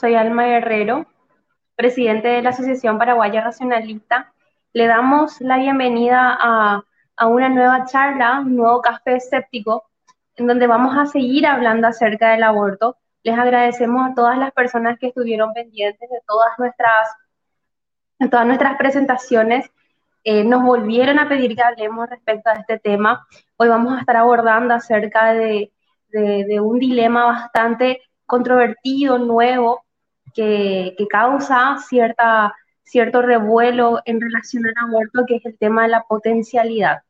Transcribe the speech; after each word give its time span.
soy 0.00 0.14
Alma 0.14 0.46
Guerrero, 0.46 1.04
presidente 1.76 2.28
de 2.28 2.40
la 2.40 2.50
Asociación 2.50 2.96
Paraguaya 2.96 3.42
Racionalista. 3.42 4.32
Le 4.72 4.86
damos 4.86 5.38
la 5.42 5.58
bienvenida 5.58 6.38
a, 6.40 6.82
a 7.16 7.26
una 7.26 7.50
nueva 7.50 7.84
charla, 7.84 8.40
un 8.40 8.56
nuevo 8.56 8.80
café 8.80 9.16
escéptico, 9.16 9.84
en 10.36 10.46
donde 10.46 10.66
vamos 10.66 10.96
a 10.96 11.04
seguir 11.04 11.46
hablando 11.46 11.86
acerca 11.86 12.30
del 12.30 12.44
aborto. 12.44 12.96
Les 13.24 13.38
agradecemos 13.38 14.10
a 14.10 14.14
todas 14.14 14.38
las 14.38 14.52
personas 14.52 14.98
que 14.98 15.08
estuvieron 15.08 15.52
pendientes 15.52 16.08
de 16.08 16.20
todas 16.26 16.58
nuestras, 16.58 17.08
todas 18.30 18.46
nuestras 18.46 18.78
presentaciones. 18.78 19.70
Eh, 20.24 20.44
nos 20.44 20.62
volvieron 20.62 21.18
a 21.18 21.28
pedir 21.28 21.54
que 21.54 21.62
hablemos 21.62 22.08
respecto 22.08 22.48
a 22.48 22.54
este 22.54 22.78
tema. 22.78 23.26
Hoy 23.58 23.68
vamos 23.68 23.98
a 23.98 24.00
estar 24.00 24.16
abordando 24.16 24.72
acerca 24.72 25.34
de, 25.34 25.70
de 26.08 26.58
un 26.58 26.78
dilema 26.78 27.26
bastante 27.26 28.00
controvertido, 28.24 29.18
nuevo, 29.18 29.82
que, 30.34 30.94
que 30.96 31.06
causa 31.08 31.76
cierta, 31.88 32.54
cierto 32.82 33.22
revuelo 33.22 34.00
en 34.04 34.20
relación 34.20 34.64
al 34.66 34.88
aborto, 34.88 35.24
que 35.26 35.36
es 35.36 35.46
el 35.46 35.56
tema 35.58 35.82
de 35.82 35.88
la 35.88 36.02
potencialidad. 36.02 37.02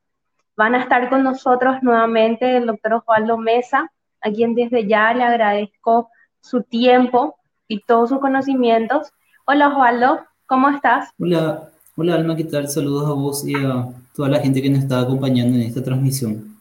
Van 0.57 0.75
a 0.75 0.83
estar 0.83 1.09
con 1.09 1.23
nosotros 1.23 1.77
nuevamente 1.83 2.57
el 2.57 2.67
doctor 2.67 2.95
Osvaldo 2.95 3.39
Mesa, 3.39 3.91
a 4.21 4.31
quien 4.31 4.55
desde 4.55 4.87
ya 4.87 5.15
le 5.15 5.25
agradezco 5.25 6.11
su 6.41 6.63
tiempo 6.63 7.37
y 7.69 7.81
todos 7.81 8.11
sus 8.11 8.19
conocimientos. 8.19 9.13
Hola 9.47 9.69
Osvaldo, 9.69 10.21
¿cómo 10.47 10.69
estás? 10.69 11.11
Hola, 11.19 11.71
hola 11.97 12.15
Alma, 12.15 12.37
¿qué 12.37 12.45
tal? 12.45 12.69
Saludos 12.69 13.09
a 13.09 13.13
vos 13.13 13.47
y 13.47 13.55
a 13.55 13.87
toda 14.15 14.29
la 14.29 14.41
gente 14.41 14.61
que 14.61 14.71
nos 14.71 14.81
está 14.81 15.01
acompañando 15.01 15.57
en 15.57 15.63
esta 15.63 15.83
transmisión. 15.83 16.57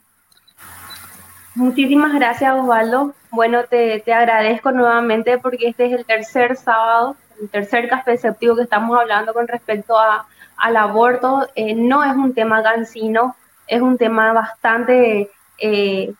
Muchísimas 1.55 2.13
gracias 2.13 2.53
Osvaldo. 2.53 3.13
Bueno, 3.31 3.63
te, 3.65 3.99
te 3.99 4.13
agradezco 4.13 4.71
nuevamente 4.71 5.37
porque 5.37 5.67
este 5.67 5.85
es 5.85 5.93
el 5.93 6.05
tercer 6.05 6.55
sábado, 6.55 7.15
el 7.39 7.49
tercer 7.49 7.87
café 7.87 8.13
escéptico 8.13 8.55
que 8.55 8.63
estamos 8.63 8.97
hablando 8.99 9.33
con 9.33 9.47
respecto 9.47 9.97
a, 9.97 10.25
al 10.57 10.77
aborto. 10.77 11.47
Eh, 11.55 11.75
no 11.75 12.03
es 12.03 12.15
un 12.15 12.33
tema 12.33 12.63
cansino, 12.63 13.35
es 13.67 13.81
un 13.81 13.97
tema 13.97 14.33
bastante, 14.33 15.29
eh, 15.59 16.13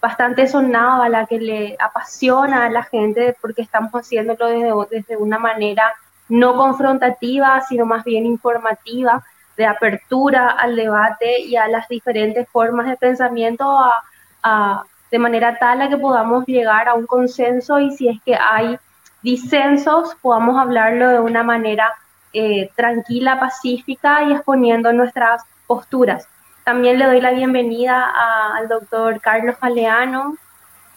bastante 0.00 0.46
sonado, 0.46 1.02
a 1.02 1.08
la 1.08 1.26
que 1.26 1.38
le 1.38 1.76
apasiona 1.78 2.66
a 2.66 2.70
la 2.70 2.82
gente, 2.82 3.36
porque 3.40 3.62
estamos 3.62 3.92
haciéndolo 3.92 4.46
desde, 4.46 4.72
desde 4.90 5.16
una 5.16 5.38
manera 5.38 5.94
no 6.28 6.54
confrontativa, 6.56 7.60
sino 7.62 7.86
más 7.86 8.04
bien 8.04 8.26
informativa, 8.26 9.24
de 9.56 9.66
apertura 9.66 10.50
al 10.50 10.76
debate 10.76 11.40
y 11.40 11.56
a 11.56 11.68
las 11.68 11.88
diferentes 11.88 12.48
formas 12.48 12.86
de 12.86 12.96
pensamiento, 12.96 13.64
a, 13.68 14.02
a, 14.42 14.84
de 15.10 15.18
manera 15.18 15.58
tal 15.58 15.82
a 15.82 15.88
que 15.88 15.96
podamos 15.96 16.46
llegar 16.46 16.88
a 16.88 16.94
un 16.94 17.06
consenso 17.06 17.80
y 17.80 17.90
si 17.96 18.08
es 18.08 18.20
que 18.22 18.36
hay 18.36 18.78
disensos, 19.22 20.16
podamos 20.22 20.58
hablarlo 20.58 21.08
de 21.08 21.20
una 21.20 21.42
manera 21.42 21.92
eh, 22.32 22.70
tranquila, 22.76 23.40
pacífica 23.40 24.24
y 24.24 24.32
exponiendo 24.32 24.92
nuestras 24.92 25.42
posturas. 25.66 26.26
También 26.64 26.98
le 26.98 27.06
doy 27.06 27.20
la 27.20 27.32
bienvenida 27.32 28.12
al 28.54 28.68
doctor 28.68 29.20
Carlos 29.20 29.56
Aleano, 29.60 30.36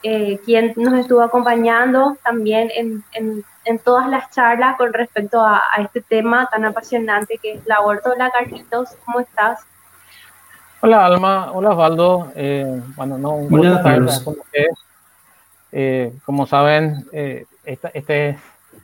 eh, 0.03 0.39
quien 0.45 0.73
nos 0.75 0.93
estuvo 0.95 1.21
acompañando 1.21 2.17
también 2.23 2.69
en, 2.75 3.03
en, 3.13 3.43
en, 3.63 3.79
todas 3.79 4.09
las 4.09 4.29
charlas 4.31 4.75
con 4.75 4.91
respecto 4.91 5.41
a, 5.41 5.63
a, 5.71 5.81
este 5.81 6.01
tema 6.01 6.49
tan 6.51 6.65
apasionante 6.65 7.39
que 7.41 7.53
es 7.53 7.65
el 7.65 7.71
aborto. 7.71 8.11
Hola 8.11 8.29
Carlitos, 8.29 8.89
¿cómo 9.05 9.21
estás? 9.21 9.65
Hola 10.85 11.05
Alma, 11.05 11.49
hola 11.53 11.69
Osvaldo. 11.69 12.33
Eh, 12.35 12.81
bueno, 12.97 13.17
no, 13.17 13.35
un 13.35 13.47
gusto 13.47 13.73
estar 13.73 13.95
con 14.25 14.37
ustedes. 14.37 14.77
Eh, 15.71 16.11
como 16.25 16.45
saben, 16.45 17.05
eh, 17.13 17.45
esta, 17.63 17.87
este, 17.93 18.37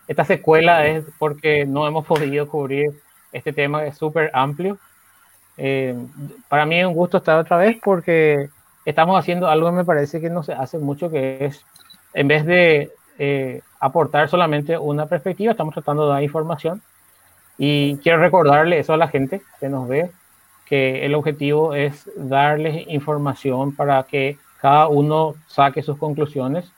esta 0.08 0.23
secuela 0.23 0.88
es 0.88 1.03
porque 1.17 1.66
no 1.66 1.86
hemos 1.86 2.05
podido 2.08 2.47
cubrir 2.47 2.92
este 3.33 3.52
tema 3.52 3.81
que 3.81 3.89
es 3.89 3.97
súper 3.97 4.31
amplio. 4.33 4.77
Eh, 5.58 5.94
para 6.47 6.66
mí 6.66 6.80
es 6.80 6.86
un 6.86 6.94
gusto 6.94 7.17
estar 7.17 7.38
otra 7.38 7.58
vez 7.58 7.77
porque 7.83 8.48
estamos 8.86 9.20
haciendo 9.20 9.49
algo 9.49 9.70
que 9.70 9.76
me 9.76 9.83
parece 9.83 10.21
que 10.21 10.30
no 10.30 10.42
se 10.42 10.54
hace 10.54 10.77
mucho, 10.77 11.11
que 11.11 11.48
es, 11.48 11.66
en 12.14 12.30
vez 12.30 12.45
de 12.45 12.93
eh, 13.17 13.61
aportar 13.81 14.30
solamente 14.30 14.77
una 14.77 15.08
perspectiva, 15.08 15.52
estamos 15.52 15.73
tratando 15.73 16.05
de 16.05 16.14
dar 16.14 16.23
información. 16.23 16.81
Y 17.58 17.98
quiero 17.98 18.20
recordarle 18.20 18.80
eso 18.80 18.93
a 18.93 18.98
la 18.98 19.10
gente 19.10 19.42
que 19.60 19.67
nos 19.67 19.86
ve, 19.86 20.10
que 20.69 21.05
el 21.05 21.15
objetivo 21.15 21.73
es 21.73 22.09
darles 22.15 22.87
información 22.87 23.75
para 23.75 24.03
que 24.03 24.37
cada 24.61 24.87
uno 24.87 25.35
saque 25.47 25.81
sus 25.81 25.97
conclusiones. 25.97 26.71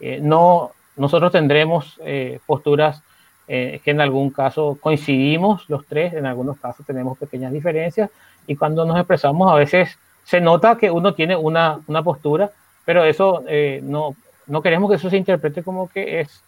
Eh, 0.00 0.18
no, 0.20 0.72
nosotros 0.96 1.30
tendremos 1.30 1.98
eh, 2.04 2.40
posturas 2.44 3.02
eh, 3.48 3.80
que 3.84 3.92
en 3.92 4.00
algún 4.00 4.30
caso 4.30 4.76
coincidimos 4.80 5.70
los 5.70 5.86
tres, 5.86 6.14
en 6.14 6.26
algunos 6.26 6.58
casos 6.58 6.84
tenemos 6.84 7.16
pequeñas 7.16 7.52
diferencias 7.52 8.10
y 8.48 8.56
cuando 8.56 8.84
nos 8.84 8.96
expresamos 8.96 9.52
a 9.52 9.54
veces 9.54 9.96
se 10.24 10.40
nota 10.40 10.76
que 10.76 10.90
uno 10.90 11.14
tiene 11.14 11.36
una, 11.36 11.78
una 11.86 12.02
postura, 12.02 12.50
pero 12.84 13.04
eso 13.04 13.44
eh, 13.46 13.78
no, 13.84 14.16
no 14.48 14.62
queremos 14.62 14.90
que 14.90 14.96
eso 14.96 15.08
se 15.08 15.16
interprete 15.16 15.62
como 15.62 15.88
que 15.88 16.20
es 16.20 16.42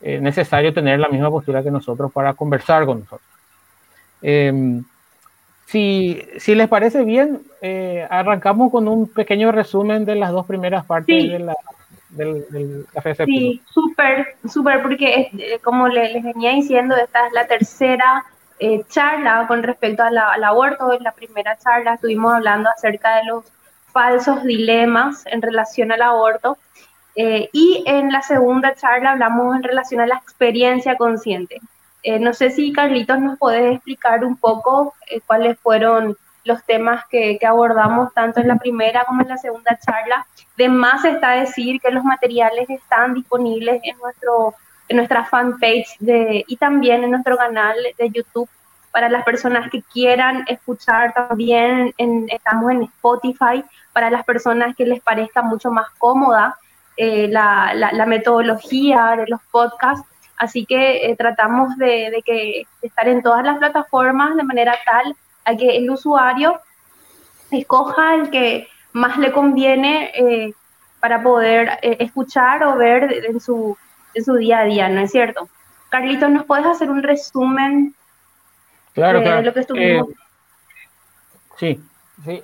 eh, 0.00 0.20
necesario 0.20 0.72
tener 0.72 0.98
la 0.98 1.08
misma 1.08 1.30
postura 1.30 1.62
que 1.62 1.70
nosotros 1.70 2.10
para 2.10 2.32
conversar 2.32 2.86
con 2.86 3.00
nosotros. 3.00 3.28
Si, 5.68 6.22
si, 6.38 6.54
les 6.54 6.66
parece 6.66 7.04
bien, 7.04 7.42
eh, 7.60 8.06
arrancamos 8.08 8.72
con 8.72 8.88
un 8.88 9.06
pequeño 9.06 9.52
resumen 9.52 10.06
de 10.06 10.14
las 10.14 10.32
dos 10.32 10.46
primeras 10.46 10.86
partes 10.86 11.22
sí. 11.22 11.28
de 11.28 11.38
la, 11.40 11.54
del, 12.08 12.46
del, 12.48 12.86
café 12.92 13.14
séptimo. 13.14 13.38
Sí, 13.38 13.62
súper, 13.70 14.36
súper, 14.50 14.80
porque 14.80 15.30
eh, 15.36 15.58
como 15.62 15.88
les, 15.88 16.14
les, 16.14 16.24
venía 16.24 16.52
diciendo, 16.52 16.96
esta 16.96 17.26
es 17.26 17.32
la 17.34 17.46
tercera 17.46 18.24
eh, 18.58 18.82
charla 18.88 19.44
con 19.46 19.62
respecto 19.62 20.02
a 20.02 20.10
la, 20.10 20.32
al 20.32 20.44
aborto. 20.44 20.92
En 20.92 21.02
la 21.02 21.12
primera 21.12 21.56
charla 21.58 21.94
estuvimos 21.94 22.32
hablando 22.32 22.70
acerca 22.70 23.16
de 23.16 23.26
los 23.26 23.44
falsos 23.92 24.44
dilemas 24.44 25.24
en 25.26 25.42
relación 25.42 25.92
al 25.92 26.02
aborto. 26.02 26.56
Eh, 27.14 27.50
y 27.52 27.82
en 27.86 28.10
la 28.12 28.22
segunda 28.22 28.74
charla 28.74 29.12
hablamos 29.12 29.56
en 29.56 29.62
relación 29.62 30.00
a 30.00 30.06
la 30.06 30.16
experiencia 30.16 30.96
consciente. 30.96 31.60
Eh, 32.02 32.18
no 32.18 32.32
sé 32.32 32.50
si 32.50 32.72
Carlitos 32.72 33.18
nos 33.18 33.38
puedes 33.38 33.74
explicar 33.74 34.24
un 34.24 34.36
poco 34.36 34.94
eh, 35.08 35.20
cuáles 35.26 35.58
fueron 35.58 36.16
los 36.44 36.64
temas 36.64 37.04
que, 37.08 37.38
abordamos 37.46 38.12
tanto 38.14 38.40
en 38.40 38.48
la 38.48 38.56
primera 38.56 39.04
como 39.04 39.22
en 39.22 39.28
la 39.28 39.36
segunda 39.36 39.78
charla. 39.78 40.26
De 40.56 40.68
más 40.68 41.04
está 41.04 41.32
decir 41.32 41.80
que 41.80 41.90
los 41.90 42.04
materiales 42.04 42.68
están 42.70 43.14
disponibles 43.14 43.80
en, 43.84 43.98
nuestro, 43.98 44.54
en 44.88 44.96
nuestra 44.96 45.24
fanpage 45.24 45.96
de, 45.98 46.44
y 46.46 46.56
también 46.56 47.04
en 47.04 47.10
nuestro 47.10 47.36
canal 47.36 47.76
de 47.98 48.10
YouTube 48.10 48.48
para 48.90 49.08
las 49.08 49.24
personas 49.24 49.70
que 49.70 49.82
quieran 49.82 50.44
escuchar 50.48 51.12
también. 51.12 51.92
En, 51.98 52.28
estamos 52.30 52.70
en 52.70 52.82
Spotify 52.84 53.62
para 53.92 54.10
las 54.10 54.24
personas 54.24 54.74
que 54.74 54.86
les 54.86 55.00
parezca 55.00 55.42
mucho 55.42 55.70
más 55.70 55.88
cómoda 55.98 56.56
eh, 56.96 57.28
la, 57.28 57.74
la 57.74 58.06
metodología 58.06 59.14
de 59.16 59.26
los 59.28 59.40
podcasts 59.52 60.04
Así 60.38 60.64
que 60.64 61.10
eh, 61.10 61.16
tratamos 61.16 61.76
de, 61.76 62.10
de, 62.10 62.22
que 62.24 62.64
de 62.80 62.88
estar 62.88 63.08
en 63.08 63.22
todas 63.22 63.44
las 63.44 63.58
plataformas 63.58 64.36
de 64.36 64.44
manera 64.44 64.74
tal 64.86 65.16
a 65.44 65.56
que 65.56 65.76
el 65.76 65.90
usuario 65.90 66.60
escoja 67.50 68.14
el 68.14 68.30
que 68.30 68.68
más 68.92 69.18
le 69.18 69.32
conviene 69.32 70.12
eh, 70.14 70.52
para 71.00 71.22
poder 71.22 71.78
eh, 71.82 71.96
escuchar 72.00 72.62
o 72.62 72.76
ver 72.76 73.24
en 73.26 73.40
su, 73.40 73.76
en 74.14 74.24
su 74.24 74.34
día 74.34 74.60
a 74.60 74.64
día, 74.64 74.88
¿no 74.88 75.00
es 75.00 75.10
cierto? 75.10 75.48
Carlitos, 75.88 76.30
¿nos 76.30 76.44
puedes 76.44 76.66
hacer 76.66 76.88
un 76.88 77.02
resumen 77.02 77.94
claro, 78.94 79.18
de, 79.18 79.24
claro. 79.24 79.38
de 79.38 79.42
lo 79.44 79.54
que 79.54 79.60
estuvimos? 79.60 80.08
Sí, 81.56 81.80
sí. 82.24 82.42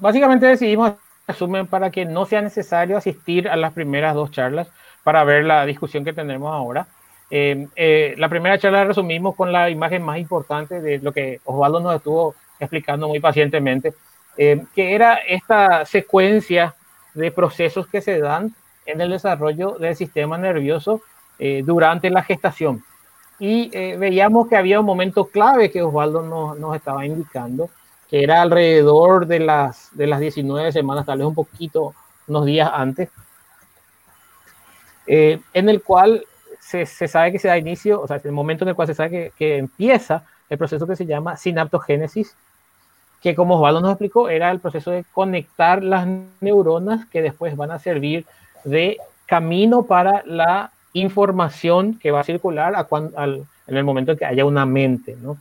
básicamente 0.00 0.46
decidimos 0.46 0.92
resumen 1.26 1.66
para 1.66 1.90
que 1.90 2.04
no 2.04 2.26
sea 2.26 2.42
necesario 2.42 2.98
asistir 2.98 3.48
a 3.48 3.56
las 3.56 3.72
primeras 3.72 4.14
dos 4.14 4.30
charlas 4.30 4.68
para 5.02 5.24
ver 5.24 5.44
la 5.44 5.64
discusión 5.64 6.04
que 6.04 6.12
tenemos 6.12 6.52
ahora. 6.52 6.86
Eh, 7.30 7.66
eh, 7.74 8.14
la 8.18 8.28
primera 8.28 8.58
charla 8.58 8.78
la 8.78 8.84
resumimos 8.84 9.34
con 9.34 9.52
la 9.52 9.68
imagen 9.68 10.02
más 10.02 10.18
importante 10.18 10.80
de 10.80 10.98
lo 10.98 11.12
que 11.12 11.40
Osvaldo 11.44 11.80
nos 11.80 11.96
estuvo 11.96 12.34
explicando 12.60 13.08
muy 13.08 13.20
pacientemente, 13.20 13.94
eh, 14.36 14.64
que 14.74 14.94
era 14.94 15.14
esta 15.14 15.84
secuencia 15.84 16.74
de 17.14 17.32
procesos 17.32 17.86
que 17.88 18.00
se 18.00 18.18
dan 18.18 18.54
en 18.84 19.00
el 19.00 19.10
desarrollo 19.10 19.72
del 19.78 19.96
sistema 19.96 20.38
nervioso 20.38 21.02
eh, 21.38 21.62
durante 21.64 22.08
la 22.10 22.22
gestación. 22.22 22.82
Y 23.38 23.70
eh, 23.76 23.96
veíamos 23.98 24.48
que 24.48 24.56
había 24.56 24.80
un 24.80 24.86
momento 24.86 25.26
clave 25.26 25.70
que 25.70 25.82
Osvaldo 25.82 26.22
nos, 26.22 26.58
nos, 26.58 26.74
estaba 26.74 27.04
indicando, 27.04 27.68
que 28.08 28.22
era 28.22 28.40
alrededor 28.40 29.26
de 29.26 29.40
las, 29.40 29.90
de 29.92 30.06
las 30.06 30.20
19 30.20 30.72
semanas, 30.72 31.04
tal 31.04 31.18
vez 31.18 31.26
un 31.26 31.34
poquito, 31.34 31.94
unos 32.26 32.46
días 32.46 32.70
antes, 32.72 33.10
eh, 35.06 35.40
en 35.52 35.68
el 35.68 35.82
cual 35.82 36.24
se, 36.66 36.86
sabe 37.08 37.30
que 37.30 37.38
se 37.38 37.48
da 37.48 37.56
inicio, 37.56 38.00
o 38.00 38.08
sea, 38.08 38.20
el 38.22 38.32
momento 38.32 38.64
en 38.64 38.70
el 38.70 38.74
cual 38.74 38.88
se 38.88 38.94
sabe 38.94 39.10
que, 39.10 39.32
que, 39.38 39.56
empieza 39.58 40.24
el 40.48 40.58
proceso 40.58 40.86
que 40.86 40.96
se 40.96 41.06
llama 41.06 41.36
sinaptogénesis, 41.36 42.34
que 43.22 43.34
como 43.34 43.56
Osvaldo 43.56 43.80
nos 43.80 43.92
explicó, 43.92 44.28
era 44.28 44.50
el 44.50 44.58
proceso 44.58 44.90
de 44.90 45.04
conectar 45.12 45.82
las 45.82 46.08
neuronas 46.40 47.06
que 47.06 47.22
después 47.22 47.56
van 47.56 47.70
a 47.70 47.78
servir 47.78 48.26
de 48.64 48.98
camino 49.26 49.84
para 49.84 50.22
la 50.26 50.72
información 50.92 51.98
que 51.98 52.10
va 52.10 52.20
a 52.20 52.24
circular 52.24 52.74
a 52.74 52.86
en 53.68 53.76
el 53.76 53.84
momento 53.84 54.12
en 54.12 54.18
que 54.18 54.24
haya 54.24 54.44
una 54.44 54.66
mente, 54.66 55.16
¿no? 55.20 55.36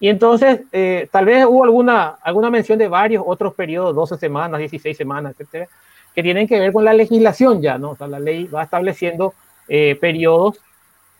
Y 0.00 0.08
entonces, 0.08 0.62
eh, 0.72 1.08
tal 1.10 1.24
vez 1.24 1.44
hubo 1.46 1.64
alguna, 1.64 2.18
alguna 2.22 2.50
mención 2.50 2.78
de 2.78 2.88
varios 2.88 3.22
otros 3.26 3.54
periodos, 3.54 3.94
12 3.94 4.18
semanas, 4.18 4.58
16 4.58 4.96
semanas, 4.96 5.32
etcétera, 5.32 5.68
que 6.14 6.22
tienen 6.22 6.46
que 6.46 6.60
ver 6.60 6.72
con 6.72 6.84
la 6.84 6.92
legislación 6.92 7.60
ya, 7.60 7.78
¿no? 7.78 7.90
O 7.90 7.96
sea, 7.96 8.06
la 8.06 8.20
ley 8.20 8.44
va 8.44 8.62
estableciendo 8.62 9.34
eh, 9.68 9.96
periodos 10.00 10.60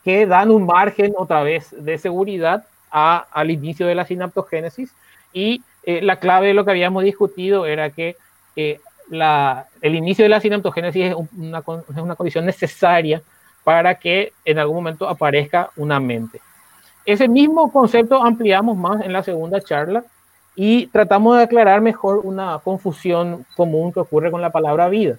que 0.03 0.25
dan 0.25 0.51
un 0.51 0.65
margen 0.65 1.13
otra 1.17 1.43
vez 1.43 1.75
de 1.77 1.97
seguridad 1.97 2.65
a, 2.91 3.25
al 3.31 3.51
inicio 3.51 3.87
de 3.87 3.95
la 3.95 4.05
sinaptogénesis 4.05 4.93
y 5.33 5.63
eh, 5.83 6.01
la 6.01 6.17
clave 6.17 6.47
de 6.47 6.53
lo 6.53 6.63
que 6.63 6.71
habíamos 6.71 7.03
discutido 7.03 7.65
era 7.65 7.89
que 7.89 8.15
la, 9.09 9.67
el 9.81 9.95
inicio 9.95 10.23
de 10.23 10.29
la 10.29 10.39
sinaptogénesis 10.39 11.07
es 11.07 11.15
una, 11.37 11.59
es 11.59 11.97
una 11.97 12.15
condición 12.15 12.45
necesaria 12.45 13.21
para 13.63 13.95
que 13.95 14.31
en 14.45 14.59
algún 14.59 14.77
momento 14.77 15.09
aparezca 15.09 15.71
una 15.75 15.99
mente. 15.99 16.39
Ese 17.05 17.27
mismo 17.27 17.71
concepto 17.71 18.23
ampliamos 18.23 18.77
más 18.77 19.01
en 19.01 19.13
la 19.13 19.23
segunda 19.23 19.61
charla 19.61 20.03
y 20.55 20.87
tratamos 20.87 21.37
de 21.37 21.43
aclarar 21.43 21.81
mejor 21.81 22.19
una 22.23 22.59
confusión 22.63 23.45
común 23.55 23.91
que 23.91 23.99
ocurre 23.99 24.31
con 24.31 24.41
la 24.41 24.51
palabra 24.51 24.87
vida. 24.87 25.17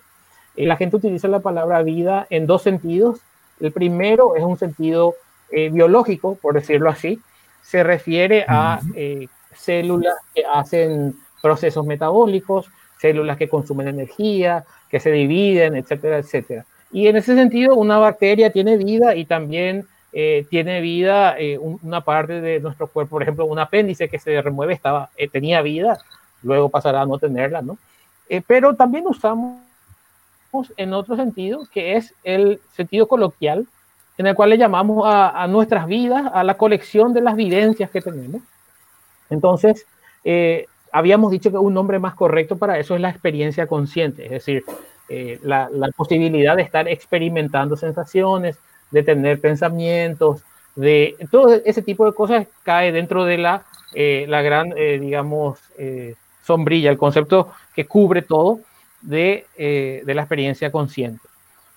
Eh, 0.57 0.67
la 0.67 0.77
gente 0.77 0.97
utiliza 0.97 1.29
la 1.29 1.41
palabra 1.41 1.83
vida 1.83 2.27
en 2.31 2.47
dos 2.47 2.63
sentidos. 2.63 3.21
El 3.61 3.73
primero 3.73 4.37
es 4.37 4.43
un 4.43 4.59
sentido 4.59 5.15
eh, 5.51 5.69
biológico, 5.71 6.37
por 6.41 6.55
decirlo 6.55 6.91
así. 6.91 7.21
Se 7.63 7.83
refiere 7.83 8.45
a 8.49 8.81
eh, 8.95 9.29
células 9.55 10.17
que 10.35 10.45
hacen 10.45 11.15
procesos 11.43 11.85
metabólicos, 11.85 12.71
células 12.99 13.37
que 13.37 13.49
consumen 13.49 13.89
energía, 13.89 14.65
que 14.91 15.01
se 15.01 15.11
dividen, 15.11 15.77
etcétera, 15.77 16.19
etcétera. 16.19 16.65
Y 16.91 17.09
en 17.09 17.17
ese 17.17 17.35
sentido, 17.35 17.75
una 17.75 17.99
bacteria 17.99 18.51
tiene 18.51 18.77
vida 18.77 19.15
y 19.15 19.27
también 19.27 19.87
eh, 20.19 20.47
tiene 20.49 20.81
vida 20.81 21.39
eh, 21.39 21.59
una 21.59 22.01
parte 22.01 22.41
de 22.41 22.59
nuestro 22.59 22.87
cuerpo, 22.87 23.11
por 23.11 23.23
ejemplo, 23.23 23.45
un 23.45 23.59
apéndice 23.59 24.09
que 24.09 24.19
se 24.19 24.41
remueve 24.41 24.73
estaba, 24.73 25.11
eh, 25.15 25.29
tenía 25.29 25.61
vida, 25.61 25.99
luego 26.43 26.71
pasará 26.71 27.03
a 27.03 27.05
no 27.05 27.19
tenerla, 27.19 27.61
¿no? 27.61 27.77
pero 28.47 28.75
también 28.75 29.07
usamos 29.07 29.59
en 30.79 30.95
otro 30.95 31.17
sentido, 31.17 31.69
que 31.71 31.97
es 31.97 32.15
el 32.25 32.61
sentido 32.73 33.07
coloquial, 33.07 33.67
en 34.17 34.27
el 34.27 34.35
cual 34.35 34.49
le 34.49 34.57
llamamos 34.57 35.07
a, 35.07 35.43
a 35.43 35.47
nuestras 35.49 35.87
vidas, 35.87 36.33
a 36.33 36.43
la 36.45 36.55
colección 36.55 37.13
de 37.13 37.21
las 37.21 37.37
vivencias 37.37 37.91
que 37.91 38.01
tenemos. 38.01 38.41
Entonces, 39.29 39.85
habíamos 40.93 41.31
dicho 41.31 41.51
que 41.51 41.59
un 41.59 41.75
nombre 41.75 41.99
más 41.99 42.15
correcto 42.15 42.57
para 42.57 42.79
eso 42.79 42.95
es 42.95 43.03
la 43.03 43.11
experiencia 43.11 43.67
consciente, 43.67 44.25
es 44.25 44.31
decir, 44.31 44.65
la, 45.43 45.69
la, 45.71 45.89
posibilidad 45.89 46.57
de 46.57 46.63
estar 46.63 46.89
experimentando 46.89 47.77
sensaciones, 47.77 48.59
de 48.91 49.03
tener 49.03 49.41
pensamientos, 49.41 50.43
de 50.77 51.17
todo 51.31 51.55
ese 51.65 51.83
tipo 51.83 52.07
de 52.07 52.13
cosas 52.13 52.47
cae 52.63 52.93
dentro 52.93 53.25
de 53.25 53.39
la, 53.39 53.65
eh, 53.95 54.27
la 54.29 54.43
gran, 54.43 54.73
eh, 54.77 54.99
digamos, 55.01 55.59
eh, 55.79 56.15
sombrilla, 56.45 56.91
el 56.91 56.99
concepto 56.99 57.53
que 57.75 57.87
cubre 57.87 58.23
todo 58.23 58.61
de, 59.01 59.47
de, 59.57 60.15
la 60.15 60.23
experiencia 60.23 60.71
consciente. 60.71 61.27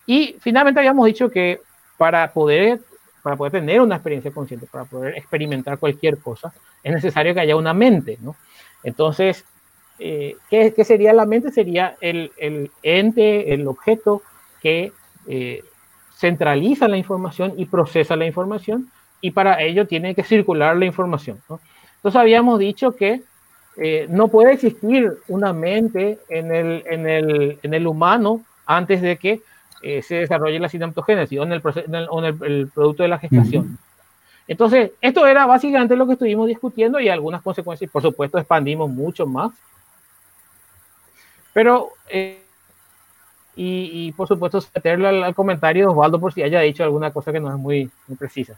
Y 0.05 0.35
finalmente 0.39 0.79
habíamos 0.79 1.05
dicho 1.05 1.29
que 1.29 1.61
para 1.97 2.31
poder, 2.31 2.79
para 3.23 3.35
poder 3.35 3.53
tener 3.53 3.81
una 3.81 3.95
experiencia 3.95 4.31
consciente, 4.31 4.67
para 4.67 4.85
poder 4.85 5.17
experimentar 5.17 5.77
cualquier 5.77 6.17
cosa, 6.17 6.53
es 6.83 6.93
necesario 6.93 7.33
que 7.33 7.39
haya 7.39 7.55
una 7.55 7.73
mente, 7.73 8.17
¿no? 8.21 8.35
Entonces, 8.83 9.43
¿qué, 9.97 10.37
¿qué, 10.49 10.83
sería 10.85 11.13
la 11.13 11.25
mente? 11.25 11.51
Sería 11.51 11.95
el, 11.99 12.31
el 12.37 12.71
ente, 12.83 13.53
el 13.53 13.67
objeto 13.67 14.21
que 14.61 14.91
centraliza 16.19 16.89
la 16.89 16.97
información 16.97 17.53
y 17.55 17.65
procesa 17.65 18.17
la 18.17 18.25
información 18.25 18.89
y 19.21 19.31
para 19.31 19.61
ello 19.61 19.87
tiene 19.87 20.13
que 20.13 20.23
circular 20.23 20.75
la 20.75 20.85
información. 20.85 21.39
Entonces 21.95 22.19
habíamos 22.19 22.59
dicho 22.59 22.91
que 22.91 23.21
eh, 23.77 24.05
no 24.09 24.27
puede 24.27 24.53
existir 24.53 25.13
una 25.29 25.53
mente 25.53 26.19
en 26.27 26.53
el, 26.53 26.83
en 26.87 27.07
el, 27.07 27.59
en 27.63 27.73
el 27.73 27.87
humano 27.87 28.41
antes 28.65 29.01
de 29.01 29.15
que 29.15 29.41
eh, 29.81 30.01
se 30.01 30.15
desarrolle 30.15 30.59
la 30.59 30.67
sinaptogénesis 30.67 31.39
o 31.39 31.43
en 31.43 31.53
el, 31.53 31.61
en 31.87 32.25
el, 32.25 32.67
producto 32.67 33.03
de 33.03 33.09
la 33.09 33.19
gestación. 33.19 33.77
Entonces, 34.45 34.91
esto 34.99 35.25
era 35.25 35.45
básicamente 35.45 35.95
lo 35.95 36.05
que 36.05 36.13
estuvimos 36.13 36.47
discutiendo 36.47 36.99
y 36.99 37.07
algunas 37.07 37.41
consecuencias, 37.41 37.89
por 37.89 38.01
supuesto, 38.01 38.37
expandimos 38.37 38.89
mucho 38.89 39.25
más. 39.25 39.51
Pero 41.53 41.91
eh, 42.09 42.41
y, 43.55 44.11
por 44.13 44.27
supuesto 44.27 44.63
meterlo 44.73 45.07
al, 45.09 45.35
comentario 45.35 45.85
de 45.85 45.91
Osvaldo 45.91 46.19
por 46.19 46.33
si 46.33 46.41
haya 46.41 46.61
dicho 46.61 46.83
alguna 46.83 47.11
cosa 47.11 47.31
que 47.31 47.39
no 47.39 47.49
es 47.49 47.59
muy, 47.59 47.89
precisa. 48.17 48.57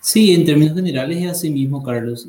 Sí, 0.00 0.34
en 0.34 0.44
términos 0.44 0.74
generales 0.74 1.22
es 1.22 1.30
así 1.30 1.50
mismo, 1.50 1.82
Carlos. 1.82 2.26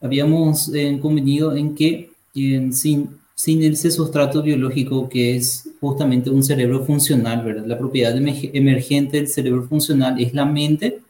habíamos 0.00 0.74
eh, 0.74 0.98
convenido 1.00 1.54
en 1.54 1.74
que 1.74 2.10
sin, 2.32 3.18
sin 3.34 3.62
ese 3.62 3.90
sustrato 3.90 4.42
biológico 4.42 5.08
que 5.08 5.36
es 5.36 5.70
justamente 5.80 6.30
un 6.30 6.42
cerebro 6.42 6.84
funcional, 6.84 7.42
¿verdad? 7.44 7.64
La 7.66 7.78
propiedad 7.78 8.14
emergente 8.16 9.16
del 9.16 9.28
cerebro 9.28 9.64
funcional 9.64 10.20
es 10.20 10.34
la 10.34 10.44
mente. 10.44 11.00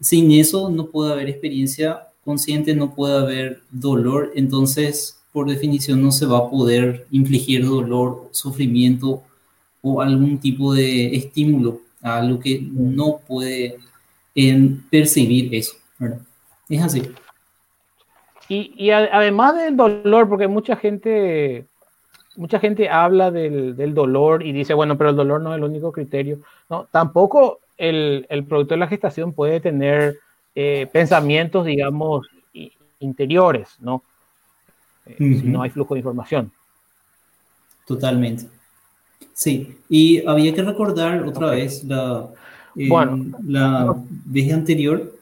Sin 0.00 0.30
eso 0.30 0.70
no 0.70 0.86
puede 0.86 1.12
haber 1.12 1.28
experiencia 1.28 2.08
consciente, 2.24 2.74
no 2.74 2.94
puede 2.94 3.18
haber 3.18 3.62
dolor. 3.70 4.32
Entonces, 4.36 5.15
por 5.36 5.50
definición 5.50 6.00
no 6.00 6.12
se 6.12 6.24
va 6.24 6.38
a 6.38 6.48
poder 6.48 7.04
infligir 7.10 7.62
dolor, 7.62 8.30
sufrimiento 8.30 9.22
o 9.82 10.00
algún 10.00 10.38
tipo 10.38 10.72
de 10.72 11.14
estímulo 11.14 11.80
a 12.00 12.22
lo 12.22 12.40
que 12.40 12.58
no 12.72 13.18
puede 13.18 13.76
percibir 14.90 15.54
eso. 15.54 15.76
Es 16.70 16.82
así. 16.82 17.02
Y, 18.48 18.88
además 18.88 19.56
del 19.56 19.76
dolor, 19.76 20.26
porque 20.26 20.48
mucha 20.48 20.74
gente, 20.74 21.66
mucha 22.36 22.58
gente 22.58 22.88
habla 22.88 23.30
del, 23.30 23.92
dolor 23.92 24.42
y 24.42 24.52
dice, 24.52 24.72
bueno, 24.72 24.96
pero 24.96 25.10
el 25.10 25.16
dolor 25.16 25.42
no 25.42 25.52
es 25.52 25.58
el 25.58 25.64
único 25.64 25.92
criterio. 25.92 26.38
No, 26.70 26.88
tampoco 26.90 27.60
el, 27.76 28.26
producto 28.48 28.72
de 28.72 28.80
la 28.80 28.88
gestación 28.88 29.34
puede 29.34 29.60
tener 29.60 30.16
eh, 30.54 30.88
pensamientos, 30.90 31.66
digamos, 31.66 32.26
interiores, 33.00 33.76
¿no? 33.80 34.02
Si 35.18 35.24
no 35.24 35.62
hay 35.62 35.70
flujo 35.70 35.94
de 35.94 36.00
información. 36.00 36.50
Totalmente. 37.86 38.48
Sí, 39.32 39.76
y 39.88 40.26
había 40.26 40.54
que 40.54 40.62
recordar 40.62 41.22
otra 41.22 41.50
vez 41.50 41.84
la, 41.84 42.28
la 42.74 43.96
vez 44.24 44.52
anterior, 44.52 45.12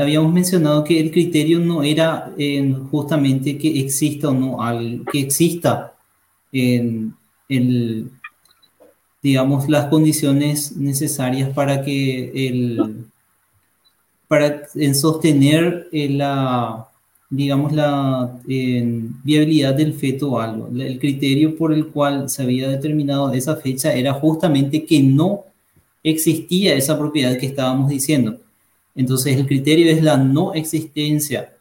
habíamos 0.00 0.32
mencionado 0.32 0.82
que 0.82 0.98
el 0.98 1.10
criterio 1.10 1.60
no 1.60 1.82
era 1.82 2.32
justamente 2.90 3.58
que 3.58 3.80
exista 3.80 4.28
o 4.28 4.34
no 4.34 4.62
algo, 4.62 5.04
que 5.04 5.20
exista 5.20 5.94
en, 6.52 7.14
el, 7.48 8.10
digamos, 9.22 9.68
las 9.68 9.86
condiciones 9.86 10.76
necesarias 10.76 11.50
para 11.50 11.82
que 11.82 12.48
el, 12.48 13.06
para 14.26 14.62
en 14.74 14.94
sostener 14.94 15.88
la, 15.92 16.88
digamos, 17.28 17.72
la 17.72 18.38
viabilidad 18.44 19.74
del 19.74 19.94
feto 19.94 20.32
o 20.32 20.40
algo. 20.40 20.68
El 20.68 20.98
criterio 20.98 21.56
por 21.56 21.72
el 21.72 21.88
cual 21.88 22.30
se 22.30 22.42
había 22.42 22.68
determinado 22.68 23.32
esa 23.32 23.56
fecha 23.56 23.92
era 23.94 24.12
justamente 24.14 24.84
que 24.84 25.02
no 25.02 25.44
existía 26.02 26.74
esa 26.74 26.98
propiedad 26.98 27.36
que 27.36 27.46
estábamos 27.46 27.90
diciendo. 27.90 28.38
Entonces 28.94 29.36
el 29.36 29.46
criterio 29.46 29.90
es 29.90 30.02
la 30.02 30.16
no 30.16 30.54
existencia 30.54 31.52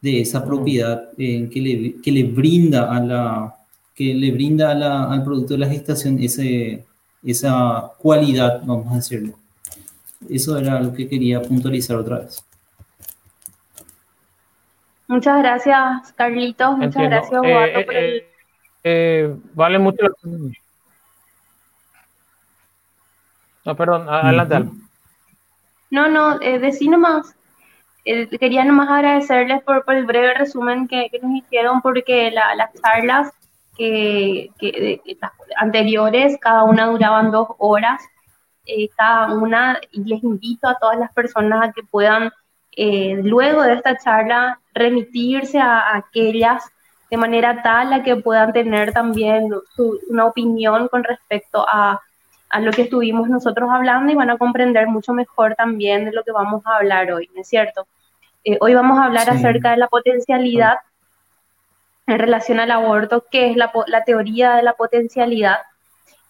de 0.00 0.20
esa 0.20 0.44
propiedad 0.44 1.10
que, 1.16 1.48
le, 1.54 2.00
que, 2.00 2.12
le, 2.12 2.24
brinda 2.24 2.94
a 2.94 3.00
la 3.00 3.54
que 3.94 4.14
le 4.14 4.32
brinda 4.32 4.70
a 4.70 4.74
la, 4.74 5.12
al 5.12 5.22
producto 5.22 5.54
de 5.54 5.60
la 5.60 5.68
gestación 5.68 6.18
ese, 6.18 6.84
esa 7.22 7.92
cualidad, 7.98 8.62
vamos 8.64 8.92
a 8.92 8.96
decirlo. 8.96 9.34
Eso 10.28 10.56
era 10.58 10.80
lo 10.80 10.92
que 10.94 11.08
quería 11.08 11.42
puntualizar 11.42 11.96
otra 11.96 12.20
vez. 12.20 12.42
Muchas 15.06 15.38
gracias, 15.38 16.12
Carlitos. 16.14 16.78
Muchas 16.78 17.02
gracias, 17.02 17.42
eh, 17.44 17.86
eh, 17.90 18.28
eh, 18.84 19.36
vale 19.54 19.78
mucho. 19.78 20.06
No, 23.64 23.76
perdón, 23.76 24.08
adelante. 24.08 24.70
No, 25.90 26.08
no, 26.08 26.40
eh, 26.40 26.58
decí 26.58 26.88
nomás. 26.88 27.34
quería 28.04 28.64
nomás 28.64 28.88
agradecerles 28.88 29.62
por, 29.62 29.84
el 29.88 30.06
breve 30.06 30.34
resumen 30.34 30.88
que, 30.88 31.10
nos 31.22 31.36
hicieron, 31.36 31.82
porque 31.82 32.30
las 32.30 32.72
charlas 32.80 33.32
que, 33.76 34.50
anteriores, 35.56 36.38
cada 36.40 36.64
una 36.64 36.86
duraban 36.86 37.30
dos 37.30 37.48
horas, 37.58 38.02
cada 38.96 39.34
una, 39.34 39.80
y 39.90 40.04
les 40.04 40.22
invito 40.24 40.66
a 40.66 40.78
todas 40.78 40.98
las 40.98 41.12
personas 41.12 41.68
a 41.68 41.72
que 41.72 41.82
puedan, 41.82 42.32
luego 42.76 43.62
de 43.62 43.74
esta 43.74 43.96
charla, 43.98 44.58
remitirse 44.74 45.58
a, 45.58 45.96
aquellas 45.96 46.64
de 47.10 47.16
manera 47.16 47.62
tal 47.62 47.92
a 47.92 48.02
que 48.02 48.16
puedan 48.16 48.52
tener 48.52 48.92
también 48.92 49.50
una 50.08 50.26
opinión 50.26 50.88
con 50.88 51.04
respecto 51.04 51.66
a, 51.68 52.00
a, 52.48 52.60
lo 52.60 52.70
que 52.72 52.82
estuvimos 52.82 53.28
nosotros 53.28 53.68
hablando 53.70 54.10
y 54.10 54.14
van 54.14 54.30
a 54.30 54.38
comprender 54.38 54.86
mucho 54.86 55.12
mejor 55.12 55.54
también 55.54 56.06
de 56.06 56.12
lo 56.12 56.22
que 56.24 56.32
vamos 56.32 56.62
a 56.66 56.76
hablar 56.76 57.12
hoy, 57.12 57.28
¿no 57.34 57.42
es 57.42 57.48
cierto? 57.48 57.86
Eh, 58.44 58.56
hoy 58.60 58.74
vamos 58.74 58.98
a 58.98 59.04
hablar 59.04 59.28
acerca 59.28 59.72
de 59.72 59.76
la 59.76 59.88
potencialidad 59.88 60.78
en 62.06 62.18
relación 62.18 62.58
al 62.60 62.70
aborto, 62.70 63.24
qué 63.30 63.50
es 63.50 63.56
la, 63.56 63.70
la 63.86 64.04
teoría 64.04 64.54
de 64.54 64.62
la 64.62 64.72
potencialidad 64.72 65.58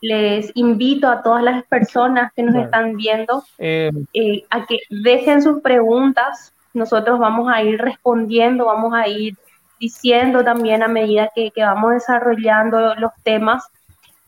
les 0.03 0.51
invito 0.57 1.09
a 1.09 1.23
todas 1.23 1.45
las 1.45 1.65
personas 1.65 2.33
que 2.35 2.43
nos 2.43 2.57
están 2.57 2.97
viendo 2.97 3.45
eh, 3.57 3.93
eh, 4.13 4.45
a 4.51 4.67
que 4.67 4.81
dejen 4.91 5.41
sus 5.41 5.63
preguntas. 5.63 6.53
Nosotros 6.75 7.21
vamos 7.21 7.49
a 7.51 7.63
ir 7.63 7.81
respondiendo, 7.81 8.67
vamos 8.67 8.93
a 8.95 9.07
ir 9.07 9.37
diciendo 9.79 10.43
también 10.43 10.83
a 10.83 10.89
medida 10.89 11.31
que, 11.33 11.53
vamos 11.57 11.93
desarrollando 11.93 12.97
los 12.97 13.13
temas 13.23 13.65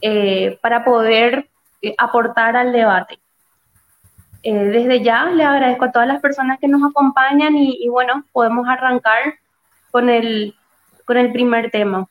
eh, 0.00 0.58
para 0.62 0.84
poder 0.84 1.48
aportar 1.98 2.56
al 2.56 2.72
debate. 2.72 3.18
desde 4.44 5.02
ya 5.02 5.26
le 5.26 5.42
agradezco 5.42 5.86
a 5.86 5.92
todas 5.92 6.06
las 6.06 6.20
personas 6.20 6.60
que 6.60 6.68
nos 6.68 6.88
acompañan 6.88 7.56
y, 7.56 7.78
y 7.80 7.88
bueno, 7.88 8.24
podemos 8.32 8.68
arrancar 8.68 9.34
con 9.90 10.08
el, 10.08 10.54
con 11.04 11.16
el 11.16 11.32
primer 11.32 11.72
tema. 11.72 12.06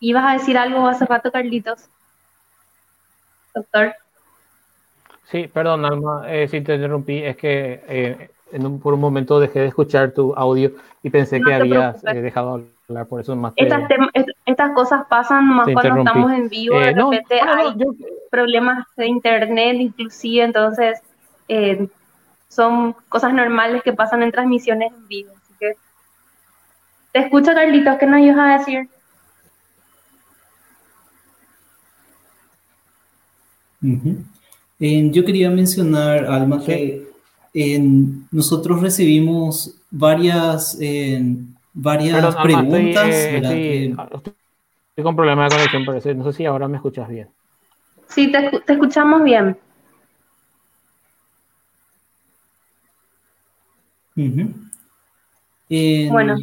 ¿Ibas 0.00 0.24
a 0.24 0.32
decir 0.32 0.58
algo 0.58 0.86
hace 0.86 1.06
rato, 1.06 1.30
Carlitos? 1.30 1.88
Doctor. 3.54 3.94
Sí, 5.30 5.48
perdón, 5.48 5.84
Alma, 5.84 6.24
eh, 6.28 6.46
si 6.48 6.60
te 6.60 6.74
interrumpí, 6.74 7.22
es 7.22 7.36
que 7.36 7.82
eh, 7.88 8.30
por 8.82 8.94
un 8.94 9.00
momento 9.00 9.40
dejé 9.40 9.60
de 9.60 9.66
escuchar 9.66 10.12
tu 10.12 10.34
audio 10.34 10.72
y 11.02 11.10
pensé 11.10 11.40
que 11.40 11.52
habías 11.52 12.04
eh, 12.04 12.20
dejado 12.20 12.64
hablar, 12.88 13.06
por 13.06 13.20
eso 13.20 13.34
más 13.34 13.52
estas, 13.56 13.82
estas 14.44 14.72
cosas 14.72 15.04
pasan 15.08 15.48
más 15.48 15.68
cuando 15.72 15.98
estamos 15.98 16.30
en 16.32 16.48
vivo, 16.48 16.78
de 16.78 16.92
repente 16.92 17.40
hay 17.40 17.74
problemas 18.30 18.86
de 18.96 19.06
internet 19.06 19.76
inclusive, 19.80 20.44
entonces 20.44 21.02
son 22.48 22.94
cosas 23.08 23.34
normales 23.34 23.82
que 23.82 23.92
pasan 23.92 24.22
en 24.22 24.30
transmisiones 24.30 24.92
en 24.92 25.08
vivo. 25.08 25.32
Así 25.36 25.54
que 25.58 25.72
te 27.12 27.18
escucho, 27.18 27.52
Carlitos, 27.52 27.96
¿qué 27.98 28.06
nos 28.06 28.20
ibas 28.20 28.38
a 28.38 28.58
decir? 28.58 28.88
Yo 34.78 35.24
quería 35.24 35.50
mencionar, 35.50 36.26
Alma, 36.26 36.62
que 36.62 37.06
nosotros 38.30 38.82
recibimos 38.82 39.74
varias, 39.90 40.78
varias 41.72 42.36
preguntas. 42.36 43.08
Eh, 43.08 43.94
estoy, 43.94 45.04
con 45.04 45.16
problemas 45.16 45.50
de 45.50 45.56
conexión, 45.56 45.84
parece. 45.84 46.14
No 46.14 46.24
sé 46.24 46.32
si 46.36 46.46
ahora 46.46 46.68
me 46.68 46.76
escuchas 46.76 47.08
bien. 47.08 47.28
Sí, 48.08 48.30
te, 48.30 48.50
escuchamos 48.72 49.22
bien. 49.24 49.56
bueno. 56.10 56.36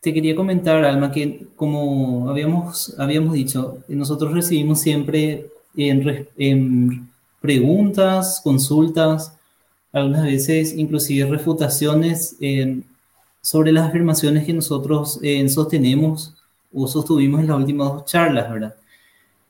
Te 0.00 0.12
quería 0.12 0.36
comentar, 0.36 0.84
Alma, 0.84 1.10
que 1.10 1.46
como 1.56 2.28
habíamos, 2.28 2.94
habíamos 2.98 3.32
dicho, 3.32 3.78
nosotros 3.88 4.34
recibimos 4.34 4.80
siempre 4.80 5.46
en, 5.76 7.08
preguntas, 7.40 8.40
consultas, 8.42 9.36
algunas 9.92 10.24
veces 10.24 10.74
inclusive 10.76 11.28
refutaciones 11.28 12.36
sobre 13.42 13.70
las 13.70 13.88
afirmaciones 13.88 14.46
que 14.46 14.54
nosotros 14.54 15.20
eh, 15.22 15.46
sostenemos 15.48 16.34
o 16.72 16.88
sostuvimos 16.88 17.40
en 17.40 17.48
las 17.48 17.58
últimas 17.58 17.92
dos 17.92 18.04
charlas, 18.06 18.50
¿verdad? 18.50 18.74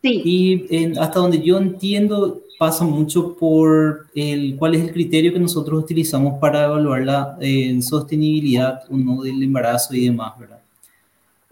Sí. 0.03 0.21
Y 0.25 0.99
hasta 0.99 1.21
donde 1.21 1.41
yo 1.41 1.57
entiendo, 1.57 2.43
pasa 2.59 2.85
mucho 2.85 3.37
por 3.37 4.07
el, 4.15 4.57
cuál 4.57 4.75
es 4.75 4.83
el 4.83 4.93
criterio 4.93 5.33
que 5.33 5.39
nosotros 5.39 5.83
utilizamos 5.83 6.39
para 6.41 6.65
evaluar 6.65 7.03
la 7.03 7.39
sostenibilidad 7.81 8.83
o 8.91 8.97
no 8.97 9.23
del 9.23 9.43
embarazo 9.43 9.95
y 9.95 10.07
demás, 10.07 10.39
¿verdad? 10.39 10.54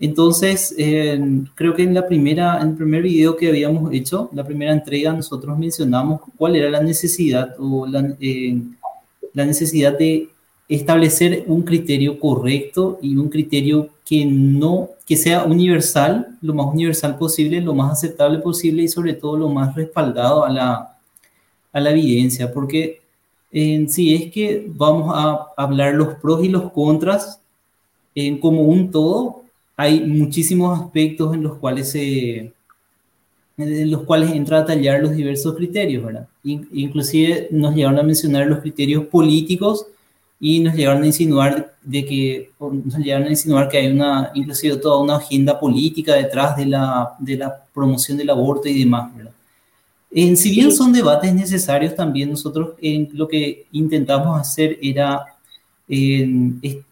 Entonces, 0.02 0.74
creo 1.54 1.76
que 1.76 1.84
en 1.84 1.94
la 1.94 2.04
primera, 2.08 2.60
en 2.60 2.70
el 2.70 2.74
primer 2.74 3.02
video 3.02 3.36
que 3.36 3.48
habíamos 3.48 3.92
hecho, 3.92 4.28
la 4.32 4.42
primera 4.42 4.72
entrega, 4.72 5.12
nosotros 5.12 5.56
mencionamos 5.56 6.22
cuál 6.36 6.56
era 6.56 6.68
la 6.68 6.82
necesidad 6.82 7.54
o 7.60 7.86
la, 7.86 8.12
la 9.32 9.46
necesidad 9.46 9.96
de 9.96 10.28
establecer 10.68 11.44
un 11.46 11.62
criterio 11.62 12.18
correcto 12.18 12.98
y 13.00 13.16
un 13.16 13.28
criterio 13.28 13.90
que 14.04 14.26
no, 14.26 14.88
que 15.06 15.16
sea 15.16 15.44
universal, 15.44 16.36
lo 16.40 16.52
más 16.52 16.66
universal 16.74 17.16
posible, 17.16 17.60
lo 17.60 17.72
más 17.72 17.92
aceptable 17.92 18.40
posible 18.40 18.82
y 18.82 18.88
sobre 18.88 19.14
todo 19.14 19.36
lo 19.36 19.48
más 19.50 19.72
respaldado 19.76 20.44
a 20.44 20.50
la, 20.50 20.98
a 21.72 21.80
la 21.80 21.90
evidencia, 21.92 22.52
porque 22.52 23.02
en 23.52 23.88
sí 23.88 24.16
es 24.16 24.32
que 24.32 24.66
vamos 24.66 25.12
a 25.14 25.46
hablar 25.56 25.94
los 25.94 26.14
pros 26.16 26.42
y 26.42 26.48
los 26.48 26.72
contras 26.72 27.40
en 28.16 28.40
como 28.40 28.62
un 28.62 28.90
todo, 28.90 29.41
hay 29.82 30.00
muchísimos 30.00 30.80
aspectos 30.80 31.34
en 31.34 31.42
los 31.42 31.56
cuales 31.58 31.90
se 31.90 32.52
en 33.58 33.90
los 33.90 34.02
cuales 34.04 34.32
entra 34.32 34.60
a 34.60 34.64
tallar 34.64 35.02
los 35.02 35.14
diversos 35.14 35.54
criterios, 35.54 36.04
¿verdad? 36.04 36.26
Inclusive 36.42 37.48
nos 37.50 37.74
llegaron 37.74 37.98
a 37.98 38.02
mencionar 38.02 38.46
los 38.46 38.60
criterios 38.60 39.04
políticos 39.06 39.86
y 40.40 40.60
nos 40.60 40.74
llegaron 40.74 41.02
a 41.02 41.06
insinuar 41.06 41.74
de 41.82 42.04
que 42.04 42.50
nos 42.58 42.96
llegaron 42.98 43.26
a 43.26 43.30
insinuar 43.30 43.68
que 43.68 43.78
hay 43.78 43.88
una 43.88 44.30
inclusive 44.34 44.76
toda 44.76 45.00
una 45.00 45.16
agenda 45.16 45.60
política 45.60 46.14
detrás 46.14 46.56
de 46.56 46.66
la, 46.66 47.14
de 47.18 47.36
la 47.36 47.62
promoción 47.74 48.16
del 48.16 48.30
aborto 48.30 48.68
y 48.68 48.78
demás, 48.78 49.14
¿verdad? 49.14 49.32
En, 50.14 50.36
si 50.36 50.50
bien 50.50 50.70
son 50.72 50.92
debates 50.92 51.32
necesarios, 51.34 51.94
también 51.94 52.30
nosotros 52.30 52.74
en, 52.82 53.08
lo 53.14 53.26
que 53.26 53.66
intentamos 53.72 54.38
hacer 54.38 54.78
era 54.82 55.24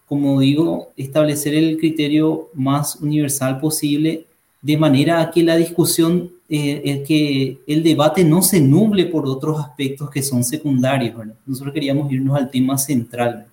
como 0.05 0.39
digo, 0.41 0.89
establecer 0.97 1.53
el 1.55 1.77
criterio 1.77 2.49
más 2.53 2.97
universal 2.97 3.59
posible 3.59 4.25
de 4.61 4.77
manera 4.77 5.21
a 5.21 5.31
que 5.31 5.43
la 5.43 5.55
discusión, 5.55 6.31
eh, 6.47 7.03
que 7.07 7.59
el 7.65 7.83
debate 7.83 8.23
no 8.23 8.41
se 8.41 8.61
nuble 8.61 9.05
por 9.05 9.25
otros 9.25 9.59
aspectos 9.59 10.09
que 10.09 10.21
son 10.21 10.43
secundarios. 10.43 11.15
Nosotros 11.45 11.73
queríamos 11.73 12.11
irnos 12.11 12.37
al 12.37 12.51
tema 12.51 12.77
central. 12.77 13.47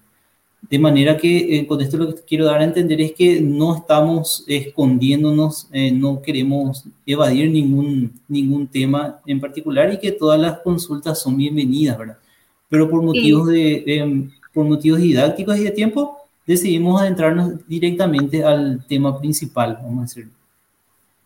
De 0.68 0.78
manera 0.78 1.16
que 1.16 1.58
eh, 1.58 1.66
con 1.66 1.80
esto 1.80 1.96
lo 1.96 2.14
que 2.14 2.22
quiero 2.22 2.44
dar 2.44 2.60
a 2.60 2.64
entender 2.64 3.00
es 3.00 3.12
que 3.12 3.40
no 3.40 3.76
estamos 3.76 4.44
escondiéndonos, 4.46 5.68
eh, 5.72 5.92
no 5.92 6.20
queremos 6.20 6.84
evadir 7.06 7.50
ningún, 7.50 8.12
ningún 8.26 8.66
tema 8.66 9.20
en 9.24 9.40
particular 9.40 9.92
y 9.92 9.98
que 9.98 10.12
todas 10.12 10.38
las 10.38 10.58
consultas 10.58 11.22
son 11.22 11.36
bienvenidas, 11.36 11.96
¿verdad? 11.96 12.18
Pero 12.68 12.90
por 12.90 13.02
motivos 13.02 13.48
de 13.48 13.82
em, 13.86 14.30
por 14.58 14.66
motivos 14.66 14.98
didácticos 14.98 15.56
y 15.56 15.62
de 15.62 15.70
tiempo, 15.70 16.18
decidimos 16.44 17.00
adentrarnos 17.00 17.64
directamente 17.68 18.42
al 18.42 18.84
tema 18.88 19.16
principal, 19.16 19.78
vamos 19.80 19.98
a 19.98 20.02
decirlo. 20.02 20.32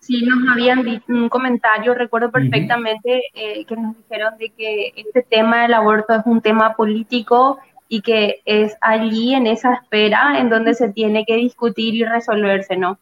Sí, 0.00 0.22
nos 0.22 0.52
habían 0.52 0.82
dicho 0.82 1.04
un 1.08 1.30
comentario, 1.30 1.94
recuerdo 1.94 2.30
perfectamente 2.30 3.22
eh, 3.32 3.64
que 3.64 3.74
nos 3.74 3.96
dijeron 3.96 4.36
de 4.36 4.50
que 4.50 4.92
este 4.96 5.22
tema 5.22 5.62
del 5.62 5.72
aborto 5.72 6.12
es 6.12 6.20
un 6.26 6.42
tema 6.42 6.76
político 6.76 7.58
y 7.88 8.02
que 8.02 8.42
es 8.44 8.76
allí 8.82 9.32
en 9.32 9.46
esa 9.46 9.72
espera 9.72 10.38
en 10.38 10.50
donde 10.50 10.74
se 10.74 10.90
tiene 10.92 11.24
que 11.24 11.36
discutir 11.36 11.94
y 11.94 12.04
resolverse, 12.04 12.76
¿no? 12.76 12.98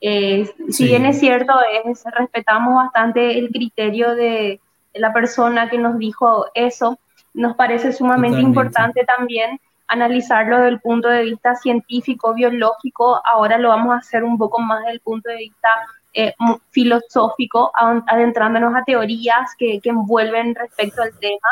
Eh, 0.00 0.50
si 0.70 0.84
bien 0.86 1.04
es 1.04 1.20
cierto, 1.20 1.52
es, 1.84 2.02
respetamos 2.18 2.76
bastante 2.76 3.38
el 3.38 3.50
criterio 3.50 4.14
de 4.14 4.58
la 4.94 5.12
persona 5.12 5.68
que 5.68 5.76
nos 5.76 5.98
dijo 5.98 6.46
eso, 6.54 6.98
nos 7.34 7.54
parece 7.56 7.92
sumamente 7.92 8.40
importante 8.40 9.04
también 9.04 9.60
analizarlo 9.88 10.56
desde 10.56 10.70
el 10.70 10.80
punto 10.80 11.08
de 11.08 11.22
vista 11.24 11.54
científico, 11.54 12.34
biológico, 12.34 13.20
ahora 13.24 13.58
lo 13.58 13.68
vamos 13.68 13.94
a 13.94 13.98
hacer 13.98 14.24
un 14.24 14.38
poco 14.38 14.60
más 14.60 14.80
desde 14.80 14.92
el 14.92 15.00
punto 15.00 15.28
de 15.30 15.36
vista 15.36 15.68
eh, 16.12 16.34
filosófico, 16.70 17.70
adentrándonos 17.74 18.74
a 18.74 18.84
teorías 18.84 19.54
que, 19.58 19.80
que, 19.80 19.90
envuelven 19.90 20.54
respecto 20.54 21.02
al 21.02 21.16
tema. 21.18 21.48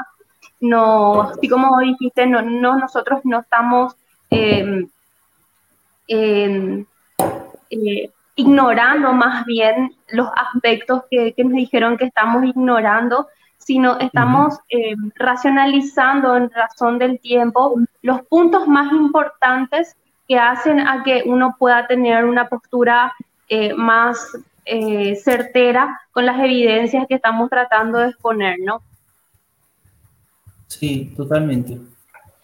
No, 0.61 1.23
así 1.23 1.49
como 1.49 1.79
dijiste, 1.81 2.27
no, 2.27 2.41
no 2.41 2.79
nosotros 2.79 3.21
no 3.25 3.41
estamos 3.41 3.95
em, 4.31 4.89
em, 6.09 6.87
eh, 7.69 8.11
ignorando 8.37 9.13
más 9.13 9.45
bien 9.45 9.95
los 10.09 10.29
aspectos 10.35 11.03
que, 11.11 11.35
que 11.35 11.45
nos 11.45 11.53
dijeron 11.53 11.99
que 11.99 12.07
estamos 12.07 12.45
ignorando, 12.45 13.29
sino 13.65 13.99
estamos 13.99 14.59
eh, 14.69 14.95
racionalizando 15.17 16.37
en 16.37 16.51
razón 16.51 16.99
del 16.99 17.19
tiempo 17.21 17.75
los 18.03 18.23
puntos 18.23 18.69
más 18.69 18.93
importantes 18.93 19.97
que 20.29 20.39
hacen 20.39 20.81
a 20.81 21.03
que 21.03 21.23
uno 21.27 21.57
pueda 21.59 21.87
tener 21.87 22.25
una 22.25 22.49
postura 22.49 23.13
eh, 23.49 23.75
más 23.75 24.37
eh, 24.65 25.17
certera 25.17 26.01
con 26.13 26.27
las 26.27 26.39
evidencias 26.39 27.07
que 27.09 27.15
estamos 27.15 27.51
tratando 27.51 27.99
de 27.99 28.09
exponer, 28.09 28.59
¿no? 28.65 28.81
Sí, 30.67 31.13
totalmente. 31.17 31.79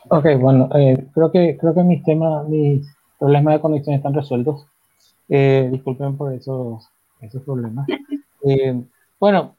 Ok, 0.09 0.27
bueno, 0.39 0.69
creo 0.69 1.31
que 1.31 1.57
creo 1.59 1.75
que 1.75 1.83
mis 1.83 2.03
temas, 2.03 2.47
mis 2.49 2.87
problemas 3.19 3.55
de 3.55 3.61
conexión 3.61 3.95
están 3.95 4.15
resueltos. 4.15 4.67
Eh, 5.29 5.69
disculpen 5.71 6.17
por 6.17 6.33
esos, 6.33 6.91
esos 7.21 7.43
problemas. 7.43 7.87
Eh, 8.43 8.75
bueno, 9.19 9.55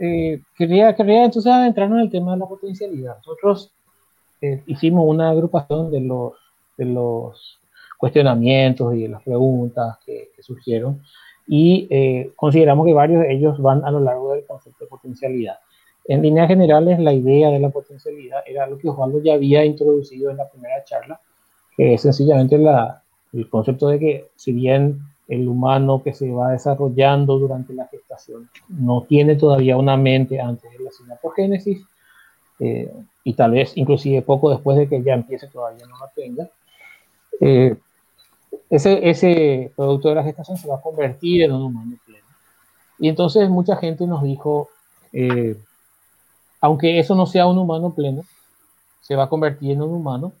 eh, 0.00 0.40
quería, 0.56 0.94
quería 0.96 1.24
entonces 1.24 1.52
adentrarnos 1.52 1.98
en 1.98 2.04
el 2.04 2.10
tema 2.10 2.32
de 2.32 2.38
la 2.38 2.46
potencialidad. 2.46 3.16
Nosotros 3.18 3.72
hicimos 4.66 5.04
una 5.06 5.28
agrupación 5.28 5.90
de 5.90 6.00
los, 6.00 6.32
de 6.78 6.86
los 6.86 7.60
cuestionamientos 7.98 8.94
y 8.94 9.02
de 9.02 9.08
las 9.08 9.22
preguntas 9.22 9.98
que, 10.06 10.30
surgieron 10.40 11.02
y 11.46 11.86
consideramos 12.36 12.86
que 12.86 12.94
varios 12.94 13.20
de 13.20 13.34
ellos 13.34 13.60
van 13.60 13.84
a 13.84 13.90
lo 13.90 14.00
largo 14.00 14.32
del 14.32 14.46
concepto 14.46 14.84
de 14.84 14.88
potencialidad. 14.88 15.58
En 16.06 16.22
líneas 16.22 16.48
generales, 16.48 16.98
la 16.98 17.12
idea 17.12 17.50
de 17.50 17.60
la 17.60 17.70
potencialidad 17.70 18.40
era 18.46 18.66
lo 18.66 18.78
que 18.78 18.88
Osvaldo 18.88 19.22
ya 19.22 19.34
había 19.34 19.64
introducido 19.64 20.30
en 20.30 20.38
la 20.38 20.48
primera 20.48 20.82
charla, 20.84 21.20
que 21.76 21.94
es 21.94 22.02
sencillamente 22.02 22.58
la, 22.58 23.02
el 23.32 23.48
concepto 23.48 23.88
de 23.88 23.98
que 23.98 24.30
si 24.34 24.52
bien 24.52 25.00
el 25.30 25.46
humano 25.46 26.02
que 26.02 26.12
se 26.12 26.30
va 26.30 26.50
desarrollando 26.50 27.38
durante 27.38 27.72
la 27.72 27.86
gestación 27.86 28.50
no 28.68 29.02
tiene 29.02 29.36
todavía 29.36 29.76
una 29.76 29.96
mente 29.96 30.40
antes 30.40 30.70
de 30.72 30.84
la 30.84 30.90
sinapogénesis, 30.90 31.86
eh, 32.58 32.92
y 33.22 33.34
tal 33.34 33.52
vez 33.52 33.76
inclusive 33.76 34.22
poco 34.22 34.50
después 34.50 34.76
de 34.76 34.88
que 34.88 35.02
ya 35.02 35.14
empiece 35.14 35.46
todavía 35.46 35.86
no 35.86 35.96
la 35.98 36.08
tenga, 36.08 36.48
eh, 37.40 37.76
ese, 38.68 39.08
ese 39.08 39.72
producto 39.76 40.08
de 40.08 40.16
la 40.16 40.24
gestación 40.24 40.56
se 40.56 40.68
va 40.68 40.76
a 40.76 40.80
convertir 40.80 41.42
en 41.42 41.52
un 41.52 41.62
humano 41.62 41.96
pleno. 42.04 42.26
Y 42.98 43.08
entonces 43.08 43.48
mucha 43.48 43.76
gente 43.76 44.08
nos 44.08 44.24
dijo, 44.24 44.68
eh, 45.12 45.56
aunque 46.60 46.98
eso 46.98 47.14
no 47.14 47.26
sea 47.26 47.46
un 47.46 47.56
humano 47.56 47.94
pleno, 47.94 48.24
se 49.00 49.14
va 49.14 49.24
a 49.24 49.28
convertir 49.28 49.70
en 49.70 49.82
un 49.82 49.94
humano 49.94 50.32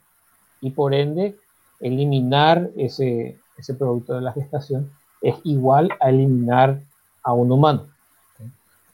y 0.60 0.70
por 0.70 0.94
ende 0.94 1.36
eliminar 1.78 2.70
ese, 2.76 3.38
ese 3.60 3.74
producto 3.74 4.14
de 4.14 4.22
la 4.22 4.32
gestación 4.32 4.90
es 5.20 5.36
igual 5.44 5.90
a 6.00 6.10
eliminar 6.10 6.80
a 7.22 7.32
un 7.32 7.52
humano. 7.52 7.86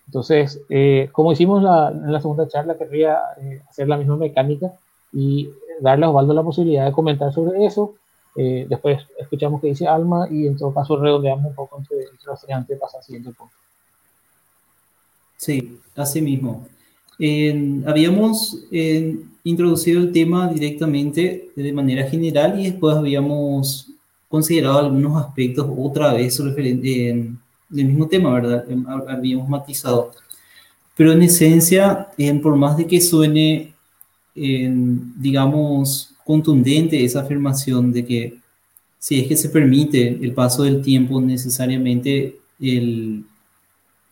Entonces, 0.06 0.60
eh, 0.68 1.08
como 1.12 1.32
hicimos 1.32 1.58
en 1.58 2.12
la 2.12 2.20
segunda 2.20 2.46
charla, 2.46 2.78
querría 2.78 3.18
eh, 3.40 3.62
hacer 3.68 3.88
la 3.88 3.96
misma 3.96 4.16
mecánica 4.16 4.72
y 5.12 5.50
darle 5.80 6.06
a 6.06 6.10
Osvaldo 6.10 6.32
la 6.32 6.42
posibilidad 6.42 6.86
de 6.86 6.92
comentar 6.92 7.32
sobre 7.32 7.64
eso. 7.64 7.94
Eh, 8.36 8.66
después 8.68 9.02
escuchamos 9.18 9.60
qué 9.60 9.68
dice 9.68 9.86
Alma 9.86 10.28
y 10.30 10.46
en 10.46 10.56
todo 10.56 10.72
caso 10.72 10.96
redondeamos 10.96 11.46
un 11.46 11.54
poco 11.54 11.78
entre, 11.78 12.02
entre 12.02 12.26
los 12.26 12.44
antes 12.50 12.78
para 12.78 12.92
al 12.96 13.02
siguiente 13.02 13.30
punto. 13.32 13.54
Sí, 15.36 15.80
así 15.96 16.22
mismo 16.22 16.66
habíamos 17.86 18.58
introducido 19.42 20.00
el 20.00 20.12
tema 20.12 20.48
directamente 20.48 21.48
de 21.56 21.72
manera 21.72 22.06
general 22.10 22.60
y 22.60 22.70
después 22.70 22.94
habíamos 22.94 23.88
considerado 24.36 24.78
algunos 24.78 25.24
aspectos 25.24 25.66
otra 25.76 26.12
vez 26.12 26.38
referente 26.38 26.88
del 27.68 27.86
mismo 27.86 28.06
tema, 28.06 28.34
¿verdad? 28.34 28.64
Habíamos 29.08 29.48
matizado. 29.48 30.12
Pero 30.94 31.12
en 31.12 31.22
esencia, 31.22 32.08
por 32.42 32.54
más 32.56 32.76
de 32.76 32.86
que 32.86 33.00
suene, 33.00 33.72
digamos, 34.34 36.12
contundente 36.24 37.02
esa 37.02 37.20
afirmación 37.20 37.92
de 37.92 38.04
que 38.04 38.38
si 38.98 39.20
es 39.20 39.28
que 39.28 39.36
se 39.36 39.48
permite 39.48 40.18
el 40.20 40.32
paso 40.32 40.64
del 40.64 40.82
tiempo, 40.82 41.20
necesariamente 41.20 42.36
el, 42.60 43.24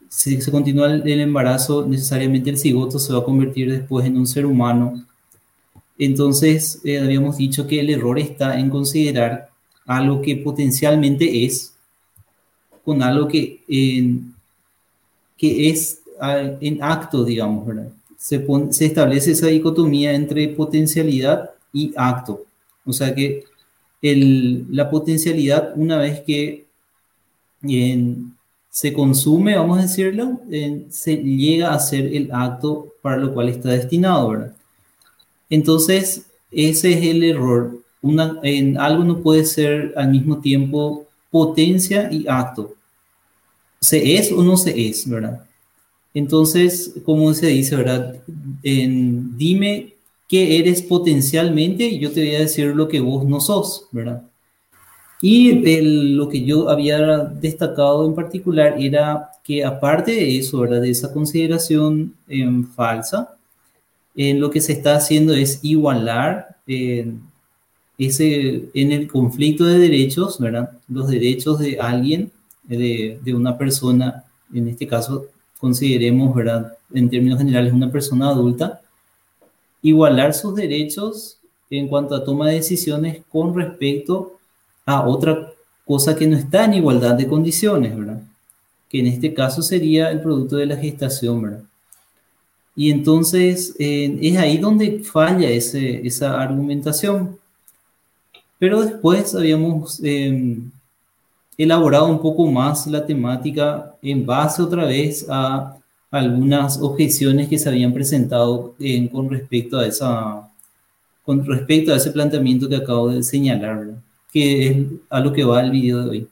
si 0.08 0.40
se 0.40 0.50
continúa 0.50 0.94
el 0.94 1.20
embarazo, 1.20 1.86
necesariamente 1.86 2.48
el 2.50 2.58
cigoto 2.58 2.98
se 2.98 3.12
va 3.12 3.18
a 3.18 3.24
convertir 3.24 3.70
después 3.70 4.06
en 4.06 4.16
un 4.16 4.26
ser 4.26 4.46
humano. 4.46 5.04
Entonces, 5.98 6.80
eh, 6.84 7.00
habíamos 7.00 7.36
dicho 7.36 7.66
que 7.66 7.80
el 7.80 7.90
error 7.90 8.18
está 8.18 8.58
en 8.58 8.70
considerar 8.70 9.53
algo 9.86 10.22
que 10.22 10.36
potencialmente 10.36 11.44
es 11.44 11.74
con 12.84 13.02
algo 13.02 13.28
que, 13.28 13.60
que 15.36 15.70
es 15.70 16.00
en 16.60 16.82
acto, 16.82 17.24
digamos, 17.24 17.66
¿verdad? 17.66 17.88
Se, 18.16 18.44
se 18.70 18.86
establece 18.86 19.32
esa 19.32 19.48
dicotomía 19.48 20.12
entre 20.12 20.48
potencialidad 20.48 21.50
y 21.72 21.92
acto. 21.96 22.44
O 22.84 22.92
sea 22.92 23.14
que 23.14 23.44
el, 24.00 24.66
la 24.70 24.90
potencialidad, 24.90 25.72
una 25.76 25.98
vez 25.98 26.20
que 26.20 26.66
en, 27.62 28.34
se 28.70 28.92
consume, 28.92 29.56
vamos 29.56 29.78
a 29.78 29.82
decirlo, 29.82 30.40
se 30.90 31.16
llega 31.16 31.70
a 31.70 31.76
hacer 31.76 32.14
el 32.14 32.30
acto 32.32 32.94
para 33.00 33.16
lo 33.16 33.32
cual 33.32 33.48
está 33.48 33.70
destinado, 33.70 34.30
¿verdad? 34.30 34.56
Entonces, 35.48 36.26
ese 36.50 36.92
es 36.92 37.04
el 37.04 37.24
error. 37.24 37.83
Una, 38.04 38.38
en 38.42 38.76
algo 38.76 39.02
no 39.02 39.20
puede 39.20 39.46
ser 39.46 39.94
al 39.96 40.10
mismo 40.10 40.38
tiempo 40.38 41.06
potencia 41.30 42.12
y 42.12 42.26
acto. 42.28 42.74
Se 43.80 44.16
es 44.16 44.30
o 44.30 44.42
no 44.42 44.58
se 44.58 44.88
es, 44.88 45.08
¿verdad? 45.08 45.46
Entonces, 46.12 46.94
como 47.02 47.32
se 47.32 47.46
dice, 47.46 47.76
¿verdad? 47.76 48.16
En, 48.62 49.36
dime 49.38 49.94
qué 50.28 50.58
eres 50.58 50.82
potencialmente 50.82 51.84
y 51.84 51.98
yo 51.98 52.12
te 52.12 52.20
voy 52.20 52.34
a 52.34 52.40
decir 52.40 52.66
lo 52.76 52.88
que 52.88 53.00
vos 53.00 53.24
no 53.24 53.40
sos, 53.40 53.86
¿verdad? 53.90 54.22
Y 55.22 55.54
lo 56.14 56.28
que 56.28 56.44
yo 56.44 56.68
había 56.68 56.98
destacado 57.24 58.04
en 58.06 58.14
particular 58.14 58.76
era 58.78 59.30
que 59.42 59.64
aparte 59.64 60.12
de 60.12 60.38
eso, 60.38 60.60
¿verdad? 60.60 60.82
de 60.82 60.90
esa 60.90 61.10
consideración 61.10 62.14
em, 62.28 62.66
falsa, 62.66 63.34
en 64.14 64.40
lo 64.40 64.50
que 64.50 64.60
se 64.60 64.72
está 64.72 64.96
haciendo 64.96 65.32
es 65.32 65.60
igualar 65.62 66.58
ese, 67.98 68.64
en 68.74 68.92
el 68.92 69.08
conflicto 69.08 69.64
de 69.64 69.78
derechos, 69.78 70.38
¿verdad? 70.38 70.70
los 70.88 71.08
derechos 71.08 71.58
de 71.58 71.78
alguien, 71.78 72.30
de, 72.64 73.18
de 73.22 73.34
una 73.34 73.58
persona, 73.58 74.24
en 74.52 74.68
este 74.68 74.86
caso 74.86 75.26
consideremos, 75.58 76.34
¿verdad? 76.34 76.76
en 76.92 77.10
términos 77.10 77.38
generales, 77.38 77.72
una 77.72 77.90
persona 77.90 78.28
adulta, 78.28 78.80
igualar 79.82 80.32
sus 80.32 80.54
derechos 80.54 81.38
en 81.70 81.88
cuanto 81.88 82.14
a 82.14 82.24
toma 82.24 82.48
de 82.48 82.56
decisiones 82.56 83.22
con 83.28 83.54
respecto 83.54 84.38
a 84.86 85.06
otra 85.06 85.52
cosa 85.84 86.16
que 86.16 86.26
no 86.26 86.36
está 86.36 86.64
en 86.64 86.74
igualdad 86.74 87.14
de 87.14 87.26
condiciones, 87.26 87.96
¿verdad? 87.96 88.20
Que 88.88 89.00
en 89.00 89.06
este 89.08 89.34
caso 89.34 89.62
sería 89.62 90.10
el 90.10 90.20
producto 90.20 90.56
de 90.56 90.66
la 90.66 90.76
gestación, 90.76 91.42
¿verdad? 91.42 91.64
Y 92.76 92.90
entonces 92.90 93.74
es 93.78 94.36
ahí 94.36 94.58
donde 94.58 95.00
falla 95.00 95.48
ese, 95.48 96.04
esa 96.06 96.40
argumentación. 96.40 97.38
Pero 98.64 98.80
después 98.80 99.34
habíamos 99.34 100.02
em, 100.02 100.70
elaborado 101.58 102.06
un 102.06 102.18
poco 102.18 102.46
más 102.50 102.86
la 102.86 103.04
temática 103.04 103.94
en 104.00 104.24
base 104.24 104.62
otra 104.62 104.86
vez 104.86 105.26
a 105.28 105.76
algunas 106.10 106.80
objeciones 106.80 107.46
que 107.46 107.58
se 107.58 107.68
habían 107.68 107.92
presentado 107.92 108.74
con 109.12 109.28
respecto 109.28 109.78
a 109.78 109.86
esa 109.86 110.48
con 111.26 111.44
respecto 111.44 111.92
a 111.92 111.96
ese 111.96 112.10
planteamiento 112.10 112.66
que 112.66 112.76
acabo 112.76 113.10
de 113.10 113.22
señalar. 113.22 113.80
¿verdad? 113.80 113.98
que 114.32 114.66
es 114.66 114.86
a 115.10 115.20
lo 115.20 115.30
que 115.30 115.44
va 115.44 115.60
el 115.60 115.70
video 115.70 116.02
de 116.04 116.08
hoy. 116.08 116.28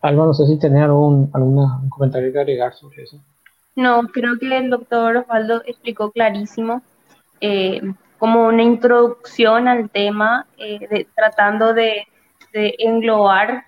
Alba, 0.00 0.24
no 0.24 0.32
sé 0.32 0.46
si 0.46 0.58
tenés 0.58 0.84
algún, 0.84 1.30
comentario 1.90 2.32
que 2.32 2.38
agregar 2.38 2.72
sobre 2.72 3.02
eso. 3.02 3.20
No, 3.76 4.00
creo 4.08 4.38
que 4.38 4.46
el 4.46 4.70
doctor 4.70 5.18
Osvaldo 5.18 5.60
explicó 5.66 6.10
clarísimo 6.10 6.80
eh, 7.42 7.82
como 8.22 8.46
una 8.46 8.62
introducción 8.62 9.66
al 9.66 9.90
tema, 9.90 10.46
eh, 10.56 11.08
tratando 11.16 11.74
de, 11.74 12.06
englobar, 12.52 13.64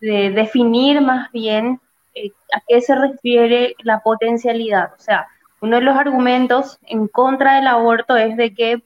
de 0.00 0.30
definir 0.30 1.02
más 1.02 1.30
bien 1.30 1.78
eh, 2.14 2.30
a 2.54 2.62
qué 2.66 2.80
se 2.80 2.94
refiere 2.94 3.74
la 3.80 4.00
potencialidad. 4.00 4.94
O 4.96 4.98
sea, 4.98 5.26
uno 5.60 5.76
de 5.76 5.82
los 5.82 5.94
argumentos 5.94 6.78
en 6.86 7.06
contra 7.06 7.56
del 7.56 7.66
aborto 7.66 8.16
es 8.16 8.34
de 8.38 8.54
que 8.54 8.82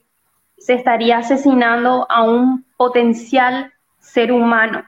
se 0.57 0.73
estaría 0.73 1.19
asesinando 1.19 2.05
a 2.09 2.23
un 2.23 2.65
potencial 2.75 3.71
ser 3.99 4.33
humano. 4.33 4.83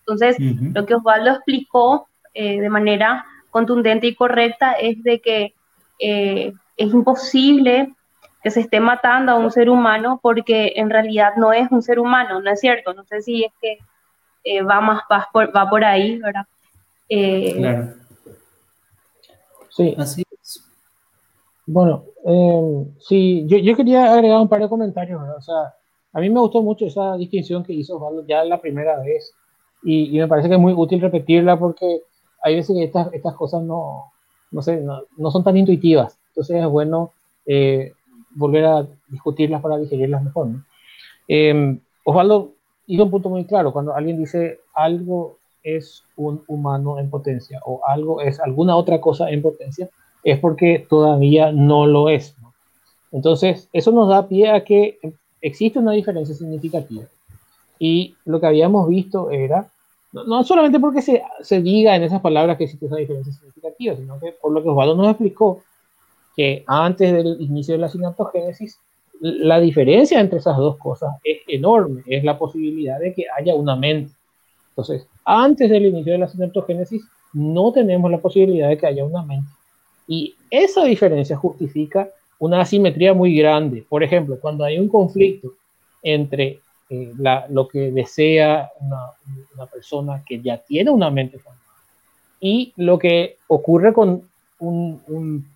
Entonces, 0.00 0.36
lo 0.40 0.86
que 0.86 0.96
Osvaldo 0.96 1.30
explicó 1.30 2.08
eh, 2.34 2.60
de 2.60 2.68
manera 2.68 3.24
contundente 3.50 4.08
y 4.08 4.16
correcta 4.16 4.72
es 4.72 5.00
de 5.04 5.20
que 5.20 5.54
eh, 6.00 6.52
es 6.76 6.92
imposible 6.92 7.94
que 8.44 8.50
se 8.50 8.60
esté 8.60 8.78
matando 8.78 9.32
a 9.32 9.36
un 9.36 9.50
ser 9.50 9.68
humano 9.70 10.20
porque 10.22 10.74
en 10.76 10.90
realidad 10.90 11.32
no 11.36 11.52
es 11.52 11.70
un 11.72 11.82
ser 11.82 11.98
humano, 11.98 12.40
¿no 12.40 12.50
es 12.50 12.60
cierto? 12.60 12.94
No 12.94 13.02
sé 13.04 13.22
si 13.22 13.44
es 13.44 13.52
que 13.60 13.78
eh, 14.44 14.62
va 14.62 14.80
más 14.80 15.02
va 15.10 15.28
por, 15.32 15.54
va 15.56 15.68
por 15.68 15.84
ahí, 15.84 16.18
¿verdad? 16.18 16.44
claro. 17.08 17.94
Sí. 19.70 19.94
Así 19.98 20.22
bueno, 21.66 22.04
eh, 22.26 22.86
sí, 22.98 23.44
yo, 23.46 23.56
yo, 23.58 23.74
quería 23.74 24.12
agregar 24.12 24.40
un 24.40 24.48
par 24.48 24.60
de 24.60 24.68
comentarios. 24.68 25.20
O 25.38 25.40
sea, 25.40 25.74
a 26.12 26.20
mí 26.20 26.28
me 26.28 26.40
gustó 26.40 26.62
mucho 26.62 26.86
esa 26.86 27.16
distinción 27.16 27.64
que 27.64 27.72
hizo 27.72 27.96
Osvaldo 27.96 28.26
ya 28.26 28.44
la 28.44 28.60
primera 28.60 28.98
vez 29.00 29.34
y, 29.82 30.14
y, 30.14 30.20
me 30.20 30.28
parece 30.28 30.48
que 30.48 30.54
es 30.54 30.60
muy 30.60 30.74
útil 30.74 31.00
repetirla 31.00 31.58
porque 31.58 32.02
hay 32.42 32.56
veces 32.56 32.76
que 32.76 32.84
estas, 32.84 33.12
estas 33.14 33.34
cosas 33.34 33.62
no, 33.62 34.12
no, 34.50 34.62
sé, 34.62 34.80
no, 34.80 35.04
no 35.16 35.30
son 35.30 35.42
tan 35.42 35.56
intuitivas. 35.56 36.18
Entonces 36.28 36.56
es 36.56 36.66
bueno 36.66 37.12
eh, 37.46 37.92
volver 38.34 38.64
a 38.64 38.86
discutirlas 39.08 39.62
para 39.62 39.78
digerirlas 39.78 40.22
mejor. 40.22 40.46
¿no? 40.48 40.64
Eh, 41.28 41.78
Osvaldo 42.04 42.52
hizo 42.86 43.04
un 43.04 43.10
punto 43.10 43.28
muy 43.30 43.44
claro, 43.44 43.72
cuando 43.72 43.94
alguien 43.94 44.18
dice 44.18 44.60
algo 44.74 45.38
es 45.62 46.04
un 46.16 46.42
humano 46.46 46.98
en 46.98 47.08
potencia 47.08 47.60
o 47.64 47.80
algo 47.86 48.20
es 48.20 48.38
alguna 48.38 48.76
otra 48.76 49.00
cosa 49.00 49.30
en 49.30 49.40
potencia, 49.40 49.88
es 50.22 50.38
porque 50.38 50.86
todavía 50.88 51.52
no 51.52 51.86
lo 51.86 52.10
es. 52.10 52.36
Entonces, 53.12 53.68
eso 53.72 53.92
nos 53.92 54.08
da 54.08 54.28
pie 54.28 54.50
a 54.50 54.64
que 54.64 54.98
existe 55.40 55.78
una 55.78 55.92
diferencia 55.92 56.34
significativa. 56.34 57.04
Y 57.78 58.14
lo 58.24 58.40
que 58.40 58.46
habíamos 58.46 58.88
visto 58.88 59.30
era, 59.30 59.68
no, 60.12 60.44
solamente 60.44 60.80
porque 60.80 61.02
se, 61.02 61.22
se, 61.40 61.60
diga 61.60 61.96
en 61.96 62.02
esas 62.02 62.20
palabras 62.20 62.56
que 62.56 62.64
existe 62.64 62.86
esa 62.86 62.96
diferencia 62.96 63.32
significativa, 63.32 63.96
sino 63.96 64.18
que 64.18 64.32
por 64.32 64.52
lo 64.52 64.62
que 64.62 64.68
Osvaldo 64.68 64.96
nos 64.96 65.08
explicó, 65.08 65.62
que 66.36 66.64
antes 66.66 67.12
del 67.12 67.40
inicio 67.40 67.74
de 67.74 67.80
la 67.80 67.88
sinaptogénesis, 67.88 68.78
la 69.20 69.60
diferencia 69.60 70.20
entre 70.20 70.38
esas 70.38 70.56
dos 70.56 70.76
cosas 70.78 71.14
es 71.22 71.38
enorme, 71.46 72.02
es 72.06 72.24
la 72.24 72.38
posibilidad 72.38 72.98
de 72.98 73.14
que 73.14 73.24
haya 73.36 73.54
una 73.54 73.76
mente. 73.76 74.12
Entonces, 74.70 75.06
antes 75.24 75.70
del 75.70 75.86
inicio 75.86 76.12
de 76.12 76.18
la 76.18 76.28
sinaptogénesis, 76.28 77.02
no 77.32 77.72
tenemos 77.72 78.10
la 78.10 78.18
posibilidad 78.18 78.68
de 78.68 78.76
que 78.76 78.86
haya 78.86 79.04
una 79.04 79.22
mente. 79.22 79.48
Y 80.06 80.34
esa 80.50 80.84
diferencia 80.84 81.36
justifica 81.36 82.08
una 82.38 82.60
asimetría 82.60 83.14
muy 83.14 83.36
grande. 83.36 83.84
Por 83.88 84.02
ejemplo, 84.02 84.38
cuando 84.40 84.64
hay 84.64 84.78
un 84.78 84.88
conflicto 84.88 85.52
entre 86.02 86.60
eh, 86.90 87.12
lo 87.48 87.68
que 87.68 87.90
desea 87.90 88.70
una, 88.80 89.66
persona 89.66 90.22
que 90.26 90.40
ya 90.40 90.58
tiene 90.58 90.90
una 90.90 91.10
mente 91.10 91.38
formada 91.38 91.62
y 92.40 92.72
lo 92.76 92.98
que 92.98 93.38
ocurre 93.46 93.94
con 93.94 94.28
un, 94.58 95.00
un 95.06 95.53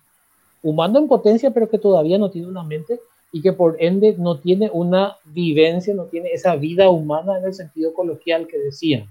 humano 0.63 0.99
en 0.99 1.07
potencia, 1.07 1.51
pero 1.51 1.69
que 1.69 1.79
todavía 1.79 2.17
no 2.17 2.29
tiene 2.29 2.47
una 2.47 2.63
mente 2.63 2.99
y 3.31 3.41
que 3.41 3.53
por 3.53 3.77
ende 3.79 4.15
no 4.17 4.39
tiene 4.39 4.69
una 4.73 5.17
vivencia, 5.25 5.93
no 5.93 6.05
tiene 6.05 6.31
esa 6.31 6.55
vida 6.55 6.89
humana 6.89 7.37
en 7.37 7.45
el 7.45 7.53
sentido 7.53 7.93
coloquial 7.93 8.47
que 8.47 8.57
decían. 8.57 9.07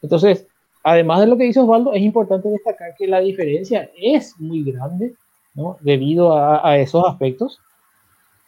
Entonces, 0.00 0.46
además 0.84 1.20
de 1.20 1.26
lo 1.26 1.36
que 1.36 1.44
dice 1.44 1.60
Osvaldo, 1.60 1.92
es 1.92 2.02
importante 2.02 2.48
destacar 2.48 2.94
que 2.96 3.08
la 3.08 3.18
diferencia 3.20 3.90
es 3.96 4.38
muy 4.38 4.62
grande 4.62 5.14
¿no? 5.54 5.76
debido 5.80 6.36
a, 6.36 6.78
esos 6.78 7.04
aspectos. 7.04 7.60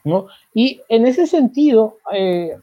¿no? 0.04 0.28
Y 0.54 0.80
en 0.88 1.06
ese 1.06 1.26
sentido, 1.26 1.96
eh, 2.12 2.56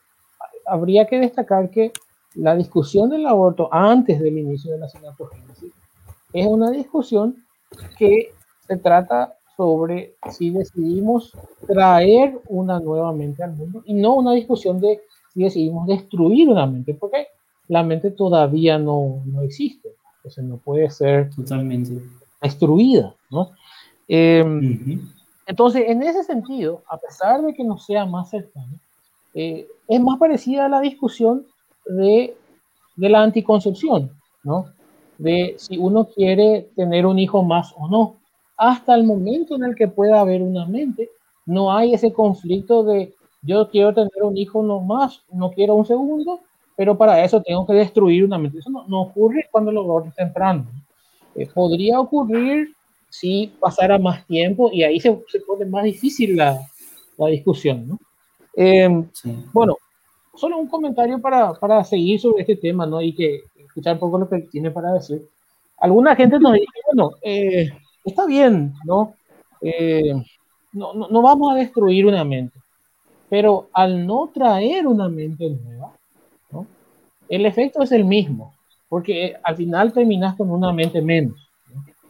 habría 0.66 1.06
que 1.06 1.20
destacar 1.20 1.70
que 1.70 1.92
la 2.36 2.56
discusión 2.56 3.10
del 3.10 3.26
aborto 3.26 3.68
antes 3.74 4.20
del 4.20 4.38
inicio 4.38 4.72
de 4.72 4.78
la 4.78 4.90
sinaptogénesis 4.90 5.74
es 6.34 6.46
una 6.46 6.70
discusión 6.72 7.44
que 7.98 8.32
se 8.68 8.78
trata 8.78 9.38
sobre 9.56 10.16
si 10.32 10.52
decidimos 10.52 11.32
traer 11.66 12.40
una 12.48 12.80
nueva 12.80 13.12
mente 13.12 13.44
al 13.44 13.56
mundo 13.56 13.82
y 13.86 13.94
no 13.94 14.16
una 14.16 14.34
discusión 14.34 14.80
de 14.80 15.02
si 15.34 15.44
decidimos 15.44 15.88
destruir 15.88 16.50
una 16.50 16.68
mente, 16.68 16.94
porque 16.94 17.28
la 17.68 17.84
mente 17.84 18.12
todavía 18.12 18.78
no, 18.78 19.24
no 19.26 19.42
existe, 19.42 19.90
entonces 20.18 20.44
no 20.44 20.58
puede 20.58 20.90
ser 20.90 21.30
totalmente 21.36 22.02
destruida, 22.42 23.14
¿no? 23.32 23.52
Em, 24.08 25.10
entonces, 25.46 25.86
en 25.88 26.04
ese 26.04 26.24
sentido, 26.24 26.84
a 26.90 26.98
pesar 26.98 27.42
de 27.42 27.54
que 27.54 27.64
no 27.64 27.78
sea 27.78 28.06
más 28.06 28.30
cercano, 28.30 28.80
eh, 29.34 29.68
es 29.88 30.02
más 30.02 30.20
parecida 30.20 30.66
a 30.66 30.70
la 30.70 30.82
discusión 30.82 31.46
de, 31.86 32.36
de 32.96 33.10
la 33.10 33.24
anticoncepción, 33.24 34.12
¿no? 34.44 34.68
De 35.18 35.56
si 35.58 35.78
uno 35.78 36.06
quiere 36.06 36.70
tener 36.76 37.06
un 37.06 37.18
hijo 37.18 37.44
más 37.44 37.74
o 37.78 37.88
no 37.88 38.18
hasta 38.58 38.96
el 38.96 39.04
momento 39.04 39.56
en 39.56 39.64
el 39.64 39.76
que 39.76 39.88
pueda 39.88 40.20
haber 40.20 40.42
una 40.42 40.66
mente, 40.66 41.10
no 41.46 41.72
hay 41.72 41.94
ese 41.94 42.12
conflicto 42.12 42.84
de 42.84 43.14
yo 43.42 43.70
quiero 43.70 43.94
tener 43.94 44.24
un 44.24 44.36
hijo 44.36 44.64
no 44.64 44.80
más, 44.80 45.22
no 45.32 45.52
quiero 45.52 45.76
un 45.76 45.86
segundo, 45.86 46.42
pero 46.76 46.98
para 46.98 47.24
eso 47.24 47.42
tengo 47.42 47.66
que 47.66 47.74
destruir 47.74 48.26
una 48.26 48.38
mente. 48.38 48.60
Eso 48.60 48.70
no, 48.70 49.02
ocurre 49.02 49.48
cuando 49.52 49.72
lo 49.72 49.82
aborto 49.82 50.12
temprano. 50.16 50.66
Eh, 51.36 51.48
podría 51.54 52.00
ocurrir 52.00 52.76
si 53.10 53.54
pasara 53.60 53.98
más 53.98 54.26
tiempo 54.28 54.70
y 54.74 54.84
ahí 54.84 55.00
se, 55.00 55.18
se 55.28 55.40
pone 55.40 55.66
más 55.66 55.84
difícil 55.84 56.36
la, 56.36 56.60
la 57.18 57.28
discusión. 57.28 57.88
¿no? 57.88 58.00
Em, 58.56 59.08
bueno, 59.54 59.78
solo 60.36 60.58
un 60.58 60.68
comentario 60.68 61.20
para, 61.20 61.54
para, 61.54 61.84
seguir 61.84 62.20
sobre 62.20 62.42
este 62.42 62.56
tema 62.56 62.86
¿no? 62.86 63.02
y 63.02 63.14
que 63.14 63.44
escuchar 63.56 63.94
un 63.94 64.00
poco 64.00 64.20
lo 64.20 64.30
que 64.30 64.40
tiene 64.40 64.72
para 64.72 64.94
decir. 64.94 65.28
Alguna 65.80 66.16
gente 66.16 66.40
nos 66.40 66.54
dice, 66.54 66.66
bueno, 66.92 67.12
eh, 67.22 67.70
está 68.08 68.26
bien, 68.26 68.74
eh, 69.62 70.14
¿no? 70.72 70.94
no, 70.94 71.08
no, 71.10 71.22
vamos 71.22 71.52
a 71.52 71.56
destruir 71.56 72.06
una 72.06 72.24
mente, 72.24 72.58
pero 73.30 73.68
al 73.74 74.08
no 74.08 74.32
traer 74.34 74.88
una 74.88 75.10
mente 75.10 75.50
nueva, 75.50 75.92
¿no? 76.52 76.66
el 77.28 77.46
efecto 77.46 77.84
es 77.84 77.92
el 77.92 78.06
mismo, 78.06 78.54
porque 78.88 79.36
al 79.44 79.58
final 79.58 79.92
terminas 79.92 80.36
con 80.36 80.50
una 80.50 80.72
mente 80.72 81.02
menos. 81.02 81.36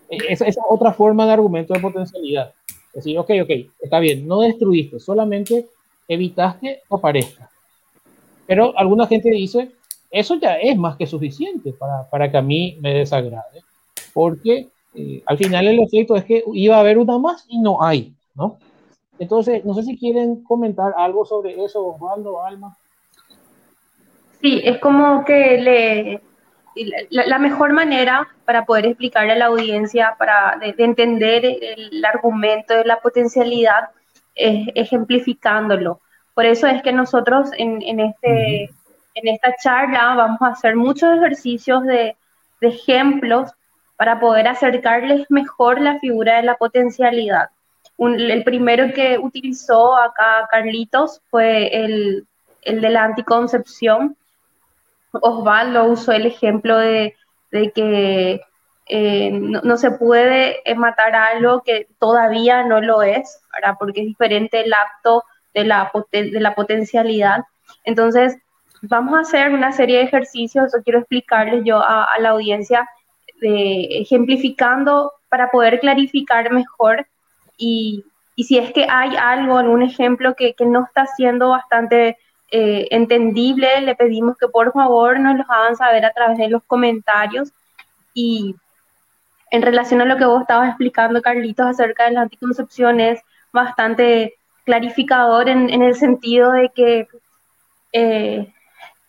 E, 0.10 0.18
esa 0.30 0.46
es 0.46 0.58
otra 0.70 0.94
forma 0.94 1.26
de 1.26 1.34
argumento 1.34 1.74
de 1.74 1.80
potencialidad. 1.80 2.54
Es 2.90 3.04
decir, 3.04 3.18
ok, 3.18 3.32
ok, 3.44 3.50
está 3.82 4.00
bien, 4.00 4.28
no 4.28 4.42
destruiste, 4.42 5.00
solamente 5.00 5.68
evitaste 6.08 6.82
que 6.88 6.96
aparezca. 6.96 7.50
Pero 8.46 8.78
alguna 8.78 9.08
gente 9.08 9.30
dice, 9.32 9.72
eso 10.12 10.36
ya 10.36 10.56
es 10.58 10.78
más 10.78 10.96
que 10.96 11.08
suficiente 11.08 11.74
para, 11.74 12.08
para 12.10 12.32
que 12.32 12.38
a 12.38 12.42
mí 12.42 12.78
me 12.82 12.94
desagrade, 12.94 13.64
porque 14.14 14.70
eh, 14.94 15.22
al 15.26 15.38
final 15.38 15.68
el 15.68 15.80
efecto 15.80 16.16
es 16.16 16.26
que 16.26 16.44
iba 16.54 16.78
a 16.78 16.80
haber 16.80 16.98
una 16.98 17.18
más 17.18 17.46
y 17.48 17.60
no 17.60 17.84
hay, 17.84 18.14
¿no? 18.36 18.58
Entonces, 19.20 19.66
no 19.66 19.74
sé 19.74 19.84
si 19.84 19.98
quieren 19.98 20.44
comentar 20.44 20.94
algo 20.98 21.26
sobre 21.26 21.64
eso, 21.64 21.86
Osvaldo, 21.86 22.44
Alma. 22.44 22.78
Sí, 24.42 24.62
es 24.64 24.78
como 24.80 25.26
que 25.26 25.58
le, 25.58 26.22
la, 27.10 27.40
mejor 27.40 27.74
manera 27.74 28.28
para 28.46 28.66
poder 28.66 28.86
explicarle 28.86 29.34
a 29.34 29.38
la 29.38 29.46
audiencia, 29.48 30.16
para 30.18 30.58
de, 30.60 30.76
entender 30.84 31.46
el, 31.46 32.06
argumento 32.06 32.76
de 32.76 32.86
la 32.86 33.00
potencialidad, 33.00 33.90
es 34.36 34.68
ejemplificándolo. 34.76 36.02
Por 36.36 36.46
eso 36.46 36.68
es 36.68 36.84
que 36.84 36.92
nosotros 36.92 37.50
en, 37.58 37.82
en 37.82 38.00
este, 38.00 38.70
en 39.16 39.28
esta 39.28 39.56
charla 39.56 40.14
vamos 40.16 40.42
a 40.42 40.48
hacer 40.50 40.76
muchos 40.76 41.18
ejercicios 41.18 41.84
de, 41.84 42.16
de 42.62 42.68
ejemplos 42.68 43.52
para 43.98 44.20
poder 44.20 44.48
acercarles 44.48 45.30
mejor 45.30 45.82
la 45.82 46.00
figura 46.00 46.38
de 46.38 46.44
la 46.44 46.56
potencialidad. 46.56 47.50
el 47.98 48.44
primero 48.44 48.94
que 48.94 49.18
utilizó 49.18 49.98
acá 49.98 50.48
Carlitos 50.52 51.20
fue 51.32 51.76
el, 51.76 52.28
de 52.64 52.90
la 52.90 53.04
anticoncepción. 53.04 54.16
Osvaldo 55.12 55.86
usó 55.86 56.12
el 56.12 56.28
ejemplo 56.28 56.78
de, 56.78 57.16
que 57.74 58.40
eh, 58.88 59.32
no, 59.32 59.78
se 59.78 59.90
puede 59.92 60.62
matar 60.76 61.16
algo 61.16 61.64
que 61.64 61.88
todavía 61.98 62.64
no 62.64 62.82
lo 62.82 63.02
es, 63.02 63.42
porque 63.80 64.02
es 64.02 64.08
diferente 64.08 64.62
el 64.64 64.74
acto 64.74 65.24
de 65.56 65.66
la, 65.66 65.92
de 66.12 66.40
la 66.40 66.54
potencialidad. 66.54 67.46
Entonces, 67.84 68.38
vamos 68.84 69.16
a 69.16 69.22
hacer 69.22 69.50
una 69.50 69.72
serie 69.72 69.98
de 69.98 70.04
ejercicios, 70.04 70.68
eso 70.68 70.84
quiero 70.84 71.00
explicarles 71.00 71.64
yo 71.66 71.80
a 71.82 72.16
la 72.20 72.30
audiencia 72.30 72.88
ejemplificando 73.42 75.12
para 75.30 75.52
poder 75.52 75.80
clarificar 75.80 76.52
mejor. 76.52 77.06
Y, 77.58 78.06
y, 78.36 78.44
si 78.44 78.58
es 78.58 78.72
que 78.72 78.88
hay 78.90 79.16
algo, 79.16 79.58
algún 79.58 79.82
ejemplo 79.84 80.36
que, 80.36 80.54
que 80.54 80.66
no 80.66 80.86
está 80.86 81.08
siendo 81.08 81.50
bastante 81.50 82.18
eh, 82.52 82.88
entendible, 82.92 83.82
le 83.82 83.96
pedimos 83.96 84.38
que 84.38 84.48
por 84.48 84.72
favor 84.72 85.20
nos 85.20 85.38
lo 85.38 85.44
hagan 85.50 85.76
saber 85.76 86.06
a 86.06 86.14
través 86.14 86.38
de 86.38 86.50
los 86.50 86.64
comentarios. 86.64 87.52
Y 88.14 88.56
en 89.52 89.62
relación 89.62 90.02
a 90.02 90.06
lo 90.06 90.18
que 90.18 90.26
vos 90.26 90.42
estabas 90.42 90.70
explicando, 90.70 91.22
Carlitos, 91.22 91.68
acerca 91.68 92.06
de 92.06 92.12
la 92.12 92.22
anticoncepción, 92.22 93.00
es 93.00 93.22
bastante 93.52 94.36
clarificador 94.66 95.50
en, 95.50 95.70
en 95.70 95.82
el 95.82 95.96
sentido 95.96 96.52
de 96.52 96.70
que 96.76 97.08
eh, 97.94 98.54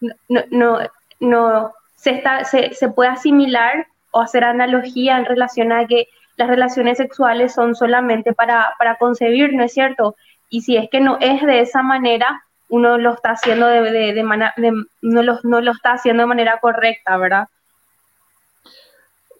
no, 0.00 0.42
no, 0.50 0.78
no 1.20 1.72
se, 1.96 2.10
está, 2.10 2.44
se, 2.44 2.74
se, 2.74 2.88
puede 2.88 3.10
asimilar 3.10 3.86
o 4.10 4.20
hacer 4.20 4.44
analogía 4.44 5.18
en 5.18 5.24
relación 5.24 5.72
a 5.72 5.86
que 5.86 6.08
las 6.36 6.48
relaciones 6.48 6.98
sexuales 6.98 7.52
son 7.52 7.74
solamente 7.74 8.32
para, 8.32 8.74
para 8.78 8.96
concebir, 8.96 9.52
¿no 9.54 9.64
es 9.64 9.72
cierto? 9.72 10.16
Y 10.48 10.62
si 10.62 10.76
es 10.76 10.88
que 10.88 11.00
no 11.00 11.18
es 11.20 11.42
de 11.44 11.60
esa 11.60 11.82
manera, 11.82 12.42
uno 12.68 12.96
lo 12.98 13.14
está 13.14 13.32
haciendo 13.32 13.66
de, 13.66 13.82
de, 13.90 14.14
de, 14.14 14.84
no, 15.02 15.22
lo, 15.22 15.38
no 15.42 15.60
lo 15.60 15.72
está 15.72 15.92
haciendo 15.92 16.22
de 16.22 16.26
manera 16.28 16.58
correcta, 16.60 17.16
¿verdad? 17.16 17.48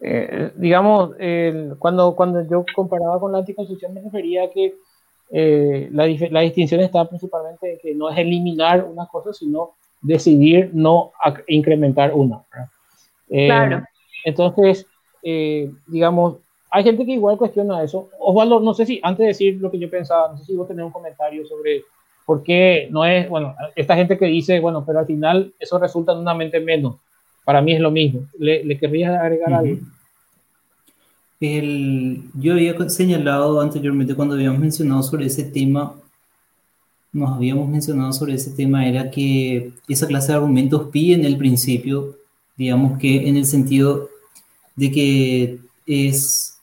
Eh, 0.01 0.53
digamos, 0.57 1.11
cuando, 1.79 2.15
cuando 2.15 2.47
yo 2.49 2.65
comparaba 2.75 3.19
con 3.19 3.33
la 3.33 3.39
anticoncepción 3.39 3.95
me 3.95 4.01
refería 4.01 4.45
a 4.45 4.51
que 4.51 4.75
eh, 5.31 5.89
la, 5.93 6.07
la, 6.31 6.41
distinción 6.41 6.81
está 6.81 7.05
principalmente 7.07 7.73
en 7.73 7.79
que 7.79 7.95
no 7.95 8.09
es 8.09 8.17
eliminar 8.17 8.85
una 8.85 9.07
cosa, 9.07 9.33
sino 9.33 9.75
decidir 10.01 10.71
no 10.73 11.13
incrementar 11.47 12.15
una. 12.15 12.43
Eh, 13.29 13.47
claro. 13.47 13.83
Entonces, 14.25 14.87
eh, 15.23 15.71
digamos, 15.87 16.37
hay 16.71 16.85
gente 16.85 17.05
que 17.07 17.13
igual 17.13 17.39
cuestiona 17.39 17.83
eso. 17.83 18.09
Osvaldo, 18.19 18.61
no 18.61 18.75
sé 18.75 18.87
si, 18.87 19.01
antes 19.03 19.19
de 19.25 19.29
decir 19.29 19.59
lo 19.61 19.71
que 19.71 19.79
yo 19.79 19.89
pensaba, 19.91 20.33
no 20.33 20.39
sé 20.39 20.45
si 20.45 20.57
vos 20.57 20.69
tenés 20.69 20.85
un 20.85 20.93
comentario 20.93 21.47
sobre 21.47 21.85
porque 22.27 22.89
no 22.91 23.07
es, 23.07 23.27
bueno, 23.31 23.55
esta 23.75 23.97
gente 23.97 24.19
que 24.19 24.27
dice, 24.27 24.61
bueno, 24.61 24.85
pero 24.85 24.99
al 24.99 25.07
final 25.07 25.55
eso 25.59 25.79
resulta 25.79 26.13
en 26.13 26.19
una 26.19 26.35
mente 26.35 26.61
menos. 26.61 26.97
Para 27.43 27.63
mí 27.63 27.73
es 27.73 27.81
lo 27.81 27.91
mismo. 27.91 28.27
¿Le, 28.39 28.63
le 28.63 28.77
querrías 28.77 29.19
agregar 29.19 29.55
algo? 29.55 29.79
El, 31.41 32.25
yo 32.35 32.53
había 32.53 32.77
señalado 32.91 33.63
anteriormente 33.63 34.15
cuando 34.15 34.35
habíamos 34.35 34.61
mencionado 34.61 35.03
sobre 35.03 35.25
ese 35.25 35.45
tema, 35.45 35.95
nos 37.13 37.31
habíamos 37.31 37.67
mencionado 37.67 38.13
sobre 38.13 38.35
ese 38.35 38.51
tema, 38.51 38.87
era 38.87 39.11
que 39.11 39.71
esa 39.89 40.07
clase 40.07 40.29
de 40.29 40.35
argumentos 40.35 40.89
piden 40.91 41.25
el 41.25 41.39
principio, 41.39 42.17
digamos 42.59 42.99
que 42.99 43.29
en 43.29 43.37
el 43.37 43.47
sentido 43.47 44.11
de 44.77 44.90
que 44.90 45.59
es 45.87 46.59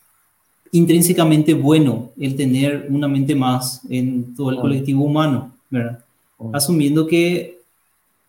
intrínsecamente 0.70 1.54
bueno 1.54 2.10
el 2.20 2.36
tener 2.36 2.86
una 2.90 3.08
mente 3.08 3.34
más 3.34 3.80
en 3.88 4.34
todo 4.34 4.50
el 4.50 4.58
colectivo 4.58 5.04
humano, 5.04 5.52
¿verdad? 5.70 6.04
Asumiendo 6.52 7.06
que 7.06 7.58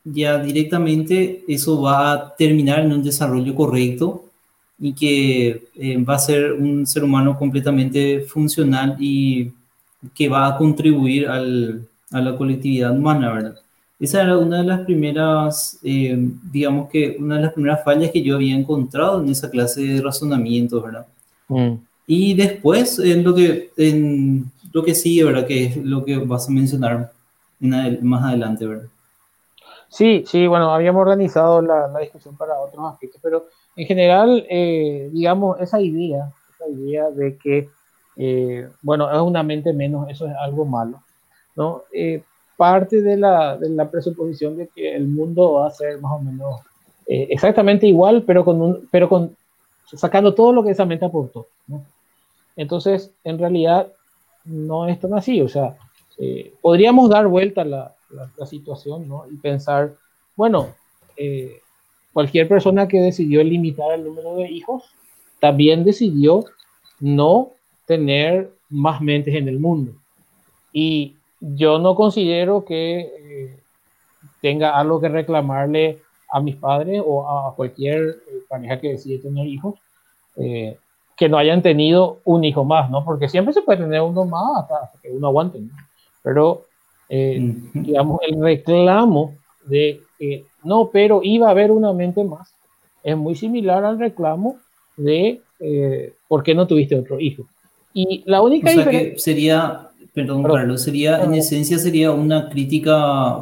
ya 0.04 0.40
directamente 0.40 1.44
eso 1.48 1.82
va 1.82 2.14
a 2.14 2.36
terminar 2.36 2.80
en 2.80 2.94
un 2.94 3.04
desarrollo 3.04 3.54
correcto 3.54 4.24
y 4.80 4.94
que 4.94 5.68
eh, 5.76 5.98
va 6.04 6.16
a 6.16 6.20
ser 6.20 6.54
un 6.54 6.88
ser 6.88 7.04
humano 7.04 7.38
completamente 7.38 8.22
funcional 8.22 8.96
y 9.00 9.52
que 10.14 10.30
va 10.30 10.48
a 10.48 10.58
contribuir 10.58 11.28
al, 11.28 11.86
a 12.12 12.22
la 12.22 12.38
colectividad 12.38 12.96
humana, 12.96 13.34
¿verdad? 13.34 13.60
Esa 14.00 14.22
era 14.22 14.38
una 14.38 14.60
de 14.60 14.64
las 14.64 14.82
primeras, 14.82 15.80
eh, 15.84 16.16
digamos 16.52 16.90
que 16.90 17.18
una 17.20 17.38
de 17.38 17.42
las 17.42 17.54
primeras 17.54 17.84
fallas 17.84 18.12
que 18.12 18.22
yo 18.22 18.36
había 18.36 18.56
encontrado 18.56 19.22
en 19.22 19.30
esa 19.30 19.50
clase 19.50 19.82
de 19.82 20.02
razonamiento, 20.02 20.82
¿verdad? 20.82 21.08
Mm. 21.48 21.74
Y 22.06 22.36
después, 22.36 23.00
en 23.00 23.24
lo 23.24 23.34
que, 23.34 23.72
en 23.76 24.52
lo 24.72 24.84
que 24.84 24.94
sigue, 24.94 25.24
¿verdad? 25.24 25.48
Que 25.48 25.66
es 25.66 25.78
lo 25.78 26.06
que 26.06 26.18
vas 26.18 26.48
a 26.48 26.52
mencionar 26.52 27.12
más 27.60 28.24
adelante, 28.24 28.68
¿verdad? 28.68 28.88
Sí, 29.90 30.24
sí, 30.28 30.46
bueno, 30.46 30.74
habíamos 30.74 31.02
organizado 31.02 31.62
la, 31.62 31.88
la 31.88 32.00
discusión 32.00 32.38
para 32.38 32.60
otros 32.60 32.86
aspectos, 32.94 33.20
pero 33.24 33.48
en 33.76 33.88
general, 33.88 34.46
eh, 34.50 35.10
digamos, 35.12 35.60
esa 35.60 35.82
idea, 35.82 36.32
esa 36.54 36.70
idea 36.70 37.10
de 37.10 37.38
que, 37.38 37.70
eh, 38.16 38.70
bueno, 38.82 39.12
es 39.12 39.20
una 39.22 39.44
mente 39.44 39.74
menos, 39.74 40.10
eso 40.10 40.28
es 40.28 40.34
algo 40.40 40.66
malo, 40.66 41.02
¿no? 41.56 41.84
Eh, 42.58 42.60
parte 42.60 43.02
de 43.02 43.18
la, 43.18 43.58
de 43.58 43.70
la, 43.70 43.90
presuposición 43.90 44.58
de 44.58 44.68
que 44.68 44.96
el 44.96 45.08
mundo 45.08 45.54
va 45.54 45.68
a 45.68 45.72
ser 45.72 46.00
más 46.02 46.12
o 46.14 46.20
menos 46.20 46.62
exactamente 47.10 47.88
igual, 47.88 48.24
pero 48.24 48.44
con, 48.44 48.88
pero 48.92 49.08
con 49.08 49.36
sacando 49.86 50.34
todo 50.34 50.52
lo 50.52 50.64
que 50.64 50.72
esa 50.72 50.86
mente 50.86 51.06
aportó, 51.06 51.48
¿no? 51.68 51.86
Entonces, 52.58 53.12
en 53.24 53.40
realidad, 53.40 53.88
no 54.44 54.88
es 54.88 55.00
tan 55.00 55.14
así, 55.14 55.42
o 55.42 55.48
sea, 55.48 55.78
podríamos 56.62 57.10
dar 57.10 57.28
vuelta 57.28 57.64
la, 57.64 57.96
la, 58.38 58.46
situación, 58.46 59.08
¿no? 59.08 59.26
Y 59.32 59.38
pensar, 59.38 59.94
bueno, 60.36 60.70
eh, 61.16 61.62
cualquier 62.14 62.48
persona 62.48 62.88
que 62.88 63.02
decidió 63.02 63.44
limitar 63.44 63.92
el 63.94 64.04
número 64.04 64.36
de 64.36 64.50
hijos 64.50 64.84
también 65.40 65.84
decidió 65.84 66.46
no 67.00 67.52
tener 67.86 68.52
más 68.70 69.02
mentes 69.02 69.36
en 69.36 69.48
el 69.48 69.60
mundo. 69.60 69.94
Y 70.74 71.16
yo 71.40 71.80
no 71.80 71.96
considero 71.96 72.66
que 72.66 73.00
eh, 73.00 73.60
tenga 74.42 74.78
algo 74.78 75.00
que 75.00 75.10
reclamarle 75.10 76.00
a 76.30 76.40
mis 76.40 76.56
padres 76.56 77.02
o 77.06 77.28
a 77.30 77.56
cualquier 77.56 78.02
eh, 78.02 78.42
pareja 78.48 78.80
que 78.80 78.90
decide 78.90 79.20
tener 79.20 79.48
hijos 79.48 79.76
eh, 80.36 80.78
que 81.16 81.30
no 81.30 81.38
hayan 81.38 81.62
tenido 81.62 82.20
un 82.26 82.44
hijo 82.44 82.64
más, 82.64 82.90
¿no? 82.90 83.04
Porque 83.04 83.28
siempre 83.28 83.54
se 83.54 83.62
puede 83.62 83.80
tener 83.80 84.02
uno 84.02 84.26
más 84.26 84.64
hasta, 84.64 84.92
que 85.02 85.10
uno 85.10 85.28
aguante, 85.28 85.60
¿no? 85.60 85.72
Pero, 86.22 86.66
digamos, 87.10 88.20
el 88.28 88.42
reclamo 88.42 89.34
de 89.66 90.02
que 90.20 90.46
no, 90.64 90.90
pero 90.92 91.22
iba 91.24 91.48
a 91.48 91.52
haber 91.52 91.72
una 91.72 91.94
mente 91.94 92.24
más. 92.24 92.54
Es 93.04 93.16
muy 93.16 93.36
similar 93.36 93.86
al 93.86 93.98
reclamo 93.98 94.58
de 94.98 95.42
eh, 95.60 96.14
por 96.28 96.44
qué 96.44 96.54
no 96.54 96.68
tuviste 96.68 96.96
otro 96.96 97.20
hijo. 97.20 97.44
Y 97.94 98.24
la 98.26 98.42
única 98.42 98.70
o 98.70 98.74
sea 98.74 98.90
que 98.90 99.18
sería, 99.18 99.87
perdón, 100.18 100.42
Carlos, 100.42 100.84
sería, 100.84 101.22
en 101.22 101.36
esencia 101.36 101.78
sería 101.78 102.12
una 102.12 102.50
crítica 102.50 103.36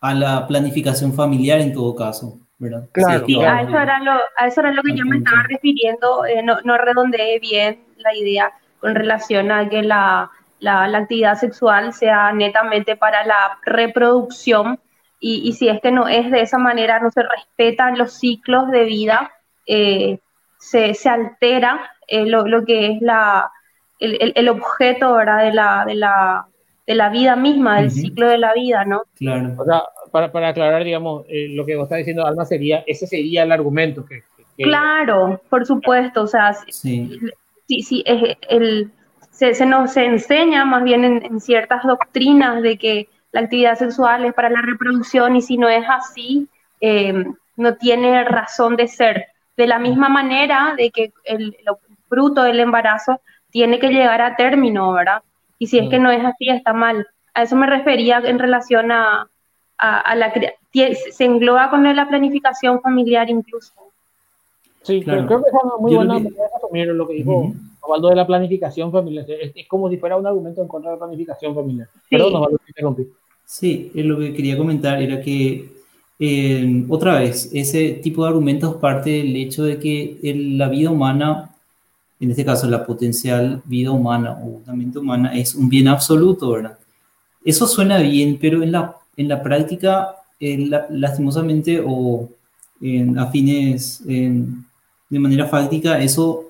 a 0.00 0.14
la 0.14 0.44
planificación 0.48 1.12
familiar 1.12 1.60
en 1.60 1.72
todo 1.72 1.94
caso. 1.94 2.40
¿verdad? 2.58 2.88
Claro, 2.90 3.24
a, 3.46 3.62
eso 3.62 3.78
era 3.78 4.00
lo, 4.00 4.12
a 4.36 4.46
eso 4.48 4.60
era 4.60 4.72
lo 4.72 4.82
que 4.82 4.96
yo 4.96 5.04
me 5.04 5.18
estaba 5.18 5.44
refiriendo, 5.48 6.26
eh, 6.26 6.42
no, 6.42 6.56
no 6.64 6.76
redondeé 6.78 7.38
bien 7.38 7.78
la 7.98 8.12
idea 8.12 8.50
con 8.80 8.96
relación 8.96 9.52
a 9.52 9.68
que 9.68 9.82
la, 9.82 10.32
la, 10.58 10.88
la, 10.88 10.98
actividad 10.98 11.36
sexual 11.36 11.92
sea 11.92 12.32
netamente 12.32 12.96
para 12.96 13.24
la 13.24 13.58
reproducción 13.64 14.80
y, 15.20 15.52
si 15.52 15.68
es 15.68 15.80
que 15.80 15.92
no 15.92 16.08
es 16.08 16.28
de 16.30 16.40
esa 16.40 16.58
manera, 16.58 16.98
no 16.98 17.10
se 17.12 17.22
respetan 17.22 17.96
los 17.96 18.14
ciclos 18.14 18.68
de 18.70 18.84
vida, 18.84 19.30
eh, 19.66 20.18
se, 20.58 20.92
se, 20.94 21.08
altera 21.08 21.92
eh, 22.08 22.26
lo, 22.26 22.46
lo, 22.46 22.64
que 22.64 22.92
es 22.92 23.00
la, 23.00 23.50
el, 23.98 24.32
el, 24.34 24.48
objeto 24.48 25.14
¿verdad? 25.14 25.44
De, 25.44 25.52
la, 25.52 25.84
de, 25.86 25.94
la, 25.94 26.46
de 26.86 26.94
la 26.94 27.08
vida 27.08 27.36
misma, 27.36 27.80
del 27.80 27.90
ciclo 27.90 28.28
de 28.28 28.38
la 28.38 28.52
vida, 28.52 28.84
¿no? 28.84 29.02
Claro. 29.16 29.54
O 29.56 29.64
sea, 29.64 29.82
para, 30.10 30.30
para 30.30 30.48
aclarar, 30.48 30.84
digamos, 30.84 31.24
eh, 31.28 31.48
lo 31.50 31.64
que 31.64 31.76
vos 31.76 31.84
estás 31.84 31.98
diciendo, 31.98 32.26
Alma, 32.26 32.44
sería, 32.44 32.84
ese 32.86 33.06
sería 33.06 33.42
el 33.42 33.52
argumento 33.52 34.04
que... 34.04 34.22
Claro, 34.56 35.40
por 35.50 35.66
supuesto, 35.66 36.22
o 36.22 36.26
sea, 36.28 36.54
sí, 36.54 37.18
sí, 37.66 37.82
sí 37.82 38.04
el, 38.06 38.92
se, 39.30 39.52
se, 39.52 39.66
nos 39.66 39.96
enseña 39.96 40.64
más 40.64 40.84
bien 40.84 41.04
en, 41.04 41.24
en 41.24 41.40
ciertas 41.40 41.82
doctrinas 41.82 42.62
de 42.62 42.78
que 42.78 43.08
la 43.34 43.40
actividad 43.40 43.76
sexual 43.76 44.24
es 44.24 44.32
para 44.32 44.48
la 44.48 44.62
reproducción 44.62 45.34
y 45.34 45.42
si 45.42 45.56
no 45.58 45.68
es 45.68 45.84
así, 45.88 46.48
eh, 46.80 47.24
no 47.56 47.74
tiene 47.74 48.22
razón 48.24 48.76
de 48.76 48.86
ser. 48.86 49.26
De 49.56 49.66
la 49.66 49.80
misma 49.80 50.08
manera 50.08 50.74
de 50.76 50.90
que 50.90 51.12
el, 51.24 51.56
fruto 52.08 52.44
del 52.44 52.60
embarazo 52.60 53.20
tiene 53.54 53.78
que 53.78 53.90
llegar 53.90 54.20
a 54.20 54.34
término, 54.34 54.92
¿verdad? 54.92 55.22
Y 55.60 55.68
si 55.68 55.78
es 55.78 55.88
que 55.88 56.00
mm. 56.00 56.02
no 56.02 56.10
es 56.10 56.24
así, 56.24 56.48
está 56.48 56.72
mal. 56.72 57.06
A 57.34 57.44
eso 57.44 57.54
me 57.54 57.68
refería 57.68 58.18
en 58.18 58.40
relación 58.40 58.90
a, 58.90 59.28
a, 59.78 60.14
la... 60.16 60.34
Se 60.72 61.24
engloba 61.24 61.70
con 61.70 61.84
la 61.84 62.08
planificación 62.08 62.82
familiar 62.82 63.30
incluso. 63.30 63.72
Sí, 64.82 65.02
creo 65.02 65.28
que 65.28 65.34
es 65.34 65.54
una 65.62 65.76
muy 65.78 65.94
buena 65.94 66.14
manera 66.14 66.34
de 66.34 66.56
asumir 66.56 66.88
lo 66.88 67.06
que 67.06 67.14
dijo 67.14 67.38
uh 67.38 67.54
de 68.08 68.16
la 68.16 68.26
planificación 68.26 68.90
familiar. 68.90 69.24
Es, 69.28 69.68
como 69.68 69.88
si 69.88 69.98
fuera 69.98 70.16
un 70.16 70.26
argumento 70.26 70.60
en 70.62 70.66
contra 70.66 70.90
de 70.90 70.96
la 70.96 71.04
planificación 71.04 71.54
familiar. 71.54 71.86
Pero 72.10 72.30
nos 72.30 72.42
va 72.42 72.46
a 72.46 72.66
interrumpir. 72.66 73.08
Sí, 73.44 73.92
lo 73.94 74.18
que 74.18 74.32
quería 74.32 74.56
comentar 74.56 75.00
era 75.00 75.20
que, 75.20 75.68
eh, 76.18 76.84
otra 76.88 77.20
vez, 77.20 77.50
ese 77.52 78.00
tipo 78.02 78.22
de 78.22 78.30
argumentos 78.30 78.76
parte 78.76 79.10
del 79.10 79.36
hecho 79.36 79.64
de 79.64 79.78
que 79.78 80.18
la 80.56 80.68
vida 80.70 80.90
humana, 80.90 81.53
en 82.20 82.30
este 82.30 82.44
caso 82.44 82.68
la 82.68 82.86
potencial 82.86 83.62
vida 83.64 83.90
humana 83.90 84.38
o 84.42 84.60
la 84.66 84.74
mente 84.74 84.98
humana, 84.98 85.34
es 85.34 85.54
un 85.54 85.68
bien 85.68 85.88
absoluto, 85.88 86.50
¿verdad? 86.50 86.78
Eso 87.44 87.66
suena 87.66 87.98
bien, 87.98 88.38
pero 88.40 88.62
en 88.62 88.72
la, 88.72 88.96
en 89.16 89.28
la 89.28 89.42
práctica, 89.42 90.16
lastimosamente 90.40 91.82
o 91.84 92.28
en, 92.80 93.18
a 93.18 93.26
fines 93.26 94.02
de 94.06 95.18
manera 95.18 95.46
fáctica, 95.46 96.00
eso 96.00 96.44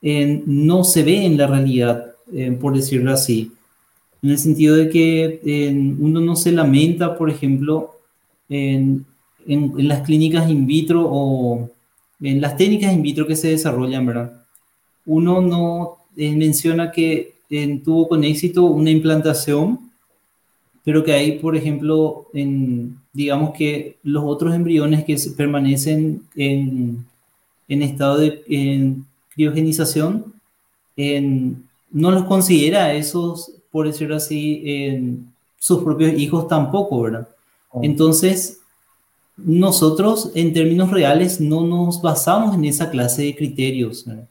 no 0.00 0.84
se 0.84 1.02
ve 1.02 1.26
en 1.26 1.36
la 1.36 1.46
realidad, 1.46 2.12
eh, 2.32 2.52
por 2.52 2.74
decirlo 2.74 3.12
así 3.12 3.52
en 4.22 4.30
el 4.30 4.38
sentido 4.38 4.76
de 4.76 4.88
que 4.88 5.96
uno 5.98 6.20
no 6.20 6.36
se 6.36 6.52
lamenta, 6.52 7.16
por 7.16 7.30
ejemplo, 7.30 7.94
en, 8.48 9.06
en, 9.46 9.88
las 9.88 10.02
clínicas 10.02 10.50
in 10.50 10.66
vitro 10.66 11.06
o 11.08 11.70
en 12.20 12.40
las 12.40 12.56
técnicas 12.56 12.92
in 12.92 13.02
vitro 13.02 13.26
que 13.26 13.36
se 13.36 13.48
desarrollan, 13.48 14.06
¿verdad? 14.06 14.42
Uno 15.08 15.40
no 15.40 15.96
eh, 16.16 16.34
menciona 16.36 16.92
que 16.92 17.34
tuvo 17.84 18.08
con 18.08 18.22
éxito 18.22 18.64
una 18.64 18.90
implantación, 18.90 19.90
pero 20.84 21.02
que 21.02 21.12
hay, 21.12 21.38
por 21.38 21.56
ejemplo, 21.56 22.26
en, 22.32 22.96
digamos 23.12 23.52
que 23.54 23.96
los 24.04 24.22
otros 24.24 24.54
embriones 24.54 25.04
que 25.04 25.16
permanecen 25.36 26.22
en, 26.36 27.04
en 27.66 27.82
estado 27.82 28.18
de 28.18 29.02
criogenización, 29.34 30.32
no 31.90 32.10
los 32.10 32.24
considera 32.24 32.94
esos 32.94 33.52
por 33.70 33.86
decirlo 33.86 34.16
así, 34.16 34.62
en 34.64 35.32
sus 35.58 35.82
propios 35.82 36.18
hijos 36.18 36.48
tampoco, 36.48 37.02
¿verdad? 37.02 37.28
Oh. 37.70 37.80
Entonces, 37.82 38.58
nosotros 39.36 40.32
en 40.34 40.52
términos 40.52 40.90
reales 40.90 41.40
no 41.40 41.64
nos 41.64 42.00
basamos 42.00 42.54
en 42.54 42.64
esa 42.64 42.90
clase 42.90 43.22
de 43.22 43.36
criterios. 43.36 44.06
Oh. 44.08 44.26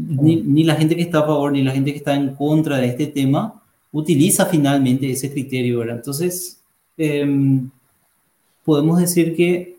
Ni, 0.00 0.64
la 0.64 0.74
gente 0.76 0.96
que 0.96 1.02
está 1.02 1.20
a 1.20 1.26
favor 1.26 1.52
ni 1.52 1.62
la 1.62 1.72
gente 1.72 1.92
que 1.92 1.98
está 1.98 2.14
en 2.14 2.34
contra 2.34 2.78
de 2.78 2.86
este 2.86 3.06
tema 3.06 3.62
utiliza 3.92 4.46
finalmente 4.46 5.10
ese 5.10 5.30
criterio, 5.30 5.80
¿verdad? 5.80 5.96
Entonces, 5.96 6.62
em, 6.96 7.70
podemos 8.64 8.98
decir 8.98 9.36
que 9.36 9.76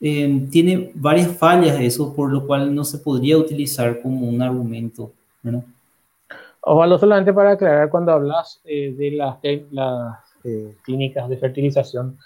em, 0.00 0.48
tiene 0.48 0.90
varias 0.94 1.36
fallas 1.36 1.78
eso, 1.78 2.14
por 2.14 2.32
lo 2.32 2.46
cual 2.46 2.74
no 2.74 2.84
se 2.84 2.98
podría 2.98 3.36
utilizar 3.36 4.00
como 4.00 4.26
un 4.28 4.40
argumento, 4.40 5.12
¿verdad? 5.42 5.64
Ojalá 6.62 6.98
solamente 6.98 7.32
para 7.32 7.52
aclarar, 7.52 7.90
cuando 7.90 8.12
hablas 8.12 8.60
eh, 8.64 8.94
de 8.96 9.10
las, 9.12 9.36
clínicas 10.84 11.28
de 11.28 11.36
fertilización, 11.36 12.16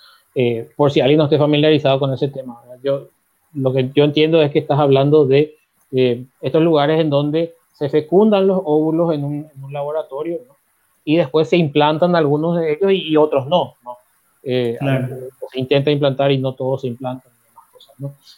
por 0.76 0.92
si 0.92 1.00
alguien 1.00 1.18
no 1.18 1.24
esté 1.24 1.36
familiarizado 1.36 1.98
con 1.98 2.12
ese 2.12 2.28
tema. 2.28 2.60
Yo, 2.82 3.08
lo 3.54 3.72
que 3.72 3.90
yo 3.94 4.04
entiendo 4.04 4.40
es 4.40 4.52
que 4.52 4.60
estás 4.60 4.78
hablando 4.78 5.26
de 5.26 5.56
estos 5.94 6.62
lugares 6.62 7.00
en 7.00 7.10
donde 7.10 7.54
se 7.72 7.88
fecundan 7.88 8.46
los 8.46 8.60
óvulos 8.64 9.14
en 9.14 9.24
un, 9.24 9.50
laboratorio 9.72 10.38
y 11.04 11.16
después 11.16 11.48
se 11.48 11.56
implantan 11.56 12.16
algunos 12.16 12.58
de 12.58 12.72
ellos 12.72 12.92
y, 12.92 13.16
otros 13.16 13.46
no. 13.46 13.74
¿no? 13.84 13.98
Se 14.42 14.78
intenta 15.54 15.90
implantar 15.90 16.32
y 16.32 16.38
no 16.38 16.54
todos 16.54 16.82
se 16.82 16.88
implantan. 16.88 17.32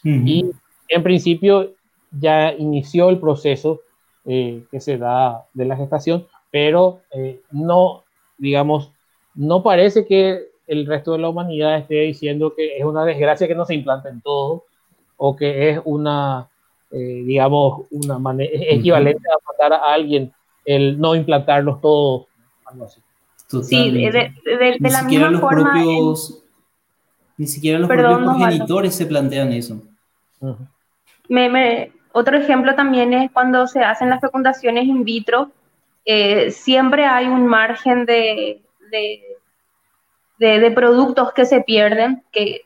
Y 0.03 0.51
en 0.89 1.03
principio 1.03 1.71
ya 2.11 2.53
inició 2.53 3.09
el 3.09 3.19
proceso 3.19 3.81
eh, 4.25 4.63
que 4.71 4.79
se 4.79 4.97
da 4.97 5.45
de 5.53 5.65
la 5.65 5.77
gestación, 5.77 6.25
pero 6.51 7.01
eh, 7.11 7.41
no, 7.51 8.03
digamos, 8.37 8.91
no 9.35 9.63
parece 9.63 10.05
que 10.05 10.47
el 10.67 10.85
resto 10.85 11.13
de 11.13 11.19
la 11.19 11.29
humanidad 11.29 11.77
esté 11.77 12.01
diciendo 12.01 12.53
que 12.55 12.77
es 12.77 12.83
una 12.83 13.05
desgracia 13.05 13.47
que 13.47 13.55
no 13.55 13.65
se 13.65 13.75
implanten 13.75 14.21
todos 14.21 14.63
o 15.15 15.35
que 15.35 15.69
es 15.69 15.79
una, 15.85 16.49
eh, 16.91 17.23
digamos, 17.25 17.87
una 17.91 18.17
manera 18.19 18.51
equivalente 18.53 19.23
a 19.29 19.51
matar 19.51 19.73
a 19.73 19.93
alguien 19.93 20.31
el 20.65 20.99
no 20.99 21.15
implantarlos 21.15 21.81
todos, 21.81 22.27
algo 22.65 22.85
así. 22.85 23.01
Sí, 23.63 23.91
de, 23.91 24.33
la 24.79 25.03
misma 25.03 25.39
forma. 25.39 25.73
ni 27.37 27.47
siquiera 27.47 27.79
los 27.79 27.87
propios 27.87 28.19
progenitores 28.19 28.95
se 28.95 29.05
plantean 29.05 29.53
eso. 29.53 29.81
me, 31.29 31.91
otro 32.11 32.37
ejemplo 32.37 32.75
también 32.75 33.13
es 33.13 33.31
cuando 33.31 33.67
se 33.67 33.81
hacen 33.83 34.09
las 34.09 34.19
fecundaciones 34.19 34.85
in 34.85 35.05
vitro, 35.05 35.51
eh, 36.03 36.51
siempre 36.51 37.05
hay 37.05 37.27
un 37.27 37.47
margen 37.47 38.05
de, 38.05 38.61
de, 40.39 40.71
productos 40.71 41.31
que 41.33 41.45
se 41.45 41.61
pierden, 41.61 42.23
que 42.31 42.61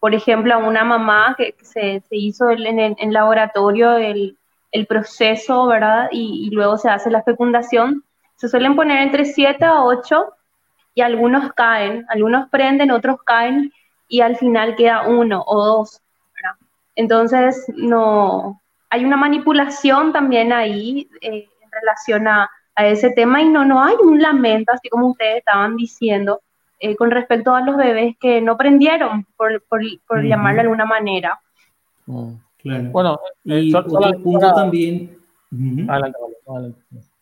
por 0.00 0.14
ejemplo 0.14 0.54
a 0.54 0.58
una 0.58 0.82
mamá 0.82 1.34
que, 1.36 1.54
se, 1.62 2.02
hizo 2.10 2.50
en, 2.50 2.96
el 2.98 3.12
laboratorio 3.12 3.96
el, 3.98 4.36
proceso, 4.88 5.66
¿verdad? 5.66 6.08
Y, 6.10 6.50
luego 6.50 6.78
se 6.78 6.88
hace 6.88 7.10
la 7.10 7.22
fecundación, 7.22 8.02
se 8.36 8.48
suelen 8.48 8.74
poner 8.76 9.02
entre 9.02 9.26
7 9.26 9.64
a 9.64 9.84
8 9.84 10.32
y 10.94 11.02
algunos 11.02 11.52
caen, 11.52 12.06
algunos 12.08 12.48
prenden, 12.48 12.90
otros 12.90 13.22
caen 13.22 13.72
y 14.08 14.22
al 14.22 14.36
final 14.36 14.74
queda 14.74 15.06
uno 15.06 15.44
o 15.46 15.64
dos. 15.64 16.00
Entonces, 16.96 17.66
no, 17.76 18.60
hay 18.90 19.04
una 19.04 19.16
manipulación 19.16 20.12
también 20.12 20.52
ahí 20.52 21.08
eh, 21.20 21.48
en 21.62 21.70
relación 21.70 22.26
a, 22.26 22.50
ese 22.76 23.10
tema 23.10 23.42
y 23.42 23.48
no, 23.48 23.62
no 23.66 23.84
hay 23.84 23.94
un 24.02 24.22
lamento, 24.22 24.72
así 24.72 24.88
como 24.88 25.08
ustedes 25.08 25.38
estaban 25.38 25.76
diciendo, 25.76 26.40
eh, 26.80 26.96
con 26.96 27.10
respecto 27.10 27.54
a 27.54 27.60
los 27.60 27.76
bebés 27.76 28.16
que 28.18 28.40
no 28.40 28.56
prendieron, 28.56 29.26
por, 29.36 29.62
por, 29.68 30.24
llamarlo 30.24 30.56
de 30.56 30.62
alguna 30.62 30.86
manera. 30.86 31.38
Mm, 32.06 32.32
claro. 32.58 32.90
Bueno, 32.90 33.20
eh, 33.44 33.60
y 33.60 33.74
otro 33.74 34.22
punto 34.22 34.52
también... 34.52 35.16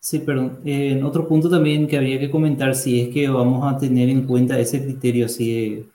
Sí, 0.01 0.19
perdón. 0.19 0.59
en 0.63 1.03
otro 1.03 1.27
punto 1.27 1.49
también 1.49 1.85
que 1.85 1.97
habría 1.97 2.19
que 2.19 2.31
comentar 2.31 2.73
si 2.73 3.01
es 3.01 3.13
que 3.13 3.27
vamos 3.27 3.71
a 3.71 3.77
tener 3.77 4.07
en 4.07 4.25
cuenta 4.25 4.57
ese 4.57 4.81
criterio 4.81 5.25
así 5.25 5.85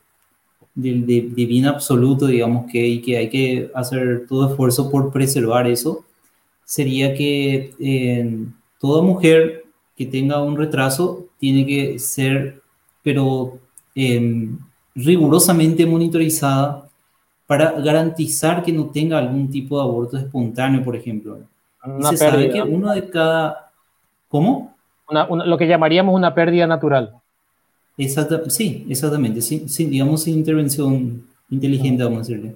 de, 0.75 0.93
de, 1.01 1.45
bien 1.45 1.65
absoluto, 1.65 2.27
digamos, 2.27 2.69
que, 2.71 2.85
y 2.85 3.01
que 3.01 3.17
hay 3.17 3.29
que 3.29 3.71
hacer 3.73 4.25
todo 4.27 4.49
esfuerzo 4.49 4.91
por 4.91 5.11
preservar 5.11 5.67
eso, 5.67 6.05
sería 6.65 7.13
que 7.13 7.73
eh, 7.79 8.45
toda 8.79 9.01
mujer 9.01 9.65
que 9.95 10.05
tenga 10.05 10.41
un 10.43 10.57
retraso 10.57 11.27
tiene 11.39 11.65
que 11.65 11.99
ser, 11.99 12.61
pero 13.05 13.59
eh, 13.93 14.49
rigurosamente 14.95 15.85
monitorizada 15.85 16.89
para 17.45 17.71
garantizar 17.73 18.63
que 18.63 18.73
no 18.73 18.87
tenga 18.87 19.19
algún 19.19 19.49
tipo 19.51 19.77
de 19.77 19.83
aborto 19.83 20.17
espontáneo, 20.17 20.83
por 20.83 20.95
ejemplo. 20.95 21.37
se 22.09 22.17
sabe 22.17 22.49
que 22.49 22.61
uno 22.61 22.91
de 22.91 23.07
cada... 23.09 23.71
¿Cómo? 24.27 24.75
lo 25.07 25.57
que 25.57 25.67
llamaríamos 25.67 26.15
una 26.15 26.33
pérdida 26.33 26.65
natural 26.65 27.21
sí, 28.47 28.85
exactamente, 28.89 29.41
sí, 29.41 29.65
digamos 29.85 30.23
sin 30.23 30.35
intervención 30.35 31.23
inteligente, 31.49 32.03
vamos 32.03 32.17
a 32.17 32.21
decirle. 32.21 32.55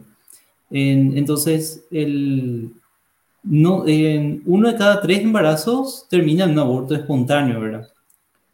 entonces, 0.69 1.85
el, 1.91 2.71
no, 3.43 3.85
uno 4.45 4.71
de 4.71 4.75
cada 4.77 5.01
tres 5.01 5.19
embarazos 5.19 6.07
termina 6.09 6.45
en 6.45 6.51
un 6.51 6.59
aborto 6.59 6.95
espontáneo, 6.95 7.59
¿verdad? 7.59 7.87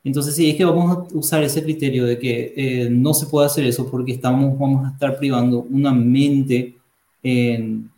Entonces, 0.06 0.36
sí, 0.36 0.50
es 0.50 0.56
que 0.56 0.64
vamos 0.64 0.98
a 0.98 1.18
usar 1.18 1.44
ese 1.44 1.62
criterio 1.64 2.06
de 2.06 2.18
que 2.18 2.54
eh, 2.56 2.90
no 2.90 3.14
se 3.14 3.26
puede 3.26 3.48
hacer 3.48 3.66
eso 3.66 3.90
porque 3.92 4.14
estamos, 4.14 4.58
vamos 4.58 4.86
a 4.86 4.92
estar 4.92 5.18
privando 5.18 5.66
una 5.70 5.92
mente, 5.94 6.76
en, 7.24 7.90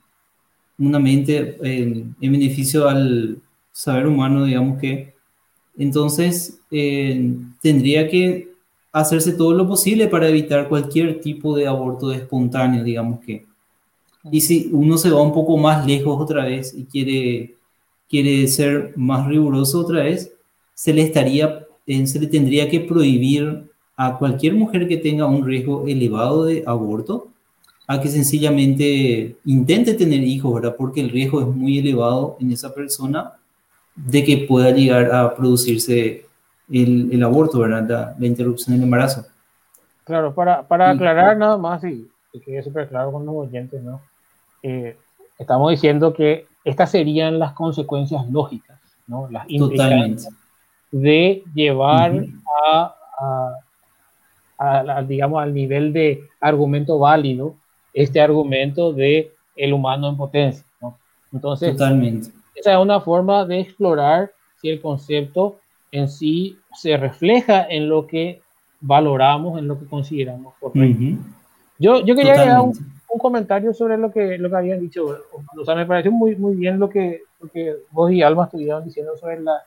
una 0.80 1.00
mente 1.00 1.58
en, 1.62 2.16
beneficio 2.20 2.90
al 2.90 3.38
saber 3.72 4.08
humano, 4.08 4.46
digamos 4.46 4.80
que. 4.80 5.14
Entonces, 5.78 6.60
tendría 7.62 8.10
que 8.10 8.48
hacerse 8.92 9.34
todo 9.34 9.54
lo 9.54 9.68
posible 9.68 10.08
para 10.08 10.30
evitar 10.30 10.68
cualquier 10.70 11.22
tipo 11.22 11.56
de 11.56 11.68
aborto 11.68 12.12
espontáneo, 12.12 12.84
digamos 12.84 13.20
que. 13.20 13.46
Y 14.32 14.42
si 14.42 14.70
uno 14.72 14.98
se 14.98 15.10
va 15.10 15.22
un 15.22 15.34
poco 15.34 15.58
más 15.58 15.86
lejos 15.86 16.20
otra 16.20 16.46
vez 16.46 16.74
y 16.74 16.86
quiere, 16.86 17.56
quiere 18.10 18.48
ser 18.48 18.94
más 18.96 19.28
riguroso 19.28 19.80
otra 19.80 20.04
vez, 20.04 20.32
se 20.74 20.94
le, 20.94 21.04
estaría, 21.04 21.48
eh, 21.48 21.67
se 21.88 22.20
le 22.20 22.28
tendría 22.28 22.70
que 22.70 22.82
prohibir 22.82 23.64
a 23.96 24.18
cualquier 24.18 24.54
mujer 24.54 24.88
que 24.88 24.98
tenga 24.98 25.26
un 25.26 25.46
riesgo 25.46 25.88
elevado 25.88 26.46
de 26.46 26.64
aborto 26.68 27.30
a 27.88 28.02
que 28.02 28.10
sencillamente 28.10 29.38
intente 29.46 29.94
tener 29.94 30.22
hijos, 30.22 30.54
¿verdad? 30.54 30.76
Porque 30.78 31.00
el 31.00 31.10
riesgo 31.10 31.40
es 31.40 31.48
muy 31.48 31.80
elevado 31.80 32.36
en 32.42 32.52
esa 32.52 32.74
persona 32.74 33.34
de 33.96 34.24
que 34.26 34.46
pueda 34.48 34.72
llegar 34.72 35.16
a 35.16 35.34
producirse 35.34 36.26
el, 36.70 37.10
el 37.12 37.24
aborto, 37.24 37.60
¿verdad? 37.60 38.16
La, 38.20 38.28
interrupción 38.28 38.76
del 38.76 38.84
embarazo. 38.84 39.26
Claro, 40.04 40.36
para, 40.36 40.68
para 40.68 40.90
aclarar 40.90 41.38
nada 41.38 41.58
más 41.58 41.84
y 41.86 42.10
que 42.34 42.42
quede 42.42 42.62
súper 42.62 42.90
claro 42.90 43.14
con 43.14 43.26
los 43.26 43.36
oyentes, 43.36 43.82
¿no? 43.82 44.02
Eh, 44.62 44.98
estamos 45.40 45.72
diciendo 45.72 46.14
que 46.14 46.46
estas 46.66 46.92
serían 46.92 47.40
las 47.40 47.54
consecuencias 47.54 48.30
lógicas, 48.30 48.80
¿no? 49.08 49.30
Las 49.32 49.46
implicancias 49.48 50.34
de 50.92 51.44
llevar 51.54 52.26
a, 52.66 52.96
a, 54.58 55.02
digamos, 55.04 55.42
al 55.42 55.54
nivel 55.54 55.94
de 55.94 56.24
argumento 56.40 57.00
válido 57.00 57.56
este 57.94 58.22
argumento 58.22 58.94
de 58.94 59.32
el 59.56 59.74
humano 59.74 60.10
en 60.10 60.18
potencia, 60.18 60.64
¿no? 60.82 60.98
Entonces, 61.34 61.72
Totalmente. 61.72 62.30
esa 62.54 62.74
es 62.74 62.78
una 62.78 63.02
forma 63.02 63.44
de 63.46 63.62
explorar 63.62 64.32
si 64.62 64.70
el 64.70 64.82
concepto 64.82 65.58
en 65.92 66.08
sí 66.08 66.58
se 66.74 66.96
refleja 66.96 67.66
en 67.68 67.90
lo 67.90 68.06
que 68.06 68.42
valoramos, 68.80 69.58
en 69.58 69.68
lo 69.68 69.80
que 69.80 69.88
consideramos 69.88 70.54
correcto. 70.60 71.04
yo, 71.80 72.06
yo 72.06 72.16
quería 72.16 72.34
agregar 72.34 72.62
un, 72.62 72.74
comentario 73.20 73.74
sobre 73.74 73.98
lo 73.98 74.12
que, 74.12 74.38
lo 74.38 74.48
que 74.48 74.56
habían 74.56 74.80
dicho. 74.80 75.08
O 75.60 75.66
sea, 75.66 75.74
me 75.74 75.88
pareció 75.88 76.12
muy, 76.12 76.36
muy 76.36 76.56
bien 76.56 76.78
lo 76.78 76.88
que, 76.88 77.24
lo 77.42 77.50
que 77.50 77.78
vos 77.90 78.12
y 78.12 78.22
Alma 78.22 78.44
estuvieron 78.44 78.86
diciendo 78.86 79.18
sobre 79.18 79.40
la, 79.40 79.60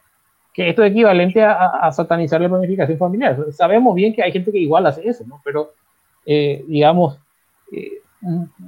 que 0.52 0.68
esto 0.68 0.82
es 0.82 0.90
equivalente 0.90 1.42
a, 1.42 1.90
satanizar 1.92 2.40
la 2.40 2.48
planificación 2.48 2.98
familiar. 2.98 3.38
Sabemos 3.52 3.94
bien 3.94 4.14
que 4.14 4.22
hay 4.22 4.32
gente 4.32 4.50
que 4.50 4.58
igual 4.58 4.86
hace 4.86 5.06
eso, 5.08 5.24
¿no? 5.26 5.40
Pero, 5.44 5.74
eh, 6.26 6.64
digamos, 6.66 7.18
eh, 7.72 8.00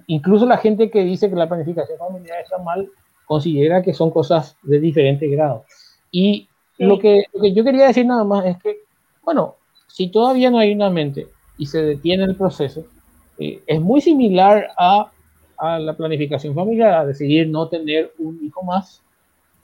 incluso 0.07 0.47
la 0.47 0.59
gente 0.59 0.91
que 0.91 1.05
dice 1.05 1.29
que 1.29 1.37
la 1.37 1.49
planificación 1.49 1.99
familiar 1.99 2.41
está 2.41 2.59
mal, 2.59 2.89
considera 3.27 3.83
que 3.83 3.95
son 3.95 4.11
cosas 4.11 4.57
de 4.63 4.79
diferente 4.79 5.27
grado. 5.29 5.65
Y 6.11 6.49
lo, 6.79 6.99
que, 6.99 7.25
yo 7.55 7.65
quería 7.65 7.87
decir 7.87 8.07
nada 8.07 8.25
más 8.25 8.45
es 8.47 8.59
que, 8.59 8.81
bueno, 9.23 9.57
si 9.87 10.09
todavía 10.09 10.51
no 10.51 10.59
hay 10.59 10.73
una 10.73 10.91
mente 10.91 11.29
y 11.59 11.67
se 11.67 11.83
detiene 11.83 12.25
el 12.25 12.37
proceso, 12.37 12.85
eh, 13.39 13.63
es 13.67 13.81
muy 13.81 14.01
similar 14.01 14.71
a, 14.79 15.11
a, 15.59 15.79
la 15.79 15.97
planificación 15.97 16.55
familiar, 16.55 16.95
a 16.95 17.07
decidir 17.07 17.49
no 17.49 17.69
tener 17.69 18.13
un 18.19 18.39
hijo 18.43 18.63
más, 18.63 19.03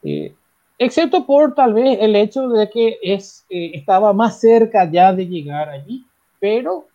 eh, 0.03 0.34
excepto 0.79 1.26
por 1.26 1.55
tal 1.55 1.74
vez 1.74 1.99
el 2.01 2.16
hecho 2.16 2.49
de 2.49 2.70
que 2.70 2.99
es, 3.03 3.45
eh, 3.51 3.72
estaba 3.74 4.12
más 4.12 4.41
cerca 4.41 4.91
ya 4.91 5.12
de 5.12 5.26
llegar 5.26 5.68
allí, 5.68 6.07
pero 6.41 6.87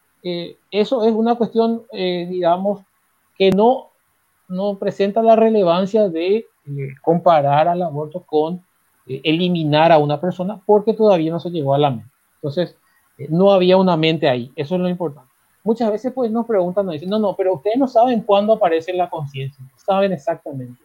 eso 0.72 1.06
es 1.06 1.14
una 1.14 1.36
cuestión, 1.36 1.84
digamos, 1.92 2.80
que 3.38 3.52
no, 3.52 3.90
no 4.48 4.78
presenta 4.78 5.22
la 5.22 5.36
relevancia 5.36 6.08
de 6.08 6.46
comparar 7.02 7.68
al 7.68 7.82
aborto 7.82 8.22
con 8.22 8.64
eh, 9.06 9.20
eliminar 9.26 9.92
a 9.92 9.98
una 9.98 10.20
persona 10.22 10.62
porque 10.66 10.94
todavía 10.94 11.30
no 11.32 11.40
se 11.40 11.50
llegó 11.50 11.74
a 11.74 11.78
la 11.78 11.90
mente. 11.90 12.10
Entonces, 12.36 12.78
eh, 13.18 13.28
no 13.30 13.52
había 13.52 13.76
una 13.76 13.98
mente 13.98 14.30
ahí, 14.30 14.52
eso 14.56 14.76
es 14.76 14.82
lo 14.82 14.88
importante. 14.88 15.30
Muchas 15.64 15.92
veces 15.92 16.12
pues 16.14 16.32
nos 16.32 16.46
preguntan, 16.46 16.86
nos 16.86 16.94
dicen, 16.94 17.10
no, 17.10 17.20
no, 17.20 17.36
pero 17.36 17.54
ustedes 17.56 17.78
no 17.78 17.88
saben 17.88 18.22
cuándo 18.22 18.54
aparece 18.54 18.94
la 18.94 19.10
conciencia, 19.10 19.64
no 19.64 19.78
saben 19.78 20.14
exactamente. 20.14 20.82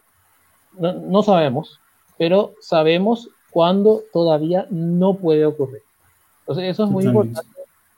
No, 0.77 1.23
sabemos, 1.23 1.79
pero 2.19 2.53
sabemos 2.59 3.29
cuándo 3.49 4.03
todavía 4.13 4.67
no 4.69 5.15
puede 5.15 5.45
ocurrir. 5.45 5.81
Entonces, 6.41 6.65
eso 6.65 6.83
es 6.83 6.91
muy 6.91 7.05
importante 7.05 7.49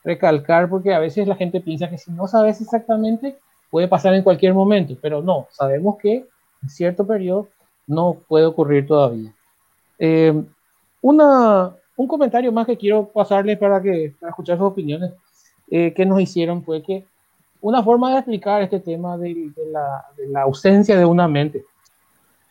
recalcar 0.03 0.69
porque 0.69 0.93
a 0.93 0.99
veces 0.99 1.27
la 1.27 1.35
gente 1.35 1.59
piensa 1.59 1.89
que 1.89 1.97
si 1.97 2.11
no 2.11 2.27
sabes 2.27 2.61
exactamente, 2.61 3.37
puede 3.69 3.87
pasar 3.87 4.13
en 4.13 4.23
cualquier 4.23 4.53
momento, 4.53 4.95
pero 5.01 5.21
no, 5.21 5.47
sabemos 5.51 5.97
que 5.97 6.27
en 6.61 6.69
cierto 6.69 7.05
periodo 7.05 7.47
no 7.87 8.17
puede 8.27 8.45
ocurrir 8.45 8.85
todavía. 8.85 9.33
Eh, 9.97 10.33
una, 11.01 11.75
un 11.95 12.07
comentario 12.07 12.51
más 12.51 12.67
que 12.67 12.77
quiero 12.77 13.07
pasarles 13.07 13.57
para, 13.57 13.81
que, 13.81 14.13
para 14.19 14.29
escuchar 14.29 14.57
sus 14.57 14.67
opiniones 14.67 15.13
eh, 15.69 15.93
que 15.93 16.05
nos 16.05 16.21
hicieron 16.21 16.63
fue 16.63 16.83
que 16.83 17.05
una 17.61 17.81
forma 17.81 18.11
de 18.11 18.17
explicar 18.17 18.61
este 18.61 18.79
tema 18.79 19.17
de, 19.17 19.51
la, 19.71 20.05
de 20.15 20.27
la, 20.27 20.41
ausencia 20.41 20.97
de 20.97 21.05
una 21.05 21.27
mente 21.27 21.63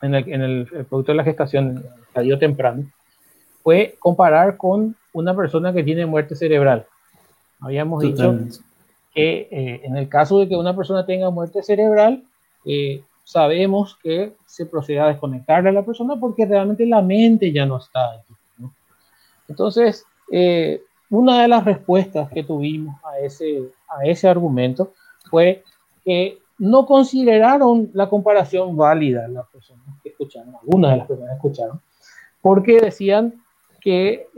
en 0.03 0.14
el, 0.14 0.32
en 0.32 0.42
el, 0.42 0.66
producto 0.88 1.12
de 1.12 1.16
la 1.16 1.24
gestación, 1.24 1.78
el 1.78 2.03
estadio 2.03 2.38
temprano, 2.38 2.84
fue 3.62 3.96
comparar 3.98 4.57
con 4.57 4.96
una 5.12 5.34
persona 5.34 5.72
que 5.72 5.82
tiene 5.82 6.07
muerte 6.07 6.34
cerebral. 6.34 6.86
Habíamos 7.61 8.03
dicho 8.03 8.38
que 9.14 9.48
eh, 9.51 9.80
en 9.84 9.96
el 9.96 10.09
caso 10.09 10.38
de 10.38 10.48
que 10.48 10.57
una 10.57 10.74
persona 10.74 11.05
tenga 11.05 11.30
muerte 11.30 11.62
cerebral, 11.62 12.24
eh, 12.64 13.03
sabemos 13.24 13.98
que 14.03 14.34
se 14.46 14.66
procede 14.66 15.01
a 15.01 15.09
desconectarle 15.09 15.68
a 15.68 15.72
la 15.72 15.84
persona 15.84 16.16
porque 16.16 16.46
realmente 16.46 16.86
la 16.86 17.03
mente 17.03 17.53
ya 17.53 17.66
no 17.66 17.78
está. 17.78 18.22
¿no? 18.59 18.72
Entonces, 19.48 20.05
eh, 20.32 20.82
una 21.11 21.42
de 21.42 21.48
las 21.48 21.64
respuestas 21.64 22.30
que 22.30 22.44
tuvimos 22.44 22.96
a 23.05 23.18
ese, 23.18 23.70
a 23.88 24.05
ese 24.05 24.28
argumento 24.28 24.92
fue 25.28 25.64
que 26.05 26.38
no 26.61 26.86
consideraron 26.86 27.90
la 27.94 28.08
comparación 28.08 28.76
válida 28.76 29.26
las 29.26 29.48
personas 29.48 29.84
que 30.02 30.11
escucharon, 30.11 30.54
algunas 30.54 30.92
de 30.92 30.96
las 30.98 31.06
personas 31.08 31.30
que 31.30 31.36
escucharon, 31.36 31.80
porque 32.40 32.80
decían 32.80 33.42
que 33.80 34.28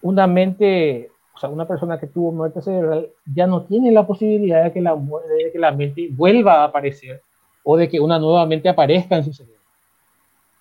una 0.00 0.26
mente 0.26 1.12
o 1.34 1.38
sea, 1.38 1.48
una 1.48 1.66
persona 1.66 1.98
que 1.98 2.06
tuvo 2.06 2.32
muerte 2.32 2.60
cerebral 2.60 3.08
ya 3.24 3.46
no 3.46 3.62
tiene 3.62 3.90
la 3.90 4.06
posibilidad 4.06 4.64
de 4.64 4.72
que 4.72 4.80
la, 4.80 4.94
de 4.94 5.52
que 5.52 5.58
la 5.58 5.72
mente 5.72 6.08
vuelva 6.10 6.62
a 6.62 6.64
aparecer 6.64 7.22
o 7.64 7.76
de 7.76 7.88
que 7.88 8.00
una 8.00 8.18
nueva 8.18 8.44
mente 8.46 8.68
aparezca 8.68 9.16
en 9.16 9.24
su 9.24 9.32
cerebro. 9.32 9.60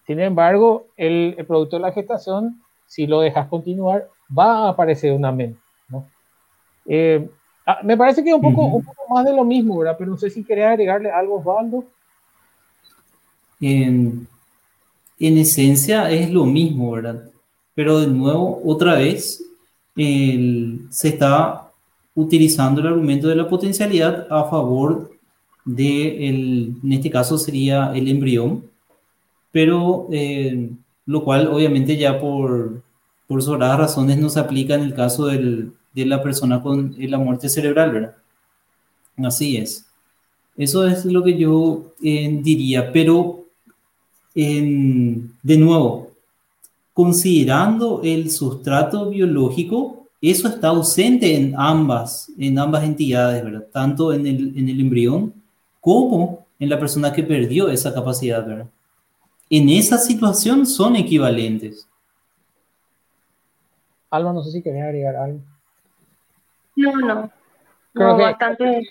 Sin 0.05 0.19
embargo, 0.19 0.87
el, 0.97 1.35
el 1.37 1.45
producto 1.45 1.75
de 1.75 1.81
la 1.81 1.91
gestación, 1.91 2.61
si 2.85 3.07
lo 3.07 3.21
dejas 3.21 3.47
continuar, 3.47 4.09
va 4.37 4.65
a 4.65 4.69
aparecer 4.69 5.13
una 5.13 5.31
mente. 5.31 5.59
¿no? 5.89 6.07
Eh, 6.85 7.29
ah, 7.65 7.79
me 7.83 7.97
parece 7.97 8.23
que 8.23 8.29
es 8.29 8.35
un 8.35 8.41
poco, 8.41 8.65
un 8.65 8.83
poco 8.83 9.13
más 9.13 9.25
de 9.25 9.33
lo 9.33 9.43
mismo, 9.43 9.77
¿verdad? 9.79 9.95
Pero 9.97 10.11
no 10.11 10.17
sé 10.17 10.29
si 10.29 10.43
quería 10.43 10.69
agregarle 10.69 11.11
algo, 11.11 11.39
Osvaldo. 11.39 11.83
En, 13.59 14.27
en 15.19 15.37
esencia 15.37 16.09
es 16.09 16.31
lo 16.31 16.45
mismo, 16.45 16.91
¿verdad? 16.91 17.23
Pero 17.75 17.99
de 17.99 18.07
nuevo, 18.07 18.61
otra 18.65 18.95
vez, 18.95 19.43
se 19.95 21.07
está 21.07 21.69
utilizando 22.15 22.81
el 22.81 22.87
argumento 22.87 23.27
de 23.27 23.35
la 23.35 23.47
potencialidad 23.47 24.27
a 24.29 24.49
favor 24.49 25.11
de, 25.65 26.29
el, 26.29 26.75
en 26.83 26.93
este 26.93 27.09
caso 27.09 27.37
sería 27.37 27.91
el 27.93 28.07
embrión, 28.07 28.65
pero 29.51 30.07
eh, 30.11 30.69
lo 31.05 31.23
cual 31.23 31.47
obviamente 31.47 31.97
ya 31.97 32.19
por, 32.19 32.81
por 33.27 33.43
sobradas 33.43 33.79
razones 33.79 34.17
no 34.17 34.29
se 34.29 34.39
aplica 34.39 34.75
en 34.75 34.81
el 34.81 34.93
caso 34.93 35.27
del, 35.27 35.73
de 35.93 36.05
la 36.05 36.21
persona 36.21 36.61
con 36.61 36.95
la 36.97 37.17
muerte 37.17 37.49
cerebral, 37.49 37.91
¿verdad? 37.91 38.15
Así 39.17 39.57
es. 39.57 39.85
Eso 40.57 40.85
es 40.87 41.05
lo 41.05 41.23
que 41.23 41.37
yo 41.37 41.93
eh, 42.03 42.39
diría, 42.41 42.91
pero 42.91 43.45
de 44.33 45.57
nuevo, 45.57 46.11
considerando 46.93 48.01
el 48.03 48.31
sustrato 48.31 49.09
biológico, 49.09 50.07
eso 50.21 50.47
está 50.47 50.69
ausente 50.69 51.35
en 51.35 51.53
ambas, 51.57 52.31
en 52.37 52.59
ambas 52.59 52.83
entidades, 52.83 53.43
¿verdad? 53.43 53.67
Tanto 53.71 54.13
en 54.13 54.27
el, 54.27 54.57
en 54.57 54.69
el 54.69 54.79
embrión 54.79 55.33
como 55.79 56.45
en 56.59 56.69
la 56.69 56.79
persona 56.79 57.11
que 57.11 57.23
perdió 57.23 57.69
esa 57.69 57.93
capacidad, 57.93 58.45
¿verdad? 58.45 58.67
En 59.49 59.67
esa 59.69 59.97
situación 59.97 60.65
son 60.65 60.95
equivalentes. 60.95 61.87
Alba, 64.09 64.31
no 64.31 64.43
sé 64.43 64.51
si 64.51 64.61
quería 64.61 64.85
agregar 64.85 65.15
algo. 65.15 65.41
No, 66.75 66.91
no. 66.93 67.31
no 67.93 68.17
bastante, 68.17 68.81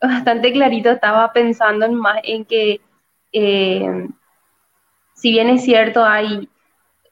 bastante 0.00 0.52
clarito 0.52 0.90
estaba 0.90 1.32
pensando 1.32 1.86
en 1.86 1.94
más 1.94 2.18
en 2.22 2.44
que 2.44 2.80
eh, 3.32 4.08
si 5.14 5.30
bien 5.30 5.48
es 5.48 5.64
cierto, 5.64 6.04
hay 6.04 6.48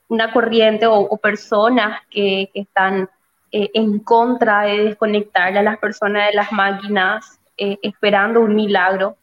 una 0.08 0.32
corriente 0.32 0.86
o, 0.86 1.16
personas 1.16 2.02
que, 2.10 2.50
están 2.52 3.08
eh, 3.50 3.70
en 3.74 4.00
contra 4.00 4.62
de 4.62 4.84
desconectar 4.84 5.56
a 5.56 5.62
las 5.62 5.78
personas 5.78 6.28
de 6.28 6.34
las 6.34 6.52
máquinas 6.52 7.40
eh, 7.56 7.78
esperando 7.82 8.40
un 8.40 8.54
milagro. 8.54 9.16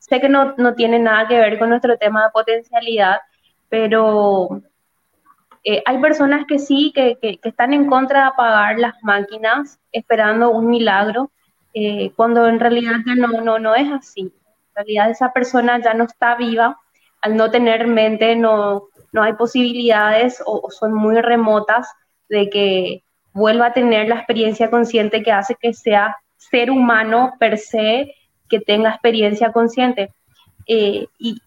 Sé 0.00 0.20
que 0.20 0.28
no, 0.28 0.54
no, 0.56 0.74
tiene 0.74 0.98
nada 0.98 1.28
que 1.28 1.38
ver 1.38 1.58
con 1.58 1.68
nuestro 1.68 1.96
tema 1.96 2.24
de 2.24 2.30
potencialidad, 2.30 3.20
pero 3.68 4.60
eh, 5.64 5.82
hay 5.84 5.98
personas 5.98 6.46
que 6.46 6.58
sí, 6.58 6.92
que, 6.94 7.18
que, 7.20 7.38
están 7.42 7.72
en 7.72 7.88
contra 7.88 8.20
de 8.22 8.26
apagar 8.28 8.78
las 8.78 8.94
máquinas 9.02 9.78
esperando 9.92 10.50
un 10.50 10.68
milagro, 10.68 11.30
cuando 12.16 12.48
en 12.48 12.58
realidad 12.58 12.96
ya 13.06 13.14
no, 13.14 13.40
no, 13.40 13.60
no 13.60 13.76
es 13.76 13.88
así. 13.92 14.22
En 14.22 14.74
realidad 14.74 15.10
esa 15.10 15.32
persona 15.32 15.80
ya 15.80 15.94
no 15.94 16.04
está 16.04 16.34
viva, 16.34 16.76
al 17.20 17.36
no 17.36 17.50
tener 17.50 17.86
mente 17.86 18.34
no, 18.34 18.88
no 19.12 19.22
hay 19.22 19.34
posibilidades 19.34 20.42
o, 20.44 20.70
son 20.70 20.92
muy 20.92 21.20
remotas 21.20 21.88
de 22.28 22.50
que 22.50 23.02
vuelva 23.32 23.66
a 23.66 23.72
tener 23.72 24.08
la 24.08 24.16
experiencia 24.16 24.70
consciente 24.70 25.22
que 25.22 25.32
hace 25.32 25.54
que 25.54 25.72
sea 25.72 26.16
ser 26.36 26.70
humano 26.70 27.34
per 27.38 27.58
se 27.58 28.14
que 28.48 28.60
tenga 28.60 28.90
experiencia 28.90 29.52
consciente. 29.52 30.12
Eh, 30.66 31.06
y, 31.18 31.40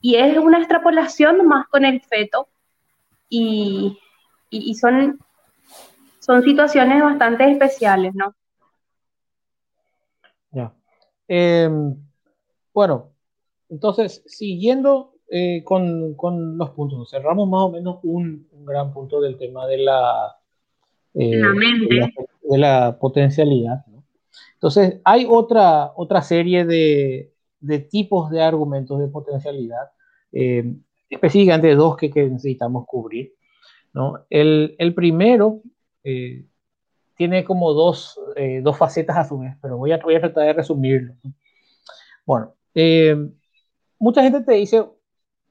es 0.00 0.38
una 0.38 0.58
extrapolación 0.58 1.46
más 1.46 1.66
con 1.66 1.84
el 1.84 2.00
feto 2.00 2.48
y, 3.28 3.98
son, 4.74 5.18
son 6.20 6.42
situaciones 6.42 7.02
bastante 7.02 7.50
especiales, 7.50 8.14
¿no? 8.14 8.34
Ya. 10.50 10.72
Em, 11.28 11.96
bueno, 12.72 13.10
entonces, 13.68 14.22
siguiendo 14.26 15.16
eh, 15.28 15.62
con, 15.64 16.14
con, 16.14 16.56
los 16.56 16.70
puntos. 16.70 17.10
Cerramos 17.10 17.48
más 17.48 17.62
o 17.62 17.70
menos 17.70 17.98
un, 18.04 18.46
gran 18.64 18.92
punto 18.92 19.20
del 19.20 19.36
tema 19.36 19.66
de 19.66 19.78
la, 19.78 20.36
eh, 21.14 21.42
de, 22.48 22.58
la 22.58 22.96
potencialidad. 23.00 23.84
Entonces, 24.54 25.00
hay 25.04 25.26
otra, 25.28 25.92
otra 25.96 26.22
serie 26.22 26.64
de, 26.64 27.32
de, 27.58 27.78
tipos 27.80 28.30
de 28.30 28.40
argumentos 28.40 29.00
de 29.00 29.08
potencialidad, 29.08 29.90
eh, 30.32 30.76
específicamente 31.08 31.74
dos 31.74 31.96
que, 31.96 32.10
que, 32.10 32.28
necesitamos 32.28 32.86
cubrir. 32.86 33.34
¿no? 33.92 34.24
El, 34.30 34.74
el 34.78 34.94
primero 34.94 35.62
tiene 37.16 37.44
como 37.44 37.72
dos, 37.72 38.20
dos, 38.62 38.76
facetas 38.78 39.16
a 39.16 39.24
su 39.24 39.38
vez, 39.38 39.56
pero 39.60 39.76
voy 39.76 39.90
a, 39.90 39.98
voy 39.98 40.14
a 40.14 40.20
tratar 40.20 40.44
de 40.44 40.52
resumirlo. 40.52 41.14
Bueno, 42.24 42.54
mucha 43.98 44.22
gente 44.22 44.42
te 44.42 44.52
dice, 44.52 44.84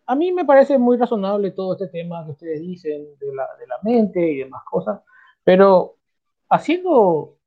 a 0.06 0.16
mí 0.16 0.32
me 0.32 0.46
parece 0.46 0.78
muy 0.78 0.98
razonable 0.98 1.52
todo 1.52 1.74
este 1.74 1.88
tema 1.88 2.24
que 2.26 2.32
ustedes 2.32 2.62
dicen 2.62 3.06
de 3.20 3.34
la, 3.34 3.48
de 3.60 3.68
la 3.68 3.80
mente 3.84 4.32
y 4.32 4.38
demás 4.38 4.64
cosas, 4.70 5.02
pero 5.44 5.98
haciendo, 6.50 7.38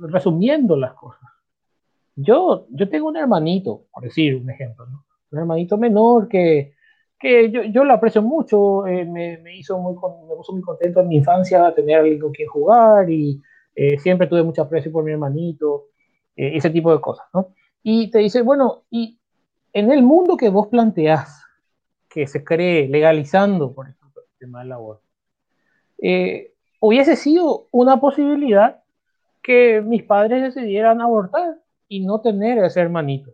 resumiendo 0.00 0.76
las 0.76 0.94
cosas, 0.94 1.22
yo, 2.16 2.66
yo 2.70 2.88
tengo 2.88 3.08
un 3.08 3.16
hermanito, 3.16 3.86
por 3.92 4.02
decir 4.02 4.36
un 4.36 4.50
ejemplo, 4.50 4.86
¿no? 4.86 5.04
un 5.30 5.38
hermanito 5.38 5.78
menor 5.78 6.28
que, 6.28 6.74
que 7.20 7.50
yo, 7.50 7.62
yo 7.64 7.84
lo 7.84 7.92
aprecio 7.92 8.22
mucho, 8.22 8.86
eh, 8.86 9.04
me, 9.04 9.36
me, 9.38 9.56
hizo 9.56 9.78
muy, 9.78 9.94
me 9.94 10.34
puso 10.34 10.52
muy 10.54 10.62
contento 10.62 11.00
en 11.00 11.08
mi 11.08 11.16
infancia 11.18 11.72
tener 11.74 11.98
alguien 11.98 12.18
con 12.18 12.32
quien 12.32 12.48
jugar 12.48 13.10
y 13.10 13.40
eh, 13.74 13.98
siempre 13.98 14.26
tuve 14.26 14.42
mucho 14.42 14.62
aprecio 14.62 14.90
por 14.90 15.04
mi 15.04 15.12
hermanito, 15.12 15.88
eh, 16.34 16.56
ese 16.56 16.70
tipo 16.70 16.90
de 16.92 17.00
cosas, 17.00 17.26
¿no? 17.34 17.54
Y 17.82 18.10
te 18.10 18.18
dice, 18.18 18.40
bueno, 18.40 18.84
y 18.90 19.18
en 19.72 19.92
el 19.92 20.02
mundo 20.02 20.36
que 20.36 20.48
vos 20.48 20.68
planteás, 20.68 21.44
que 22.08 22.26
se 22.26 22.42
cree 22.42 22.88
legalizando, 22.88 23.72
por 23.72 23.88
ejemplo, 23.88 24.22
el 24.22 24.38
tema 24.38 24.60
del 24.60 24.72
aborto, 24.72 25.04
eh, 26.02 26.54
hubiese 26.80 27.16
sido 27.16 27.68
una 27.70 28.00
posibilidad 28.00 28.82
que 29.42 29.82
mis 29.82 30.02
padres 30.02 30.54
decidieran 30.54 31.00
abortar 31.00 31.58
y 31.86 32.00
no 32.00 32.20
tener 32.20 32.58
ese 32.64 32.80
hermanito. 32.80 33.32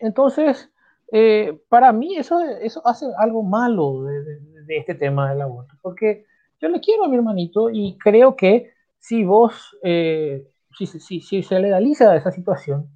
Entonces, 0.00 0.70
eh, 1.12 1.58
para 1.68 1.92
mí 1.92 2.16
eso, 2.16 2.40
eso 2.40 2.86
hace 2.86 3.06
algo 3.18 3.42
malo 3.42 4.04
de, 4.04 4.38
este 4.68 4.94
tema 4.94 5.30
del 5.30 5.40
aborto, 5.40 5.74
porque 5.82 6.24
yo 6.60 6.68
le 6.68 6.80
quiero 6.80 7.04
a 7.04 7.08
mi 7.08 7.16
hermanito 7.16 7.70
y 7.70 7.98
creo 7.98 8.36
que 8.36 8.70
si 8.98 9.24
vos, 9.24 9.76
eh, 9.82 10.46
si, 10.78 10.86
si, 10.86 11.20
si, 11.20 11.42
se 11.42 11.58
legaliza 11.58 12.14
esa 12.14 12.30
situación, 12.30 12.88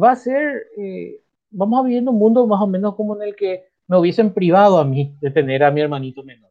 va 0.00 0.12
a 0.12 0.16
ser 0.16 0.66
vamos 1.50 1.78
a 1.78 1.82
vivir 1.84 1.98
en 1.98 2.08
un 2.08 2.18
mundo 2.18 2.46
más 2.48 2.60
o 2.60 2.66
menos 2.66 2.96
como 2.96 3.14
en 3.14 3.22
el 3.22 3.36
que 3.36 3.66
me 3.86 3.96
hubiesen 3.96 4.34
privado 4.34 4.78
a 4.78 4.84
mí 4.84 5.14
de 5.20 5.30
tener 5.30 5.62
a 5.62 5.70
mi 5.70 5.82
hermanito 5.82 6.24
menor. 6.24 6.50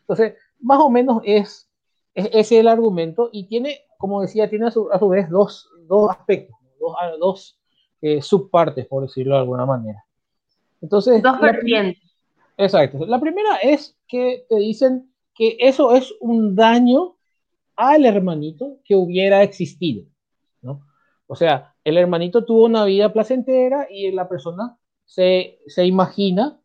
Entonces, 0.00 0.34
más 0.58 0.80
o 0.80 0.90
menos 0.90 1.22
es 1.24 1.72
es 2.14 2.52
el 2.52 2.68
argumento 2.68 3.30
y 3.32 3.46
tiene, 3.46 3.80
como 3.98 4.20
decía, 4.20 4.48
tiene 4.48 4.66
a 4.66 4.70
su, 4.70 4.88
vez 5.08 5.30
dos, 5.30 5.70
dos 5.86 6.10
aspectos, 6.10 6.56
dos, 6.78 6.94
dos 7.18 7.60
eh, 8.00 8.20
subpartes, 8.20 8.86
por 8.86 9.02
decirlo 9.02 9.34
de 9.34 9.40
alguna 9.40 9.66
manera. 9.66 10.04
Entonces, 10.82 11.22
dos 11.22 11.40
vertientes. 11.40 12.02
Exacto. 12.58 13.06
La 13.06 13.20
primera 13.20 13.56
es 13.56 13.96
que 14.06 14.44
te 14.48 14.56
dicen 14.56 15.10
que 15.34 15.56
eso 15.60 15.94
es 15.94 16.12
un 16.20 16.54
daño 16.54 17.16
al 17.76 18.04
hermanito 18.04 18.76
que 18.84 18.94
hubiera 18.94 19.42
existido, 19.42 20.04
¿no? 20.60 20.82
O 21.26 21.34
sea, 21.34 21.74
el 21.84 21.96
hermanito 21.96 22.44
tuvo 22.44 22.66
una 22.66 22.84
vida 22.84 23.12
placentera 23.12 23.86
y 23.90 24.10
la 24.12 24.28
persona 24.28 24.76
se, 25.06 25.58
se 25.66 25.86
imagina 25.86 26.58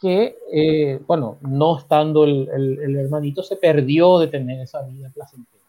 que, 0.00 0.36
eh, 0.52 1.00
bueno, 1.06 1.38
no 1.40 1.78
estando 1.78 2.24
el, 2.24 2.48
el, 2.52 2.96
hermanito, 2.96 3.42
se 3.42 3.56
perdió 3.56 4.18
de 4.18 4.28
tener 4.28 4.60
esa 4.60 4.82
vida 4.82 5.10
placentera. 5.14 5.64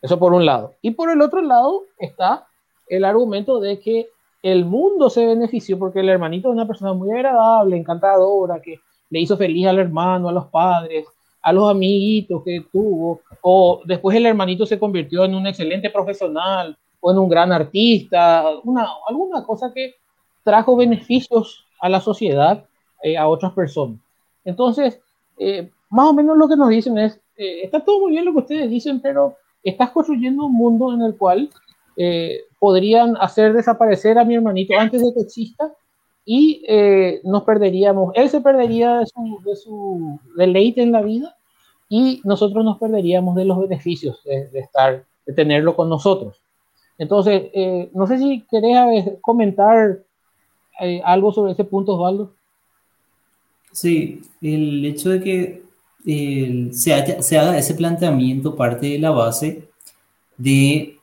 Eso 0.00 0.18
por 0.18 0.32
un 0.32 0.46
lado. 0.46 0.74
Y 0.82 0.92
por 0.92 1.10
el 1.10 1.20
otro 1.20 1.42
lado 1.42 1.84
está 1.98 2.46
el 2.88 3.04
argumento 3.04 3.58
de 3.58 3.80
que 3.80 4.08
el 4.46 4.64
mundo 4.64 5.10
se 5.10 5.26
benefició 5.26 5.76
porque 5.76 5.98
el 5.98 6.08
hermanito 6.08 6.48
es 6.48 6.54
una 6.54 6.68
persona 6.68 6.92
muy 6.92 7.10
agradable, 7.10 7.76
encantadora, 7.76 8.62
que 8.62 8.78
le 9.10 9.20
hizo 9.20 9.36
feliz 9.36 9.66
al 9.66 9.80
hermano, 9.80 10.28
a 10.28 10.32
los 10.32 10.46
padres, 10.46 11.04
a 11.42 11.52
los 11.52 11.68
amiguitos 11.68 12.44
que 12.44 12.64
tuvo, 12.70 13.22
o 13.40 13.82
después 13.84 14.16
el 14.16 14.24
hermanito 14.24 14.64
se 14.64 14.78
convirtió 14.78 15.24
en 15.24 15.34
un 15.34 15.48
excelente 15.48 15.90
profesional 15.90 16.78
o 17.00 17.10
en 17.10 17.18
un 17.18 17.28
gran 17.28 17.50
artista, 17.50 18.44
una, 18.62 18.86
alguna 19.08 19.44
cosa 19.44 19.72
que 19.74 19.94
trajo 20.44 20.76
beneficios 20.76 21.64
a 21.80 21.88
la 21.88 22.00
sociedad, 22.00 22.64
eh, 23.02 23.16
a 23.16 23.26
otras 23.26 23.52
personas. 23.52 23.98
Entonces, 24.44 25.00
eh, 25.38 25.72
más 25.90 26.06
o 26.06 26.12
menos 26.12 26.36
lo 26.36 26.48
que 26.48 26.56
nos 26.56 26.68
dicen 26.68 26.96
es, 26.98 27.20
eh, 27.36 27.62
está 27.64 27.84
todo 27.84 27.98
muy 27.98 28.12
bien 28.12 28.24
lo 28.24 28.32
que 28.32 28.38
ustedes 28.38 28.70
dicen, 28.70 29.00
pero 29.00 29.34
estás 29.64 29.90
construyendo 29.90 30.46
un 30.46 30.54
mundo 30.54 30.92
en 30.92 31.02
el 31.02 31.16
cual 31.16 31.50
podrían 32.58 33.16
hacer 33.20 33.52
desaparecer 33.52 34.18
a 34.18 34.24
mi 34.24 34.34
hermanito 34.34 34.74
antes 34.78 35.02
de 35.02 35.12
que 35.14 35.20
exista 35.20 35.72
y 36.28 36.64
eh, 36.66 37.20
nos 37.22 37.44
perderíamos, 37.44 38.12
él 38.16 38.28
se 38.28 38.40
perdería 38.40 38.98
de 38.98 39.06
su, 39.06 39.40
de 39.44 39.56
su, 39.56 40.20
deleite 40.36 40.82
en 40.82 40.90
la 40.90 41.00
vida 41.00 41.36
y 41.88 42.20
nosotros 42.24 42.64
nos 42.64 42.78
perderíamos 42.78 43.36
de 43.36 43.44
los 43.44 43.60
beneficios 43.60 44.20
de, 44.24 44.50
estar, 44.58 45.04
de 45.24 45.32
tenerlo 45.32 45.76
con 45.76 45.88
nosotros. 45.88 46.42
Entonces, 46.98 47.44
eh, 47.54 47.90
no 47.94 48.08
sé 48.08 48.18
si 48.18 48.44
querés 48.50 49.04
comentar 49.20 50.00
eh, 50.80 51.00
algo 51.04 51.32
sobre 51.32 51.52
ese 51.52 51.62
punto, 51.62 51.94
Osvaldo. 51.94 52.32
Sí, 53.70 54.22
el 54.42 54.84
hecho 54.84 55.10
de 55.10 55.20
que 55.20 55.62
se, 56.72 57.22
se, 57.22 57.38
haga 57.38 57.56
ese 57.56 57.74
planteamiento 57.74 58.56
parte 58.56 58.86
de 58.86 58.98
la 58.98 59.10
base 59.10 59.68
de 60.38 60.98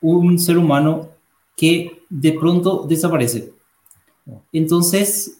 un 0.00 0.38
ser 0.38 0.58
humano 0.58 1.10
que 1.56 2.02
de 2.08 2.32
pronto 2.32 2.86
desaparece. 2.88 3.52
Entonces, 4.52 5.36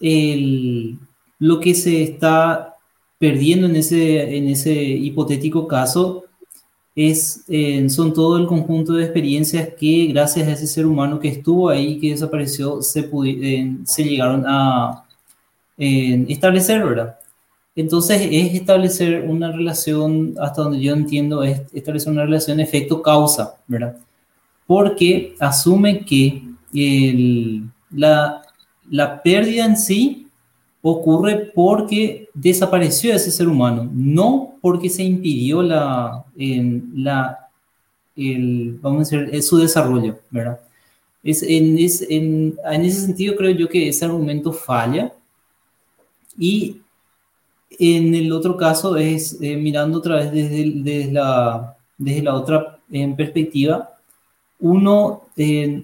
lo 1.38 1.60
que 1.60 1.74
se 1.74 2.02
está 2.02 2.76
perdiendo 3.18 3.66
en 3.66 3.76
ese, 3.76 4.36
en 4.36 4.48
ese 4.48 4.72
hipotético 4.72 5.66
caso 5.68 6.24
es, 6.94 7.44
eh, 7.48 7.88
son 7.88 8.12
todo 8.12 8.36
el 8.38 8.46
conjunto 8.46 8.94
de 8.94 9.04
experiencias 9.04 9.70
que 9.78 10.06
gracias 10.06 10.48
a 10.48 10.52
ese 10.52 10.66
ser 10.66 10.86
humano 10.86 11.20
que 11.20 11.28
estuvo 11.28 11.68
ahí, 11.68 11.98
que 11.98 12.10
desapareció, 12.10 12.82
se, 12.82 13.08
eh, 13.26 13.76
se 13.84 14.04
llegaron 14.04 14.44
a 14.46 15.04
eh, 15.78 16.26
establecer, 16.28 16.84
¿verdad? 16.84 17.18
Entonces 17.76 18.20
es 18.30 18.54
establecer 18.54 19.24
una 19.28 19.52
relación, 19.52 20.34
hasta 20.40 20.62
donde 20.62 20.80
yo 20.80 20.92
entiendo, 20.92 21.42
es 21.42 21.62
establecer 21.72 22.12
una 22.12 22.24
relación 22.24 22.60
efecto-causa, 22.60 23.56
¿verdad? 23.66 23.96
Porque 24.70 25.34
asume 25.40 26.04
que 26.04 26.44
el, 26.72 27.64
la, 27.90 28.40
la 28.88 29.20
pérdida 29.20 29.64
en 29.64 29.76
sí 29.76 30.28
ocurre 30.80 31.50
porque 31.52 32.28
desapareció 32.32 33.12
ese 33.12 33.32
ser 33.32 33.48
humano, 33.48 33.90
no 33.92 34.54
porque 34.60 34.88
se 34.88 35.02
impidió 35.02 35.60
la, 35.60 36.24
la 36.36 37.48
el, 38.14 38.78
vamos 38.80 39.12
a 39.12 39.16
decir, 39.16 39.42
su 39.42 39.56
desarrollo, 39.56 40.20
¿verdad? 40.30 40.60
Es, 41.24 41.42
en, 41.42 41.76
en, 41.76 42.84
ese 42.84 43.00
sentido 43.00 43.34
creo 43.34 43.50
yo 43.50 43.68
que 43.68 43.88
ese 43.88 44.04
argumento 44.04 44.52
falla 44.52 45.12
y 46.38 46.76
en 47.76 48.14
el 48.14 48.30
otro 48.30 48.56
caso 48.56 48.96
es 48.96 49.36
eh, 49.42 49.56
mirando 49.56 49.98
otra 49.98 50.14
vez 50.14 50.30
desde, 50.30 50.70
desde, 50.76 51.10
la, 51.10 51.76
desde 51.98 52.22
la 52.22 52.34
otra 52.34 52.78
en 52.92 53.16
perspectiva, 53.16 53.96
uno 54.60 55.22
eh, 55.36 55.82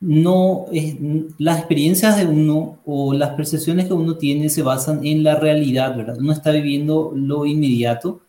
no 0.00 0.66
es, 0.72 0.96
las 1.38 1.58
experiencias 1.58 2.16
de 2.16 2.26
uno 2.26 2.78
o 2.86 3.12
las 3.12 3.30
percepciones 3.30 3.86
que 3.86 3.92
uno 3.92 4.16
tiene 4.16 4.48
se 4.48 4.62
basan 4.62 5.06
en 5.06 5.22
la 5.22 5.36
realidad, 5.36 5.96
¿verdad? 5.96 6.16
Uno 6.18 6.32
está 6.32 6.50
viviendo 6.52 7.12
lo 7.14 7.44
inmediato, 7.44 8.20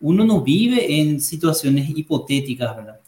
uno 0.00 0.24
no 0.24 0.42
vive 0.42 1.00
en 1.00 1.20
situaciones 1.20 1.88
hipotéticas, 1.96 2.76
¿verdad? 2.76 3.00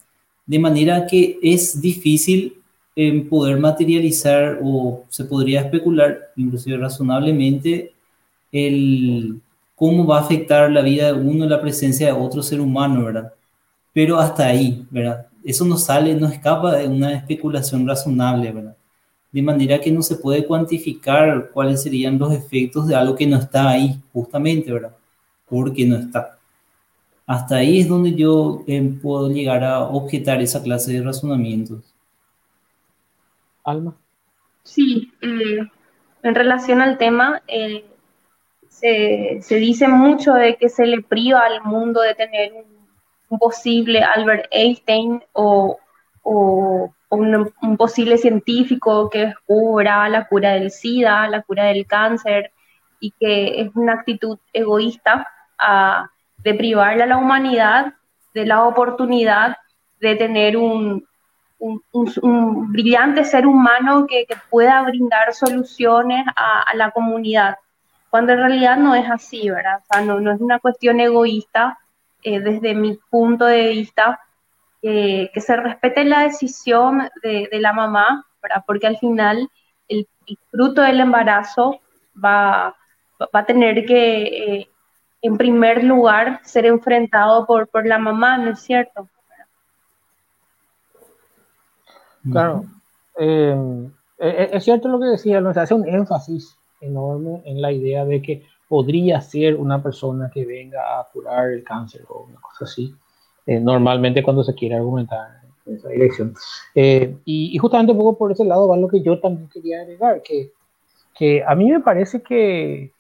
De 0.47 0.59
manera 0.59 1.07
que 1.07 1.39
es 1.43 1.81
difícil 1.81 2.55
en 2.95 3.29
poder 3.29 3.59
materializar 3.59 4.61
o 4.63 5.05
se 5.09 5.25
podría 5.25 5.63
especular, 5.63 6.31
inclusive 6.37 6.79
razonablemente, 6.79 7.93
el 8.53 9.41
cómo 9.75 10.07
va 10.07 10.19
a 10.19 10.23
afectar 10.23 10.71
la 10.71 10.81
vida 10.81 11.13
de 11.13 11.21
uno 11.21 11.45
la 11.47 11.61
presencia 11.61 12.07
de 12.07 12.13
otro 12.13 12.43
ser 12.43 12.61
humano, 12.61 13.05
¿verdad? 13.05 13.33
Pero 13.93 14.19
hasta 14.19 14.47
ahí, 14.47 14.87
¿verdad? 14.91 15.27
Eso 15.47 15.65
no 15.65 15.77
sale, 15.77 16.13
no 16.17 16.27
escapa 16.27 16.75
de 16.75 16.89
una 16.89 17.15
especulación 17.15 17.87
razonable, 17.87 18.51
¿verdad? 18.51 18.77
De 19.31 19.43
manera 19.43 19.81
que 19.81 19.93
no 19.93 20.03
se 20.03 20.17
puede 20.17 20.45
cuantificar 20.45 21.51
cuáles 21.53 21.85
serían 21.85 22.19
los 22.19 22.33
efectos 22.33 22.89
de 22.89 22.97
algo 22.97 23.15
que 23.15 23.29
no 23.29 23.37
está 23.37 23.69
ahí, 23.69 23.97
justamente, 24.13 24.73
¿verdad? 24.73 24.97
Porque 25.49 25.87
no 25.87 25.97
está. 25.97 26.37
Hasta 27.27 27.57
ahí 27.57 27.79
es 27.81 27.89
donde 27.89 28.15
yo 28.15 28.65
eh, 28.67 28.93
puedo 29.01 29.31
llegar 29.31 29.63
a 29.63 29.85
objetar 29.85 30.43
esa 30.43 30.61
clase 30.61 30.93
de 30.93 31.03
razonamientos. 31.03 31.95
Alma. 33.63 33.97
Sí, 34.65 35.13
eh, 35.23 35.61
en 36.25 36.35
relación 36.35 36.81
al 36.81 36.99
tema, 36.99 37.41
eh, 37.47 37.85
se, 38.69 39.39
se, 39.43 39.57
dice 39.57 39.87
mucho 39.87 40.35
de 40.35 40.57
que 40.57 40.69
se 40.69 40.87
le 40.87 41.03
priva 41.03 41.47
al 41.47 41.63
mundo 41.63 42.01
de 42.01 42.17
tener 42.17 42.53
un 42.53 42.76
un 43.29 43.39
posible 43.39 44.03
Albert 44.03 44.47
Einstein 44.51 45.23
o, 45.33 45.79
un, 46.25 47.53
posible 47.79 48.19
científico 48.19 49.09
que 49.09 49.27
descubra 49.27 50.09
la 50.09 50.27
cura 50.27 50.53
del 50.53 50.71
SIDA, 50.71 51.29
la 51.29 51.43
cura 51.43 51.65
del 51.65 51.87
cáncer, 51.87 52.53
y 53.01 53.13
que 53.13 53.61
es 53.61 53.71
una 53.75 53.95
actitud 53.95 54.39
egoísta 54.53 55.27
de 56.39 56.55
privarle 56.55 57.05
a 57.05 57.07
la 57.07 57.19
humanidad 57.19 57.95
de 58.35 58.47
la 58.47 58.65
oportunidad 58.65 59.57
de 60.01 60.17
tener 60.17 60.57
un, 60.57 61.07
brillante 62.69 63.25
ser 63.25 63.47
humano 63.47 64.07
que, 64.07 64.27
pueda 64.51 64.83
brindar 64.83 65.33
soluciones 65.33 66.27
a, 66.37 66.75
la 66.75 66.91
comunidad, 66.91 67.57
cuando 68.11 68.33
en 68.33 68.41
realidad 68.41 68.77
no 68.77 68.95
es 68.95 69.09
así, 69.11 69.49
¿verdad? 69.49 69.81
O 69.83 69.87
sea, 69.91 70.05
no, 70.05 70.21
no 70.21 70.33
es 70.33 70.41
una 70.41 70.59
cuestión 70.59 71.01
egoísta, 71.01 71.79
eh, 72.27 72.41
desde 72.41 72.75
mi 72.75 72.99
punto 73.09 73.45
de 73.47 73.69
vista, 73.69 74.21
que 74.83 75.41
se 75.41 75.57
respete 75.57 76.05
la 76.05 76.21
decisión 76.21 77.09
de, 77.23 77.49
la 77.53 77.73
mamá, 77.73 78.25
porque 78.67 78.87
al 78.87 78.99
final 78.99 79.49
el, 79.89 80.07
fruto 80.51 80.83
del 80.83 81.01
embarazo 81.01 81.81
va, 82.25 82.77
va 83.21 83.41
a 83.41 83.47
tener 83.47 83.85
que, 83.87 84.23
eh, 84.23 84.69
en 85.23 85.37
primer 85.37 85.85
lugar, 85.85 86.41
ser 86.45 86.67
enfrentado 86.67 87.47
por, 87.47 87.69
por 87.69 87.87
la 87.87 87.99
mamá, 87.99 88.39
¿no 88.39 88.51
es 88.51 88.61
cierto? 88.61 89.09
Claro, 92.31 92.65
eh, 93.19 93.89
es 94.19 94.65
cierto 94.65 94.89
lo 94.89 94.99
que 94.99 95.07
decía, 95.07 95.41
nos 95.41 95.57
hace 95.57 95.75
un 95.75 95.89
énfasis 95.89 96.59
enorme 96.81 97.43
en 97.45 97.63
la 97.63 97.71
idea 97.71 98.05
de 98.05 98.21
que 98.21 98.45
podría 98.69 99.21
ser 99.21 99.57
una 99.57 99.83
persona 99.83 100.31
que 100.33 100.45
venga 100.45 100.99
a 100.99 101.05
curar 101.13 101.51
el 101.51 101.63
cáncer 101.63 102.05
o 102.09 102.27
una 102.29 102.41
cosa 102.41 102.65
así, 102.65 102.95
eh, 103.47 103.61
normalmente 103.61 104.23
cuando 104.23 104.43
se 104.43 104.55
quiere 104.55 104.75
argumentar 104.75 105.41
en 105.67 105.77
esa 105.77 105.89
dirección. 105.89 106.35
Eh, 106.75 107.17
y, 107.25 107.57
justamente 107.59 107.93
un 107.93 107.99
poco 107.99 108.19
por 108.19 108.33
ese 108.33 108.45
lado 108.45 108.69
va 108.69 108.77
lo 108.77 108.89
que 108.89 109.03
yo 109.03 109.21
también 109.21 109.49
quería 109.49 109.83
agregar, 109.83 110.23
que, 110.23 110.53
que 111.15 111.45
a 111.47 111.55
mí 111.55 111.71
me 111.71 111.81
parece 111.81 112.23
que 112.23 112.93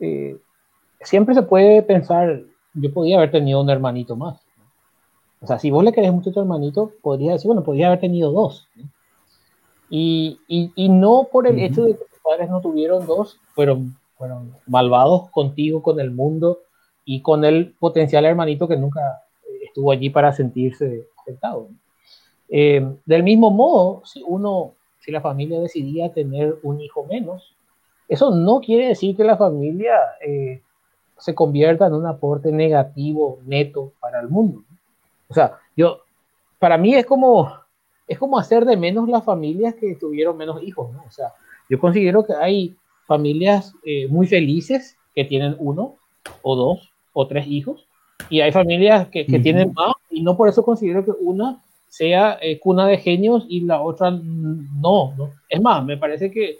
eh, 0.00 0.36
siempre 1.00 1.34
se 1.34 1.42
puede 1.42 1.82
pensar, 1.82 2.42
yo 2.72 2.92
podía 2.92 3.18
haber 3.18 3.30
tenido 3.30 3.60
un 3.60 3.70
hermanito 3.70 4.16
más. 4.16 4.40
O 5.40 5.46
sea, 5.46 5.58
si 5.58 5.70
vos 5.70 5.84
le 5.84 5.92
querés 5.92 6.12
mucho 6.12 6.30
a 6.30 6.32
tu 6.32 6.40
hermanito, 6.40 6.92
podría 7.02 7.32
decir, 7.32 7.48
bueno, 7.48 7.62
podría 7.62 7.88
haber 7.88 8.00
tenido 8.00 8.32
dos. 8.32 8.66
Y, 9.90 10.40
y, 10.48 10.72
y, 10.74 10.88
no 10.88 11.28
por 11.30 11.46
el 11.46 11.60
hecho 11.60 11.84
de 11.84 11.92
que 11.92 12.04
tus 12.04 12.18
padres 12.20 12.48
no 12.48 12.62
tuvieron 12.62 13.06
dos, 13.06 13.38
fueron 13.54 13.94
fueron 14.16 14.56
malvados 14.66 15.30
contigo, 15.30 15.82
con 15.82 16.00
el 16.00 16.10
mundo, 16.10 16.60
y 17.04 17.20
con 17.20 17.44
el 17.44 17.74
potencial 17.78 18.24
hermanito 18.24 18.66
que 18.66 18.76
nunca 18.76 19.22
estuvo 19.62 19.92
allí 19.92 20.10
para 20.10 20.32
sentirse 20.32 21.08
afectado. 21.20 21.68
Eh, 22.48 22.96
del 23.04 23.22
mismo 23.22 23.50
modo, 23.50 24.02
si 24.04 24.22
uno, 24.26 24.74
si 25.00 25.10
la 25.10 25.20
familia 25.20 25.60
decidía 25.60 26.12
tener 26.12 26.56
un 26.62 26.80
hijo 26.80 27.04
menos, 27.04 27.54
eso 28.08 28.30
no 28.30 28.60
quiere 28.60 28.88
decir 28.88 29.16
que 29.16 29.24
la 29.24 29.36
familia 29.36 29.94
eh, 30.26 30.62
se 31.18 31.34
convierta 31.34 31.86
en 31.86 31.94
un 31.94 32.06
aporte 32.06 32.52
negativo 32.52 33.38
neto 33.44 33.92
para 34.00 34.20
el 34.20 34.28
mundo. 34.28 34.62
O 35.28 35.34
sea, 35.34 35.58
yo, 35.76 36.00
para 36.58 36.78
mí 36.78 36.94
es 36.94 37.06
como, 37.06 37.52
es 38.06 38.18
como 38.18 38.38
hacer 38.38 38.64
de 38.64 38.76
menos 38.76 39.08
las 39.08 39.24
familias 39.24 39.74
que 39.74 39.94
tuvieron 39.96 40.36
menos 40.36 40.62
hijos, 40.62 40.92
¿no? 40.92 41.02
O 41.06 41.10
sea, 41.10 41.32
yo 41.68 41.80
considero 41.80 42.24
que 42.24 42.34
hay 42.34 42.76
familias 43.06 43.74
eh, 43.84 44.06
muy 44.08 44.26
felices 44.26 44.96
que 45.14 45.24
tienen 45.24 45.56
uno 45.58 45.96
o 46.42 46.56
dos 46.56 46.92
o 47.12 47.26
tres 47.26 47.46
hijos 47.46 47.86
y 48.30 48.40
hay 48.40 48.52
familias 48.52 49.08
que, 49.08 49.26
que 49.26 49.38
tienen 49.38 49.72
más 49.74 49.94
y 50.10 50.22
no 50.22 50.36
por 50.36 50.48
eso 50.48 50.64
considero 50.64 51.04
que 51.04 51.12
una 51.20 51.62
sea 51.94 52.38
eh, 52.42 52.58
cuna 52.58 52.88
de 52.88 52.98
genios 52.98 53.46
y 53.48 53.60
la 53.60 53.80
otra 53.80 54.10
no, 54.10 55.14
no. 55.16 55.30
Es 55.48 55.60
más, 55.62 55.84
me 55.84 55.96
parece 55.96 56.28
que 56.28 56.58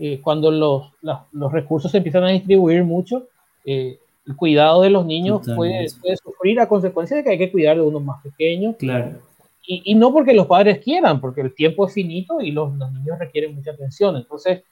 eh, 0.00 0.20
cuando 0.20 0.50
los, 0.50 0.90
los, 1.00 1.52
recursos 1.52 1.92
se 1.92 1.98
empiezan 1.98 2.24
a 2.24 2.30
distribuir 2.30 2.82
mucho, 2.82 3.28
eh, 3.64 4.00
el 4.26 4.34
cuidado 4.34 4.82
de 4.82 4.90
los 4.90 5.06
niños 5.06 5.42
puede, 5.54 5.86
puede, 6.00 6.16
sufrir 6.16 6.58
a 6.58 6.66
consecuencia 6.66 7.16
de 7.16 7.22
que 7.22 7.30
hay 7.30 7.38
que 7.38 7.52
cuidar 7.52 7.76
de 7.76 7.82
unos 7.82 8.02
más 8.02 8.20
pequeños. 8.24 8.74
Claro. 8.76 9.20
Y, 9.64 9.82
y, 9.84 9.94
no 9.94 10.12
porque 10.12 10.34
los 10.34 10.48
padres 10.48 10.80
quieran, 10.80 11.20
porque 11.20 11.42
el 11.42 11.54
tiempo 11.54 11.86
es 11.86 11.94
finito 11.94 12.40
y 12.40 12.50
los, 12.50 12.74
los 12.74 12.92
niños 12.92 13.20
requieren 13.20 13.54
mucha 13.54 13.70
atención. 13.70 14.16
Entonces, 14.16 14.64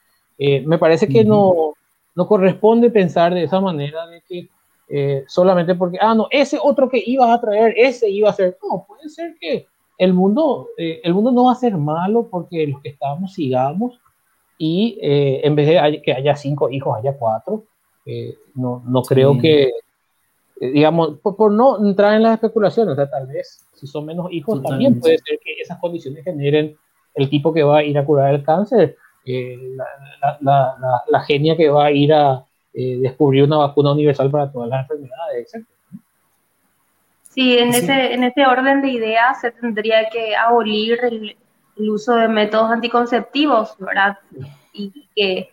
me 0.64 0.78
parece 0.78 1.07
que 1.07 1.24
no, 1.24 1.74
no 2.14 2.26
corresponde 2.26 2.91
pensar 2.91 3.34
de 3.34 3.45
esa 3.45 3.61
manera 3.61 4.07
de 4.07 4.22
que 4.22 4.49
solamente 5.26 5.74
porque, 5.74 5.99
ah, 6.01 6.14
no, 6.14 6.26
ese 6.30 6.59
otro 6.62 6.88
que 6.88 7.03
ibas 7.05 7.30
a 7.30 7.41
traer, 7.41 7.74
ese 7.76 8.09
iba 8.09 8.30
a 8.30 8.32
ser. 8.32 8.57
No, 8.62 8.84
puede 8.88 9.09
ser 9.09 9.36
que 9.41 9.66
el 10.01 10.14
mundo, 10.14 10.70
eh, 10.78 11.03
el 11.05 11.12
mundo 11.12 11.30
no 11.30 11.45
va 11.45 11.53
a 11.53 11.57
ser 11.57 11.76
malo 11.76 12.26
porque 12.30 12.66
los 12.66 12.80
que 12.80 12.88
estamos 12.88 13.34
sigamos 13.34 14.01
y 14.57 14.99
eh, 15.03 15.43
en 15.45 15.55
vez 15.55 15.66
de 15.68 16.01
que 16.01 16.14
haya 16.14 16.34
cinco 16.36 16.70
hijos, 16.70 16.97
haya 16.97 17.18
cuatro. 17.18 17.64
Eh, 18.07 18.34
no, 18.55 18.82
no 18.86 19.03
creo 19.03 19.38
que, 19.38 19.70
digamos, 20.59 21.18
por, 21.18 21.53
no 21.53 21.86
entrar 21.86 22.14
en 22.14 22.22
las 22.22 22.32
especulaciones, 22.32 22.93
o 22.93 22.97
sea, 22.97 23.11
tal 23.11 23.26
vez 23.26 23.66
si 23.74 23.86
son 23.86 24.07
menos 24.07 24.32
hijos, 24.32 24.62
también 24.62 24.99
puede 24.99 25.18
ser 25.18 25.38
que 25.38 25.61
esas 25.61 25.78
condiciones 25.78 26.24
generen 26.24 26.78
el 27.14 27.28
tipo 27.28 27.53
que 27.53 27.62
va 27.62 27.78
a 27.78 27.84
ir 27.84 27.99
a 27.99 28.05
curar 28.07 28.34
el 28.34 28.43
cáncer, 28.43 28.97
la, 29.25 29.85
la, 30.41 30.77
la, 30.81 31.03
la, 31.07 31.21
genia 31.21 31.57
que 31.57 31.68
va 31.68 31.87
a 31.87 31.91
ir 31.91 32.12
a 32.12 32.45
descubrir 32.73 33.45
una 33.45 33.59
vacuna 33.59 33.93
universal 33.93 34.31
para 34.31 34.51
todas 34.51 34.68
las 34.68 34.83
enfermedades, 34.83 35.55
etc. 35.55 35.66
Sí, 37.31 37.57
en, 37.59 37.68
Ese, 37.68 38.12
en 38.12 38.25
ese 38.25 38.45
orden 38.45 38.83
de 38.83 38.89
ideas 38.89 39.41
se 39.41 39.53
tendría 39.53 40.11
que 40.11 40.35
abolir 40.35 40.99
el, 41.05 41.37
uso 41.77 42.14
de 42.14 42.29
métodos 42.29 42.71
anticonceptivos, 42.71 43.75
¿verdad? 43.79 44.18
Y 44.75 45.09
que 45.16 45.51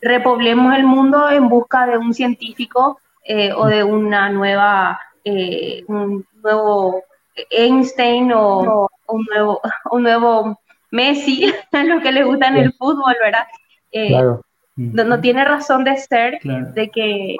repoblemos 0.00 0.72
el 0.76 0.84
mundo 0.84 1.28
en 1.30 1.48
busca 1.48 1.86
de 1.86 1.98
un 1.98 2.14
científico 2.14 3.00
eh, 3.24 3.52
o 3.52 3.66
de 3.66 3.82
una 3.82 4.28
nueva, 4.28 5.00
eh, 5.24 5.82
un 5.88 6.24
nuevo 6.42 7.02
Einstein 7.50 8.30
o, 8.32 8.88
un, 9.08 9.24
nuevo, 9.24 9.60
un 9.90 10.02
nuevo 10.04 10.60
Messi, 10.94 11.52
lo 11.72 12.00
que 12.00 12.12
le 12.12 12.24
gusta 12.24 12.48
en 12.48 12.56
el 12.56 12.72
fútbol, 12.72 13.14
¿verdad? 13.22 13.46
Eh, 13.92 14.08
claro. 14.08 14.44
no, 14.76 15.20
tiene 15.20 15.44
razón 15.44 15.84
de 15.84 15.96
ser 15.96 16.40
de 16.40 16.90
que 16.90 17.36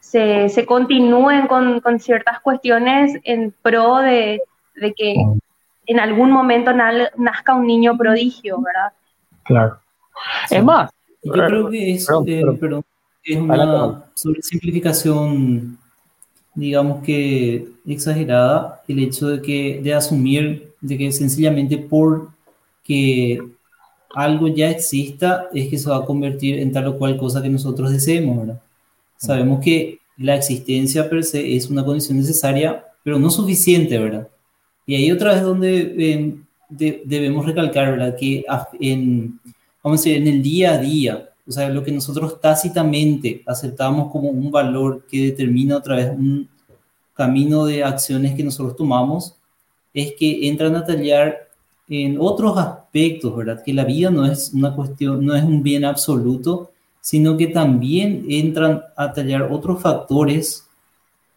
se, 0.00 0.48
se 0.48 0.66
continúen 0.66 1.46
con, 1.46 1.80
con, 1.80 2.00
ciertas 2.00 2.40
cuestiones 2.40 3.18
en 3.24 3.52
pro 3.62 3.98
de, 3.98 4.40
de, 4.76 4.94
que 4.94 5.14
en 5.86 6.00
algún 6.00 6.30
momento 6.30 6.72
nazca 6.72 7.54
un 7.54 7.66
niño 7.66 7.96
prodigio, 7.96 8.60
¿verdad? 8.60 8.92
Claro. 9.44 9.78
Es 10.50 10.62
más, 10.62 10.90
yo 11.22 11.32
creo 11.32 11.68
que 11.68 11.94
es, 11.94 12.08
eh, 12.26 12.42
es 13.24 13.36
una 13.36 14.04
sobresimplificación, 14.14 15.78
digamos 16.54 17.04
que 17.04 17.68
exagerada, 17.86 18.80
el 18.88 19.00
hecho 19.00 19.28
de 19.28 19.42
que 19.42 19.80
de 19.82 19.94
asumir 19.94 20.67
de 20.80 20.98
que 20.98 21.12
sencillamente 21.12 21.78
por 21.78 22.30
que 22.84 23.40
algo 24.14 24.48
ya 24.48 24.70
exista 24.70 25.48
es 25.52 25.68
que 25.68 25.78
se 25.78 25.90
va 25.90 25.98
a 25.98 26.04
convertir 26.04 26.58
en 26.58 26.72
tal 26.72 26.88
o 26.88 26.98
cual 26.98 27.16
cosa 27.16 27.42
que 27.42 27.48
nosotros 27.48 27.92
deseemos, 27.92 28.38
¿verdad? 28.38 28.60
Sabemos 29.16 29.60
que 29.60 29.98
la 30.16 30.36
existencia 30.36 31.08
per 31.08 31.24
se 31.24 31.56
es 31.56 31.68
una 31.68 31.84
condición 31.84 32.18
necesaria, 32.18 32.84
pero 33.02 33.18
no 33.18 33.30
suficiente, 33.30 33.98
¿verdad? 33.98 34.28
Y 34.86 34.94
ahí 34.94 35.12
otra 35.12 35.34
vez 35.34 35.42
donde 35.42 36.12
em, 36.12 36.44
debemos 36.68 37.46
recalcar, 37.46 37.90
¿verdad? 37.90 38.16
Que 38.18 38.44
en, 38.80 39.38
vamos 39.82 40.00
a 40.00 40.02
decir, 40.02 40.16
en 40.16 40.28
el 40.28 40.42
día 40.42 40.72
a 40.72 40.78
día, 40.78 41.30
o 41.46 41.52
sea, 41.52 41.68
lo 41.68 41.82
que 41.82 41.92
nosotros 41.92 42.40
tácitamente 42.40 43.42
aceptamos 43.46 44.10
como 44.10 44.28
un 44.28 44.50
valor 44.50 45.06
que 45.10 45.26
determina 45.26 45.76
otra 45.76 45.96
vez 45.96 46.10
un 46.10 46.48
camino 47.14 47.64
de 47.64 47.82
acciones 47.82 48.34
que 48.34 48.44
nosotros 48.44 48.76
tomamos, 48.76 49.37
es 49.94 50.14
que 50.18 50.48
entran 50.48 50.76
a 50.76 50.84
tallar 50.84 51.48
en 51.88 52.18
otros 52.20 52.56
aspectos, 52.58 53.34
¿verdad? 53.34 53.62
Que 53.64 53.72
la 53.72 53.84
vida 53.84 54.10
no 54.10 54.26
es 54.26 54.52
una 54.52 54.74
cuestión, 54.74 55.24
no 55.24 55.34
es 55.34 55.42
un 55.42 55.62
bien 55.62 55.84
absoluto, 55.84 56.72
sino 57.00 57.36
que 57.36 57.46
también 57.46 58.26
entran 58.28 58.82
a 58.96 59.12
tallar 59.12 59.42
otros 59.50 59.80
factores 59.80 60.66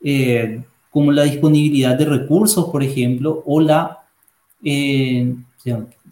eh, 0.04 0.62
como 0.90 1.12
la 1.12 1.24
disponibilidad 1.24 1.98
de 1.98 2.06
recursos, 2.06 2.70
por 2.70 2.84
ejemplo, 2.84 3.42
o 3.46 3.62
la, 3.62 4.00
eh, 4.64 5.34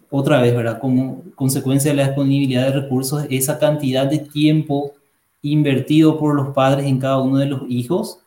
otra 0.09 0.41
vez, 0.41 0.55
¿verdad? 0.55 0.79
Como 0.79 1.23
consecuencia 1.35 1.91
de 1.91 1.97
la 1.97 2.07
disponibilidad 2.07 2.67
de 2.67 2.79
recursos, 2.81 3.25
esa 3.29 3.59
cantidad 3.59 4.05
de 4.05 4.19
tiempo 4.19 4.93
invertido 5.41 6.17
por 6.17 6.35
los 6.35 6.53
padres 6.53 6.85
en 6.85 6.99
cada 6.99 7.19
uno 7.19 7.37
de 7.37 7.47
los 7.47 7.63
hijos, 7.69 8.19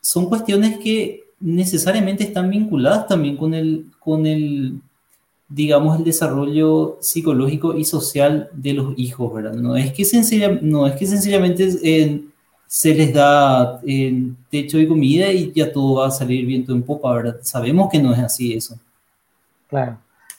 son 0.00 0.26
cuestiones 0.26 0.78
que 0.78 1.21
necesariamente 1.42 2.24
están 2.24 2.48
vinculadas 2.48 3.06
también 3.06 3.36
con 3.36 3.52
el, 3.52 3.86
con 3.98 4.26
el 4.26 4.80
digamos, 5.54 5.98
el 5.98 6.04
desarrollo 6.04 6.96
psicológico 7.00 7.76
y 7.76 7.84
social 7.84 8.48
de 8.52 8.72
los 8.72 8.94
hijos, 8.96 9.32
¿verdad? 9.34 9.52
No 9.52 9.76
es 9.76 9.92
que, 9.92 10.58
no 10.62 10.86
es 10.86 10.94
que 10.94 11.06
sencillamente 11.06 11.68
eh, 11.82 12.22
se 12.66 12.94
les 12.94 13.12
da 13.12 13.80
eh, 13.86 14.30
techo 14.50 14.78
y 14.78 14.88
comida 14.88 15.30
y 15.30 15.52
ya 15.52 15.70
todo 15.70 15.96
va 16.00 16.06
a 16.06 16.10
salir 16.10 16.46
viento 16.46 16.72
en 16.72 16.82
popa, 16.82 17.14
¿verdad? 17.14 17.36
Sabemos 17.42 17.90
que 17.90 18.00
no 18.00 18.12
es 18.14 18.20
así 18.20 18.54
eso. 18.54 18.76
Claro. 19.68 19.98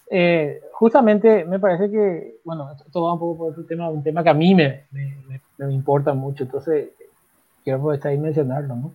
Eh, 0.09 0.61
justamente 0.71 1.45
me 1.45 1.59
parece 1.59 1.91
que, 1.91 2.37
bueno, 2.43 2.71
esto 2.71 3.03
va 3.03 3.13
un 3.13 3.19
poco 3.19 3.37
por 3.37 3.51
otro 3.51 3.65
tema, 3.65 3.89
un 3.89 4.01
tema 4.01 4.23
que 4.23 4.29
a 4.29 4.33
mí 4.33 4.55
me, 4.55 4.85
me, 4.91 5.41
me 5.57 5.73
importa 5.73 6.13
mucho, 6.13 6.43
entonces 6.43 6.89
quiero 7.63 7.77
aprovechar 7.79 8.13
y 8.13 8.17
mencionarlo, 8.17 8.75
¿no? 8.75 8.93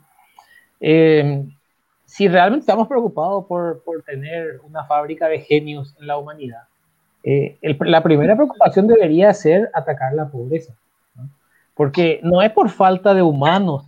Si 2.08 2.26
realmente 2.26 2.62
estamos 2.62 2.88
preocupados 2.88 3.44
por, 3.44 3.82
por, 3.84 4.02
tener 4.02 4.60
una 4.62 4.82
fábrica 4.84 5.28
de 5.28 5.40
genios 5.40 5.94
en 6.00 6.06
la 6.06 6.16
humanidad, 6.16 6.62
eh, 7.22 7.58
la 7.60 8.02
primera 8.02 8.34
preocupación 8.34 8.86
debería 8.86 9.34
ser 9.34 9.70
atacar 9.74 10.14
la 10.14 10.26
pobreza. 10.26 10.72
Porque 11.74 12.18
no 12.22 12.40
es 12.40 12.50
por 12.50 12.70
falta 12.70 13.12
de 13.12 13.20
humanos 13.20 13.84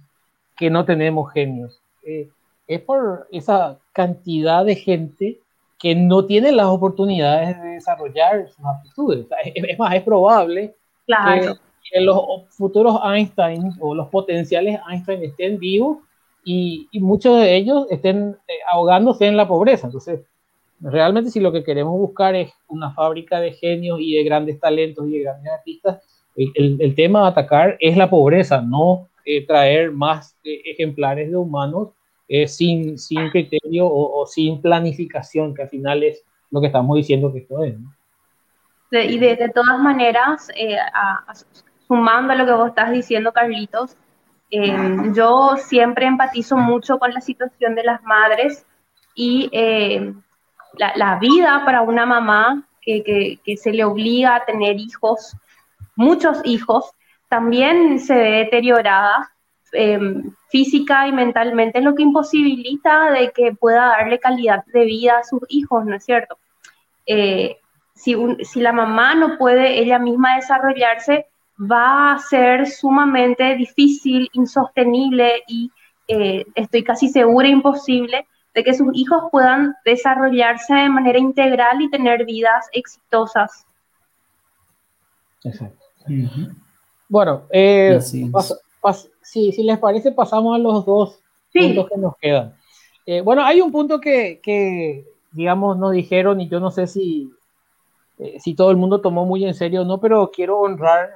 que 0.55 0.69
no 0.69 0.85
tenemos 0.85 1.33
genios, 1.33 1.81
eh, 2.03 2.29
es 2.67 2.81
por 2.83 3.27
esa 3.33 3.79
cantidad 3.93 4.67
de 4.67 4.75
gente 4.77 5.41
que 5.79 5.95
no 5.95 6.27
tiene 6.27 6.53
las 6.53 6.67
oportunidades 6.67 7.61
de 7.61 7.69
desarrollar 7.71 8.51
sus 8.51 8.65
aptitudes. 8.67 9.27
es, 9.47 9.79
más, 9.79 9.95
es 9.95 10.03
probable 10.03 10.75
que, 11.07 11.55
que 11.91 12.01
los 12.03 12.45
futuros 12.51 13.01
Einstein 13.03 13.73
o 13.81 13.95
los 13.95 14.09
potenciales 14.09 14.79
Einstein 14.91 15.25
estén 15.25 15.59
vivos 15.59 16.01
y, 16.45 16.89
muchos 17.01 17.41
de 17.41 17.57
ellos 17.57 17.87
estén 17.91 18.37
eh, 18.49 18.53
ahogándose 18.71 19.27
en 19.27 19.37
la 19.37 19.47
pobreza. 19.47 19.87
Entonces, 19.87 20.21
realmente 20.81 21.31
si 21.31 21.41
lo 21.41 21.53
que 21.53 21.65
queremos 21.65 21.99
buscar 21.99 22.35
es 22.35 22.53
una 22.69 22.93
fábrica 22.93 23.41
de 23.41 23.53
genios 23.53 23.99
y 24.01 24.15
de 24.15 24.25
grandes 24.25 24.59
talentos 24.59 25.07
y 25.09 25.19
de 25.19 25.25
grandes 25.25 25.53
artistas, 25.53 26.03
el, 26.37 26.79
el, 26.81 26.95
tema 26.95 27.25
a 27.25 27.29
atacar 27.29 27.77
es 27.81 27.97
la 27.97 28.09
pobreza, 28.09 28.63
no 28.63 29.09
eh, 29.25 29.47
traer 29.47 29.91
más 29.91 30.37
eh, 30.45 30.63
ejemplares 30.65 31.31
de 31.31 31.37
humanos 31.37 31.89
sin, 32.47 32.97
sin 32.97 33.29
criterio 33.31 33.89
o, 33.91 34.25
sin 34.25 34.63
planificación, 34.63 35.53
que 35.53 35.63
al 35.63 35.69
final 35.69 36.05
es 36.05 36.25
lo 36.53 36.61
que 36.61 36.69
estamos 36.69 36.97
diciendo 36.97 37.33
que 37.33 37.41
esto 37.41 37.65
es. 37.65 37.75
y 38.93 39.19
de, 39.19 39.35
de, 39.35 39.49
todas 39.49 39.81
maneras, 39.81 40.49
sumando 41.89 42.33
a 42.33 42.37
lo 42.37 42.47
que 42.47 42.53
vos 42.53 42.69
estás 42.69 42.93
diciendo, 42.93 43.33
Carlitos, 43.33 43.97
Em, 44.51 45.15
yo 45.15 45.57
siempre 45.57 46.07
empatizo 46.07 46.57
mucho 46.57 46.99
con 46.99 47.15
la 47.15 47.21
situación 47.21 47.77
de 47.77 47.85
las 47.85 48.03
madres 48.03 48.67
y 49.15 49.49
em, 49.53 50.21
la, 50.77 51.19
vida 51.21 51.63
para 51.65 51.83
una 51.83 52.05
mamá 52.05 52.67
que, 52.83 53.39
se 53.57 53.73
le 53.73 53.85
obliga 53.85 54.37
a 54.37 54.45
tener 54.45 54.77
hijos, 54.77 55.37
muchos 55.95 56.41
hijos, 56.45 56.91
también 57.29 58.01
se 58.01 58.15
ve 58.17 58.31
deteriorada 58.31 59.31
em, 59.73 60.35
física 60.49 61.07
y 61.07 61.13
mentalmente, 61.13 61.81
lo 61.81 61.95
que 61.95 62.03
imposibilita 62.03 63.13
de 63.13 63.31
que 63.31 63.53
pueda 63.55 63.87
darle 63.87 64.19
calidad 64.19 64.65
de 64.67 64.85
vida 64.85 65.19
a 65.19 65.25
sus 65.25 65.43
hijos, 65.49 65.85
¿no 65.85 65.95
es 65.95 66.05
cierto? 66.05 66.39
Eh, 67.07 67.57
si 67.95 68.61
la 68.61 68.73
mamá 68.73 69.15
no 69.15 69.39
puede 69.39 69.79
ella 69.79 69.99
misma 69.99 70.37
desarrollarse, 70.37 71.30
va 71.61 72.13
a 72.13 72.19
ser 72.19 72.67
sumamente 72.67 73.55
difícil, 73.57 74.29
insostenible 74.33 75.43
y 75.47 75.71
eh, 76.09 76.45
estoy 76.55 76.83
casi 76.83 77.09
segura 77.09 77.49
imposible 77.49 78.27
de 78.55 78.65
que 78.65 78.75
sus 78.75 78.89
hijos 78.95 79.25
puedan 79.31 79.75
desarrollarse 79.85 80.75
de 80.75 80.89
manera 80.89 81.19
integral 81.19 81.83
y 81.83 81.91
tener 81.91 82.25
vidas 82.25 82.67
exitosas. 82.73 83.67
Exacto. 85.45 85.77
Bueno, 87.09 87.43
eh, 87.51 88.01
si, 88.01 89.63
les 89.63 89.79
parece, 89.79 90.13
pasamos 90.13 90.57
a 90.57 90.59
los 90.59 90.85
dos 90.85 91.21
puntos 91.53 91.89
que 91.89 91.99
nos 91.99 92.17
quedan. 92.17 92.55
Eh, 93.07 93.21
bueno, 93.21 93.45
hay 93.45 93.61
un 93.61 93.71
punto 93.71 94.01
que, 94.01 94.41
que, 94.43 95.07
digamos, 95.33 95.77
nos 95.77 95.93
dijeron 95.93 96.41
y 96.41 96.49
yo 96.49 96.59
no 96.59 96.71
sé 96.71 96.87
si, 96.87 97.31
si 98.39 98.55
todo 98.55 98.71
el 98.71 98.77
mundo 98.77 99.01
tomó 99.01 99.27
muy 99.27 99.45
en 99.45 99.55
serio 99.55 99.83
o 99.83 99.85
no, 99.85 99.99
pero 99.99 100.31
quiero 100.33 100.61
honrar 100.61 101.11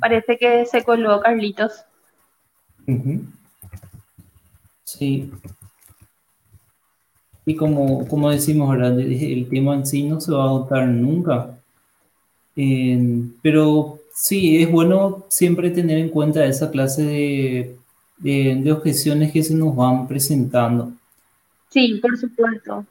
Parece 0.00 0.36
que 0.38 0.66
se 0.66 0.82
coló 0.84 1.20
Carlitos. 1.20 1.84
Sí. 4.84 5.30
Y 7.44 7.56
como, 7.56 8.06
como 8.06 8.30
decimos, 8.30 8.76
el 8.76 9.48
tema 9.48 9.74
en 9.74 9.86
sí 9.86 10.04
no 10.04 10.20
se 10.20 10.32
va 10.32 10.44
a 10.44 10.46
agotar 10.46 10.86
nunca. 10.86 11.58
pero 13.42 13.98
sí, 14.14 14.62
es 14.62 14.70
bueno 14.70 15.24
siempre 15.28 15.70
tener 15.70 15.98
en 15.98 16.08
cuenta 16.08 16.44
esa 16.44 16.70
clase 16.70 17.02
de, 17.02 17.76
de, 18.58 18.72
objeciones 18.72 19.32
que 19.32 19.42
se 19.42 19.54
nos 19.54 19.74
van 19.74 20.06
presentando. 20.06 20.92
Sí, 21.70 21.98
por 22.00 22.16
supuesto. 22.16 22.84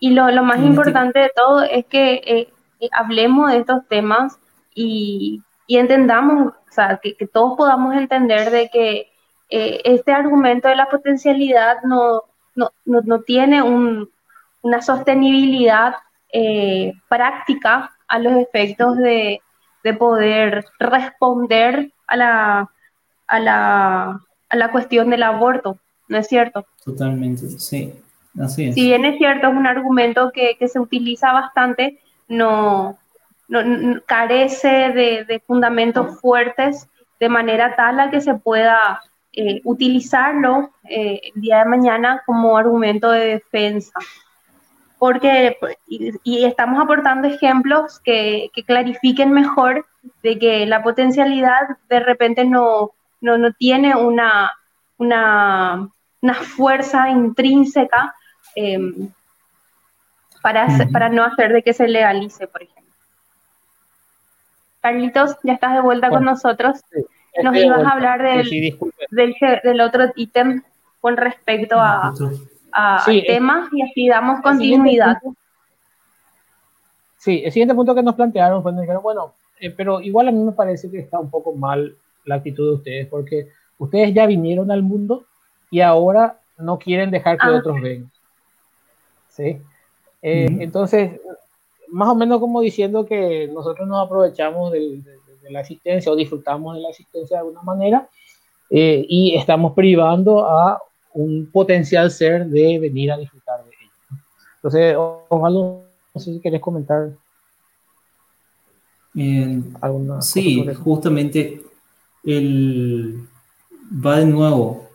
Y 0.00 0.10
lo, 0.10 0.30
lo 0.30 0.44
más 0.44 0.62
importante 0.62 1.18
de 1.18 1.30
todo 1.34 1.62
es 1.62 1.86
que 1.86 2.14
eh, 2.14 2.48
eh, 2.80 2.88
hablemos 2.92 3.50
de 3.50 3.58
estos 3.58 3.86
temas 3.88 4.38
y, 4.78 5.42
entendamos, 5.68 6.52
o 6.52 6.72
sea, 6.72 7.00
que, 7.02 7.14
todos 7.26 7.56
podamos 7.56 7.94
entender 7.94 8.50
de 8.50 8.70
que 8.70 9.10
eh, 9.50 9.80
este 9.84 10.12
argumento 10.12 10.68
de 10.68 10.76
la 10.76 10.88
potencialidad 10.88 11.82
no, 11.82 12.22
no, 12.54 13.20
tiene 13.22 13.62
una 13.62 14.82
sostenibilidad 14.82 15.94
eh, 16.32 16.92
práctica 17.08 17.90
a 18.06 18.18
los 18.18 18.34
efectos 18.34 18.96
de, 18.96 19.40
poder 19.98 20.66
responder 20.78 21.92
a 22.06 22.16
la, 22.18 22.70
a, 23.26 23.40
la, 23.40 24.20
a 24.50 24.56
la 24.56 24.70
cuestión 24.70 25.08
del 25.08 25.22
aborto, 25.22 25.78
¿no 26.08 26.18
es 26.18 26.26
cierto? 26.26 26.66
Totalmente, 26.84 27.48
sí. 27.48 27.94
Así 28.38 28.66
es. 28.66 28.74
Si 28.74 28.82
bien 28.82 29.06
es 29.06 29.16
cierto, 29.16 29.48
es 29.48 29.54
un 29.54 29.66
argumento 29.66 30.30
que, 30.30 30.58
que 30.58 30.68
se 30.68 30.78
utiliza 30.78 31.32
bastante, 31.32 32.00
no, 32.28 32.98
no, 33.48 34.00
carece 34.06 34.68
de, 34.68 35.42
fundamentos 35.46 36.20
fuertes 36.20 36.88
de 37.18 37.28
manera 37.28 37.74
tal 37.74 37.98
a 37.98 38.10
que 38.10 38.20
se 38.20 38.34
pueda 38.34 39.00
eh, 39.32 39.60
utilizarlo 39.64 40.70
eh, 40.88 41.20
el 41.34 41.40
día 41.40 41.58
de 41.58 41.64
mañana 41.64 42.22
como 42.26 42.56
argumento 42.56 43.10
de 43.10 43.26
defensa. 43.26 43.98
Porque, 44.98 45.56
y, 45.86 46.44
estamos 46.44 46.82
aportando 46.82 47.28
ejemplos 47.28 48.00
que, 48.00 48.50
clarifiquen 48.66 49.32
mejor 49.32 49.86
de 50.22 50.38
que 50.38 50.66
la 50.66 50.82
potencialidad 50.82 51.60
de 51.88 52.00
repente 52.00 52.44
no, 52.44 52.90
no, 53.20 53.52
tiene 53.52 53.94
una, 53.94 54.52
una, 54.98 55.88
fuerza 56.56 57.10
intrínseca 57.10 58.12
em, 58.56 59.08
para, 60.42 60.66
para 60.92 61.08
no 61.08 61.22
hacer 61.22 61.52
de 61.52 61.62
que 61.62 61.72
se 61.72 61.86
legalice, 61.86 62.48
por 62.48 62.62
ejemplo. 62.62 62.87
Carlitos, 64.80 65.36
ya 65.42 65.54
estás 65.54 65.74
de 65.74 65.80
vuelta 65.80 66.08
con 66.08 66.24
nosotros. 66.24 66.80
Nos 67.42 67.56
ibas 67.56 67.84
a 67.84 67.90
hablar 67.90 68.22
del, 68.22 68.76
del, 69.62 69.80
otro 69.80 70.04
ítem 70.16 70.62
con 71.00 71.16
respecto 71.16 71.76
a, 71.78 72.12
a 72.72 73.04
temas 73.26 73.68
y 73.72 73.82
así 73.82 74.08
damos 74.08 74.40
continuidad. 74.40 75.18
sí, 77.16 77.42
el 77.44 77.52
siguiente 77.52 77.74
punto 77.74 77.94
que 77.94 78.02
nos 78.02 78.14
plantearon 78.14 78.62
fue, 78.62 78.72
bueno, 79.02 79.34
eh, 79.60 79.70
pero 79.70 80.00
igual 80.00 80.28
a 80.28 80.32
mí 80.32 80.42
me 80.42 80.52
parece 80.52 80.90
que 80.90 80.98
está 80.98 81.18
un 81.18 81.30
poco 81.30 81.52
mal 81.52 81.96
la 82.24 82.36
actitud 82.36 82.70
de 82.70 82.74
ustedes, 82.76 83.06
porque 83.08 83.48
ustedes 83.78 84.14
ya 84.14 84.26
vinieron 84.26 84.70
al 84.70 84.82
mundo 84.82 85.24
y 85.70 85.80
ahora 85.80 86.38
no 86.56 86.78
quieren 86.78 87.10
dejar 87.10 87.38
que 87.38 87.46
ah. 87.46 87.56
otros 87.56 87.80
vengan. 87.80 88.10
¿Sí? 89.28 89.60
Eh, 90.22 90.56
entonces, 90.60 91.20
más 91.90 92.08
o 92.08 92.14
menos 92.14 92.40
como 92.40 92.60
diciendo 92.60 93.06
que 93.06 93.48
nosotros 93.48 93.86
nos 93.88 94.04
aprovechamos 94.04 94.72
de, 94.72 95.02
la 95.50 95.60
existencia 95.60 96.12
o 96.12 96.16
disfrutamos 96.16 96.74
de 96.74 96.82
la 96.82 96.90
existencia 96.90 97.36
de 97.36 97.40
alguna 97.40 97.62
manera 97.62 98.06
eh, 98.68 99.04
y 99.08 99.34
estamos 99.34 99.72
privando 99.72 100.44
a 100.44 100.78
un 101.14 101.48
potencial 101.50 102.10
ser 102.10 102.46
de 102.46 102.78
venir 102.78 103.10
a 103.10 103.16
disfrutar 103.16 103.64
de 103.64 103.70
ello. 103.70 104.22
Entonces, 104.56 104.96
Osvaldo, 105.28 105.84
no 106.14 106.20
sé 106.20 106.34
si 106.34 106.40
querés 106.40 106.60
comentar. 106.60 107.12
alguna 109.80 110.20
sí, 110.20 110.66
justamente 110.84 111.62
el, 112.24 113.26
va 113.90 114.18
de 114.18 114.26
nuevo. 114.26 114.88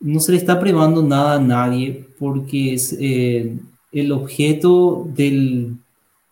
No 0.00 0.18
se 0.20 0.32
le 0.32 0.38
está 0.38 0.58
privando 0.58 1.02
nada 1.02 1.34
a 1.34 1.40
nadie 1.40 2.08
porque 2.18 2.74
es, 2.74 2.96
eh, 2.98 3.58
el 3.92 4.10
objeto 4.10 5.06
del, 5.06 5.76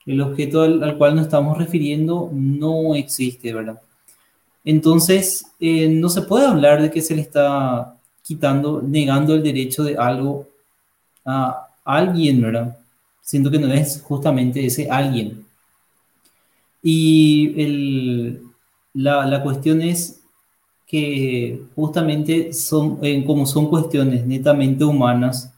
el 0.07 0.21
objeto 0.21 0.63
al, 0.63 0.97
cual 0.97 1.17
nos 1.17 1.27
estamos 1.27 1.59
refiriendo 1.59 2.31
no 2.33 2.95
existe, 2.95 3.53
¿verdad? 3.53 3.81
Entonces, 4.65 5.47
eh, 5.59 5.89
no 5.89 6.09
se 6.09 6.23
puede 6.23 6.47
hablar 6.47 6.83
de 6.83 6.91
que 6.91 7.03
se 7.03 7.15
le 7.15 7.23
está 7.23 7.97
quitando, 8.23 8.83
negando 8.83 9.35
el 9.35 9.43
derecho 9.43 9.83
de 9.85 9.97
algo 9.97 10.47
a 11.25 11.69
alguien, 11.85 12.41
¿verdad? 12.43 12.77
Siento 13.21 13.51
que 13.51 13.59
no 13.59 13.73
es 13.73 14.03
justamente 14.03 14.65
ese 14.65 14.91
alguien. 14.91 15.45
Y 16.83 18.39
la, 18.95 19.43
cuestión 19.43 19.83
es 19.83 20.21
que 20.87 21.63
justamente 21.75 22.53
son, 22.53 22.99
eh, 23.03 23.23
como 23.25 23.47
son 23.47 23.69
cuestiones 23.69 24.27
netamente 24.27 24.85
humanas, 24.85 25.53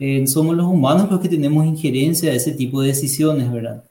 eh, 0.00 0.26
somos 0.26 0.56
los 0.56 0.66
humanos 0.66 1.10
los 1.10 1.20
que 1.20 1.28
tenemos 1.28 1.64
injerencia 1.66 2.32
a 2.32 2.34
ese 2.34 2.52
tipo 2.52 2.80
de 2.80 2.88
decisiones, 2.88 3.52
¿verdad? 3.52 3.84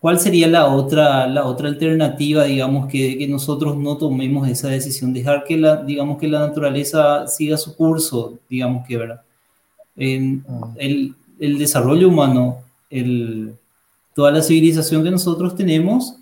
¿Cuál 0.00 0.18
sería 0.18 0.48
la 0.48 0.66
otra, 0.68 1.26
la 1.26 1.44
otra 1.44 1.68
alternativa, 1.68 2.44
digamos, 2.44 2.88
que, 2.88 3.18
que, 3.18 3.28
nosotros 3.28 3.76
no 3.76 3.98
tomemos 3.98 4.48
esa 4.48 4.68
decisión? 4.68 5.12
Dejar 5.12 5.44
que 5.44 5.58
la, 5.58 5.82
digamos, 5.84 6.18
que 6.18 6.26
la 6.26 6.38
naturaleza 6.40 7.26
siga 7.28 7.58
su 7.58 7.76
curso, 7.76 8.38
digamos 8.48 8.86
que, 8.88 8.96
¿verdad? 8.96 9.20
Ah. 9.98 10.72
el, 10.78 11.14
el, 11.38 11.58
desarrollo 11.58 12.08
humano, 12.08 12.60
el, 12.88 13.52
toda 14.14 14.30
la 14.30 14.40
civilización 14.40 15.04
que 15.04 15.10
nosotros 15.10 15.54
tenemos, 15.54 16.14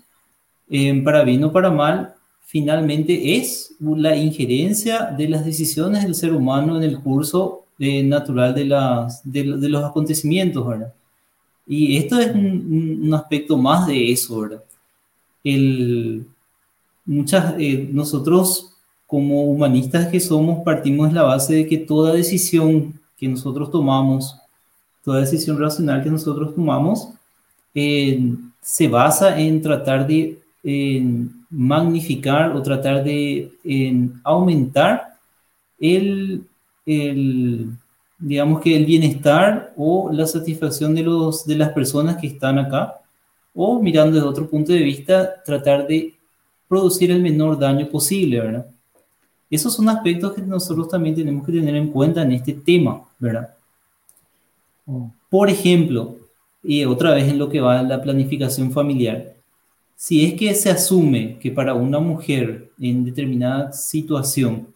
eh, 0.69 1.01
para 1.01 1.23
bien 1.23 1.45
o 1.45 1.51
para 1.53 1.71
mal, 1.71 2.13
finalmente 2.43 3.37
es 3.37 3.73
la 3.79 4.17
injerencia 4.17 5.05
de 5.05 5.29
las 5.29 5.45
decisiones 5.45 6.03
del 6.03 6.15
ser 6.15 6.33
humano 6.33 6.75
en 6.75 6.83
el 6.83 6.99
curso 6.99 7.63
natural 7.79 8.53
de, 8.53 8.65
las, 8.65 9.21
de, 9.23 9.43
los 9.43 9.83
acontecimientos, 9.83 10.67
¿verdad? 10.67 10.93
Y 11.65 11.97
esto 11.97 12.19
es 12.19 12.33
un, 12.35 13.09
aspecto 13.13 13.57
más 13.57 13.87
de 13.87 14.11
eso, 14.11 14.41
¿verdad? 14.41 14.63
El, 15.43 16.25
muchas, 17.05 17.55
eh, 17.57 17.89
nosotros 17.91 18.73
como 19.07 19.45
humanistas 19.45 20.07
que 20.07 20.19
somos 20.19 20.63
partimos 20.63 21.09
de 21.09 21.15
la 21.15 21.23
base 21.23 21.53
de 21.55 21.67
que 21.67 21.77
toda 21.77 22.13
decisión 22.13 22.99
que 23.17 23.27
nosotros 23.27 23.71
tomamos, 23.71 24.35
toda 25.03 25.21
decisión 25.21 25.57
racional 25.57 26.03
que 26.03 26.09
nosotros 26.09 26.53
tomamos, 26.53 27.09
eh, 27.73 28.21
se 28.61 28.87
basa 28.87 29.39
en 29.39 29.61
tratar 29.61 30.05
de 30.05 30.37
magnificar 31.49 32.51
o 32.51 32.61
tratar 32.61 33.03
de 33.03 33.51
aumentar 34.23 35.17
el, 35.79 36.43
el, 36.89 37.69
digamos 38.17 38.61
que 38.61 38.75
el 38.75 38.85
bienestar 38.85 39.73
o 39.77 40.11
la 40.11 40.25
satisfacción 40.25 40.95
de, 40.95 41.03
los, 41.03 41.45
de 41.45 41.55
las 41.55 41.69
personas 41.69 42.17
que 42.17 42.27
están 42.27 42.59
acá, 42.59 42.99
o 43.53 43.81
mirando 43.81 44.15
desde 44.15 44.27
otro 44.27 44.49
punto 44.49 44.71
de 44.73 44.83
vista, 44.83 45.41
tratar 45.43 45.87
de 45.87 46.15
producir 46.67 47.11
el 47.11 47.21
menor 47.21 47.57
daño 47.57 47.87
posible, 47.89 48.39
¿verdad? 48.39 48.65
Esos 49.49 49.73
son 49.73 49.89
aspectos 49.89 50.33
que 50.33 50.41
nosotros 50.41 50.87
también 50.89 51.15
tenemos 51.15 51.45
que 51.45 51.51
tener 51.51 51.75
en 51.75 51.87
cuenta 51.87 52.21
en 52.21 52.33
este 52.33 52.53
tema, 52.53 53.03
¿verdad? 53.17 53.55
Por 55.29 55.49
ejemplo, 55.49 56.17
y 56.63 56.85
otra 56.85 57.13
vez 57.15 57.27
en 57.27 57.39
lo 57.39 57.49
que 57.49 57.61
va 57.61 57.81
la 57.81 58.01
planificación 58.01 58.71
familiar, 58.71 59.33
si 59.95 60.25
es 60.25 60.33
que 60.35 60.53
se 60.53 60.69
asume 60.69 61.37
que 61.39 61.51
para 61.51 61.73
una 61.73 61.99
mujer 61.99 62.71
en 62.79 63.03
determinada 63.03 63.73
situación 63.73 64.67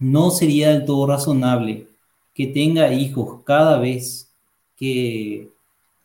no 0.00 0.30
sería 0.30 0.70
del 0.70 0.84
todo 0.84 1.06
razonable 1.06 1.86
que 2.34 2.46
tenga 2.46 2.92
hijos 2.92 3.42
cada 3.44 3.78
vez 3.78 4.32
que, 4.76 5.48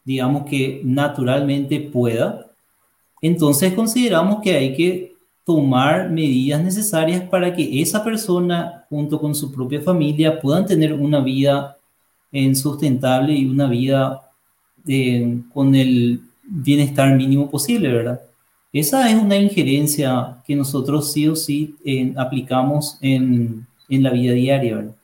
digamos 0.03 0.45
que 0.45 0.81
naturalmente 0.83 1.79
pueda, 1.79 2.51
entonces 3.21 3.73
consideramos 3.73 4.41
que 4.43 4.55
hay 4.55 4.75
que 4.75 5.15
tomar 5.45 6.09
medidas 6.09 6.61
necesarias 6.61 7.21
para 7.29 7.53
que 7.53 7.81
esa 7.81 8.03
persona, 8.03 8.85
junto 8.89 9.19
con 9.19 9.33
su 9.33 9.51
propia 9.51 9.81
familia, 9.81 10.39
puedan 10.39 10.65
tener 10.65 10.93
una 10.93 11.21
vida 11.21 11.77
en 12.31 12.55
sustentable 12.55 13.33
y 13.33 13.45
una 13.45 13.67
vida 13.67 14.29
eh, 14.87 15.39
con 15.53 15.73
el 15.73 16.19
bienestar 16.43 17.15
mínimo 17.15 17.49
posible, 17.49 17.89
¿verdad? 17.91 18.21
Esa 18.73 19.09
es 19.09 19.15
una 19.15 19.37
injerencia 19.37 20.41
que 20.45 20.55
nosotros 20.55 21.13
sí 21.13 21.27
o 21.29 21.35
sí 21.35 21.75
eh, 21.85 22.13
aplicamos 22.17 22.97
en, 22.99 23.65
en, 23.89 24.03
la 24.03 24.11
vida 24.11 24.33
diaria, 24.33 24.75
¿verdad? 24.75 24.95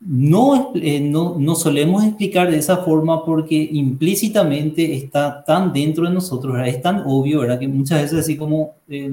No, 0.00 0.72
eh, 0.76 1.00
no, 1.00 1.36
no, 1.38 1.54
solemos 1.56 2.04
explicar 2.04 2.50
de 2.50 2.58
esa 2.58 2.78
forma 2.78 3.24
porque 3.24 3.68
implícitamente 3.72 4.94
está 4.94 5.42
tan 5.44 5.72
dentro 5.72 6.04
de 6.04 6.14
nosotros, 6.14 6.52
¿verdad? 6.52 6.68
es 6.68 6.80
tan 6.80 7.02
obvio, 7.04 7.40
¿verdad? 7.40 7.58
que 7.58 7.66
muchas 7.66 8.02
veces 8.02 8.20
así 8.20 8.36
como 8.36 8.76
eh, 8.88 9.12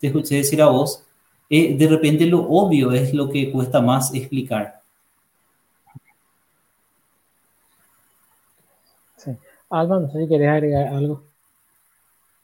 te 0.00 0.06
escuché 0.06 0.36
decir 0.36 0.62
a 0.62 0.68
vos, 0.68 1.04
de 1.50 1.86
repente 1.88 2.26
lo 2.26 2.40
obvio 2.42 2.92
es 2.92 3.12
lo 3.12 3.28
que 3.28 3.50
cuesta 3.50 3.80
más 3.80 4.14
explicar. 4.14 4.78
Alba, 9.70 10.00
no 10.00 10.10
sé 10.10 10.20
si 10.20 10.28
querés 10.28 10.48
agregar 10.48 10.88
algo. 10.88 11.22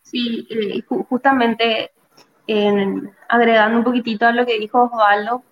Sí, 0.03 0.47
eh, 0.51 0.83
justamente 1.09 1.91
agregando 3.29 3.79
un 3.79 3.85
poquitito 3.85 4.27
a 4.27 4.33
lo 4.33 4.45
que 4.45 4.59
dijo 4.59 4.83
Osvaldo 4.83 5.43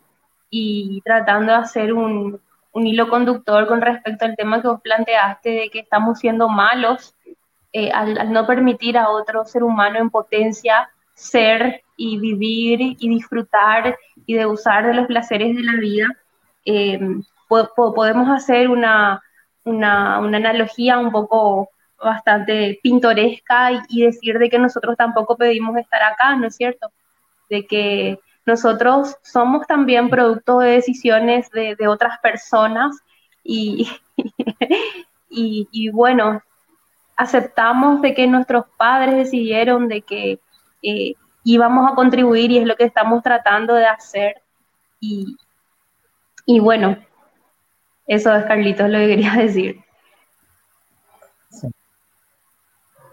y 0.54 1.00
tratando 1.02 1.50
de 1.52 1.58
hacer 1.58 1.94
un, 1.94 2.38
hilo 2.74 3.08
conductor 3.08 3.66
con 3.66 3.80
respecto 3.80 4.26
al 4.26 4.36
tema 4.36 4.60
que 4.60 4.68
vos 4.68 4.80
planteaste 4.82 5.50
de 5.50 5.70
que 5.70 5.80
estamos 5.80 6.18
siendo 6.18 6.48
malos 6.48 7.14
eh, 7.72 7.90
al, 7.90 8.30
no 8.30 8.46
permitir 8.46 8.98
a 8.98 9.08
otro 9.08 9.44
ser 9.46 9.62
humano 9.62 9.98
en 9.98 10.10
potencia 10.10 10.90
ser 11.14 11.82
y 11.96 12.18
vivir 12.18 12.80
y 12.80 13.08
disfrutar 13.08 13.96
y 14.26 14.34
de 14.34 14.46
usar 14.46 14.86
de 14.86 14.94
los 14.94 15.06
placeres 15.06 15.56
de 15.56 15.62
la 15.62 15.74
vida, 15.74 16.06
eh, 16.66 17.00
podemos 17.48 18.28
hacer 18.28 18.68
una, 18.68 19.22
una, 19.64 20.16
analogía 20.16 20.98
un 20.98 21.12
poco 21.12 21.70
bastante 22.02 22.78
pintoresca 22.82 23.70
y, 23.88 24.02
decir 24.02 24.38
de 24.38 24.50
que 24.50 24.58
nosotros 24.58 24.96
tampoco 24.96 25.36
pedimos 25.36 25.76
estar 25.76 26.02
acá, 26.02 26.36
¿no 26.36 26.46
es 26.48 26.56
cierto? 26.56 26.90
De 27.48 27.66
que 27.66 28.18
nosotros 28.44 29.16
somos 29.22 29.66
también 29.66 30.10
producto 30.10 30.58
de 30.58 30.70
decisiones 30.72 31.50
de, 31.50 31.76
otras 31.86 32.18
personas 32.18 32.96
y, 33.44 33.98
bueno, 35.92 36.42
aceptamos 37.16 38.02
de 38.02 38.14
que 38.14 38.26
nuestros 38.26 38.64
padres 38.76 39.16
decidieron 39.16 39.88
de 39.88 40.02
que 40.02 40.40
eh, 40.82 41.14
íbamos 41.44 41.90
a 41.90 41.94
contribuir 41.94 42.50
y 42.50 42.58
es 42.58 42.66
lo 42.66 42.76
que 42.76 42.84
estamos 42.84 43.22
tratando 43.22 43.74
de 43.74 43.86
hacer. 43.86 44.42
Y, 45.00 45.36
y 46.46 46.60
bueno, 46.60 46.96
eso 48.06 48.34
es, 48.34 48.44
Carlitos, 48.44 48.88
lo 48.88 48.98
que 48.98 49.06
quería 49.08 49.32
decir. 49.38 49.80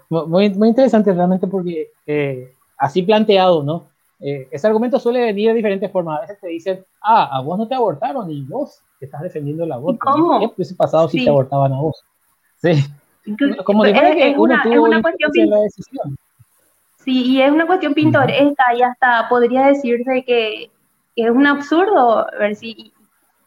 Muy, 0.10 0.50
muy 0.50 0.70
interesante 0.70 1.14
realmente 1.14 1.46
porque 1.46 1.92
eh, 2.08 2.56
así 2.78 3.04
planteado, 3.04 3.62
¿no? 3.62 3.89
Eh, 4.20 4.48
ese 4.52 4.68
argumento 4.68 5.00
suele 5.00 5.22
venir 5.22 5.50
de 5.50 5.56
diferentes 5.56 5.92
formas. 5.92 6.18
A 6.18 6.22
veces 6.22 6.40
te 6.40 6.48
dicen, 6.48 6.86
ah, 7.02 7.38
a 7.38 7.42
vos 7.42 7.58
no 7.58 7.68
te 7.68 7.76
abortaron 7.76 8.30
y 8.30 8.44
vos 8.44 8.82
estás 9.00 9.22
defendiendo 9.22 9.64
el 9.64 9.72
aborto. 9.72 10.00
¿Cómo? 10.02 10.40
¿Qué 10.40 10.54
hubiese 10.56 10.76
pasado 10.76 11.08
si 11.08 11.24
te 11.24 11.30
abortaban 11.30 11.74
a 11.74 11.80
vos? 11.80 12.04
Sí. 12.62 12.84
Como 13.64 13.86
es, 13.86 13.94
que 13.94 14.34
uno 14.38 14.42
una, 14.42 14.64
tuvo 14.64 14.84
una 14.84 15.02
cuestión 15.02 15.32
la 15.50 15.60
decisión. 15.60 16.18
Sí, 16.98 17.24
y 17.26 17.42
es 17.42 17.52
una 17.52 17.66
cuestión 17.66 17.94
pintoresca 17.94 18.64
y 18.76 18.82
hasta 18.82 19.28
podría 19.30 19.68
decirse 19.68 20.24
que 20.26 20.70
es 21.16 21.30
un 21.30 21.48
absurdo 21.48 22.28
ver 22.40 22.56
si 22.56 22.94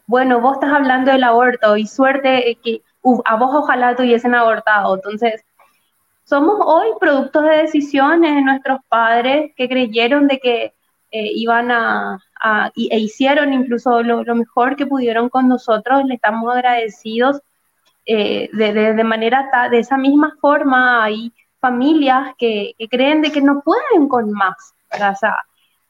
bueno, 0.06 0.40
vos 0.40 0.54
estás 0.54 0.72
hablando 0.72 1.10
del 1.10 1.24
aborto 1.24 1.76
y 1.76 1.86
suerte 1.86 2.58
que 2.62 2.82
a 3.24 3.36
vos 3.36 3.50
ojalá 3.54 3.94
te 3.96 4.02
hubiesen 4.02 4.34
abortado. 4.34 4.94
Entonces, 4.94 5.44
somos 6.24 6.56
hoy 6.64 6.88
productos 7.00 7.44
de 7.44 7.56
decisiones 7.58 8.34
de 8.34 8.42
nuestros 8.42 8.80
padres 8.88 9.52
que 9.56 9.68
creyeron 9.68 10.28
de 10.28 10.38
que 10.38 10.74
eh, 11.10 11.30
iban 11.34 11.70
a, 11.70 12.18
e 12.74 12.98
hicieron 12.98 13.52
incluso 13.52 14.02
lo, 14.02 14.24
mejor 14.34 14.76
que 14.76 14.86
pudieron 14.86 15.28
con 15.28 15.48
nosotros. 15.48 16.04
Le 16.06 16.14
estamos 16.14 16.52
agradecidos 16.54 17.40
eh, 18.06 18.48
de, 18.52 19.04
manera, 19.04 19.48
de 19.70 19.78
esa 19.78 19.96
misma 19.98 20.36
forma 20.40 21.04
hay 21.04 21.32
familias 21.60 22.34
que, 22.38 22.74
creen 22.90 23.22
de 23.22 23.30
que 23.30 23.42
no 23.42 23.60
pueden 23.60 24.08
con 24.08 24.32
más. 24.32 24.74
O 24.90 24.96
sea, 24.96 25.36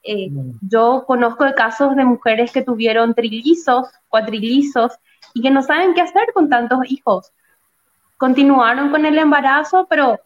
eh, 0.02 0.28
yo 0.60 1.04
conozco 1.06 1.44
casos 1.54 1.94
de 1.94 2.04
mujeres 2.04 2.52
que 2.52 2.62
tuvieron 2.62 3.14
trillizos, 3.14 3.88
cuatrilizos 4.08 4.92
y 5.34 5.42
que 5.42 5.50
no 5.50 5.62
saben 5.62 5.94
qué 5.94 6.00
hacer 6.00 6.32
con 6.34 6.48
tantos 6.48 6.80
hijos. 6.90 7.32
Continuaron 8.22 8.92
con 8.92 9.04
el 9.04 9.18
embarazo, 9.18 9.88
pero 9.90 10.20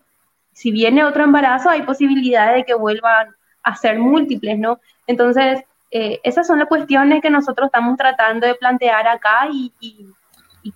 si 0.53 0.71
viene 0.71 1.03
otro 1.03 1.25
embarazo 1.25 1.71
hay 1.71 1.81
posibilidades 1.81 2.57
de 2.57 2.65
que 2.65 2.75
vuelvan 2.75 3.35
a 3.63 3.75
ser 3.75 3.99
múltiples, 3.99 4.59
¿no? 4.59 4.81
Entonces, 5.07 5.65
eh, 5.91 6.21
esas 6.23 6.47
son 6.47 6.59
las 6.59 6.69
cuestiones 6.69 7.23
que 7.23 7.31
nosotros 7.31 7.69
estamos 7.69 7.97
tratando 7.97 8.47
de 8.47 8.55
plantear 8.55 9.09
acá 9.09 9.49
y, 9.51 9.73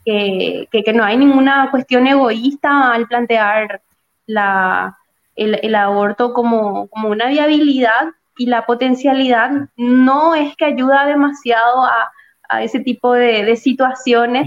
que, 0.02 0.92
no 0.94 1.04
hay 1.04 1.18
ninguna 1.18 1.70
cuestión 1.70 2.06
egoísta 2.06 2.90
al 2.90 3.06
plantear 3.06 3.82
la, 4.24 4.96
el, 5.36 5.60
el 5.62 5.74
aborto 5.74 6.32
como, 6.32 6.88
como 6.88 7.10
una 7.10 7.26
viabilidad 7.26 8.08
y 8.38 8.46
la 8.46 8.64
potencialidad 8.64 9.68
no 9.76 10.34
es 10.34 10.56
que 10.56 10.64
ayuda 10.64 11.04
demasiado 11.04 11.84
a, 11.84 12.10
ese 12.58 12.80
tipo 12.80 13.12
de, 13.12 13.56
situaciones 13.56 14.46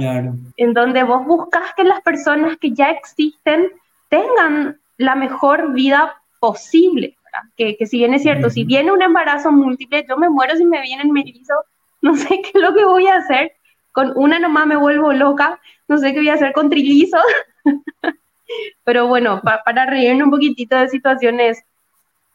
en 0.57 0.73
donde 0.73 1.03
vos 1.03 1.25
buscas 1.25 1.73
que 1.75 1.83
las 1.83 2.01
personas 2.01 2.57
que 2.57 2.71
ya 2.71 2.89
existen 2.89 3.69
tengan 4.09 4.79
la 4.97 5.15
mejor 5.15 5.73
vida 5.73 6.15
posible. 6.39 7.15
Que, 7.55 7.77
si 7.85 7.97
bien 7.97 8.13
es 8.13 8.21
cierto, 8.21 8.49
si 8.49 8.63
viene 8.63 8.91
un 8.91 9.01
embarazo 9.01 9.51
múltiple, 9.51 10.05
yo 10.07 10.17
me 10.17 10.29
muero 10.29 10.55
si 10.55 10.65
me 10.65 10.81
vienen 10.81 11.11
mellizos, 11.11 11.57
no 12.01 12.15
sé 12.15 12.27
qué 12.43 12.51
es 12.53 12.61
lo 12.61 12.73
que 12.73 12.85
voy 12.85 13.07
a 13.07 13.15
hacer. 13.15 13.53
Con 13.91 14.11
una 14.15 14.39
nomás 14.39 14.67
me 14.67 14.75
vuelvo 14.75 15.13
loca, 15.13 15.59
no 15.87 15.97
sé 15.97 16.13
qué 16.13 16.19
voy 16.19 16.29
a 16.29 16.33
hacer 16.33 16.53
con 16.53 16.69
trillizos. 16.69 17.23
Pero 18.83 19.07
bueno, 19.07 19.41
para 19.41 19.85
reírme 19.85 20.25
un 20.25 20.31
poquitito 20.31 20.75
de 20.77 20.89
situaciones 20.89 21.63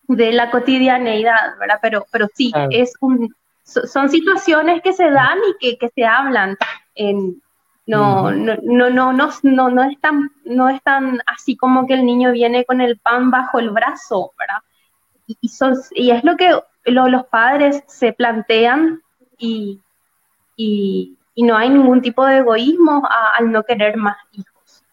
de 0.09 0.33
la 0.33 0.51
cotidianeidad, 0.51 1.59
¿verdad? 1.61 1.79
Pero, 1.81 2.07
pero 2.11 2.27
sí, 2.35 2.53
es 2.71 2.95
un, 3.01 3.33
son 3.69 4.09
situaciones 4.09 4.83
que 4.83 4.93
se 4.93 5.11
dan 5.11 5.39
y 5.49 5.57
que, 5.59 5.79
que 5.79 5.89
se 5.91 6.05
hablan. 6.05 6.57
En, 6.95 7.41
no, 7.87 8.31
no, 8.31 8.57
no, 8.62 8.91
no, 8.91 9.12
no, 9.12 9.31
no, 9.43 9.71
no, 9.71 9.83
es 9.85 10.01
tan, 10.01 10.31
no 10.45 10.69
es 10.69 10.83
tan 10.83 11.21
así 11.27 11.57
como 11.57 11.87
que 11.87 11.95
el 11.95 12.05
niño 12.05 12.33
viene 12.33 12.64
con 12.64 12.81
el 12.81 12.99
pan 12.99 13.31
bajo 13.31 13.59
el 13.59 13.71
brazo, 13.71 14.33
¿verdad? 14.39 14.62
Y, 15.27 15.49
son, 15.49 15.75
y 15.95 16.11
es 16.11 16.25
lo 16.25 16.37
que 16.37 16.59
los 16.85 17.27
padres 17.27 17.83
se 17.87 18.12
plantean 18.12 19.03
y, 19.39 19.81
y, 20.57 21.16
y, 21.35 21.43
no 21.43 21.57
hay 21.57 21.69
ningún 21.71 22.01
tipo 22.01 22.25
de 22.25 22.39
egoísmo 22.39 23.07
al 23.37 23.51
no 23.53 23.62
querer 23.62 23.97
más 23.97 24.16
hijos. 24.33 24.85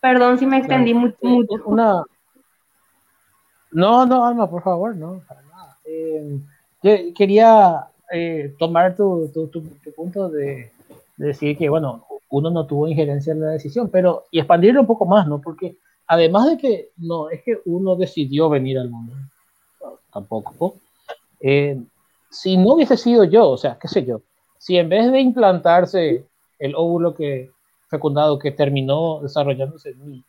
Perdón 0.00 0.38
si 0.38 0.46
me 0.46 0.58
extendí 0.58 0.94
mucho. 0.94 1.16
mucho. 1.22 1.62
Una, 1.64 2.04
no, 3.72 4.06
no, 4.06 4.24
Alma, 4.24 4.48
por 4.48 4.62
favor, 4.62 4.96
no, 4.96 5.20
para. 5.28 5.45
Eh, 6.82 7.12
quería 7.14 7.88
eh, 8.12 8.54
tomar 8.58 8.94
tu, 8.96 9.30
punto 9.94 10.28
de, 10.28 10.70
decir 11.16 11.56
que, 11.56 11.68
bueno, 11.68 12.04
uno 12.30 12.50
no 12.50 12.66
tuvo 12.66 12.88
injerencia 12.88 13.32
en 13.32 13.40
la 13.40 13.50
decisión, 13.50 13.88
pero 13.90 14.24
y 14.30 14.38
expandirlo 14.38 14.80
un 14.80 14.86
poco 14.86 15.06
más, 15.06 15.26
¿no? 15.26 15.40
Porque 15.40 15.76
además 16.06 16.50
de 16.50 16.58
que 16.58 16.88
no 16.98 17.30
es 17.30 17.42
que 17.42 17.58
uno 17.64 17.96
decidió 17.96 18.48
venir 18.48 18.78
al 18.78 18.90
mundo, 18.90 19.14
tampoco. 20.12 20.74
Eh, 21.40 21.80
si 22.30 22.56
no 22.56 22.74
hubiese 22.74 22.96
sido 22.96 23.24
yo, 23.24 23.48
o 23.48 23.56
sea, 23.56 23.78
qué 23.80 23.88
sé 23.88 24.04
yo, 24.04 24.20
si 24.58 24.76
en 24.76 24.88
vez 24.88 25.10
de 25.10 25.20
implantarse 25.20 26.24
el 26.58 26.74
óvulo 26.74 27.14
que 27.14 27.50
fecundado 27.88 28.38
que 28.38 28.50
terminó 28.50 29.20
desarrollándose 29.22 29.90
en 29.90 30.10
mí, 30.10 30.24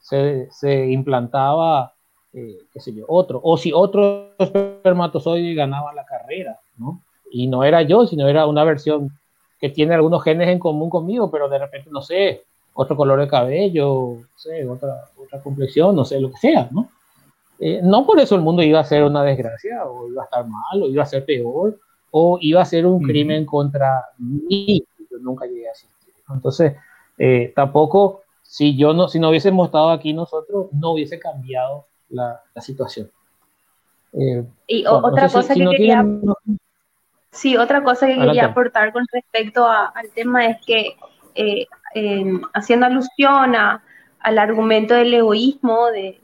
se, 0.00 0.48
se 0.50 0.86
implantaba 0.86 1.94
eh, 2.32 2.58
qué 2.72 2.80
sé 2.80 2.94
yo, 2.94 3.04
otro. 3.08 3.40
O 3.42 3.56
si 3.56 3.72
otro 3.72 4.30
espermatozoide 4.38 5.54
ganaba 5.54 5.92
la 5.92 6.04
carrera, 6.04 6.58
¿no? 6.76 7.02
Y 7.30 7.46
no 7.46 7.64
era 7.64 7.82
yo, 7.82 8.06
sino 8.06 8.28
era 8.28 8.46
una 8.46 8.64
versión 8.64 9.10
que 9.60 9.70
tiene 9.70 9.94
algunos 9.94 10.22
genes 10.22 10.48
en 10.48 10.58
común 10.58 10.88
conmigo, 10.88 11.30
pero 11.30 11.48
de 11.48 11.58
repente, 11.58 11.90
no 11.90 12.00
sé, 12.00 12.44
otro 12.74 12.96
color 12.96 13.20
de 13.20 13.28
cabello, 13.28 14.18
no 14.20 14.38
sé, 14.38 14.66
otra, 14.66 15.04
otra 15.16 15.40
complexión, 15.42 15.96
no 15.96 16.04
sé, 16.04 16.20
lo 16.20 16.30
que 16.30 16.38
sea, 16.38 16.68
¿no? 16.70 16.88
Eh, 17.58 17.80
no 17.82 18.06
por 18.06 18.20
eso 18.20 18.36
el 18.36 18.40
mundo 18.40 18.62
iba 18.62 18.78
a 18.78 18.84
ser 18.84 19.02
una 19.02 19.24
desgracia, 19.24 19.84
o 19.84 20.08
iba 20.08 20.22
a 20.22 20.26
estar 20.26 20.46
mal, 20.46 20.82
o 20.82 20.86
iba 20.86 21.02
a 21.02 21.06
ser 21.06 21.24
peor, 21.24 21.76
o 22.10 22.38
iba 22.40 22.62
a 22.62 22.64
ser 22.64 22.86
un 22.86 23.02
crimen 23.02 23.44
contra 23.44 24.04
mí. 24.18 24.84
Yo 25.10 25.18
nunca 25.18 25.46
llegué 25.46 25.68
a 25.68 25.72
asistir. 25.72 26.14
Entonces, 26.32 26.76
eh, 27.18 27.52
tampoco, 27.56 28.22
si 28.42 28.76
yo 28.76 28.94
no, 28.94 29.08
si 29.08 29.18
no 29.18 29.30
hubiésemos 29.30 29.66
estado 29.66 29.90
aquí 29.90 30.12
nosotros, 30.12 30.68
no 30.72 30.92
hubiese 30.92 31.18
cambiado 31.18 31.86
la, 32.10 32.40
la 32.54 32.62
situación. 32.62 33.10
Eh, 34.12 34.44
y 34.66 34.86
otra 34.86 35.28
cosa 35.28 35.54
que 35.54 35.64
quería... 35.64 36.04
Sí, 37.30 37.56
otra 37.56 37.82
cosa 37.82 38.06
que 38.06 38.18
quería 38.18 38.46
aportar 38.46 38.92
con 38.92 39.04
respecto 39.12 39.66
al 39.66 40.10
tema 40.14 40.46
es 40.46 40.56
que, 40.64 40.96
haciendo 42.54 42.86
alusión 42.86 43.54
a, 43.54 43.82
al 44.20 44.38
argumento 44.38 44.94
del 44.94 45.14
egoísmo, 45.14 45.86
de, 45.86 46.20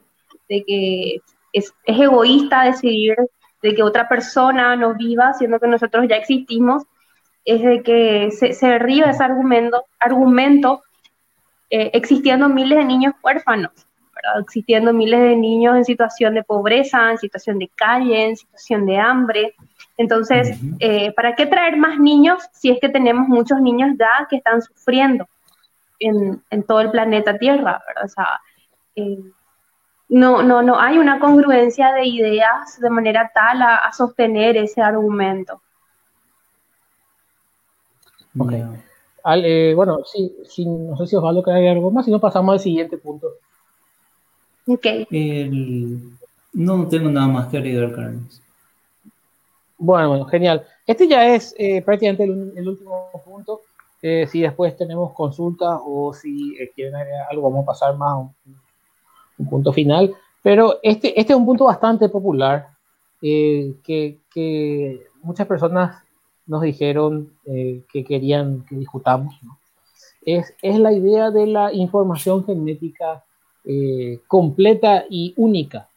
de 0.48 0.64
que 0.64 1.16
es, 1.52 1.72
es, 1.84 2.00
egoísta 2.00 2.64
decidir 2.64 3.16
de 3.62 3.74
que 3.74 3.82
otra 3.82 4.08
persona 4.08 4.76
no 4.76 4.94
viva, 4.94 5.32
siendo 5.34 5.60
que 5.60 5.68
nosotros 5.68 6.06
ya 6.08 6.16
existimos, 6.16 6.84
es 7.44 7.62
de 7.62 7.82
que 7.82 8.30
se, 8.30 8.52
se 8.52 8.66
derriba 8.66 9.10
ese 9.10 9.22
argumento, 9.22 9.84
argumento 9.98 10.82
eh, 11.70 11.90
existiendo 11.94 12.48
miles 12.48 12.78
de 12.78 12.84
niños 12.84 13.14
huérfanos, 13.22 13.72
existiendo 14.40 14.92
miles 14.92 15.20
de 15.20 15.36
niños 15.36 15.76
en 15.76 15.84
situación 15.84 16.34
de 16.34 16.42
pobreza, 16.42 17.10
en 17.10 17.18
situación 17.18 17.58
de 17.58 17.68
calle, 17.74 18.26
en 18.26 18.36
situación 18.36 18.86
de 18.86 18.98
hambre. 18.98 19.54
Entonces, 19.96 20.58
eh, 20.80 21.12
¿para 21.12 21.34
qué 21.34 21.46
traer 21.46 21.76
más 21.76 21.98
niños 21.98 22.42
si 22.52 22.70
es 22.70 22.80
que 22.80 22.88
tenemos 22.88 23.28
muchos 23.28 23.60
niños 23.60 23.90
ya 23.98 24.26
que 24.28 24.36
están 24.36 24.60
sufriendo 24.62 25.26
en, 25.98 26.42
en 26.50 26.62
todo 26.64 26.80
el 26.80 26.90
planeta 26.90 27.38
Tierra? 27.38 27.82
¿verdad? 27.86 28.04
O 28.04 28.08
sea, 28.08 28.40
eh, 28.96 29.18
no, 30.08 30.42
no, 30.42 30.62
no 30.62 30.78
hay 30.78 30.98
una 30.98 31.18
congruencia 31.18 31.92
de 31.92 32.06
ideas 32.06 32.78
de 32.80 32.90
manera 32.90 33.30
tal 33.34 33.62
a, 33.62 33.90
sostener 33.92 34.56
ese 34.56 34.82
argumento. 34.82 35.60
Ok. 38.38 38.52
Eh, 39.36 39.72
bueno, 39.74 40.00
sí, 40.04 40.66
no 40.66 40.96
sé 40.98 41.06
si 41.06 41.16
Osvaldo 41.16 41.42
quiere 41.42 41.70
algo 41.70 41.90
más, 41.90 42.04
si 42.04 42.10
no 42.10 42.20
pasamos 42.20 42.52
al 42.52 42.60
siguiente 42.60 42.98
punto. 42.98 43.28
Ok. 44.66 44.86
no 46.52 46.88
tengo 46.88 47.10
nada 47.10 47.28
más 47.28 47.48
que 47.48 47.58
agregar, 47.58 47.92
Carlos. 47.92 48.40
Bueno, 49.76 50.08
bueno, 50.08 50.24
genial. 50.26 50.64
Este 50.86 51.08
ya 51.08 51.34
es 51.34 51.54
eh, 51.58 51.82
prácticamente 51.82 52.24
el, 52.24 52.68
último 52.68 53.10
punto. 53.24 53.60
Eh, 54.00 54.26
si 54.30 54.40
después 54.40 54.76
tenemos 54.76 55.12
consultas 55.12 55.78
o 55.84 56.12
si 56.12 56.56
quieren 56.74 56.94
agregar 56.94 57.26
algo, 57.30 57.50
vamos 57.50 57.64
a 57.64 57.66
pasar 57.66 57.96
más 57.96 58.12
a 58.12 58.16
un, 58.16 58.34
un 59.38 59.48
punto 59.48 59.72
final. 59.72 60.14
Pero 60.42 60.78
este, 60.82 61.18
este 61.18 61.32
es 61.32 61.38
un 61.38 61.46
punto 61.46 61.64
bastante 61.64 62.08
popular 62.08 62.68
eh, 63.22 63.74
que, 63.82 64.18
que, 64.30 65.06
muchas 65.22 65.46
personas 65.46 66.04
nos 66.46 66.60
dijeron 66.60 67.32
eh, 67.46 67.82
que 67.90 68.04
querían 68.04 68.62
que 68.66 68.76
discutamos. 68.76 69.34
Es, 70.20 70.54
es, 70.60 70.78
la 70.78 70.92
idea 70.92 71.30
de 71.30 71.46
la 71.46 71.72
información 71.72 72.44
genética 72.44 73.24
eh, 73.64 74.20
completa 74.26 75.04
y 75.08 75.34
única 75.36 75.88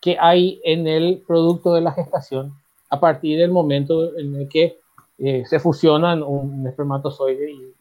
que 0.00 0.16
hay 0.18 0.60
en 0.64 0.86
el 0.86 1.22
producto 1.26 1.74
de 1.74 1.80
la 1.82 1.92
gestación 1.92 2.52
a 2.88 2.98
partir 2.98 3.38
del 3.38 3.50
momento 3.50 4.16
en 4.16 4.34
el 4.34 4.48
que 4.48 4.78
se 5.18 5.60
fusionan 5.60 6.22
un 6.22 6.66
espermatozoide 6.66 7.50
y, 7.50 7.56
un 7.56 7.74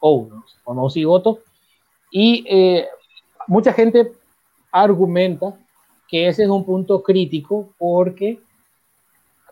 óvulo, 0.00 0.44
un 0.64 0.90
cigoto. 0.90 1.38
Y 2.10 2.44
mucha 3.46 3.72
gente 3.72 4.10
argumenta 4.72 5.56
que 6.08 6.26
ese 6.26 6.42
es 6.42 6.48
un 6.48 6.64
punto 6.64 7.02
crítico 7.02 7.68
porque 7.78 8.40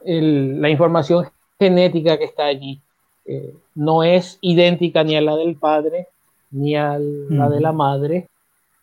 la 0.05 0.69
información 0.69 1.27
genética 1.59 2.19
que 2.19 2.25
está 2.25 2.47
allí 2.47 2.81
eh, 3.25 3.55
no 3.75 4.03
es 4.03 4.39
idéntica 4.41 5.05
ni 5.05 5.17
a 5.17 5.21
la 5.21 5.37
del 5.37 5.57
padre 5.57 6.09
ni 6.51 6.77
a 6.77 6.99
la 6.99 7.49
de 7.51 7.61
la 7.61 7.73
madre 7.73 8.29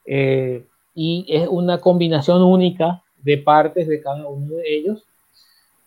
eh, 0.06 0.66
y 0.94 1.26
es 1.28 1.48
una 1.48 1.80
combinación 1.80 2.42
única 2.42 3.04
de 3.22 3.38
partes 3.38 3.88
de 3.88 4.02
cada 4.02 4.28
uno 4.28 4.56
de 4.56 4.76
ellos. 4.76 5.04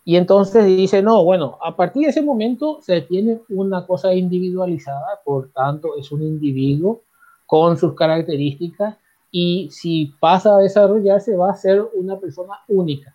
Y 0.05 0.17
entonces 0.17 0.65
dice, 0.65 1.03
no, 1.03 1.23
bueno, 1.25 1.59
a 1.63 1.77
partir 1.77 2.05
de 2.05 2.11
ese 2.11 2.23
momento 2.23 2.79
se 2.81 3.03
tiene 3.03 3.41
una 3.51 3.87
cosa 3.87 4.15
individualizada, 4.15 5.21
por 5.25 5.51
tanto 5.51 5.97
es 5.99 6.11
un 6.11 6.23
individuo 6.23 7.03
con 7.47 7.77
sus 7.77 7.95
características 7.95 8.97
y 9.31 9.69
si 9.71 10.15
pasa 10.19 10.57
a 10.57 10.59
desarrollarse 10.59 11.37
va 11.37 11.51
a 11.51 11.57
ser 11.57 11.85
una 11.95 12.19
persona 12.19 12.55
única. 12.69 13.15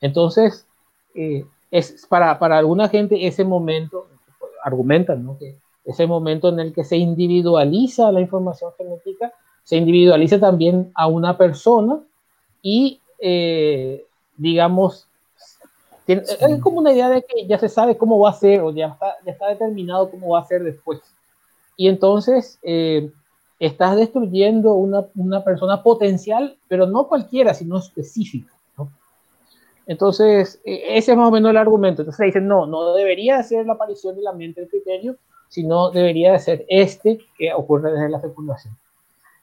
Entonces, 0.00 0.66
eh, 1.14 1.44
es 1.70 2.06
para, 2.08 2.38
para, 2.38 2.58
alguna 2.58 2.88
gente 2.88 3.26
ese 3.26 3.44
momento, 3.44 4.06
argumentan, 4.64 5.24
¿no? 5.24 5.38
Que 5.38 5.58
ese 5.84 6.06
momento 6.06 6.48
en 6.48 6.60
el 6.60 6.72
que 6.72 6.84
se 6.84 6.96
individualiza 6.96 8.12
la 8.12 8.20
información 8.20 8.70
genética, 8.76 9.32
se 9.70 9.76
individualiza 9.76 10.40
también 10.40 10.90
a 10.96 11.06
una 11.06 11.38
persona 11.38 12.00
y, 12.60 13.00
eh, 13.20 14.04
digamos, 14.36 15.06
es 16.08 16.60
como 16.60 16.80
una 16.80 16.92
idea 16.92 17.08
de 17.08 17.22
que 17.22 17.46
ya 17.46 17.56
se 17.56 17.68
sabe 17.68 17.96
cómo 17.96 18.18
va 18.18 18.30
a 18.30 18.32
ser 18.32 18.62
o 18.62 18.72
ya 18.72 18.88
está, 18.88 19.14
ya 19.24 19.30
está 19.30 19.46
determinado 19.46 20.10
cómo 20.10 20.30
va 20.30 20.40
a 20.40 20.44
ser 20.44 20.64
después. 20.64 20.98
Y 21.76 21.86
entonces, 21.86 22.58
eh, 22.64 23.12
estás 23.60 23.94
destruyendo 23.94 24.74
una, 24.74 25.06
una, 25.14 25.44
persona 25.44 25.84
potencial, 25.84 26.58
pero 26.66 26.88
no 26.88 27.06
cualquiera, 27.06 27.54
sino 27.54 27.78
específica. 27.78 28.52
¿no? 28.76 28.90
Entonces, 29.86 30.60
e, 30.64 30.98
ese 30.98 31.12
es 31.12 31.16
más 31.16 31.28
o 31.28 31.30
menos 31.30 31.48
el 31.48 31.56
argumento. 31.58 32.02
Entonces 32.02 32.26
dicen, 32.26 32.48
no, 32.48 32.66
no 32.66 32.92
debería 32.92 33.40
ser 33.44 33.66
la 33.66 33.74
aparición 33.74 34.16
de 34.16 34.22
la 34.22 34.32
mente 34.32 34.62
del 34.62 34.68
criterio, 34.68 35.14
sino 35.48 35.92
debería 35.92 36.32
de 36.32 36.40
ser 36.40 36.66
este 36.68 37.20
que 37.38 37.54
ocurre 37.54 37.92
desde 37.92 38.08
la 38.08 38.18
fecundación. 38.18 38.76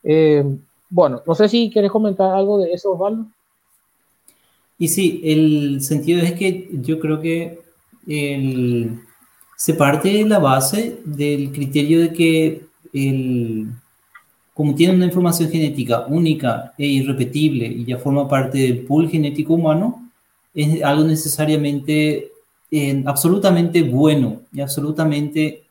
Eh, 0.04 0.44
bueno, 0.90 1.22
no 1.26 1.36
sé 1.36 1.50
si 1.50 1.70
quieres 1.72 1.92
comentar 1.92 2.36
algo 2.36 2.60
de 2.60 2.72
eso, 2.72 2.94
Osvaldo. 2.94 3.28
Y 4.80 4.88
sí, 4.88 5.22
el 5.24 5.82
sentido 5.82 6.22
es 6.22 6.34
que 6.34 6.70
yo 6.72 7.00
creo 7.00 7.20
que 7.20 7.60
se 9.58 9.74
parte 9.74 10.10
de 10.10 10.24
la 10.26 10.40
base 10.40 11.00
del 11.04 11.52
criterio 11.52 12.00
de 12.00 12.14
que 12.14 12.62
el, 12.94 13.68
como 14.54 14.74
tiene 14.74 14.96
una 14.96 15.06
información 15.06 15.50
genética 15.50 16.06
única 16.08 16.74
e 16.78 16.86
irrepetible 16.88 17.68
y 17.68 17.86
ya 17.86 18.00
forma 18.00 18.28
parte 18.28 18.58
del 18.58 18.80
pool 18.80 19.08
genético 19.08 19.54
humano, 19.54 20.10
es 20.54 20.82
algo 20.84 21.04
necesariamente 21.04 22.32
eh, 22.72 23.04
absolutamente 23.06 23.84
bueno 23.84 24.42
y 24.52 24.62
absolutamente 24.62 25.64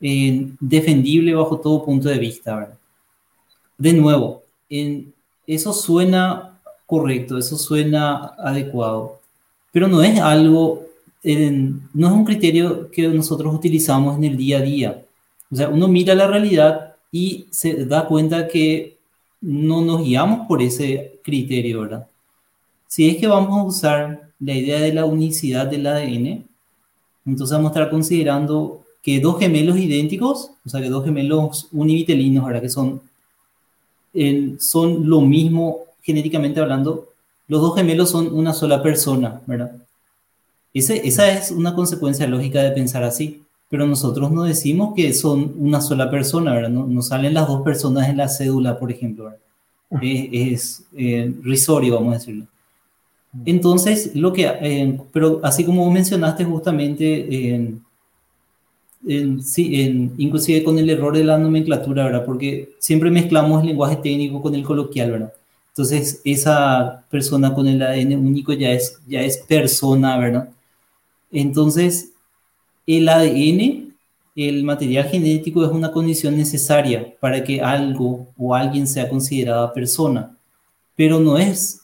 eh, 0.00 0.48
defendible 0.58 1.34
bajo 1.34 1.60
todo 1.60 1.84
punto 1.84 2.08
de 2.08 2.18
vista. 2.18 2.76
De 3.82 3.92
nuevo, 3.92 4.44
en, 4.70 5.12
eso 5.44 5.72
suena 5.72 6.60
correcto, 6.86 7.36
eso 7.36 7.58
suena 7.58 8.26
adecuado, 8.38 9.18
pero 9.72 9.88
no 9.88 10.04
es 10.04 10.20
algo, 10.20 10.84
no 11.24 12.06
es 12.06 12.12
un 12.12 12.24
criterio 12.24 12.88
que 12.92 13.08
nosotros 13.08 13.52
utilizamos 13.52 14.16
en 14.16 14.22
el 14.22 14.36
día 14.36 14.58
a 14.58 14.60
día. 14.60 15.04
O 15.50 15.56
sea, 15.56 15.68
uno 15.68 15.88
mira 15.88 16.14
la 16.14 16.28
realidad 16.28 16.94
y 17.10 17.46
se 17.50 17.84
da 17.84 18.06
cuenta 18.06 18.46
que 18.46 18.98
no 19.40 19.82
nos 19.82 20.04
guiamos 20.04 20.46
por 20.46 20.62
ese 20.62 21.18
criterio, 21.24 21.80
¿verdad? 21.80 22.06
Si 22.86 23.10
es 23.10 23.16
que 23.16 23.26
vamos 23.26 23.58
a 23.58 23.64
usar 23.64 24.30
la 24.38 24.54
idea 24.54 24.78
de 24.78 24.92
la 24.92 25.06
unicidad 25.06 25.66
del 25.66 25.88
ADN, 25.88 26.44
entonces 27.26 27.56
vamos 27.56 27.72
a 27.72 27.74
estar 27.74 27.90
considerando 27.90 28.84
que 29.02 29.18
dos 29.18 29.40
gemelos 29.40 29.76
idénticos, 29.76 30.52
o 30.64 30.68
sea, 30.68 30.80
que 30.80 30.88
dos 30.88 31.04
gemelos 31.04 31.66
univitelinos, 31.72 32.44
¿verdad? 32.44 32.62
Que 32.62 32.68
son, 32.68 33.02
son 34.58 35.08
lo 35.08 35.20
mismo 35.20 35.78
genéticamente 36.02 36.60
hablando, 36.60 37.08
los 37.48 37.60
dos 37.60 37.74
gemelos 37.74 38.10
son 38.10 38.34
una 38.34 38.52
sola 38.52 38.82
persona, 38.82 39.40
¿verdad? 39.46 39.72
Ese, 40.74 41.06
esa 41.06 41.30
es 41.30 41.50
una 41.50 41.74
consecuencia 41.74 42.26
lógica 42.26 42.62
de 42.62 42.70
pensar 42.72 43.04
así 43.04 43.42
pero 43.72 43.86
nosotros 43.86 44.30
no 44.30 44.42
decimos 44.42 44.92
que 44.94 45.14
son 45.14 45.54
una 45.56 45.80
sola 45.80 46.10
persona, 46.10 46.52
¿verdad? 46.52 46.68
No, 46.68 47.00
salen 47.00 47.32
las 47.32 47.48
dos 47.48 47.62
personas 47.62 48.06
en 48.10 48.18
la 48.18 48.28
cédula, 48.28 48.78
por 48.78 48.92
ejemplo, 48.92 49.24
¿verdad? 49.24 49.38
Es, 50.02 50.84
eh, 50.94 51.32
risorio, 51.42 51.94
vamos 51.94 52.10
a 52.10 52.18
decirlo. 52.18 52.44
Entonces, 53.46 54.14
lo 54.14 54.30
que, 54.34 54.44
eh, 54.46 55.00
pero 55.10 55.40
así 55.42 55.64
como 55.64 55.90
mencionaste 55.90 56.44
justamente, 56.44 57.74
en, 59.06 59.42
sí, 59.42 60.10
inclusive 60.18 60.62
con 60.62 60.78
el 60.78 60.88
error 60.90 61.16
de 61.16 61.24
la 61.24 61.38
nomenclatura, 61.38 62.04
¿verdad? 62.04 62.24
Porque 62.24 62.74
siempre 62.78 63.10
mezclamos 63.10 63.60
el 63.62 63.68
lenguaje 63.68 63.96
técnico 63.96 64.40
con 64.40 64.54
el 64.54 64.62
coloquial, 64.62 65.10
¿verdad? 65.10 65.32
Entonces, 65.68 66.20
esa 66.24 67.04
persona 67.10 67.54
con 67.54 67.66
el 67.66 67.82
ADN 67.82 68.16
único 68.16 68.52
ya 68.52 68.70
es, 68.72 68.98
ya 69.08 69.22
es 69.22 69.38
persona, 69.38 70.18
¿verdad? 70.18 70.48
Entonces, 71.30 72.10
el 72.86 73.08
ADN 73.08 73.92
el 74.34 74.64
material 74.64 75.04
genético 75.04 75.64
es 75.64 75.70
una 75.70 75.92
condición 75.92 76.36
necesaria 76.36 77.14
para 77.20 77.44
que 77.44 77.60
algo 77.60 78.26
o 78.38 78.54
alguien 78.54 78.86
sea 78.86 79.08
considerada 79.08 79.72
persona, 79.72 80.34
pero 80.96 81.20
no 81.20 81.36
es 81.36 81.80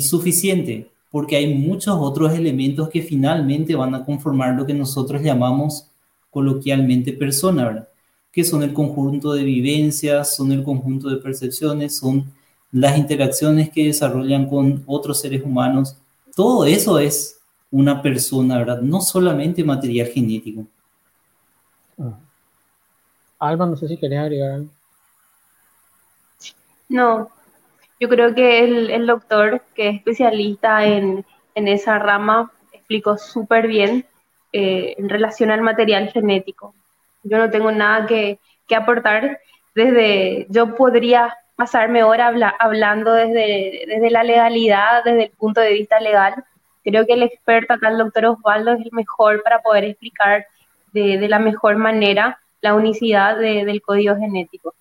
suficiente 0.00 0.90
porque 1.10 1.36
hay 1.36 1.54
muchos 1.54 1.96
otros 1.98 2.32
elementos 2.32 2.88
que 2.88 3.02
finalmente 3.02 3.74
van 3.74 3.94
a 3.94 4.04
conformar 4.04 4.54
lo 4.54 4.66
que 4.66 4.74
nosotros 4.74 5.22
llamamos 5.22 5.86
coloquialmente 6.32 7.12
persona, 7.12 7.66
¿verdad? 7.66 7.88
Que 8.32 8.42
son 8.42 8.62
el 8.62 8.72
conjunto 8.72 9.34
de 9.34 9.44
vivencias, 9.44 10.34
son 10.34 10.50
el 10.50 10.64
conjunto 10.64 11.10
de 11.10 11.18
percepciones, 11.18 11.98
son 11.98 12.32
las 12.72 12.96
interacciones 12.96 13.68
que 13.70 13.84
desarrollan 13.84 14.48
con 14.48 14.82
otros 14.86 15.20
seres 15.20 15.42
humanos. 15.44 15.98
Todo 16.34 16.64
eso 16.64 16.98
es 16.98 17.38
una 17.70 18.00
persona, 18.00 18.58
¿verdad? 18.58 18.80
No 18.80 19.02
solamente 19.02 19.62
material 19.62 20.08
genético. 20.08 20.66
Ah. 21.98 22.18
Alba, 23.38 23.66
no 23.66 23.76
sé 23.76 23.88
si 23.88 23.98
querías 23.98 24.24
agregar 24.24 24.52
algo. 24.52 24.70
No, 26.88 27.30
yo 28.00 28.08
creo 28.08 28.34
que 28.34 28.64
el, 28.64 29.06
doctor, 29.06 29.62
que 29.74 29.90
es 29.90 29.96
especialista 29.96 30.86
en, 30.86 31.24
esa 31.54 31.98
rama, 31.98 32.50
explicó 32.72 33.18
súper 33.18 33.68
bien 33.68 34.06
eh, 34.52 34.94
en 34.98 35.08
relación 35.08 35.50
al 35.50 35.62
material 35.62 36.10
genético. 36.10 36.74
Yo 37.22 37.38
no 37.38 37.50
tengo 37.50 37.72
nada 37.72 38.06
que, 38.06 38.38
aportar. 38.74 39.38
Desde, 39.74 40.46
yo 40.48 40.74
podría 40.74 41.36
pasarme 41.56 42.02
hora 42.02 42.32
hablando 42.58 43.12
desde, 43.12 43.84
desde 43.86 44.10
la 44.10 44.24
legalidad, 44.24 45.04
desde 45.04 45.24
el 45.24 45.30
punto 45.30 45.60
de 45.60 45.72
vista 45.72 46.00
legal. 46.00 46.34
Creo 46.82 47.06
que 47.06 47.12
el 47.12 47.22
experto 47.22 47.74
acá, 47.74 47.88
el 47.90 47.98
doctor 47.98 48.26
Osvaldo, 48.26 48.72
es 48.72 48.80
el 48.80 48.92
mejor 48.92 49.42
para 49.42 49.60
poder 49.60 49.84
explicar 49.84 50.46
de, 50.92 51.28
la 51.28 51.38
mejor 51.38 51.76
manera 51.76 52.38
la 52.60 52.74
unicidad 52.74 53.38
del 53.38 53.82
código 53.82 54.16
genético. 54.16 54.74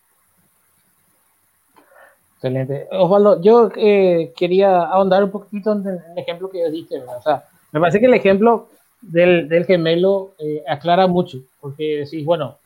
Excelente. 2.35 2.87
Osvaldo, 2.91 3.41
yo 3.41 3.71
eh, 3.75 4.33
quería 4.35 4.83
ahondar 4.83 5.23
un 5.23 5.31
poquito 5.31 5.73
en 5.73 5.87
el 5.87 6.17
ejemplo 6.17 6.49
que 6.49 6.69
diste, 6.71 6.99
¿verdad? 6.99 7.17
O 7.17 7.21
sea, 7.21 7.43
me 7.71 7.79
parece 7.79 7.99
que 7.99 8.07
el 8.07 8.13
ejemplo 8.13 8.67
del, 9.01 9.49
del 9.49 9.65
gemelo 9.65 10.33
eh, 10.39 10.63
aclara 10.67 11.07
mucho, 11.07 11.39
porque 11.59 11.99
decís, 12.03 12.25
bueno, 12.25 12.57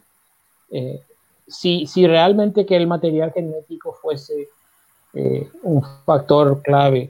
eh, 0.72 1.02
si, 1.48 1.88
si 1.88 2.08
realmente 2.08 2.66
que 2.66 2.76
el 2.76 2.88
material 2.88 3.32
genético 3.32 3.94
fuese 3.94 4.50
un 5.64 5.82
factor 6.06 6.62
clave 6.62 7.10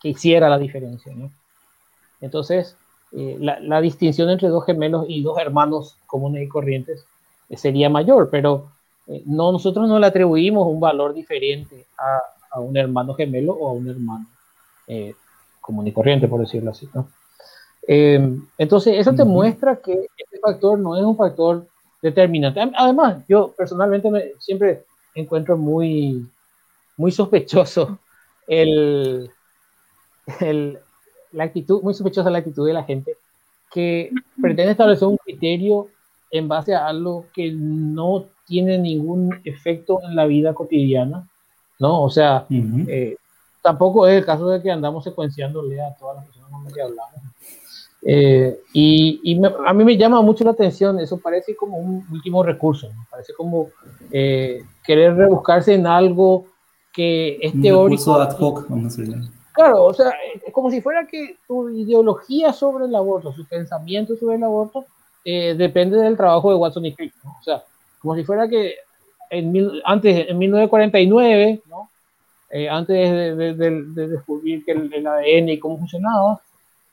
que 0.00 0.08
hiciera 0.08 0.48
la 0.48 0.56
diferencia. 0.56 1.12
Entonces, 2.22 2.76
eh, 3.12 3.36
la, 3.40 3.80
distinción 3.80 4.28
entre 4.30 4.48
dos 4.48 4.66
gemelos 4.66 5.06
y 5.08 5.22
dos 5.22 5.38
hermanos 5.38 5.96
comunes 6.06 6.42
y 6.42 6.48
corrientes 6.48 7.06
eh, 7.48 7.56
sería 7.56 7.88
mayor, 7.88 8.28
pero 8.30 8.68
eh, 9.06 9.22
no, 9.26 9.52
nosotros 9.52 9.88
no 9.88 9.98
le 9.98 10.06
atribuimos 10.06 10.66
un 10.66 10.80
valor 10.80 11.14
diferente 11.14 11.86
a, 11.98 12.20
a 12.50 12.60
un 12.60 12.76
hermano 12.76 13.14
gemelo 13.14 13.54
o 13.54 13.68
a 13.68 13.72
un 13.72 13.88
hermano 13.88 14.26
común 15.60 15.86
y 15.88 15.92
corriente, 15.92 16.28
por 16.28 16.40
decirlo 16.40 16.70
así. 16.70 16.88
Entonces, 17.88 18.94
eso 18.98 19.12
te 19.14 19.24
muestra 19.24 19.76
que 19.76 19.92
este 20.16 20.38
factor 20.40 20.78
no 20.78 20.96
es 20.96 21.04
un 21.04 21.16
factor 21.16 21.66
determinante. 22.02 22.60
Además, 22.76 23.24
yo 23.28 23.52
personalmente 23.56 24.10
me, 24.10 24.32
siempre 24.38 24.84
encuentro 25.14 25.56
muy, 25.56 26.26
muy 26.96 27.12
sospechoso 27.12 27.98
el, 28.46 29.30
el, 30.40 30.78
la 31.32 31.44
actitud, 31.44 31.82
muy 31.82 31.94
sospechosa 31.94 32.30
la 32.30 32.38
actitud 32.38 32.66
de 32.66 32.72
la 32.72 32.84
gente 32.84 33.16
que 33.72 34.10
pretende 34.40 34.72
establecer 34.72 35.08
un 35.08 35.16
criterio 35.16 35.88
en 36.30 36.48
base 36.48 36.74
a 36.74 36.86
algo 36.86 37.26
que 37.34 37.52
no 37.52 38.24
tiene 38.46 38.78
ningún 38.78 39.40
efecto 39.44 40.00
en 40.02 40.16
la 40.16 40.26
vida 40.26 40.54
cotidiana, 40.54 41.28
¿no? 41.78 42.02
O 42.02 42.10
sea, 42.10 42.46
eh, 42.50 43.16
tampoco 43.62 44.06
es 44.06 44.18
el 44.18 44.24
caso 44.24 44.48
de 44.48 44.62
que 44.62 44.70
andamos 44.70 45.04
secuenciándole 45.04 45.80
a 45.80 45.94
todas 45.94 46.16
las 46.16 46.26
personas 46.26 46.50
con 46.50 46.64
las 46.64 46.72
que 46.72 46.82
hablamos. 46.82 47.20
Eh, 48.02 48.60
y, 48.72 49.40
a 49.66 49.72
mí 49.72 49.84
me 49.84 49.96
llama 49.96 50.22
mucho 50.22 50.44
la 50.44 50.52
atención, 50.52 51.00
eso 51.00 51.18
parece 51.18 51.56
como 51.56 51.78
un 51.78 52.06
último 52.10 52.42
recurso, 52.42 52.88
parece 53.10 53.32
como 53.32 53.70
eh, 54.12 54.62
querer 54.84 55.16
rebuscarse 55.16 55.74
en 55.74 55.86
algo 55.86 56.46
que 56.92 57.38
es 57.42 57.60
teórico. 57.60 58.14
ad 58.14 58.36
hoc, 58.38 58.66
vamos 58.68 58.98
a. 58.98 59.02
Claro, 59.52 59.84
o 59.84 59.94
sea, 59.94 60.12
es 60.46 60.52
como 60.52 60.70
si 60.70 60.82
fuera 60.82 61.06
que 61.06 61.38
tu 61.48 61.70
ideología 61.70 62.52
sobre 62.52 62.84
el 62.84 62.94
aborto, 62.94 63.32
su 63.32 63.46
pensamiento 63.46 64.14
sobre 64.16 64.36
el 64.36 64.44
aborto, 64.44 64.84
eh, 65.24 65.54
depende 65.54 65.96
del 65.96 66.16
trabajo 66.16 66.50
de 66.50 66.56
Watson 66.56 66.86
y 66.86 66.94
Crick, 66.94 67.14
¿no? 67.24 67.36
O 67.40 67.42
sea, 67.42 67.64
como 67.98 68.14
si 68.14 68.22
fuera 68.22 68.46
que 68.48 68.74
en 69.30 69.80
antes, 69.84 70.28
en 70.28 70.38
1949, 70.38 71.62
¿no? 71.68 71.90
Eh, 72.50 72.68
antes 72.68 73.36
de, 73.36 73.54
descubrir 74.08 74.64
que 74.64 74.72
el, 74.72 75.06
ADN 75.06 75.48
y 75.48 75.58
cómo 75.58 75.78
funcionaba, 75.78 76.40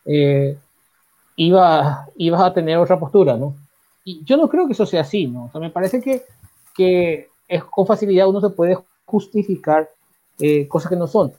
eh, 0.05 0.57
iba, 1.35 2.07
ibas 2.15 2.41
a 2.41 2.53
tener 2.53 2.77
otra 2.77 2.99
postura, 2.99 3.35
¿no? 3.37 3.55
Y 4.03 4.23
yo 4.25 4.37
no 4.37 4.49
creo 4.49 4.67
que 4.67 4.73
eso 4.73 4.85
sea 4.85 5.01
así, 5.01 5.27
¿no? 5.27 5.45
O 5.45 5.51
sea, 5.51 5.61
me 5.61 5.69
parece 5.69 6.01
que, 6.01 6.23
que 6.75 7.29
es, 7.47 7.63
con 7.63 7.85
facilidad 7.87 8.27
uno 8.27 8.41
se 8.41 8.49
puede 8.49 8.77
justificar 9.05 9.89
cosas 10.67 10.89
que 10.89 10.97
no 10.97 11.07
son. 11.07 11.31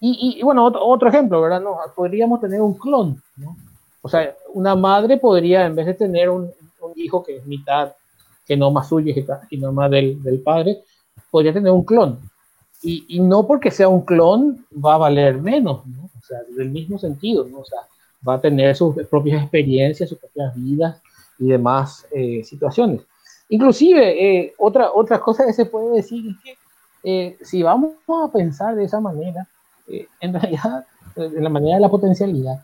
Y, 0.00 0.42
bueno, 0.42 0.64
otro, 0.64 1.08
ejemplo, 1.08 1.40
¿verdad? 1.40 1.60
No, 1.60 1.76
podríamos 1.96 2.40
tener 2.40 2.60
un 2.60 2.74
clon, 2.74 3.20
¿no? 3.36 3.56
O 4.00 4.08
sea, 4.08 4.34
una 4.54 4.76
madre 4.76 5.18
podría, 5.18 5.66
en 5.66 5.74
vez 5.74 5.86
de 5.86 5.94
tener 5.94 6.30
un, 6.30 6.50
hijo 6.94 7.22
que 7.22 7.36
es 7.36 7.46
mitad 7.46 7.92
más 8.72 8.88
suyo 8.88 9.12
y 9.50 9.56
no 9.58 9.72
más 9.72 9.90
del, 9.90 10.22
del 10.22 10.40
padre, 10.40 10.82
podría 11.30 11.52
tener 11.52 11.70
un 11.70 11.84
clon. 11.84 12.18
Y, 12.82 13.04
y, 13.08 13.20
no 13.20 13.46
porque 13.46 13.70
sea 13.70 13.88
un 13.88 14.02
clon 14.02 14.64
va 14.72 14.94
a 14.94 14.98
valer 14.98 15.38
menos, 15.38 15.84
¿no? 15.86 16.04
O 16.04 16.22
sea, 16.22 16.38
del 16.56 16.70
mismo 16.70 16.98
sentido, 16.98 17.44
¿no? 17.44 17.58
O 17.58 17.64
sea, 17.64 17.80
va 18.26 18.34
a 18.34 18.40
tener 18.40 18.74
sus 18.76 18.94
propias 19.06 19.42
experiencias, 19.42 20.08
sus 20.08 20.18
propias 20.18 20.54
vidas 20.54 21.00
y 21.38 21.46
demás 21.48 22.06
eh, 22.10 22.42
situaciones. 22.44 23.02
Inclusive, 23.48 24.40
eh, 24.42 24.54
otra, 24.58 24.90
otra 24.92 25.20
cosa 25.20 25.46
que 25.46 25.52
se 25.52 25.66
puede 25.66 25.96
decir 25.96 26.24
es 26.28 26.36
que 26.42 26.58
eh, 27.04 27.38
si 27.42 27.62
vamos 27.62 27.92
a 28.08 28.30
pensar 28.30 28.74
de 28.74 28.84
esa 28.84 29.00
manera, 29.00 29.46
eh, 29.86 30.06
en 30.20 30.34
realidad, 30.34 30.84
en 31.16 31.42
la 31.42 31.48
manera 31.48 31.76
de 31.76 31.80
la 31.80 31.88
potencialidad, 31.88 32.62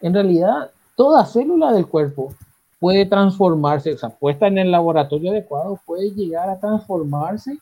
en 0.00 0.14
realidad 0.14 0.70
toda 0.96 1.26
célula 1.26 1.72
del 1.72 1.86
cuerpo 1.86 2.34
puede 2.78 3.06
transformarse, 3.06 3.92
o 3.92 3.98
sea, 3.98 4.10
puesta 4.10 4.46
en 4.46 4.58
el 4.58 4.70
laboratorio 4.70 5.30
adecuado, 5.30 5.78
puede 5.84 6.10
llegar 6.10 6.48
a 6.48 6.58
transformarse 6.58 7.58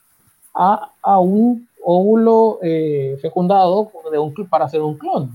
a, 0.53 0.91
a 1.01 1.19
un 1.19 1.67
óvulo 1.83 2.59
eh, 2.61 3.17
fecundado 3.21 3.91
de 4.11 4.19
un, 4.19 4.33
para 4.49 4.65
hacer 4.65 4.81
un 4.81 4.97
clon. 4.97 5.31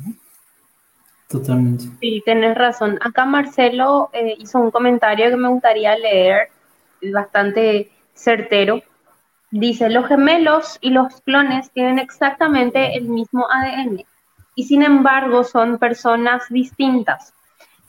Totalmente. 1.28 1.84
Sí, 2.00 2.22
tienes 2.24 2.56
razón. 2.56 2.98
Acá 3.02 3.26
Marcelo 3.26 4.09
eh, 4.14 4.34
hizo 4.38 4.59
un 4.59 4.70
comentario 4.70 5.28
que 5.28 5.36
me 5.36 5.48
gustaría 5.48 5.96
leer, 5.96 6.48
bastante 7.12 7.90
certero. 8.14 8.82
Dice, 9.50 9.90
los 9.90 10.06
gemelos 10.09 10.78
y 10.80 10.90
los 10.90 11.20
clones 11.20 11.70
tienen 11.70 11.98
exactamente 11.98 12.96
el 12.96 13.05
mismo 13.05 13.46
ADN 13.50 14.05
y 14.55 14.64
sin 14.64 14.82
embargo 14.82 15.44
son 15.44 15.78
personas 15.78 16.48
distintas. 16.48 17.32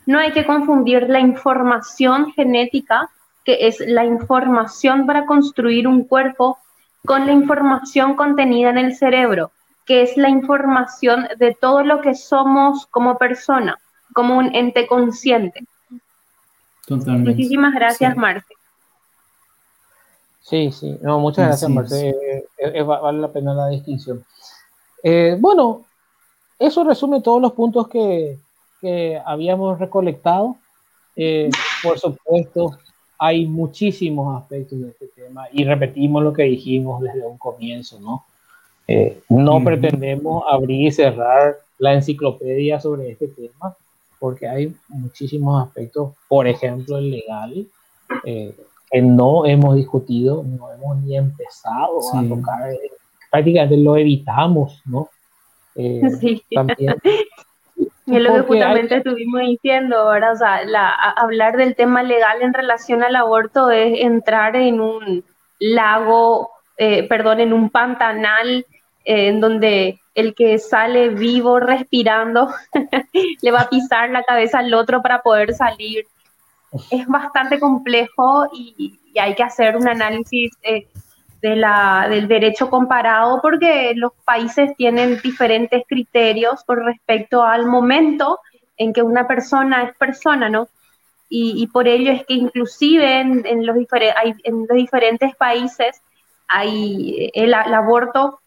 No 0.05 0.19
hay 0.19 0.31
que 0.31 0.45
confundir 0.45 1.09
la 1.09 1.19
información 1.19 2.31
genética, 2.33 3.09
que 3.45 3.67
es 3.67 3.79
la 3.79 4.05
información 4.05 5.07
para 5.07 5.25
construir 5.25 5.87
un 5.87 6.03
cuerpo, 6.03 6.59
con 7.05 7.25
la 7.25 7.31
información 7.31 8.15
contenida 8.15 8.69
en 8.69 8.77
el 8.77 8.95
cerebro, 8.95 9.51
que 9.89 10.03
es 10.03 10.17
la 10.17 10.29
información 10.29 11.27
de 11.39 11.57
todo 11.59 11.83
lo 11.83 11.99
que 11.99 12.13
somos 12.13 12.85
como 12.91 13.17
persona, 13.17 13.79
como 14.13 14.37
un 14.37 14.53
ente 14.53 14.85
consciente. 14.85 15.63
Muchísimas 16.87 17.73
gracias, 17.73 18.15
Marce. 18.15 18.53
Sí, 20.41 20.71
sí, 20.71 20.95
no, 21.01 21.17
muchas 21.17 21.47
gracias, 21.47 21.71
Marcelo. 21.71 22.19
Eh, 22.21 22.45
eh, 22.59 22.83
vale 22.83 23.19
la 23.19 23.29
pena 23.29 23.55
la 23.55 23.69
distinción. 23.69 24.23
Eh, 25.01 25.35
bueno, 25.39 25.85
eso 26.59 26.83
resume 26.83 27.21
todos 27.21 27.41
los 27.41 27.53
puntos 27.53 27.87
que, 27.87 28.37
que 28.79 29.19
habíamos 29.25 29.79
recolectado. 29.79 30.55
por 31.81 31.97
supuesto, 31.97 32.77
hay 33.17 33.47
muchísimos 33.47 34.39
aspectos 34.39 34.79
de 34.81 34.89
este 34.89 35.07
tema 35.07 35.47
y 35.51 35.63
repetimos 35.63 36.21
lo 36.21 36.31
que 36.31 36.43
dijimos 36.43 37.01
desde 37.01 37.25
un 37.25 37.39
comienzo, 37.39 37.99
¿no? 37.99 38.28
No 39.29 39.63
pretendemos 39.63 40.43
abrir 40.49 40.87
y 40.87 40.91
cerrar 40.91 41.57
la 41.77 41.93
enciclopedia 41.93 42.79
sobre 42.79 43.11
este 43.11 43.27
tema 43.27 43.75
porque 44.19 44.47
hay 44.47 44.75
muchísimos 44.89 45.65
aspectos, 45.65 46.13
por 46.27 46.47
ejemplo, 46.47 46.97
el 46.97 47.11
legal, 47.11 47.65
que 48.91 49.01
no 49.01 49.45
hemos 49.45 49.75
discutido, 49.75 50.43
no 50.43 50.71
hemos 50.71 50.97
ni 51.03 51.15
empezado 51.15 51.99
a 52.13 52.27
tocar, 52.27 52.71
prácticamente 53.29 53.77
lo 53.77 53.95
evitamos, 53.95 54.81
¿no? 54.85 55.09
Eh, 55.75 56.01
también. 56.53 56.95
Y 58.05 58.15
es 58.17 58.21
lo 58.21 58.33
que 58.33 58.41
justamente 58.41 58.97
estuvimos 58.97 59.41
diciendo, 59.41 60.07
¿verdad? 60.07 60.33
O 60.33 60.37
sea, 60.37 60.59
hablar 61.15 61.57
del 61.57 61.75
tema 61.75 62.03
legal 62.03 62.41
en 62.41 62.53
relación 62.53 63.03
al 63.03 63.15
aborto 63.15 63.69
es 63.69 64.01
entrar 64.01 64.55
en 64.55 64.81
un 64.81 65.23
lago, 65.59 66.49
eh, 66.77 67.07
perdón, 67.07 67.41
en 67.41 67.53
un 67.53 67.69
pantanal 67.69 68.65
eh, 68.65 68.78
en 69.11 69.39
donde 69.39 69.99
el 70.13 70.35
que 70.35 70.59
sale 70.59 71.09
vivo 71.09 71.59
respirando 71.59 72.53
le 73.41 73.51
va 73.51 73.61
a 73.61 73.69
pisar 73.69 74.11
la 74.11 74.21
cabeza 74.21 74.59
al 74.59 74.71
otro 74.75 75.01
para 75.01 75.23
poder 75.23 75.55
salir. 75.55 76.05
Es 76.91 77.07
bastante 77.07 77.59
complejo 77.59 78.47
y, 78.53 78.99
hay 79.19 79.33
que 79.33 79.41
hacer 79.41 79.75
un 79.75 79.87
análisis 79.87 80.51
eh, 80.61 80.87
de 81.41 81.55
la, 81.55 82.05
del 82.07 82.27
derecho 82.27 82.69
comparado 82.69 83.41
porque 83.41 83.93
los 83.95 84.11
países 84.23 84.77
tienen 84.77 85.19
diferentes 85.23 85.83
criterios 85.87 86.63
con 86.63 86.85
respecto 86.85 87.41
al 87.43 87.65
momento 87.65 88.39
en 88.77 88.93
que 88.93 89.01
una 89.01 89.27
persona 89.27 89.85
es 89.85 89.97
persona, 89.97 90.49
¿no? 90.49 90.67
Y, 91.31 91.67
por 91.67 91.87
ello 91.87 92.11
es 92.11 92.25
que 92.25 92.33
inclusive 92.35 93.19
en, 93.19 93.65
los, 93.65 93.75
en 94.43 94.65
los 94.67 94.77
diferentes 94.77 95.35
países 95.35 96.01
hay 96.47 97.29
el, 97.33 97.53
aborto 97.53 98.39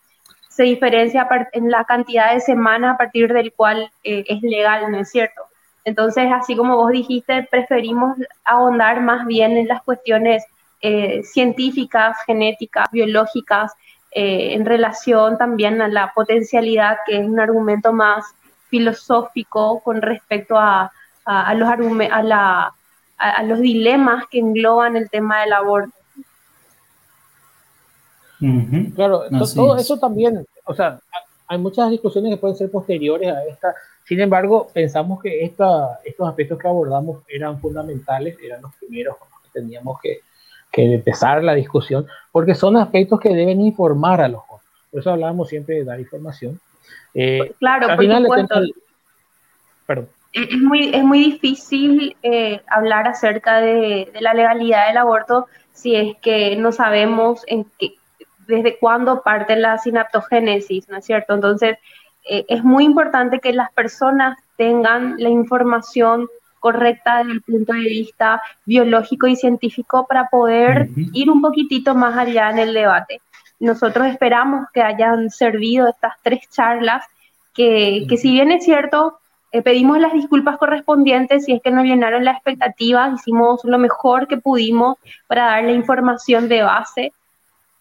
se 0.55 0.65
diferencia 0.65 1.27
en 1.53 1.71
la 1.71 1.85
cantidad 1.85 2.35
de 2.35 2.41
semanas 2.41 2.95
a 2.95 2.99
partir 2.99 3.33
del 3.33 3.53
cual 3.53 3.91
eh, 4.05 4.25
es 4.29 4.43
legal, 4.43 4.91
¿no 4.91 4.99
es 4.99 5.11
cierto? 5.11 5.43
Entonces, 5.85 6.29
así 6.31 6.55
como 6.55 6.77
vos 6.77 6.93
dijiste, 6.93 7.49
preferimos 7.51 8.17
ahondar 8.45 9.01
más 9.01 9.27
bien 9.27 9.57
en 9.57 9.67
las 9.67 9.83
cuestiones 9.83 10.45
eh, 10.83 11.23
científicas, 11.25 12.19
genéticas, 12.27 12.91
biológicas, 12.93 13.73
eh, 14.15 14.53
en 14.53 14.67
relación 14.67 15.39
también 15.39 15.81
a 15.81 15.89
la 15.89 16.13
potencialidad, 16.15 16.99
que 17.07 17.17
es 17.17 17.25
un 17.25 17.41
argumento 17.41 17.93
más 17.93 18.27
filosófico 18.69 19.81
con 19.81 20.03
respecto 20.03 20.59
a, 20.59 20.93
los, 21.55 21.69
a, 21.69 22.73
a, 23.19 23.43
los 23.43 23.61
dilemas 23.61 24.25
que 24.31 24.39
engloban 24.39 24.97
el 24.97 25.09
tema 25.09 25.41
del 25.41 25.55
aborto. 25.55 26.02
Claro, 28.95 29.25
todo 29.55 29.77
eso 29.77 29.99
también, 29.99 30.45
o 30.65 30.75
sea, 30.75 30.99
hay 31.47 31.59
muchas 31.59 31.91
discusiones 31.91 32.33
que 32.33 32.37
pueden 32.39 32.57
ser 32.57 32.71
posteriores 32.71 33.31
a 33.31 33.45
esta. 33.45 33.75
Sin 34.05 34.21
embargo, 34.21 34.69
pensamos 34.73 35.23
que 35.23 35.45
esta, 35.45 36.01
estos 36.05 36.29
aspectos 36.29 36.59
que 36.59 36.67
abordamos 36.67 37.23
eran 37.29 37.61
fundamentales, 37.61 38.37
eran 38.43 38.63
los 38.63 38.75
primeros 38.77 39.17
que 39.17 39.61
teníamos 39.61 40.01
que, 40.01 40.21
que 40.71 40.95
empezar 40.95 41.45
la 41.45 41.55
discusión, 41.55 42.07
porque 42.33 42.55
son 42.55 42.77
aspectos 42.77 43.21
que 43.21 43.35
deben 43.35 43.61
informar 43.61 44.23
a 44.23 44.29
los 44.29 44.41
jóvenes. 44.41 44.71
Por 44.91 45.01
eso 45.01 45.11
hablábamos 45.11 45.49
siempre 45.49 45.77
de 45.77 45.85
dar 45.85 46.01
información. 46.01 46.59
Eh, 47.15 47.55
claro, 47.59 47.89
al 47.91 47.99
final 47.99 48.27
Perdón. 49.87 50.09
Es 50.33 50.59
muy, 50.59 50.95
es 50.95 51.05
muy 51.05 51.19
difícil 51.19 52.17
eh, 52.23 52.63
hablar 52.67 53.07
acerca 53.07 53.61
de, 53.61 54.11
de, 54.13 54.21
la 54.23 54.33
legalidad 54.33 54.89
del 54.89 54.97
aborto 54.97 55.47
si 55.75 55.95
es 55.95 56.17
que 56.23 56.57
no 56.57 56.73
sabemos 56.73 57.43
en 57.47 57.67
qué, 57.79 57.97
desde 58.53 58.79
cuándo 58.79 59.23
parte 59.23 59.57
la 59.57 59.79
sinaptogénesis, 59.79 60.89
¿no 60.89 60.99
es 60.99 61.05
cierto? 61.05 61.35
Entonces, 61.35 61.79
eh, 62.29 62.45
es 62.49 62.63
muy 62.63 62.85
importante 62.85 63.41
que 63.41 63.53
las 63.53 63.73
personas 63.73 64.39
tengan 64.57 65.17
la 65.19 65.31
información 65.31 66.29
correcta 66.61 67.19
desde 67.19 67.33
el 67.33 67.43
punto 67.43 67.73
de 67.73 67.81
vista 67.81 68.43
biológico 68.67 69.27
y 69.27 69.37
científico 69.37 70.07
para 70.07 70.29
poder 70.29 70.89
ir 71.13 71.31
un 71.31 71.41
poquitito 71.41 71.95
más 71.95 72.17
allá 72.17 72.51
en 72.51 72.59
el 72.59 72.75
debate. 72.75 73.21
Nosotros 73.59 74.07
esperamos 74.07 74.67
que 74.73 74.83
hayan 74.83 75.31
servido 75.31 75.89
estas 75.89 76.15
tres 76.23 76.49
charlas, 76.51 77.05
que, 77.55 78.07
que 78.09 78.17
si 78.17 78.31
bien 78.33 78.53
es 78.53 78.65
cierto, 78.65 79.19
eh, 79.51 79.63
pedimos 79.63 79.99
las 79.99 80.13
disculpas 80.13 80.57
correspondientes 80.59 81.45
si 81.45 81.53
es 81.53 81.63
que 81.63 81.71
no 81.71 81.83
llenaron 81.83 82.25
las 82.25 82.37
expectativas, 82.37 83.15
hicimos 83.15 83.65
lo 83.65 83.79
mejor 83.79 84.29
que 84.29 84.37
pudimos 84.37 84.99
para 85.27 85.47
dar 85.47 85.65
la 85.65 85.73
información 85.73 86.49
de 86.49 86.63
base 86.63 87.13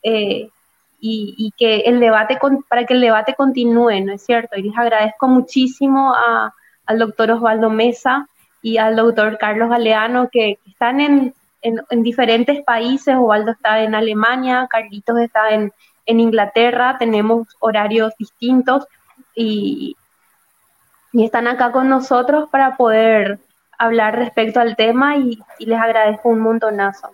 eh, 0.03 0.49
y, 1.01 1.33
y, 1.35 1.51
que 1.57 1.79
el 1.81 1.99
debate, 1.99 2.37
para 2.69 2.85
que 2.85 2.93
el 2.93 3.01
debate 3.01 3.33
continúe, 3.33 3.99
¿no 4.05 4.13
es 4.13 4.23
cierto? 4.23 4.55
Y 4.55 4.63
les 4.63 4.77
agradezco 4.77 5.27
muchísimo 5.27 6.13
a, 6.13 6.53
al 6.85 6.99
doctor 6.99 7.31
Osvaldo 7.31 7.71
Mesa 7.71 8.27
y 8.61 8.77
al 8.77 8.95
doctor 8.95 9.39
Carlos 9.39 9.69
Galeano, 9.69 10.29
que, 10.31 10.59
están 10.67 11.01
en, 11.01 11.33
en, 11.63 12.03
diferentes 12.03 12.63
países. 12.63 13.15
Osvaldo 13.17 13.51
está 13.51 13.81
en 13.81 13.95
Alemania, 13.95 14.67
Carlitos 14.69 15.19
está 15.19 15.49
en, 15.49 15.73
en 16.05 16.19
Inglaterra, 16.19 16.97
tenemos 16.99 17.47
horarios 17.59 18.13
distintos 18.19 18.85
y, 19.33 19.95
y, 21.13 21.25
están 21.25 21.47
acá 21.47 21.71
con 21.71 21.89
nosotros 21.89 22.47
para 22.49 22.77
poder 22.77 23.39
hablar 23.79 24.15
respecto 24.15 24.59
al 24.59 24.75
tema 24.75 25.17
y, 25.17 25.39
les 25.59 25.79
agradezco 25.79 26.29
un 26.29 26.41
montonazo. 26.41 27.09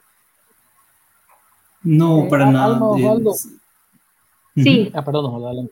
No, 1.84 2.28
para 2.30 2.48
nada. 2.48 2.80
Sí. 4.64 4.92
Ah, 4.94 5.04
perdón, 5.04 5.26
Osvaldo. 5.26 5.70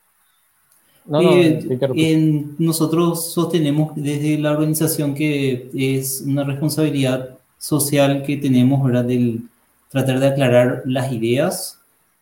No, 1.07 1.21
eh, 1.21 2.45
nosotros 2.57 3.31
sostenemos 3.31 3.91
desde 3.95 4.39
la 4.39 4.51
organización 4.51 5.13
que 5.13 5.69
es 5.75 6.23
una 6.25 6.43
responsabilidad 6.43 7.37
social 7.59 8.23
que 8.23 8.37
tenemos, 8.37 8.83
¿verdad? 8.83 9.05
Del 9.05 9.41
tratar 9.89 10.19
de 10.19 10.27
aclarar 10.27 10.81
las 10.85 11.11
ideas 11.11 11.79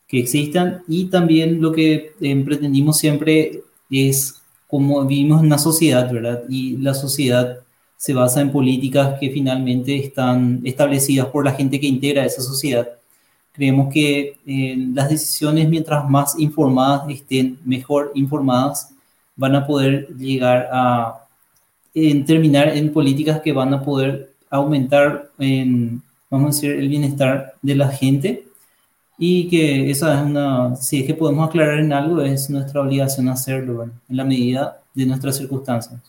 que 0.07 0.19
existan 0.19 0.83
y 0.87 1.05
también 1.05 1.61
lo 1.61 1.71
que 1.71 2.11
eh, 2.19 2.43
pretendimos 2.43 2.97
siempre 2.97 3.61
es 3.89 4.35
como 4.67 5.05
vivimos 5.05 5.39
en 5.39 5.47
una 5.47 5.57
sociedad, 5.57 6.11
¿verdad? 6.11 6.43
Y 6.49 6.77
la 6.77 6.93
sociedad 6.93 7.59
se 7.95 8.13
basa 8.13 8.41
en 8.41 8.51
políticas 8.51 9.17
que 9.17 9.29
finalmente 9.31 9.95
están 9.95 10.59
establecidas 10.65 11.27
por 11.27 11.45
la 11.45 11.53
gente 11.53 11.79
que 11.79 11.87
integra 11.87 12.25
esa 12.25 12.41
sociedad 12.41 12.89
Creemos 13.53 13.93
que 13.93 14.39
eh, 14.47 14.75
las 14.93 15.09
decisiones, 15.09 15.69
mientras 15.69 16.09
más 16.09 16.37
informadas 16.39 17.07
estén, 17.09 17.59
mejor 17.63 18.11
informadas, 18.15 18.93
van 19.35 19.55
a 19.55 19.65
poder 19.65 20.07
llegar 20.17 20.69
a 20.71 21.19
terminar 22.25 22.69
en 22.69 22.91
políticas 22.91 23.41
que 23.41 23.53
van 23.53 23.71
a 23.73 23.81
poder 23.81 24.33
aumentar, 24.49 25.29
en, 25.37 26.01
vamos 26.31 26.45
a 26.45 26.55
decir, 26.55 26.71
el 26.71 26.89
bienestar 26.89 27.53
de 27.61 27.75
la 27.75 27.89
gente 27.89 28.47
y 29.17 29.47
que 29.47 29.91
esa 29.91 30.19
es 30.19 30.25
una, 30.25 30.75
si 30.75 31.01
es 31.01 31.05
que 31.05 31.13
podemos 31.13 31.47
aclarar 31.47 31.79
en 31.79 31.93
algo, 31.93 32.21
es 32.21 32.49
nuestra 32.49 32.81
obligación 32.81 33.29
hacerlo, 33.29 33.83
en 33.83 33.91
la 34.09 34.23
medida 34.23 34.81
de 34.95 35.05
nuestras 35.05 35.37
circunstancias. 35.37 36.01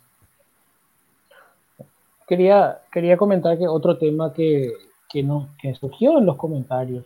Quería, 2.27 2.79
quería 2.91 3.19
comentar 3.19 3.59
que 3.59 3.69
otro 3.69 3.99
tema 3.99 4.33
que, 4.33 4.73
que, 5.11 5.23
no, 5.23 5.51
que 5.61 5.75
surgió 5.75 6.19
en 6.19 6.25
los 6.25 6.37
comentarios 6.37 7.05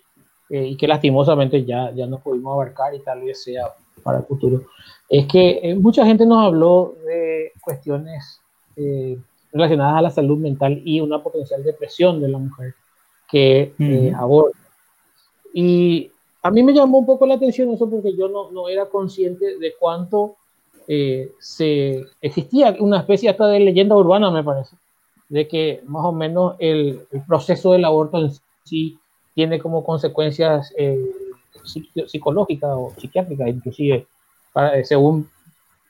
eh, 0.51 0.67
y 0.69 0.77
que 0.77 0.89
lastimosamente 0.89 1.65
ya, 1.65 1.91
ya 1.95 2.07
no 2.07 2.21
pudimos 2.21 2.55
abarcar 2.55 2.95
y 2.95 3.01
tal 3.01 3.21
vez 3.21 3.43
sea 3.43 3.67
para 4.03 4.19
el 4.19 4.25
futuro, 4.25 4.63
es 5.09 5.27
que 5.27 5.61
eh, 5.63 5.75
mucha 5.75 6.07
gente 6.07 6.25
nos 6.25 6.43
habló 6.43 6.95
de 7.05 7.53
cuestiones 7.61 8.41
eh, 8.77 9.19
relacionadas 9.53 9.99
a 9.99 10.03
la 10.03 10.11
salud 10.11 10.39
mental 10.39 10.81
y 10.85 11.01
una 11.01 11.23
potencial 11.23 11.63
depresión 11.63 12.21
de 12.21 12.29
la 12.29 12.39
mujer 12.39 12.75
que 13.31 13.75
aborda. 14.17 14.59
Y 15.53 16.11
a 16.43 16.51
mí 16.51 16.63
me 16.63 16.73
llamó 16.73 16.99
un 16.99 17.07
poco 17.07 17.27
la 17.27 17.35
atención 17.35 17.71
eso 17.71 17.91
porque 17.91 18.17
yo 18.17 18.29
no, 18.29 18.51
no 18.51 18.71
era 18.71 18.87
consciente 18.87 19.59
de 19.59 19.75
cuánto 19.79 20.37
se 21.39 22.07
existía 22.23 22.75
una 22.81 23.01
especie 23.01 23.29
hasta 23.29 23.49
de 23.49 23.61
leyenda 23.61 23.97
urbana, 23.97 24.31
me 24.31 24.43
parece, 24.43 24.77
de 25.29 25.47
que 25.47 25.83
más 25.85 26.07
o 26.07 26.13
menos 26.13 26.55
el, 26.59 27.07
el 27.11 27.23
proceso 27.27 27.73
del 27.73 27.85
aborto 27.85 28.19
en 28.19 28.31
sí 28.65 28.99
tiene 29.39 29.61
como 29.61 29.85
consecuencias 29.85 30.75
eh, 30.77 30.99
psicológicas 32.09 32.71
o 32.73 32.93
psiquiátricas, 32.99 33.47
inclusive, 33.47 34.05
eh, 34.75 34.85
según 34.85 35.31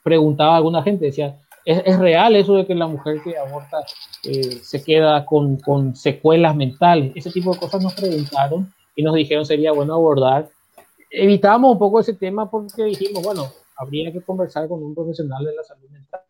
preguntaba 0.05 0.57
alguna 0.57 0.83
gente, 0.83 1.07
decía, 1.07 1.39
¿es, 1.65 1.99
real 1.99 2.37
eso 2.37 2.57
de 2.57 2.67
que 2.67 2.75
la 2.75 2.87
mujer 2.87 3.23
que 3.23 3.39
aborta 3.39 3.79
eh, 4.25 4.61
se 4.63 4.85
queda 4.85 5.25
con, 5.25 5.57
con, 5.61 5.97
secuelas 5.97 6.55
mentales? 6.55 7.11
Ese 7.15 7.31
tipo 7.31 7.55
de 7.55 7.59
cosas 7.59 7.83
nos 7.83 7.95
preguntaron 7.95 8.71
y 8.95 9.03
nos 9.03 9.15
dijeron 9.15 9.47
sería 9.47 9.73
bueno 9.73 9.95
abordar. 9.95 10.51
Evitamos 11.11 11.73
un 11.73 11.79
poco 11.79 12.01
ese 12.01 12.13
tema 12.13 12.51
porque 12.51 12.85
dijimos, 12.85 13.23
bueno, 13.23 13.51
habría 13.79 14.13
que 14.13 14.21
conversar 14.21 14.69
con 14.69 14.83
un 14.83 14.95
profesional 14.95 15.43
de 15.43 15.55
la 15.55 15.65
salud 15.65 15.89
mental, 15.89 16.21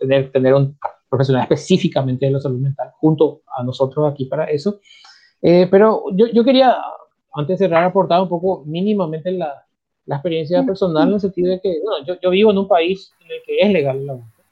tener, 0.00 0.32
tener 0.32 0.54
un 0.54 0.76
profesional 1.08 1.44
específicamente 1.44 2.26
de 2.26 2.32
la 2.32 2.40
salud 2.40 2.58
mental 2.58 2.90
junto 2.98 3.42
a 3.56 3.62
nosotros 3.62 4.12
aquí 4.12 4.24
para 4.24 4.46
eso. 4.46 4.80
Eh, 5.46 5.68
pero 5.70 6.04
yo, 6.12 6.26
yo, 6.28 6.42
quería, 6.42 6.74
antes 7.34 7.58
de 7.58 7.66
cerrar, 7.66 7.84
aportar 7.84 8.22
un 8.22 8.30
poco 8.30 8.62
mínimamente 8.64 9.30
la, 9.30 9.62
la 10.06 10.16
experiencia 10.16 10.64
personal 10.64 11.08
en 11.08 11.14
el 11.14 11.20
sentido 11.20 11.50
de 11.50 11.60
que 11.60 11.80
bueno, 11.84 12.06
yo, 12.06 12.18
yo, 12.18 12.30
vivo 12.30 12.50
en 12.50 12.56
un 12.56 12.66
país 12.66 13.12
en 13.20 13.30
el 13.30 13.42
que 13.44 13.58
es 13.58 13.70
legal 13.70 13.98
el 13.98 14.08
aborto 14.08 14.42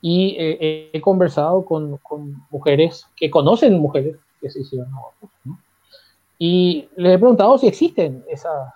y 0.00 0.36
eh, 0.38 0.90
he 0.92 1.00
conversado 1.00 1.64
con, 1.64 1.96
con, 1.96 2.36
mujeres 2.52 3.04
que 3.16 3.32
conocen 3.32 3.80
mujeres 3.80 4.16
que 4.40 4.48
se 4.48 4.60
hicieron 4.60 4.94
abortos 4.94 5.28
¿no? 5.44 5.58
y 6.38 6.88
les 6.94 7.16
he 7.16 7.18
preguntado 7.18 7.58
si 7.58 7.66
existen 7.66 8.24
esas, 8.30 8.72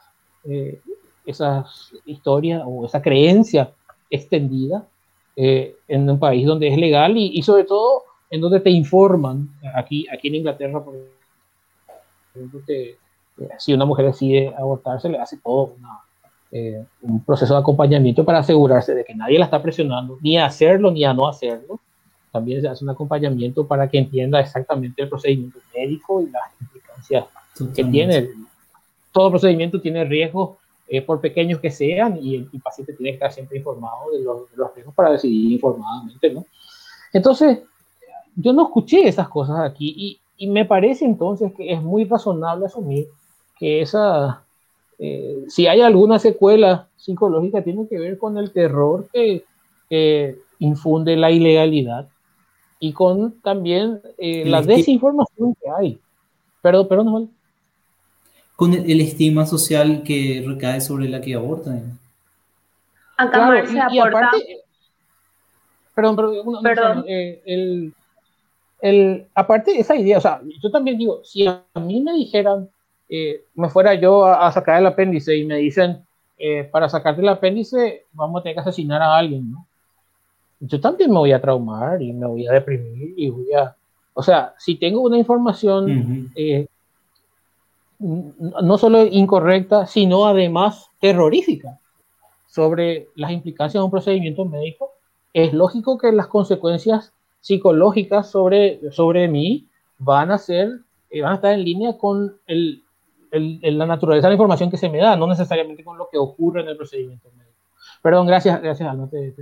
eh, 0.47 0.81
esas 1.25 1.93
historias 2.07 2.65
o 2.67 2.87
esa 2.87 3.01
creencia 3.01 3.71
extendida 4.11 4.85
en 5.37 6.11
un 6.11 6.19
país 6.19 6.45
donde 6.45 6.67
es 6.67 6.79
legal 6.79 7.17
y, 7.17 7.27
y, 7.39 7.43
sobre 7.43 7.65
todo 7.65 8.05
en 8.31 8.41
donde 8.41 8.59
te 8.59 8.71
informan. 8.71 9.51
Aquí, 9.75 10.07
aquí 10.11 10.29
en 10.29 10.37
Inglaterra, 10.37 10.83
por 10.83 10.95
ejemplo, 12.37 12.61
si 13.59 13.75
una 13.75 13.85
mujer 13.85 14.07
decide 14.07 14.55
abortar, 14.57 15.01
se 15.01 15.09
le 15.09 15.19
hace 15.19 15.39
todo 15.39 15.75
un 17.03 17.25
proceso 17.25 17.55
de 17.55 17.61
acompañamiento 17.61 18.25
para 18.25 18.39
asegurarse 18.39 18.95
de 18.95 19.05
que 19.05 19.15
nadie 19.15 19.39
la 19.39 19.45
está 19.45 19.61
presionando, 19.61 20.19
ni 20.23 20.39
a 20.39 20.47
hacerlo 20.47 20.91
ni 20.91 21.05
a 21.05 21.13
no 21.13 21.29
hacerlo. 21.29 21.81
También 22.33 22.61
se 22.61 22.69
hace 22.69 22.85
un 22.85 22.91
acompañamiento 22.91 23.67
para 23.67 23.89
que 23.89 23.99
entienda 23.99 24.41
exactamente 24.41 25.03
el 25.03 25.09
procedimiento 25.09 25.59
médico 25.75 26.23
y 26.23 26.31
las 26.31 26.45
implicancias 26.61 27.25
que 27.75 27.85
tiene. 27.85 28.29
Todo 29.13 29.31
procedimiento 29.31 29.81
tiene 29.81 30.05
riesgos, 30.05 30.59
eh, 30.89 31.03
por 31.03 31.21
pequeños 31.21 31.59
que 31.59 31.71
sean, 31.71 32.19
y 32.23 32.37
el, 32.37 32.49
paciente 32.63 32.93
tiene 32.93 33.11
que 33.11 33.15
estar 33.15 33.33
siempre 33.33 33.59
informado 33.59 34.11
de 34.13 34.23
los, 34.23 34.75
riesgos 34.75 34.95
para 34.95 35.11
decidir 35.11 35.53
informadamente, 35.53 36.31
¿no? 36.33 36.47
Entonces, 37.13 37.59
yo 38.37 38.53
no 38.53 38.67
escuché 38.67 39.09
esas 39.09 39.29
cosas 39.29 39.59
aquí 39.61 39.95
y, 39.97 40.21
y 40.37 40.49
me 40.49 40.65
parece 40.65 41.05
entonces 41.05 41.53
que 41.57 41.73
es 41.73 41.83
muy 41.83 42.05
razonable 42.05 42.67
asumir 42.67 43.07
que 43.59 43.81
esa, 43.81 44.43
eh, 44.99 45.45
si 45.49 45.67
hay 45.67 45.81
alguna 45.81 46.19
secuela 46.19 46.89
psicológica, 46.97 47.63
tiene 47.63 47.89
que 47.89 47.99
ver 47.99 48.19
con 48.19 48.37
el 48.37 48.53
terror 48.53 49.09
que, 49.13 49.45
que 49.89 50.39
infunde 50.59 51.17
la 51.17 51.31
ilegalidad 51.31 52.09
y 52.79 52.93
con 52.93 53.41
también 53.41 54.01
eh, 54.19 54.45
la 54.45 54.63
desinformación 54.63 55.55
que 55.55 55.71
hay. 55.71 55.99
Perdón, 56.61 56.89
perdón, 56.89 57.31
Con 58.57 58.75
el, 58.75 59.01
estigma 59.01 59.47
social 59.47 60.03
que 60.03 60.45
recae 60.47 60.81
sobre 60.81 61.09
la 61.09 61.21
que 61.21 61.35
aborta. 61.35 61.81
Acá 63.17 63.65
y, 63.91 63.99
aparte, 63.99 64.37
perdón, 65.95 66.17
perdón, 66.63 67.05
eh, 67.09 67.41
el, 67.47 67.95
el, 68.81 69.27
aparte 69.35 69.73
de 69.73 69.81
esa 69.81 69.97
idea, 69.97 70.19
o 70.19 70.21
sea, 70.21 70.41
yo 70.63 70.71
también 70.71 70.99
digo, 70.99 71.21
si 71.25 71.47
a 71.47 71.63
mí 71.81 72.01
me 72.01 72.13
dijeran, 72.13 72.69
eh, 73.09 73.45
me 73.55 73.69
fuera 73.69 73.95
yo 73.95 74.27
a, 74.27 74.51
sacar 74.53 74.81
el 74.81 74.87
apéndice 74.87 75.37
y 75.37 75.45
me 75.45 75.57
dicen, 75.57 76.05
para 76.71 76.89
sacarte 76.89 77.23
el 77.23 77.29
apéndice 77.29 78.05
vamos 78.13 78.41
a 78.41 78.43
tener 78.43 78.57
que 78.57 78.61
asesinar 78.61 79.01
a 79.01 79.17
alguien, 79.17 79.51
¿no? 79.51 79.67
yo 80.61 80.81
también 80.81 81.11
me 81.11 81.19
voy 81.19 81.33
a 81.33 81.41
traumar 81.41 82.01
y 82.03 82.13
me 82.13 82.27
voy 82.27 82.47
a 82.47 82.53
deprimir 82.53 83.15
y 83.17 83.29
voy 83.31 83.53
a... 83.53 83.75
O 84.15 84.23
sea, 84.23 84.55
si 84.59 84.77
tengo 84.77 85.03
una 85.03 85.19
información 85.19 86.33
eh, 86.35 86.67
no 87.99 88.79
solo 88.79 89.05
incorrecta, 89.07 89.87
sino 89.87 90.27
además 90.27 90.91
terrorífica 91.01 91.79
sobre 92.47 93.09
las 93.15 93.31
implicancias 93.31 93.81
de 93.81 93.85
un 93.85 93.91
procedimiento 93.91 94.45
médico, 94.47 94.91
es 95.35 95.53
lógico 95.53 95.99
que 95.99 96.13
las 96.13 96.29
consecuencias 96.29 97.13
psicológicas 97.47 98.29
sobre, 98.29 98.81
sobre 98.91 99.29
mí 99.29 99.69
van 99.99 100.33
a 100.33 100.39
ser, 100.39 100.81
eh, 101.11 101.23
van 101.23 101.31
a 101.31 101.35
estar 101.37 101.53
en 101.53 101.63
línea 101.63 101.97
con 101.97 102.37
el, 102.49 102.83
el, 103.31 103.79
la 103.79 103.87
naturaleza 103.87 104.27
de 104.27 104.31
la 104.31 104.35
información 104.35 104.69
que 104.69 104.77
se 104.77 104.89
me 104.89 104.99
da, 104.99 105.15
no 105.15 105.29
necesariamente 105.29 105.85
con 105.85 105.97
lo 105.97 106.09
que 106.11 106.19
ocurre 106.19 106.63
en 106.63 106.69
el 106.69 106.77
procedimiento 106.77 107.29
médico. 107.37 107.55
Perdón, 108.03 108.27
gracias, 108.27 108.61
gracias, 108.61 108.89
Alma, 108.89 109.09
te, 109.09 109.33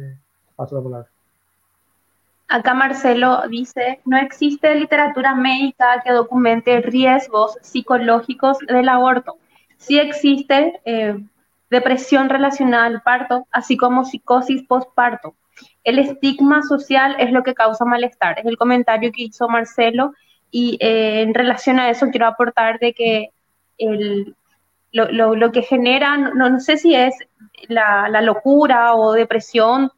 paso 0.55 0.77
la 0.77 0.83
palabra. 0.83 1.09
Acá 2.49 2.75
Marcelo 2.75 3.43
dice, 3.49 4.03
no 4.05 4.19
existe 4.19 4.75
literatura 4.75 5.35
médica 5.35 6.03
que 6.05 6.13
documente 6.13 6.83
riesgos 6.83 7.57
psicológicos 7.63 8.59
del 8.59 8.91
aborto. 8.91 9.39
Sí 9.79 9.99
existe 9.99 10.79
eh, 10.85 11.17
depresión 11.71 12.29
relacionada 12.29 12.85
al 12.85 13.01
parto, 13.01 13.47
así 13.51 13.79
como 13.79 14.05
psicosis 14.05 14.63
postparto. 14.65 15.35
El 15.83 15.99
estigma 15.99 16.63
social 16.63 17.17
es 17.19 17.31
lo 17.33 17.43
que 17.43 17.55
causa 17.55 17.85
malestar. 17.85 18.39
Es 18.39 18.47
el 18.47 18.57
comentario 18.57 19.13
que 19.13 19.25
hizo 19.25 19.49
Marcelo 19.49 20.13
y 20.51 20.77
eh, 20.81 21.23
en 21.23 21.35
relación 21.35 21.79
a 21.79 21.91
eso 21.91 22.09
quiero 22.11 22.27
aportar 22.27 22.79
de 22.79 22.93
que 22.93 23.31
lo, 24.93 25.53
que 25.53 25.63
genera, 25.63 26.17
no, 26.17 26.61
sé 26.61 26.77
si 26.77 26.95
es 26.95 27.15
la, 27.69 28.09
la 28.09 28.23
locura 28.23 28.95
o 28.95 29.13
depresión 29.13 29.91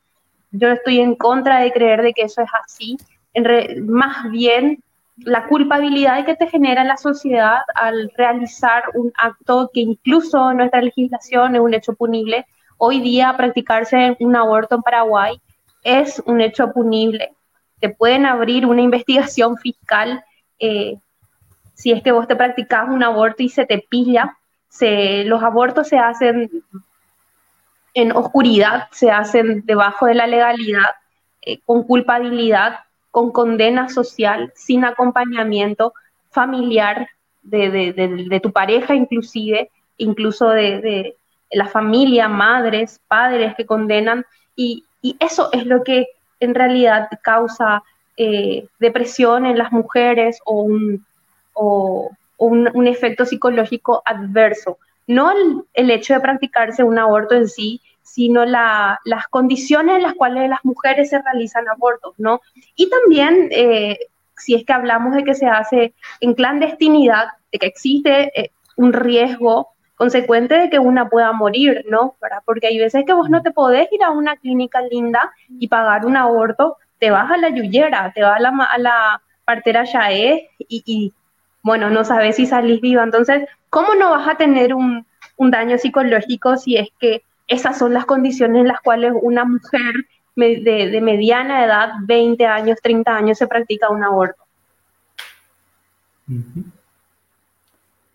yo 0.59 0.69
estoy 0.69 1.01
en 1.01 1.15
contra 1.15 1.61
de 1.61 1.73
creer 1.73 2.03
de 2.03 2.13
que 2.13 2.23
eso 2.23 2.43
es 2.43 2.51
así. 2.65 2.97
Más 3.85 4.31
bien, 4.31 4.83
la 5.19 5.47
culpabilidad 5.47 6.25
que 6.25 6.37
te 6.37 6.49
genera 6.49 6.85
la 6.85 6.97
sociedad 6.97 7.61
al 7.75 8.11
realizar 8.17 8.85
un 8.95 9.13
acto 9.17 9.71
que 9.73 9.81
incluso 9.81 10.51
en 10.51 10.59
nuestra 10.59 10.81
legislación 10.81 11.55
es 11.55 11.61
un 11.61 11.75
hecho 11.75 11.95
punible. 11.95 12.47
Hoy 12.79 13.01
día 13.01 13.35
practicarse 13.37 14.17
un 14.21 14.37
aborto 14.37 14.77
en 14.77 14.83
Paraguay 14.83 15.41
es 15.87 16.21
un 16.27 16.41
hecho 16.41 16.73
punible. 16.73 17.33
Te 17.81 17.89
pueden 17.89 18.27
abrir 18.27 18.67
una 18.67 18.83
investigación 18.83 19.57
fiscal 19.57 20.25
eh, 20.59 20.97
si 21.75 21.93
es 21.93 22.03
que 22.03 22.11
vos 22.11 22.27
te 22.27 22.35
practicas 22.35 22.89
un 22.89 23.03
aborto 23.03 23.43
y 23.43 23.49
se 23.49 23.67
te 23.67 23.79
pilla. 23.79 24.37
Se, 24.69 25.25
los 25.25 25.43
abortos 25.43 25.89
se 25.89 25.99
hacen 25.99 26.51
en 27.95 28.13
oscuridad, 28.13 28.89
se 28.91 29.11
hacen 29.11 29.63
debajo 29.65 30.07
de 30.07 30.15
la 30.15 30.27
legalidad, 30.27 30.97
eh, 31.43 31.61
con 31.65 31.85
culpabilidad, 31.85 32.81
con 33.11 33.31
condena 33.31 33.89
social, 33.89 34.53
sin 34.55 34.85
acompañamiento 34.85 35.95
familiar 36.31 37.09
de, 37.43 38.41
tu 38.43 38.53
pareja 38.53 38.95
inclusive, 38.95 39.71
incluso 39.99 40.49
de, 40.51 41.17
la 41.51 41.67
familia, 41.69 42.29
madres, 42.29 43.01
padres 43.07 43.55
que 43.55 43.65
condenan, 43.65 44.25
y, 44.57 44.85
eso 45.21 45.51
es 45.53 45.67
lo 45.67 45.85
que 45.85 46.07
en 46.41 46.55
realidad 46.55 47.09
causa 47.23 47.83
eh, 48.17 48.67
depresión 48.79 49.47
en 49.47 49.59
las 49.59 49.73
mujeres 49.73 50.41
o 50.45 50.63
un, 50.63 51.05
un, 52.39 52.87
efecto 52.87 53.27
psicológico 53.27 54.03
adverso 54.05 54.79
no 55.07 55.33
el, 55.75 55.91
hecho 55.91 56.15
de 56.15 56.21
practicarse 56.21 56.83
un 56.83 56.99
aborto 56.99 57.35
en 57.35 57.49
sí, 57.49 57.81
sino 58.03 58.45
las 58.45 59.27
condiciones 59.31 59.97
en 59.97 60.03
las 60.03 60.15
cuales 60.15 60.49
las 60.49 60.65
mujeres 60.65 61.11
se 61.11 61.21
realizan 61.21 61.69
abortos, 61.69 62.15
¿no? 62.19 62.41
Y 62.75 62.89
también, 62.89 63.49
eh, 63.51 63.99
si 64.37 64.55
es 64.55 64.65
que 64.65 64.73
hablamos 64.73 65.15
de 65.15 65.25
que 65.25 65.35
se 65.35 65.47
hace 65.47 65.95
en 66.21 66.35
clandestinidad, 66.35 67.29
de 67.53 67.59
que 67.59 67.67
existe 67.67 68.33
eh, 68.41 68.51
un 68.77 68.93
riesgo 68.93 69.69
consecuente 69.97 70.55
de 70.55 70.71
que 70.71 70.79
una 70.79 71.09
pueda 71.09 71.33
morir, 71.33 71.85
¿no? 71.89 72.15
Porque 72.45 72.69
hay 72.69 72.79
veces 72.79 73.05
que 73.07 73.15
vos 73.15 73.29
no 73.29 73.43
te 73.43 73.51
podés 73.51 73.91
ir 73.93 74.05
a 74.05 74.11
una 74.11 74.37
clínica 74.37 74.81
linda 74.83 75.33
y 75.59 75.69
pagar 75.69 76.07
un 76.07 76.17
aborto, 76.17 76.77
te 76.99 77.11
vas 77.11 77.31
a 77.31 77.37
la 77.37 77.49
yuyera, 77.49 78.13
te 78.15 78.23
vas 78.23 78.37
a 78.37 78.41
la, 78.41 78.51
a 78.51 78.79
la 78.79 79.23
partera 79.45 79.85
yaé 79.85 80.51
y, 80.59 80.83
y, 80.87 81.13
bueno, 81.63 81.91
no 81.91 82.05
sabes 82.05 82.37
si 82.37 82.47
salís 82.47 82.81
viva. 82.81 83.03
Entonces, 83.03 83.49
¿cómo 83.71 83.95
no 83.95 84.11
vas 84.11 84.29
a 84.29 84.37
tener 84.37 84.75
un, 84.75 85.05
daño 85.39 85.79
psicológico 85.79 86.57
si 86.57 86.77
es 86.77 86.89
que 87.01 87.23
esas 87.49 87.79
son 87.79 87.93
las 87.93 88.07
condiciones 88.07 88.61
en 88.61 88.69
las 88.69 88.81
cuales 88.81 89.13
una 89.21 89.45
mujer 89.45 89.93
de, 90.37 91.01
mediana 91.03 91.65
edad, 91.65 91.91
20 92.03 92.47
años, 92.47 92.79
30 92.83 93.17
años, 93.17 93.39
se 93.39 93.47
practica 93.47 93.89
un 93.89 94.05
aborto? 94.05 94.43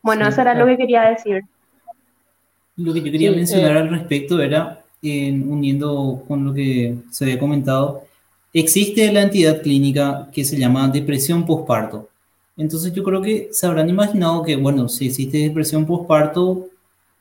Bueno, 0.01 0.27
eso 0.27 0.41
era 0.41 0.53
lo 0.53 0.65
que 0.65 0.77
quería 0.77 1.03
decir. 1.03 1.43
Lo 2.83 2.93
que 2.93 2.99
yo 2.99 3.11
quería 3.11 3.31
mencionar 3.31 3.75
eh, 3.75 3.79
al 3.79 3.89
respecto 3.89 4.41
era, 4.41 4.83
uniendo 5.01 6.23
con 6.27 6.45
lo 6.45 6.53
que 6.53 6.95
se 7.09 7.25
había 7.25 7.39
comentado, 7.39 8.03
existe 8.53 9.11
la 9.11 9.23
entidad 9.23 9.61
clínica 9.61 10.29
que 10.31 10.43
se 10.43 10.57
llama 10.57 10.87
depresión 10.87 11.45
postparto. 11.45 12.09
Entonces 12.57 12.93
yo 12.93 13.03
creo 13.03 13.21
que 13.21 13.49
se 13.51 13.65
habrán 13.65 13.89
imaginado 13.89 14.43
que, 14.43 14.55
bueno, 14.55 14.89
si 14.89 15.07
existe 15.07 15.37
depresión 15.37 15.85
postparto, 15.85 16.67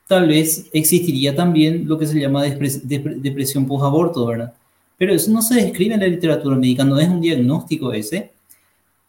tal 0.07 0.27
vez 0.27 0.67
existiría 0.73 1.35
también 1.35 1.87
lo 1.87 1.97
que 1.97 2.05
se 2.05 2.19
llama 2.19 2.43
depresión 2.43 3.65
posaborto, 3.65 4.25
¿verdad? 4.25 4.53
Pero 4.97 5.13
eso 5.13 5.31
no 5.31 5.41
se 5.41 5.55
describe 5.55 5.95
en 5.95 6.01
la 6.01 6.07
literatura 6.07 6.55
médica, 6.55 6.83
no 6.83 6.99
es 6.99 7.07
un 7.07 7.21
diagnóstico 7.21 7.93
ese. 7.93 8.31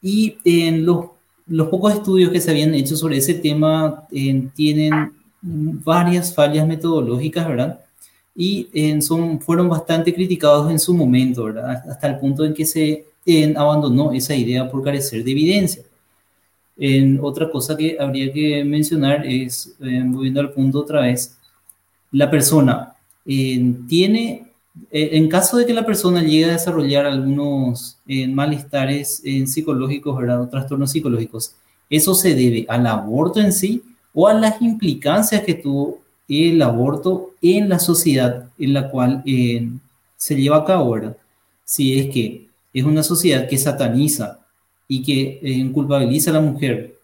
Y 0.01 0.37
en 0.45 0.87
los, 0.87 1.07
los 1.47 1.69
pocos 1.69 1.95
estudios 1.95 2.31
que 2.31 2.41
se 2.41 2.51
habían 2.51 2.75
hecho 2.75 2.97
sobre 2.97 3.19
ese 3.19 3.35
tema 3.35 4.07
tienen 4.55 5.13
varias 5.43 6.35
fallas 6.35 6.67
metodológicas, 6.67 7.49
¿verdad? 7.49 7.81
Y 8.35 8.69
son, 9.03 9.41
fueron 9.41 9.69
bastante 9.69 10.15
criticados 10.15 10.71
en 10.71 10.79
su 10.79 10.95
momento, 10.95 11.45
¿verdad? 11.45 11.83
Hasta 11.91 12.07
el 12.07 12.19
punto 12.19 12.45
en 12.45 12.55
que 12.55 12.65
se 12.65 13.05
abandonó 13.57 14.13
esa 14.13 14.35
idea 14.35 14.71
por 14.71 14.83
carecer 14.83 15.23
de 15.25 15.31
evidencia. 15.33 15.83
En 16.77 17.21
otra 17.23 17.51
cosa 17.51 17.77
que 17.77 17.97
habría 18.01 18.33
que 18.33 18.65
mencionar 18.65 19.27
es, 19.27 19.75
eh, 19.81 20.03
volviendo 20.07 20.41
al 20.41 20.53
punto 20.53 20.81
otra 20.81 21.03
vez, 21.03 21.37
la 22.11 22.31
persona 22.31 22.95
eh, 23.27 23.75
tiene, 23.89 24.47
eh, 24.91 25.11
en 25.13 25.29
caso 25.29 25.59
de 25.59 25.67
que 25.67 25.75
la 25.75 25.85
persona 25.85 26.23
llegue 26.23 26.47
a 26.47 26.53
desarrollar 26.53 27.07
algunos 27.07 27.99
malestares 28.07 29.23
psicológicos, 29.47 30.17
¿verdad? 30.19 30.43
O 30.43 30.49
trastornos 30.49 30.91
psicológicos, 30.91 31.55
¿eso 31.91 32.15
se 32.15 32.35
debe 32.35 32.65
al 32.69 32.87
aborto 32.87 33.41
en 33.41 33.53
sí 33.53 33.83
o 34.15 34.29
a 34.29 34.35
las 34.35 34.61
implicancias 34.61 35.43
que 35.43 35.55
tuvo 35.55 35.99
el 36.29 36.63
aborto 36.63 37.33
en 37.41 37.69
la 37.69 37.79
sociedad 37.79 38.49
en 38.59 38.73
la 38.75 38.91
cual 38.91 39.23
se 40.17 40.37
lleva 40.37 40.59
a 40.59 40.65
cabo, 40.65 40.97
si 41.65 41.99
es 41.99 42.13
que 42.13 42.49
es 42.73 42.85
una 42.85 43.03
sociedad 43.03 43.49
que 43.49 43.59
sataniza 43.59 44.41
y 44.89 45.03
que 45.03 45.41
eh, 45.43 45.73
culpabiliza 45.73 46.31
a 46.31 46.35
la 46.35 46.41
mujer 46.41 46.97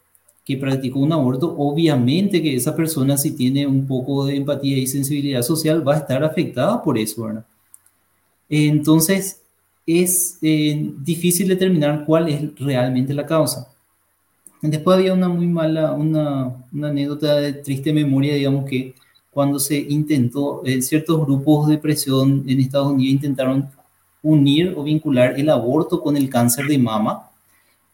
que 0.45 0.57
practicó 0.57 1.01
un 1.01 1.13
aborto, 1.13 1.55
obviamente 1.59 2.41
que 2.41 2.57
esa 2.57 2.75
persona 2.75 3.19
si 3.19 3.33
tiene 3.33 3.67
un 3.67 3.87
poco 3.87 4.25
de 4.25 4.37
empatía 4.37 4.79
y 4.79 4.87
sensibilidad 4.87 5.43
social 5.43 5.87
va 5.87 5.95
a 5.95 5.99
estar 5.99 6.25
afectada 6.25 6.83
por 6.83 6.97
eso. 6.97 7.31
Entonces, 8.49 9.43
es 9.87 10.39
eh, 10.41 10.91
difícil 11.01 11.49
determinar 11.49 12.05
cuál 12.07 12.29
es 12.29 12.59
realmente 12.59 13.13
la 13.13 13.27
causa. 13.27 13.69
Después 14.61 14.99
había 14.99 15.15
una 15.15 15.29
muy 15.29 15.47
mala, 15.47 15.93
una, 15.93 16.53
anécdota 16.73 17.37
de 17.37 17.53
triste 17.53 17.93
memoria, 17.93 18.35
digamos 18.35 18.69
que 18.69 18.95
cuando 19.31 19.59
se 19.61 19.77
intentó, 19.77 20.63
en 20.65 20.83
ciertos 20.83 21.25
grupos 21.25 21.69
de 21.69 21.79
presión 21.79 22.45
en 22.49 22.61
Estados 22.61 22.89
Unidos 22.89 23.15
intentaron 23.15 23.69
unir 24.23 24.75
o 24.77 24.83
vincular 24.83 25.39
el 25.39 25.49
aborto 25.49 26.01
con 26.01 26.17
el 26.17 26.29
cáncer 26.29 26.67
de 26.67 26.79
mama. 26.79 27.31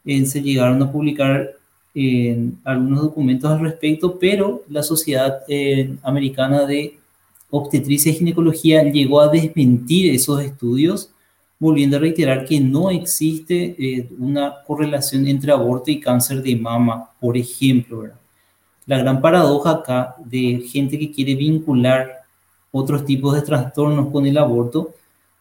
Eh, 0.07 0.25
se 0.25 0.41
llegaron 0.41 0.83
a 0.83 0.91
publicar 0.91 1.51
en 1.95 2.59
algunos 2.65 3.03
documentos 3.03 3.51
al 3.51 3.61
respecto, 3.61 4.19
pero 4.19 4.63
la 4.69 4.83
Sociedad 4.83 5.43
eh, 5.49 5.95
Americana 6.03 6.65
de 6.65 6.99
Obstetricia 7.51 8.11
y 8.11 8.17
Ginecología 8.17 8.83
llegó 8.83 9.21
a 9.21 9.29
desmentir 9.29 10.13
esos 10.15 10.43
estudios, 10.43 11.11
volviendo 11.59 11.97
a 11.97 12.01
reiterar 12.01 12.45
que 12.45 12.61
no 12.61 12.91
existe 12.91 13.77
eh, 13.79 14.09
una 14.19 14.63
correlación 14.67 15.27
entre 15.27 15.53
aborto 15.53 15.91
y 15.91 16.01
cáncer 16.01 16.43
de 16.43 16.57
mama, 16.57 17.11
por 17.21 17.37
ejemplo. 17.37 18.09
La 18.87 18.99
gran 18.99 19.21
paradoja 19.21 19.71
acá 19.71 20.17
de 20.25 20.67
gente 20.71 20.99
que 20.99 21.11
quiere 21.11 21.35
vincular 21.35 22.25
otros 22.71 23.05
tipos 23.05 23.35
de 23.35 23.43
trastornos 23.43 24.11
con 24.11 24.27
el 24.27 24.37
aborto 24.37 24.95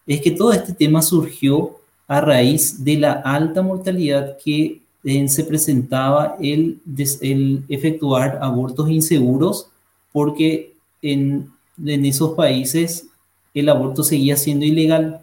es 0.06 0.22
que 0.22 0.32
todo 0.32 0.54
este 0.54 0.74
tema 0.74 1.02
surgió 1.02 1.78
a 2.08 2.22
raíz 2.22 2.84
de 2.84 2.98
la 2.98 3.14
alta 3.14 3.62
mortalidad 3.62 4.38
que 4.38 4.82
se 5.28 5.44
presentaba 5.44 6.38
el, 6.40 6.80
el, 7.22 7.64
efectuar 7.68 8.40
abortos 8.42 8.90
inseguros 8.90 9.68
porque 10.14 10.74
en, 11.02 11.52
en, 11.86 12.06
esos 12.06 12.36
países 12.36 13.08
el 13.54 13.68
aborto 13.68 14.04
seguía 14.04 14.38
siendo 14.38 14.66
ilegal. 14.66 15.20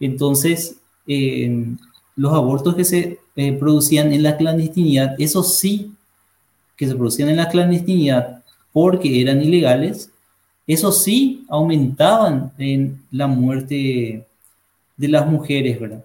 Entonces, 0.00 0.76
los 2.16 2.32
abortos 2.32 2.74
que 2.74 2.84
se 2.84 3.18
eh, 3.36 3.52
producían 3.52 4.12
en 4.12 4.22
la 4.22 4.36
clandestinidad, 4.36 5.14
esos 5.18 5.58
sí 5.58 5.92
que 6.76 6.86
se 6.86 6.94
producían 6.94 7.28
en 7.30 7.36
la 7.36 7.48
clandestinidad 7.48 8.42
porque 8.72 9.20
eran 9.20 9.42
ilegales, 9.42 10.10
esos 10.66 11.02
sí 11.02 11.44
aumentaban 11.48 12.52
en 12.58 13.00
la 13.10 13.26
muerte 13.26 14.26
de 14.96 15.08
las 15.08 15.26
mujeres, 15.26 15.80
¿verdad? 15.80 16.04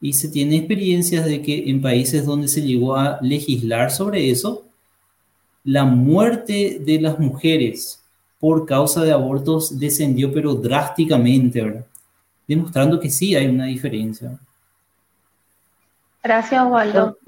y 0.00 0.12
se 0.12 0.28
tiene 0.28 0.56
experiencias 0.56 1.24
de 1.24 1.42
que 1.42 1.68
en 1.68 1.82
países 1.82 2.24
donde 2.24 2.48
se 2.48 2.62
llegó 2.62 2.96
a 2.96 3.18
legislar 3.20 3.90
sobre 3.90 4.30
eso, 4.30 4.64
la 5.64 5.84
muerte 5.84 6.80
de 6.84 7.00
las 7.00 7.18
mujeres 7.18 8.00
por 8.38 8.64
causa 8.64 9.02
de 9.02 9.12
abortos 9.12 9.78
descendió 9.78 10.32
pero 10.32 10.54
drásticamente, 10.54 11.62
¿verdad? 11.62 11.86
Demostrando 12.48 12.98
que 12.98 13.10
sí 13.10 13.36
hay 13.36 13.46
una 13.46 13.66
diferencia. 13.66 14.38
Gracias, 16.22 16.66
Waldo. 16.66 17.18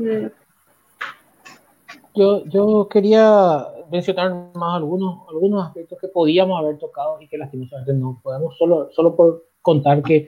Yo, 2.15 2.45
yo 2.47 2.89
quería 2.89 3.67
mencionar 3.91 4.35
más 4.55 4.77
algunos, 4.77 5.29
algunos 5.29 5.67
aspectos 5.67 5.99
que 6.01 6.09
podíamos 6.09 6.59
haber 6.59 6.79
tocado 6.79 7.21
y 7.21 7.29
que 7.29 7.37
lastimosamente 7.37 7.93
no 7.93 8.19
podemos, 8.23 8.57
solo, 8.57 8.89
solo 8.93 9.15
por 9.15 9.45
contar 9.63 10.03
que 10.03 10.27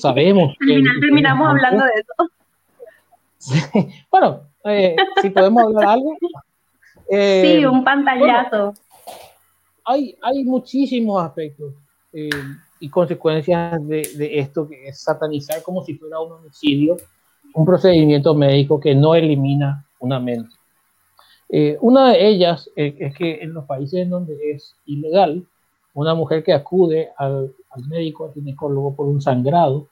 sabemos. 0.00 0.54
Al 0.60 0.66
final 0.66 1.00
terminamos 1.00 1.48
hablando 1.48 1.84
de 1.84 1.92
eso. 2.00 3.88
bueno, 4.10 4.40
eh, 4.64 4.96
si 5.20 5.30
podemos 5.30 5.64
hablar 5.64 5.88
algo. 5.88 6.16
Eh, 7.08 7.58
sí, 7.58 7.64
un 7.64 7.84
pantallazo. 7.84 8.74
hay, 9.84 10.16
hay 10.22 10.44
muchísimos 10.44 11.22
aspectos 11.22 11.74
eh, 12.12 12.30
y 12.82 12.88
consecuencias 12.88 13.86
de, 13.86 14.30
esto, 14.40 14.68
que 14.68 14.88
es 14.88 15.00
satanizar 15.00 15.62
como 15.62 15.84
si 15.84 15.94
fuera 15.94 16.18
un 16.18 16.32
homicidio, 16.32 16.96
un 17.54 17.64
procedimiento 17.64 18.34
médico 18.34 18.80
que 18.80 18.92
no 18.92 19.14
elimina 19.14 19.86
una 20.00 20.18
mente. 20.18 20.50
una 21.80 22.10
de 22.10 22.26
ellas 22.26 22.68
es 22.74 23.16
que 23.16 23.40
en 23.40 23.54
los 23.54 23.66
países 23.66 24.00
en 24.00 24.10
donde 24.10 24.36
es 24.50 24.74
ilegal, 24.86 25.46
una 25.94 26.16
mujer 26.16 26.42
que 26.42 26.52
acude 26.52 27.10
al, 27.16 27.54
al 27.70 27.86
médico, 27.86 28.24
al 28.24 28.34
ginecólogo 28.34 28.96
por 28.96 29.06
un 29.06 29.22
sangrado, 29.22 29.86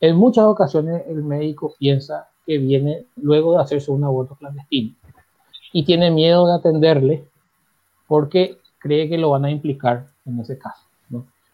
en 0.00 0.16
muchas 0.16 0.46
ocasiones 0.46 1.04
el 1.06 1.22
médico 1.22 1.76
piensa 1.78 2.28
que 2.44 2.58
viene 2.58 3.06
luego 3.14 3.52
de 3.52 3.62
hacerse 3.62 3.92
un 3.92 4.02
aborto 4.02 4.34
clandestino 4.34 4.96
y 5.72 5.84
tiene 5.84 6.10
miedo 6.10 6.44
de 6.48 6.54
atenderle 6.54 7.28
porque 8.08 8.58
cree 8.78 9.08
que 9.08 9.16
lo 9.16 9.30
van 9.30 9.44
a 9.44 9.50
implicar 9.52 10.08
en 10.24 10.40
ese 10.40 10.58
caso. 10.58 10.85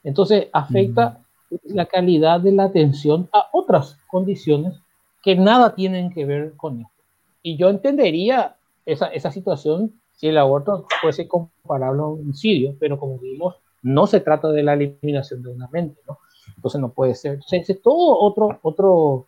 Entonces 0.05 0.49
afecta 0.53 1.20
la 1.65 1.87
calidad 1.87 2.41
de 2.41 2.53
la 2.53 2.65
atención 2.65 3.29
a 3.33 3.49
otras 3.53 3.99
condiciones 4.09 4.74
que 5.23 5.37
nada 5.37 5.74
tienen 5.74 6.11
que 6.12 6.24
ver 6.24 6.55
con 6.57 6.81
esto. 6.81 7.03
Y 7.43 7.57
yo 7.57 7.69
entendería 7.69 8.57
esa, 8.87 9.09
esa 9.09 9.31
situación 9.31 9.93
si 10.12 10.29
el 10.29 10.39
aborto 10.39 10.87
fuese 11.01 11.27
comparable 11.27 12.01
a 12.01 12.07
un 12.07 12.20
homicidio, 12.20 12.77
pero 12.79 12.99
como 12.99 13.19
vimos, 13.19 13.57
no 13.83 14.07
se 14.07 14.20
trata 14.20 14.49
de 14.49 14.62
la 14.62 14.74
eliminación 14.74 15.43
de 15.43 15.51
una 15.51 15.69
mente, 15.69 16.01
¿no? 16.07 16.19
Entonces 16.57 16.81
no 16.81 16.93
puede 16.93 17.15
ser. 17.15 17.41
es 17.51 17.83
todo 17.83 18.19
otro, 18.20 18.59
otro 18.62 19.27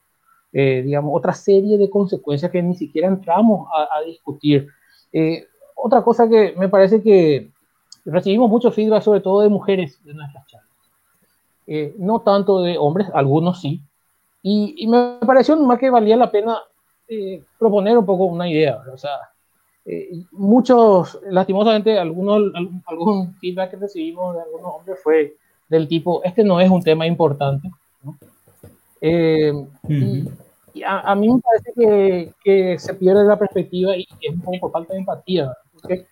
eh, 0.53 0.83
digamos, 0.85 1.11
otra 1.13 1.33
serie 1.33 1.77
de 1.77 1.91
consecuencias 1.91 2.51
que 2.53 2.63
ni 2.63 2.77
siquiera 2.77 3.09
entramos 3.09 3.69
a, 3.73 4.01
discutir. 4.03 4.69
Eh, 5.13 5.47
otra 5.75 6.03
cosa 6.03 6.29
que 6.29 6.55
me 6.57 6.69
parece 6.69 7.03
que 7.03 7.51
recibimos 8.05 8.49
mucho 8.49 8.71
feedback, 8.71 9.03
sobre 9.03 9.21
todo 9.21 9.41
de 9.41 9.49
mujeres 9.49 10.01
de 10.05 10.15
nuestras 10.15 10.47
charlas. 10.47 10.64
Eh, 11.67 11.95
no 11.99 12.21
tanto 12.21 12.63
de 12.63 12.77
hombres, 12.79 13.09
algunos 13.15 13.61
sí. 13.61 13.81
Y, 14.43 14.75
y, 14.77 14.87
me 14.87 15.19
pareció 15.27 15.57
más 15.57 15.79
que 15.79 15.89
valía 15.89 16.17
la 16.17 16.31
pena 16.31 16.59
proponer 17.59 17.97
un 17.97 18.05
poco 18.05 18.25
una 18.25 18.49
idea. 18.49 18.83
O 18.93 18.99
sea, 18.99 19.13
eh, 19.87 20.25
muchos, 20.33 21.19
lastimosamente, 21.29 21.99
algunos, 21.99 22.43
algún, 22.87 23.35
feedback 23.35 23.73
que 23.73 23.77
recibimos 23.77 24.35
de 24.35 24.43
algunos 24.43 24.75
hombres 24.75 24.99
fue 25.03 25.37
del 25.69 25.89
tipo, 25.89 26.23
este 26.25 26.43
no 26.43 26.61
es 26.61 26.71
un 26.71 26.83
tema 26.83 27.07
importante. 27.07 27.71
Eh, 29.01 29.53
y, 30.73 30.83
a, 30.83 31.15
mí 31.15 31.29
me 31.29 31.41
parece 31.41 31.73
que, 31.77 32.33
que, 32.43 32.79
se 32.79 32.95
pierde 32.95 33.25
la 33.25 33.39
perspectiva 33.39 33.97
y 33.97 34.09
es 34.21 34.35
un 34.35 34.41
poco 34.41 34.59
por 34.61 34.73
falta 34.73 34.95
de 34.95 35.01
empatía, 35.01 35.55
porque 35.73 36.07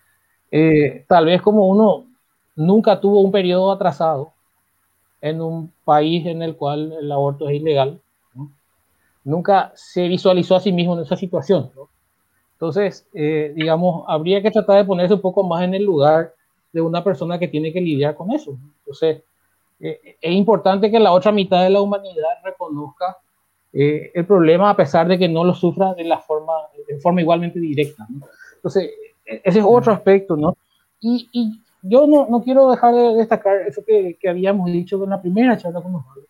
eh, 0.50 1.04
tal 1.08 1.26
vez 1.26 1.40
como 1.40 1.66
uno 1.66 2.04
nunca 2.54 3.00
tuvo 3.00 3.20
un 3.20 3.32
periodo 3.32 3.72
atrasado 3.72 4.32
en 5.22 5.40
un 5.40 5.72
país 5.84 6.26
en 6.26 6.42
el 6.42 6.56
cual 6.56 6.92
el 7.00 7.10
aborto 7.10 7.48
es 7.48 7.56
ilegal, 7.56 8.00
nunca 9.24 9.72
se 9.74 10.08
visualizó 10.08 10.56
a 10.56 10.60
sí 10.60 10.72
mismo 10.72 10.94
en 10.94 11.04
esa 11.04 11.16
situación. 11.16 11.70
¿no? 11.76 11.88
Entonces, 12.54 13.06
eh, 13.14 13.52
digamos, 13.56 14.04
habría 14.08 14.42
que 14.42 14.50
tratar 14.50 14.76
de 14.78 14.84
ponerse 14.84 15.14
un 15.14 15.20
poco 15.20 15.44
más 15.44 15.62
en 15.62 15.74
el 15.74 15.84
lugar 15.84 16.34
de 16.72 16.80
una 16.80 17.02
persona 17.04 17.38
que 17.38 17.48
tiene 17.48 17.72
que 17.72 17.80
lidiar 17.80 18.16
con 18.16 18.32
eso. 18.32 18.56
Entonces, 18.80 19.22
eh, 19.80 20.16
es 20.20 20.32
importante 20.32 20.90
que 20.90 20.98
la 20.98 21.12
otra 21.12 21.30
mitad 21.30 21.62
de 21.62 21.70
la 21.70 21.80
humanidad 21.80 22.38
reconozca 22.44 23.16
eh, 23.72 24.10
el 24.14 24.26
problema 24.26 24.70
a 24.70 24.76
pesar 24.76 25.06
de 25.06 25.18
que 25.18 25.28
no 25.28 25.44
lo 25.44 25.54
sufra 25.54 25.94
de 25.94 26.04
la 26.04 26.18
forma, 26.18 26.52
de 26.86 26.98
forma 26.98 27.20
igualmente 27.20 27.60
directa. 27.60 28.06
Entonces, 28.56 28.90
e-, 29.24 29.40
ese 29.44 29.60
es 29.60 29.64
otro 29.66 29.92
aspecto, 29.92 30.36
¿no? 30.36 30.56
Y, 31.00 31.28
y 31.32 31.60
yo 31.82 32.06
no, 32.06 32.26
no, 32.28 32.42
quiero 32.42 32.70
dejar 32.70 32.94
de 32.94 33.14
destacar 33.14 33.62
eso 33.66 33.84
que, 33.84 34.16
que 34.20 34.28
habíamos 34.28 34.70
dicho 34.70 35.02
en 35.02 35.10
la 35.10 35.20
primera 35.20 35.56
charla 35.56 35.82
con 35.82 35.92
nosotros, 35.92 36.26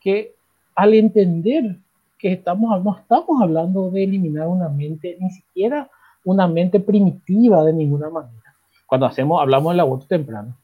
que 0.00 0.34
al 0.74 0.94
entender 0.94 1.76
que 2.18 2.32
estamos, 2.32 2.84
no 2.84 2.96
estamos 2.96 3.42
hablando 3.42 3.90
de 3.90 4.04
eliminar 4.04 4.46
una 4.46 4.68
mente, 4.68 5.16
ni 5.18 5.30
siquiera 5.30 5.90
una 6.24 6.46
mente 6.46 6.78
primitiva 6.78 7.64
de 7.64 7.72
ninguna 7.72 8.10
manera. 8.10 8.54
Cuando 8.86 9.06
hacemos, 9.06 9.40
hablamos 9.40 9.72
del 9.72 9.80
aborto 9.80 10.06
temprano. 10.06 10.54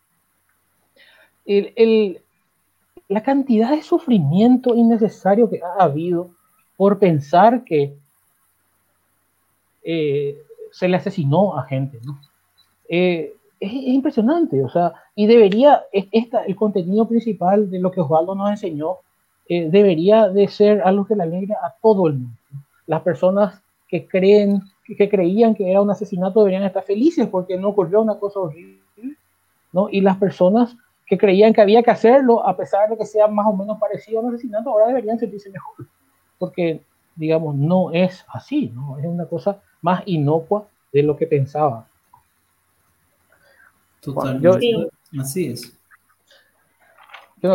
El, 1.46 1.72
el, 1.76 2.20
la 3.08 3.22
cantidad 3.22 3.70
de 3.70 3.82
sufrimiento 3.82 4.74
innecesario 4.74 5.48
que 5.48 5.60
ha 5.62 5.84
habido 5.84 6.30
por 6.76 6.98
pensar 6.98 7.64
que 7.64 7.96
eh, 9.82 10.36
se 10.72 10.88
le 10.88 10.96
asesinó 10.96 11.56
a 11.56 11.62
gente, 11.64 12.00
¿no? 12.04 12.20
Eh, 12.88 13.35
es, 13.60 13.72
es, 13.72 13.88
impresionante, 13.88 14.62
o 14.62 14.68
sea, 14.68 14.92
y 15.14 15.26
debería, 15.26 15.82
es, 15.92 16.06
esta, 16.12 16.44
el 16.44 16.56
contenido 16.56 17.08
principal 17.08 17.70
de 17.70 17.78
lo 17.78 17.90
que 17.90 18.00
Osvaldo 18.00 18.34
nos 18.34 18.50
enseñó 18.50 18.98
eh, 19.48 19.68
debería 19.70 20.28
de 20.28 20.48
ser 20.48 20.82
algo 20.82 21.06
que 21.06 21.14
le 21.14 21.22
alegra 21.22 21.56
a 21.62 21.74
todo 21.80 22.08
el 22.08 22.14
mundo. 22.14 22.36
Las 22.86 23.02
personas 23.02 23.62
que 23.88 24.06
creen, 24.06 24.60
que 24.84 25.08
creían 25.08 25.54
que 25.54 25.70
era 25.70 25.80
un 25.80 25.90
asesinato 25.90 26.40
deberían 26.40 26.64
estar 26.64 26.82
felices 26.82 27.28
porque 27.28 27.56
no 27.56 27.68
ocurrió 27.68 28.02
una 28.02 28.18
cosa 28.18 28.40
horrible, 28.40 28.80
¿no? 29.72 29.88
Y 29.90 30.00
las 30.00 30.16
personas 30.16 30.76
que 31.06 31.16
creían 31.16 31.52
que 31.52 31.60
había 31.60 31.84
que 31.84 31.92
hacerlo, 31.92 32.44
a 32.44 32.56
pesar 32.56 32.90
de 32.90 32.96
que 32.96 33.06
sea 33.06 33.28
más 33.28 33.46
o 33.46 33.52
menos 33.56 33.78
parecido 33.78 34.18
a 34.18 34.22
un 34.22 34.34
asesinato, 34.34 34.70
ahora 34.70 34.88
deberían 34.88 35.18
sentirse 35.18 35.50
mejor. 35.50 35.86
Porque, 36.38 36.80
digamos, 37.14 37.54
no 37.54 37.92
es 37.92 38.24
así, 38.28 38.72
¿no? 38.74 38.98
Es 38.98 39.06
una 39.06 39.26
cosa 39.26 39.60
más 39.80 40.02
inocua 40.06 40.66
de 40.92 41.04
lo 41.04 41.16
que 41.16 41.28
pensaba. 41.28 41.86
Totalmente. 44.06 44.88
Así 45.18 45.46
es. 45.46 45.72
no 47.42 47.54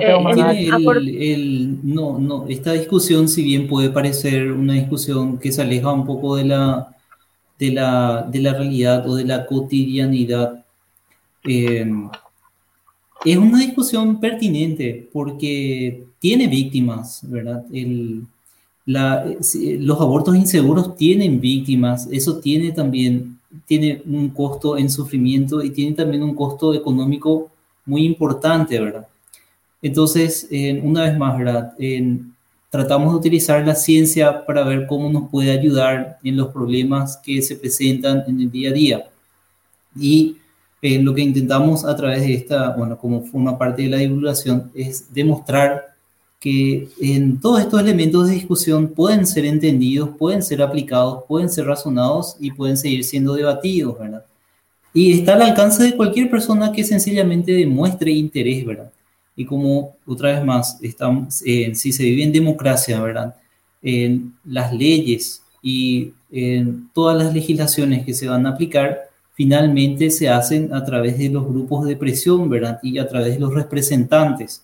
no, 1.84 2.20
no, 2.20 2.48
esta 2.48 2.74
discusión, 2.74 3.28
si 3.28 3.44
bien 3.44 3.68
puede 3.68 3.90
parecer 3.90 4.52
una 4.52 4.74
discusión 4.74 5.38
que 5.38 5.52
se 5.52 5.62
aleja 5.62 5.92
un 5.92 6.06
poco 6.06 6.36
de 6.36 6.46
la, 6.46 6.96
de 7.58 7.72
la, 7.72 8.28
de 8.30 8.40
la 8.40 8.54
realidad 8.54 9.08
o 9.10 9.16
de 9.16 9.26
la 9.26 9.46
cotidianidad, 9.46 10.66
eh, 11.44 11.90
es 13.24 13.38
una 13.38 13.60
discusión 13.60 14.20
pertinente 14.20 15.10
porque 15.14 16.06
tiene 16.20 16.48
víctimas, 16.48 17.22
¿verdad? 17.24 17.64
El, 17.72 18.26
la, 18.86 19.26
los 19.26 20.02
abortos 20.02 20.36
inseguros 20.36 20.96
tienen 20.96 21.40
víctimas, 21.40 22.08
eso 22.12 22.40
tiene 22.40 22.72
también 22.72 23.31
tiene 23.66 24.02
un 24.06 24.30
costo 24.30 24.78
en 24.78 24.90
sufrimiento 24.90 25.64
y 25.64 25.72
tiene 25.72 25.96
también 25.96 26.24
un 26.24 26.36
costo 26.36 26.74
económico 26.74 27.50
muy 27.86 28.06
importante, 28.06 28.80
¿verdad? 28.80 29.08
Entonces, 29.82 30.48
una 30.84 31.04
vez 31.04 31.18
más, 31.18 31.38
¿verdad? 31.38 31.74
tratamos 32.70 33.12
de 33.12 33.20
utilizar 33.20 33.66
la 33.68 33.76
ciencia 33.76 34.46
para 34.46 34.64
ver 34.64 34.88
cómo 34.88 35.12
nos 35.12 35.30
puede 35.30 35.52
ayudar 35.52 36.18
en 36.24 36.38
los 36.38 36.48
problemas 36.50 37.18
que 37.18 37.42
se 37.42 37.58
presentan 37.58 38.24
en 38.28 38.40
el 38.40 38.50
día 38.50 38.70
a 38.70 38.74
día. 38.74 39.10
Y 40.00 40.38
eh, 40.82 41.00
lo 41.02 41.14
que 41.14 41.22
intentamos 41.22 41.84
a 41.84 41.96
través 41.96 42.22
de 42.22 42.34
esta, 42.34 42.70
bueno, 42.70 42.98
como 42.98 43.24
forma 43.24 43.58
parte 43.58 43.84
de 43.84 43.90
la 43.90 43.98
divulgación, 43.98 44.72
es 44.74 45.14
demostrar 45.14 45.91
que 46.42 46.90
en 47.00 47.40
todos 47.40 47.62
estos 47.62 47.80
elementos 47.80 48.28
de 48.28 48.34
discusión 48.34 48.88
pueden 48.88 49.28
ser 49.28 49.46
entendidos, 49.46 50.10
pueden 50.18 50.42
ser 50.42 50.64
aplicados, 50.64 51.24
pueden 51.28 51.50
ser 51.52 51.68
razonados 51.68 52.36
y 52.40 52.50
pueden 52.50 52.78
seguir 52.78 53.04
siendo 53.04 53.36
debatidos, 53.36 54.00
¿verdad? 54.00 54.26
Y 54.92 55.14
está 55.14 55.36
al 55.36 55.44
alcance 55.44 55.84
de 55.84 55.96
cualquier 55.96 56.32
persona 56.32 56.72
que 56.72 56.84
sencillamente 56.84 57.52
demuestre 57.52 58.12
interés, 58.12 58.66
¿verdad? 58.66 58.92
Y 59.36 59.46
como 59.46 59.96
otra 60.08 60.34
vez 60.34 60.44
más, 60.44 60.80
estamos, 60.82 61.44
eh, 61.46 61.76
si 61.76 61.92
se 61.92 62.04
vive 62.06 62.24
en 62.24 62.34
democracia, 62.34 63.00
¿verdad? 63.00 63.36
En 63.84 64.34
las 64.44 64.74
leyes 64.74 65.44
y 65.62 66.12
en 66.32 66.90
todas 66.92 67.24
las 67.24 67.36
legislaciones 67.36 68.04
que 68.04 68.16
se 68.16 68.28
van 68.28 68.48
a 68.48 68.50
aplicar 68.50 69.12
finalmente 69.34 70.10
se 70.10 70.28
hacen 70.28 70.74
a 70.74 70.84
través 70.84 71.20
de 71.20 71.30
los 71.30 71.48
grupos 71.48 71.86
de 71.86 71.96
presión, 71.96 72.50
¿verdad? 72.50 72.80
Y 72.82 72.98
a 72.98 73.08
través 73.08 73.36
de 73.36 73.40
los 73.40 73.54
representantes. 73.54 74.64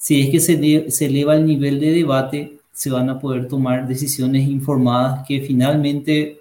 Si 0.00 0.18
es 0.22 0.30
que 0.30 0.40
se, 0.40 1.04
eleva 1.04 1.36
el 1.36 1.44
nivel 1.44 1.78
de 1.78 1.90
debate, 1.90 2.58
se 2.72 2.88
van 2.88 3.10
a 3.10 3.18
poder 3.18 3.46
tomar 3.46 3.86
decisiones 3.86 4.48
informadas 4.48 5.26
que 5.28 5.42
finalmente 5.42 6.40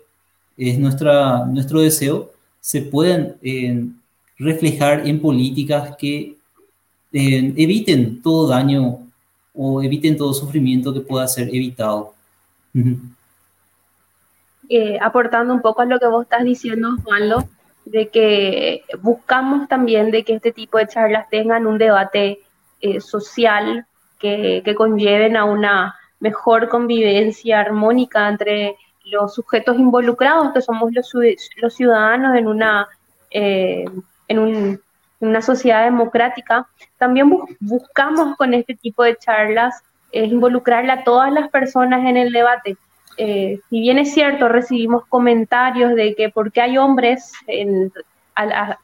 es 0.56 0.80
nuestra, 0.80 1.45
nuestro 1.45 1.81
deseo, 1.81 2.31
se 2.61 2.84
puedan 2.84 3.36
eh, 3.41 3.86
reflejar 4.38 5.06
en 5.06 5.22
políticas 5.22 5.98
que 5.98 6.38
eh, 7.11 7.53
eviten 7.57 8.22
todo 8.22 8.48
daño 8.48 8.99
o 9.53 9.84
eviten 9.84 10.15
todo 10.15 10.34
sufrimiento 10.34 10.94
que 10.94 11.02
pueda 11.02 11.27
ser 11.27 11.49
evitado. 11.49 12.14
Eh, 14.69 14.98
aportando 15.02 15.53
un 15.53 15.61
poco 15.61 15.81
a 15.81 15.86
lo 15.86 15.99
que 15.99 16.07
vos 16.07 16.23
estás 16.23 16.45
diciendo, 16.45 16.95
Juanlo, 17.03 17.49
de 17.84 18.07
que 18.07 18.84
buscamos 19.02 19.68
también 19.68 20.11
de 20.11 20.23
que 20.23 20.36
este 20.36 20.53
tipo 20.53 20.77
de 20.77 20.88
charlas 20.88 21.30
tengan 21.30 21.68
un 21.68 21.77
debate 21.77 22.40
eh, 22.81 22.99
social 23.01 23.85
que, 24.19 24.61
que, 24.65 24.76
conlleven 24.76 25.38
a 25.38 25.45
una 25.45 25.95
mejor 26.19 26.69
convivencia 26.69 27.60
armónica 27.60 28.27
entre 28.27 28.76
los 29.06 29.34
sujetos 29.34 29.77
involucrados, 29.77 30.53
que 30.53 30.61
somos 30.61 30.91
los, 30.93 31.76
ciudadanos 31.76 32.35
en 32.35 32.47
una, 32.47 32.88
eh, 33.31 33.85
en, 34.27 34.80
una 35.19 35.41
sociedad 35.41 35.84
democrática. 35.84 36.68
También 36.97 37.31
buscamos 37.60 38.35
con 38.38 38.53
este 38.53 38.76
tipo 38.76 39.03
de 39.03 39.18
charlas 39.18 39.81
involucrar 40.11 40.89
a 40.89 41.03
todas 41.03 41.31
las 41.31 41.49
personas 41.49 42.03
en 42.06 42.18
el 42.18 42.31
debate 42.31 42.77
eh, 43.22 43.60
si 43.69 43.81
bien 43.81 43.99
es 43.99 44.14
cierto, 44.14 44.47
recibimos 44.47 45.06
comentarios 45.07 45.93
de 45.93 46.15
que 46.15 46.30
porque 46.30 46.61
hay 46.61 46.77
hombres 46.77 47.34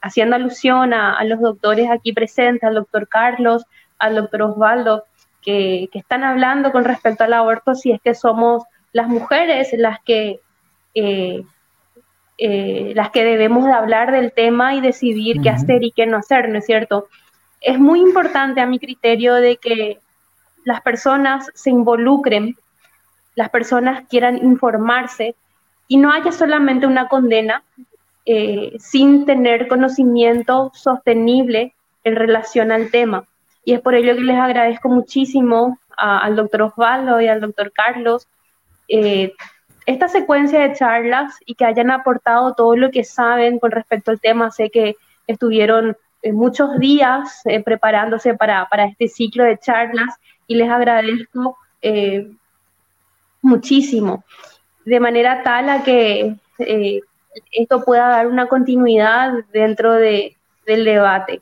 haciendo 0.01 0.35
alusión 0.35 0.93
a, 0.93 1.23
los 1.23 1.39
doctores 1.39 1.89
aquí 1.89 2.11
presentes, 2.11 2.65
al 2.65 2.75
doctor 2.75 3.07
Carlos, 3.07 3.63
al 3.99 4.15
doctor 4.15 4.41
Osvaldo, 4.43 5.05
que, 5.41 5.89
están 5.93 6.23
hablando 6.23 6.71
con 6.71 6.85
respecto 6.85 7.23
al 7.23 7.33
aborto, 7.33 7.75
si 7.75 7.91
es 7.91 8.01
que 8.01 8.15
somos 8.15 8.63
las 8.93 9.07
mujeres 9.07 9.73
las 9.77 9.99
que, 10.01 10.39
eh, 10.93 11.43
eh, 12.37 12.93
las 12.95 13.11
que 13.11 13.23
debemos 13.23 13.65
de 13.65 13.73
hablar 13.73 14.11
del 14.11 14.31
tema 14.31 14.75
y 14.75 14.81
decidir 14.81 15.41
qué 15.41 15.49
hacer 15.49 15.83
y 15.83 15.91
qué 15.91 16.05
no 16.05 16.17
hacer, 16.17 16.49
¿no 16.49 16.59
es 16.59 16.65
cierto? 16.65 17.07
Es 17.61 17.79
muy 17.79 17.99
importante 17.99 18.61
a 18.61 18.65
mi 18.65 18.79
criterio 18.79 19.35
de 19.35 19.57
que 19.57 19.99
las 20.63 20.81
personas 20.81 21.49
se 21.53 21.69
involucren 21.69 22.55
las 23.35 23.49
personas 23.49 24.07
quieran 24.09 24.37
informarse 24.37 25.35
y 25.87 25.97
no 25.97 26.11
haya 26.11 26.31
solamente 26.31 26.87
una 26.87 27.07
condena 27.07 27.63
eh, 28.25 28.75
sin 28.79 29.25
tener 29.25 29.67
conocimiento 29.67 30.71
sostenible 30.73 31.75
en 32.03 32.15
relación 32.15 32.71
al 32.71 32.89
tema. 32.89 33.25
Y 33.65 33.73
es 33.73 33.81
por 33.81 33.95
ello 33.95 34.15
que 34.15 34.21
les 34.21 34.37
agradezco 34.37 34.89
muchísimo 34.89 35.77
al 35.97 36.35
doctor 36.35 36.61
Osvaldo 36.63 37.19
y 37.19 37.27
al 37.27 37.41
doctor 37.41 37.71
Carlos 37.71 38.27
eh, 38.87 39.33
esta 39.85 40.07
secuencia 40.07 40.59
de 40.59 40.73
charlas 40.73 41.35
y 41.45 41.55
que 41.55 41.65
hayan 41.65 41.89
aportado 41.89 42.53
todo 42.53 42.75
lo 42.75 42.91
que 42.91 43.03
saben 43.03 43.59
con 43.59 43.71
respecto 43.71 44.11
al 44.11 44.19
tema. 44.19 44.51
Sé 44.51 44.69
que 44.69 44.95
estuvieron 45.25 45.97
eh, 46.21 46.31
muchos 46.31 46.77
días 46.79 47.41
preparándose 47.63 48.35
para, 48.35 48.67
para, 48.69 48.85
este 48.85 49.07
ciclo 49.07 49.43
de 49.43 49.57
charlas 49.57 50.15
y 50.47 50.55
les 50.55 50.69
agradezco 50.69 51.57
muchísimo, 53.45 54.23
de 54.85 54.99
manera 54.99 55.43
tal 55.43 55.69
a 55.69 55.83
que 55.83 56.35
eh, 56.59 57.01
esto 57.51 57.83
pueda 57.83 58.07
dar 58.09 58.27
una 58.27 58.47
continuidad 58.47 59.33
dentro 59.53 59.93
de, 59.93 60.35
del 60.65 60.83
debate. 60.83 61.41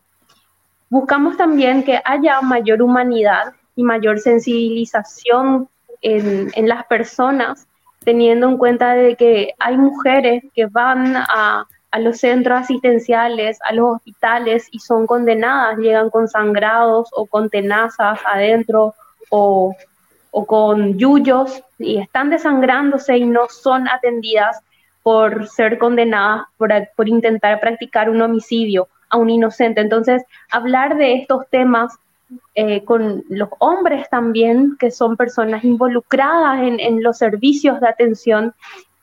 Buscamos 0.94 1.38
también 1.38 1.82
que 1.82 2.00
haya 2.06 2.40
mayor 2.42 2.84
humanidad 2.84 3.54
y 3.76 3.82
mayor 3.82 4.20
sensibilización 4.20 5.68
en, 6.02 6.68
las 6.68 6.86
personas, 6.86 7.68
teniendo 8.06 8.48
en 8.48 8.60
cuenta 8.60 8.94
de 8.94 9.16
que 9.16 9.56
hay 9.58 9.76
mujeres 9.76 10.44
que 10.54 10.68
van 10.68 11.16
a, 11.16 11.66
los 11.98 12.20
centros 12.20 12.62
asistenciales, 12.62 13.58
a 13.66 13.74
los 13.74 13.96
hospitales 13.96 14.68
y 14.70 14.78
son 14.78 15.08
condenadas, 15.08 15.80
llegan 15.80 16.12
con 16.12 16.28
sangrados 16.28 17.10
o 17.12 17.26
con 17.26 17.50
tenazas 17.50 18.20
adentro 18.32 18.94
o 19.32 19.76
con 20.46 21.00
yuyos 21.00 21.64
y 21.80 21.98
están 21.98 22.30
desangrándose 22.30 23.18
y 23.18 23.26
no 23.26 23.50
son 23.50 23.88
atendidas 23.88 24.60
por 25.02 25.48
ser 25.48 25.80
condenadas 25.80 26.44
por 26.96 27.10
intentar 27.10 27.60
practicar 27.60 28.12
un 28.12 28.22
homicidio 28.22 28.88
a 29.14 29.18
un 29.18 29.30
inocente. 29.30 29.80
Entonces, 29.80 30.24
hablar 30.52 30.98
de 30.98 31.14
estos 31.14 31.48
temas 31.50 31.94
eh, 32.56 32.84
con 32.84 33.24
los 33.30 33.50
hombres 33.60 34.10
también, 34.10 34.76
que 34.80 34.90
son 34.90 35.16
personas 35.16 35.64
involucradas 35.64 36.62
en, 36.62 36.80
en, 36.80 37.04
los 37.04 37.20
servicios 37.20 37.80
de 37.80 37.88
atención, 37.88 38.54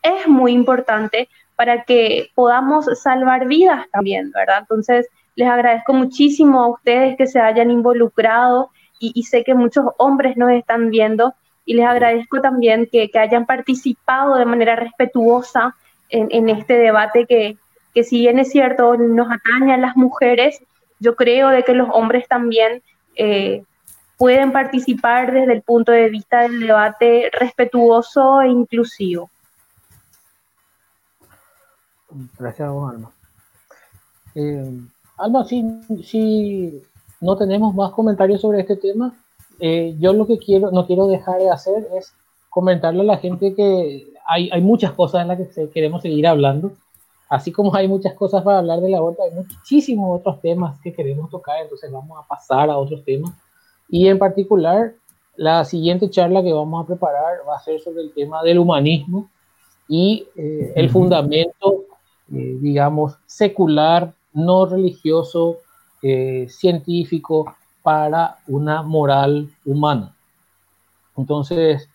es 0.03 0.27
muy 0.27 0.53
importante 0.53 1.29
para 1.55 1.85
que 1.85 2.31
podamos 2.35 2.87
salvar 3.01 3.47
vidas 3.47 3.87
también, 3.93 4.33
¿verdad? 4.33 4.61
Entonces, 4.61 5.07
les 5.37 5.49
agradezco 5.49 5.93
muchísimo 5.93 6.61
a 6.61 6.69
ustedes 6.69 7.17
que 7.17 7.27
se 7.27 7.39
hayan 7.39 7.71
involucrado 7.71 8.71
y, 8.99 9.23
sé 9.23 9.45
que 9.45 9.55
muchos 9.55 9.87
hombres 9.97 10.37
nos 10.37 10.51
están 10.51 10.91
viendo 10.91 11.35
y 11.65 11.75
les 11.75 11.87
agradezco 11.87 12.41
también 12.41 12.89
que, 12.91 13.11
hayan 13.15 13.47
participado 13.47 14.37
de 14.37 14.45
manera 14.45 14.77
respetuosa 14.77 15.75
en, 16.11 16.49
este 16.51 16.75
debate 16.75 17.25
que, 17.27 17.57
que, 17.95 18.05
si 18.05 18.21
bien 18.21 18.39
es 18.39 18.51
cierto 18.51 18.97
nos 18.97 19.29
atañe 19.31 19.75
a 19.75 19.79
las 19.79 19.97
mujeres, 19.97 20.61
yo 20.99 21.17
creo 21.17 21.49
de 21.49 21.63
que 21.63 21.75
los 21.75 21.89
hombres 21.93 22.29
también 22.29 22.83
eh, 23.17 23.65
pueden 24.17 24.53
participar 24.53 25.33
desde 25.33 25.55
el 25.55 25.63
punto 25.63 25.93
de 25.93 26.11
vista 26.11 26.43
del 26.43 26.61
debate 26.61 27.31
respetuoso 27.33 28.43
e 28.43 28.49
inclusivo. 28.49 29.31
Gracias 32.39 32.69
a 32.69 32.71
vos, 32.71 32.93
Alma. 32.93 33.11
Eh, 34.35 34.79
Alma, 35.17 35.45
sí, 35.45 35.65
sí, 36.05 36.83
no 37.21 37.37
tenemos 37.37 37.75
más 37.75 37.93
comentarios 37.93 38.41
sobre 38.41 38.61
este 38.61 38.77
tema. 38.77 39.15
Eh, 39.59 39.95
yo 39.99 40.13
lo 40.13 40.27
que 40.27 40.39
quiero, 40.39 40.71
no 40.71 40.87
quiero 40.87 41.07
dejar 41.07 41.39
de 41.39 41.51
hacer 41.51 41.87
es 41.97 42.13
comentarle 42.49 43.03
a 43.03 43.05
la 43.05 43.19
gente 43.19 43.55
que 43.55 44.13
hay, 44.27 44.51
hay 44.51 44.61
muchas 44.61 44.93
cosas 44.93 45.23
en 45.23 45.29
las 45.29 45.39
que 45.39 45.71
queremos 45.71 46.03
seguir 46.03 46.27
hablando. 46.27 46.73
Así 47.31 47.53
como 47.53 47.75
hay 47.75 47.87
muchas 47.87 48.13
cosas 48.15 48.43
para 48.43 48.59
hablar 48.59 48.81
del 48.81 48.95
aborto, 48.95 49.23
hay 49.23 49.31
muchísimos 49.31 50.19
otros 50.19 50.41
temas 50.41 50.79
que 50.81 50.93
queremos 50.93 51.31
tocar, 51.31 51.63
entonces 51.63 51.91
vamos 51.91 52.19
a 52.19 52.27
pasar 52.27 52.69
a 52.69 52.77
otros 52.77 53.05
temas. 53.05 53.33
Y 53.89 54.09
en 54.09 54.19
particular, 54.19 54.95
la 55.37 55.65
siguiente 55.65 56.11
charla 56.11 56.43
que 56.43 56.53
vamos 56.53 56.83
a 56.83 56.87
preparar 56.89 57.39
va 57.49 57.57
a 57.57 57.61
ser 57.61 57.81
sobre 57.81 58.03
el 58.03 58.13
tema 58.13 58.43
del 58.43 58.59
humanismo 58.59 59.31
y 59.89 60.27
eh, 60.35 60.73
el 60.75 60.91
fundamento, 60.91 61.85
eh, 62.33 62.59
digamos, 62.61 63.15
secular, 63.27 64.13
no 64.33 64.67
religioso, 64.67 65.59
eh, 66.03 66.47
científico 66.49 67.55
para 67.81 68.39
una 68.49 68.83
moral 68.83 69.49
humana. 69.65 70.15
Entonces, 71.17 71.89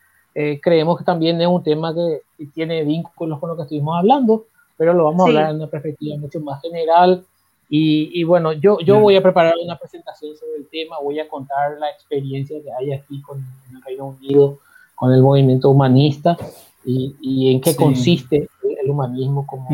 creemos 0.61 0.97
que 0.97 1.05
también 1.05 1.39
es 1.39 1.47
un 1.47 1.63
tema 1.63 1.93
que, 1.93 2.21
tiene 2.53 2.83
vínculos 2.83 3.39
con 3.39 3.49
lo 3.49 3.55
que 3.55 3.61
estuvimos 3.61 3.97
hablando, 3.97 4.45
pero 4.77 4.93
lo 4.93 5.05
vamos 5.05 5.25
a 5.25 5.29
hablar 5.29 5.49
en 5.51 5.57
una 5.57 5.67
perspectiva 5.67 6.17
mucho 6.17 6.39
más 6.39 6.61
general. 6.61 7.23
Y, 7.67 8.23
bueno, 8.23 8.53
yo, 8.53 8.79
yo 8.79 8.99
voy 8.99 9.15
a 9.15 9.23
preparar 9.23 9.55
una 9.61 9.77
presentación 9.77 10.37
sobre 10.37 10.57
el 10.57 10.67
tema, 10.67 10.97
voy 11.01 11.19
a 11.19 11.27
contar 11.27 11.77
la 11.79 11.89
experiencia 11.89 12.61
que 12.61 12.71
hay 12.71 12.93
aquí 12.93 13.21
con 13.21 13.39
el 13.39 13.81
Reino 13.83 14.15
Unido, 14.19 14.59
con 14.93 15.11
el 15.11 15.21
movimiento 15.21 15.69
humanista 15.71 16.37
y, 16.85 17.15
y 17.19 17.51
en 17.51 17.59
qué 17.59 17.75
consiste 17.75 18.47
el 18.85 18.91
humanismo 18.91 19.45
como, 19.45 19.67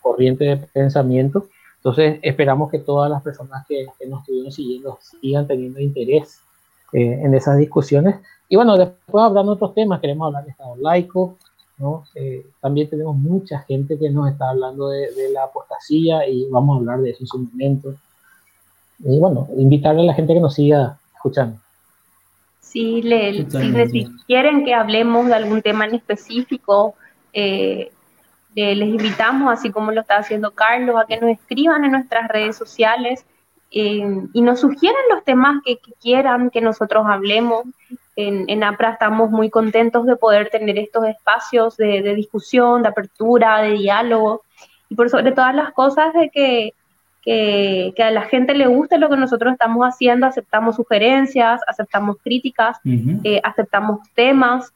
corriente 0.00 0.44
de 0.44 0.56
pensamiento. 0.56 1.46
Entonces, 1.76 2.18
esperamos 2.22 2.70
que 2.70 2.78
todas 2.78 3.10
las 3.10 3.22
personas 3.22 3.66
que, 3.66 3.86
nos 4.06 4.20
estuvieron 4.20 4.52
siguiendo 4.52 4.98
sigan 5.20 5.46
teniendo 5.46 5.80
interés 5.80 6.40
eh, 6.92 7.20
en 7.22 7.34
esas 7.34 7.58
discusiones. 7.58 8.16
Y 8.48 8.56
bueno, 8.56 8.76
después 8.76 9.22
hablando 9.22 9.52
de 9.52 9.56
otros 9.56 9.74
temas, 9.74 10.00
queremos 10.00 10.26
hablar 10.26 10.44
de 10.44 10.50
Estado 10.50 10.76
laico, 10.76 11.36
¿no? 11.78 12.04
Eh, 12.14 12.46
también 12.60 12.88
tenemos 12.88 13.16
mucha 13.16 13.60
gente 13.60 13.98
que 13.98 14.10
nos 14.10 14.30
está 14.30 14.50
hablando 14.50 14.88
de, 14.88 15.08
la 15.32 15.44
apostasía 15.44 16.28
y 16.28 16.48
vamos 16.50 16.76
a 16.76 16.78
hablar 16.80 17.00
de 17.00 17.10
eso 17.10 17.20
en 17.22 17.26
su 17.26 17.38
momento. 17.38 17.94
Y 19.00 19.18
bueno, 19.18 19.48
invitarle 19.56 20.02
a 20.02 20.06
la 20.06 20.14
gente 20.14 20.34
que 20.34 20.40
nos 20.40 20.54
siga 20.54 20.98
escuchando. 21.14 21.58
Si, 22.60 23.00
le, 23.02 23.48
si, 23.88 24.06
quieren 24.26 24.64
que 24.64 24.74
hablemos 24.74 25.26
de 25.26 25.34
algún 25.34 25.62
tema 25.62 25.86
en 25.86 25.94
específico, 25.94 26.94
eh, 27.32 27.90
les 28.54 28.88
invitamos, 28.88 29.52
así 29.52 29.70
como 29.70 29.92
lo 29.92 30.00
está 30.00 30.16
haciendo 30.16 30.50
Carlos, 30.50 30.96
a 30.96 31.06
que 31.06 31.20
nos 31.20 31.30
escriban 31.30 31.84
en 31.84 31.92
nuestras 31.92 32.28
redes 32.28 32.56
sociales 32.56 33.24
eh, 33.70 34.02
y 34.32 34.40
nos 34.40 34.60
sugieran 34.60 35.00
los 35.10 35.24
temas 35.24 35.62
que, 35.64 35.78
quieran 36.00 36.50
que 36.50 36.60
nosotros 36.60 37.06
hablemos. 37.06 37.64
En, 38.20 38.46
en, 38.48 38.64
APRA 38.64 38.90
estamos 38.90 39.30
muy 39.30 39.48
contentos 39.48 40.04
de 40.06 40.16
poder 40.16 40.50
tener 40.50 40.76
estos 40.78 41.06
espacios 41.06 41.76
de, 41.76 42.02
de 42.02 42.14
discusión, 42.14 42.82
de 42.82 42.88
apertura, 42.88 43.62
de 43.62 43.72
diálogo 43.72 44.42
y 44.88 44.96
por 44.96 45.08
sobre 45.08 45.32
todas 45.32 45.54
las 45.54 45.72
cosas 45.72 46.12
de 46.14 46.30
que 46.30 46.74
que, 47.22 48.02
a 48.02 48.10
la 48.10 48.22
gente 48.22 48.54
le 48.54 48.66
guste 48.66 48.98
lo 48.98 49.10
que 49.10 49.16
nosotros 49.16 49.52
estamos 49.52 49.84
haciendo, 49.84 50.26
aceptamos 50.26 50.76
sugerencias, 50.76 51.60
aceptamos 51.66 52.16
críticas, 52.22 52.78
eh, 52.84 53.40
aceptamos 53.44 54.00
temas. 54.14 54.72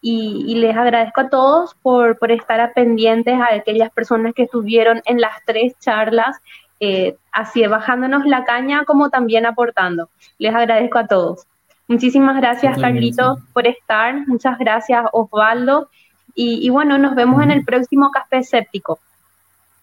Y, 0.00 0.54
les 0.54 0.76
agradezco 0.76 1.22
a 1.22 1.28
todos 1.28 1.74
por, 1.82 2.18
por 2.18 2.30
estar 2.30 2.72
pendientes 2.74 3.34
a 3.34 3.54
aquellas 3.54 3.90
personas 3.90 4.34
que 4.34 4.44
estuvieron 4.44 5.02
en 5.04 5.20
las 5.20 5.32
tres 5.44 5.74
charlas, 5.80 6.38
eh, 6.80 7.16
así 7.32 7.66
bajándonos 7.66 8.24
la 8.24 8.44
caña 8.44 8.84
como 8.84 9.10
también 9.10 9.46
aportando. 9.46 10.08
Les 10.38 10.54
agradezco 10.54 10.98
a 10.98 11.06
todos. 11.06 11.46
Muchísimas 11.88 12.36
gracias, 12.36 12.78
Carlitos, 12.78 13.38
por 13.52 13.66
estar. 13.66 14.26
Muchas 14.26 14.58
gracias, 14.58 15.04
Osvaldo. 15.12 15.88
Y, 16.34 16.68
bueno, 16.68 16.98
nos 16.98 17.14
vemos 17.14 17.42
en 17.42 17.50
el 17.50 17.64
próximo 17.64 18.10
Café 18.10 18.42
Séptico. 18.42 18.98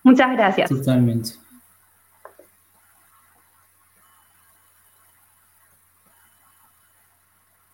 Muchas 0.03 0.31
gracias. 0.33 0.69
Totalmente. 0.69 1.31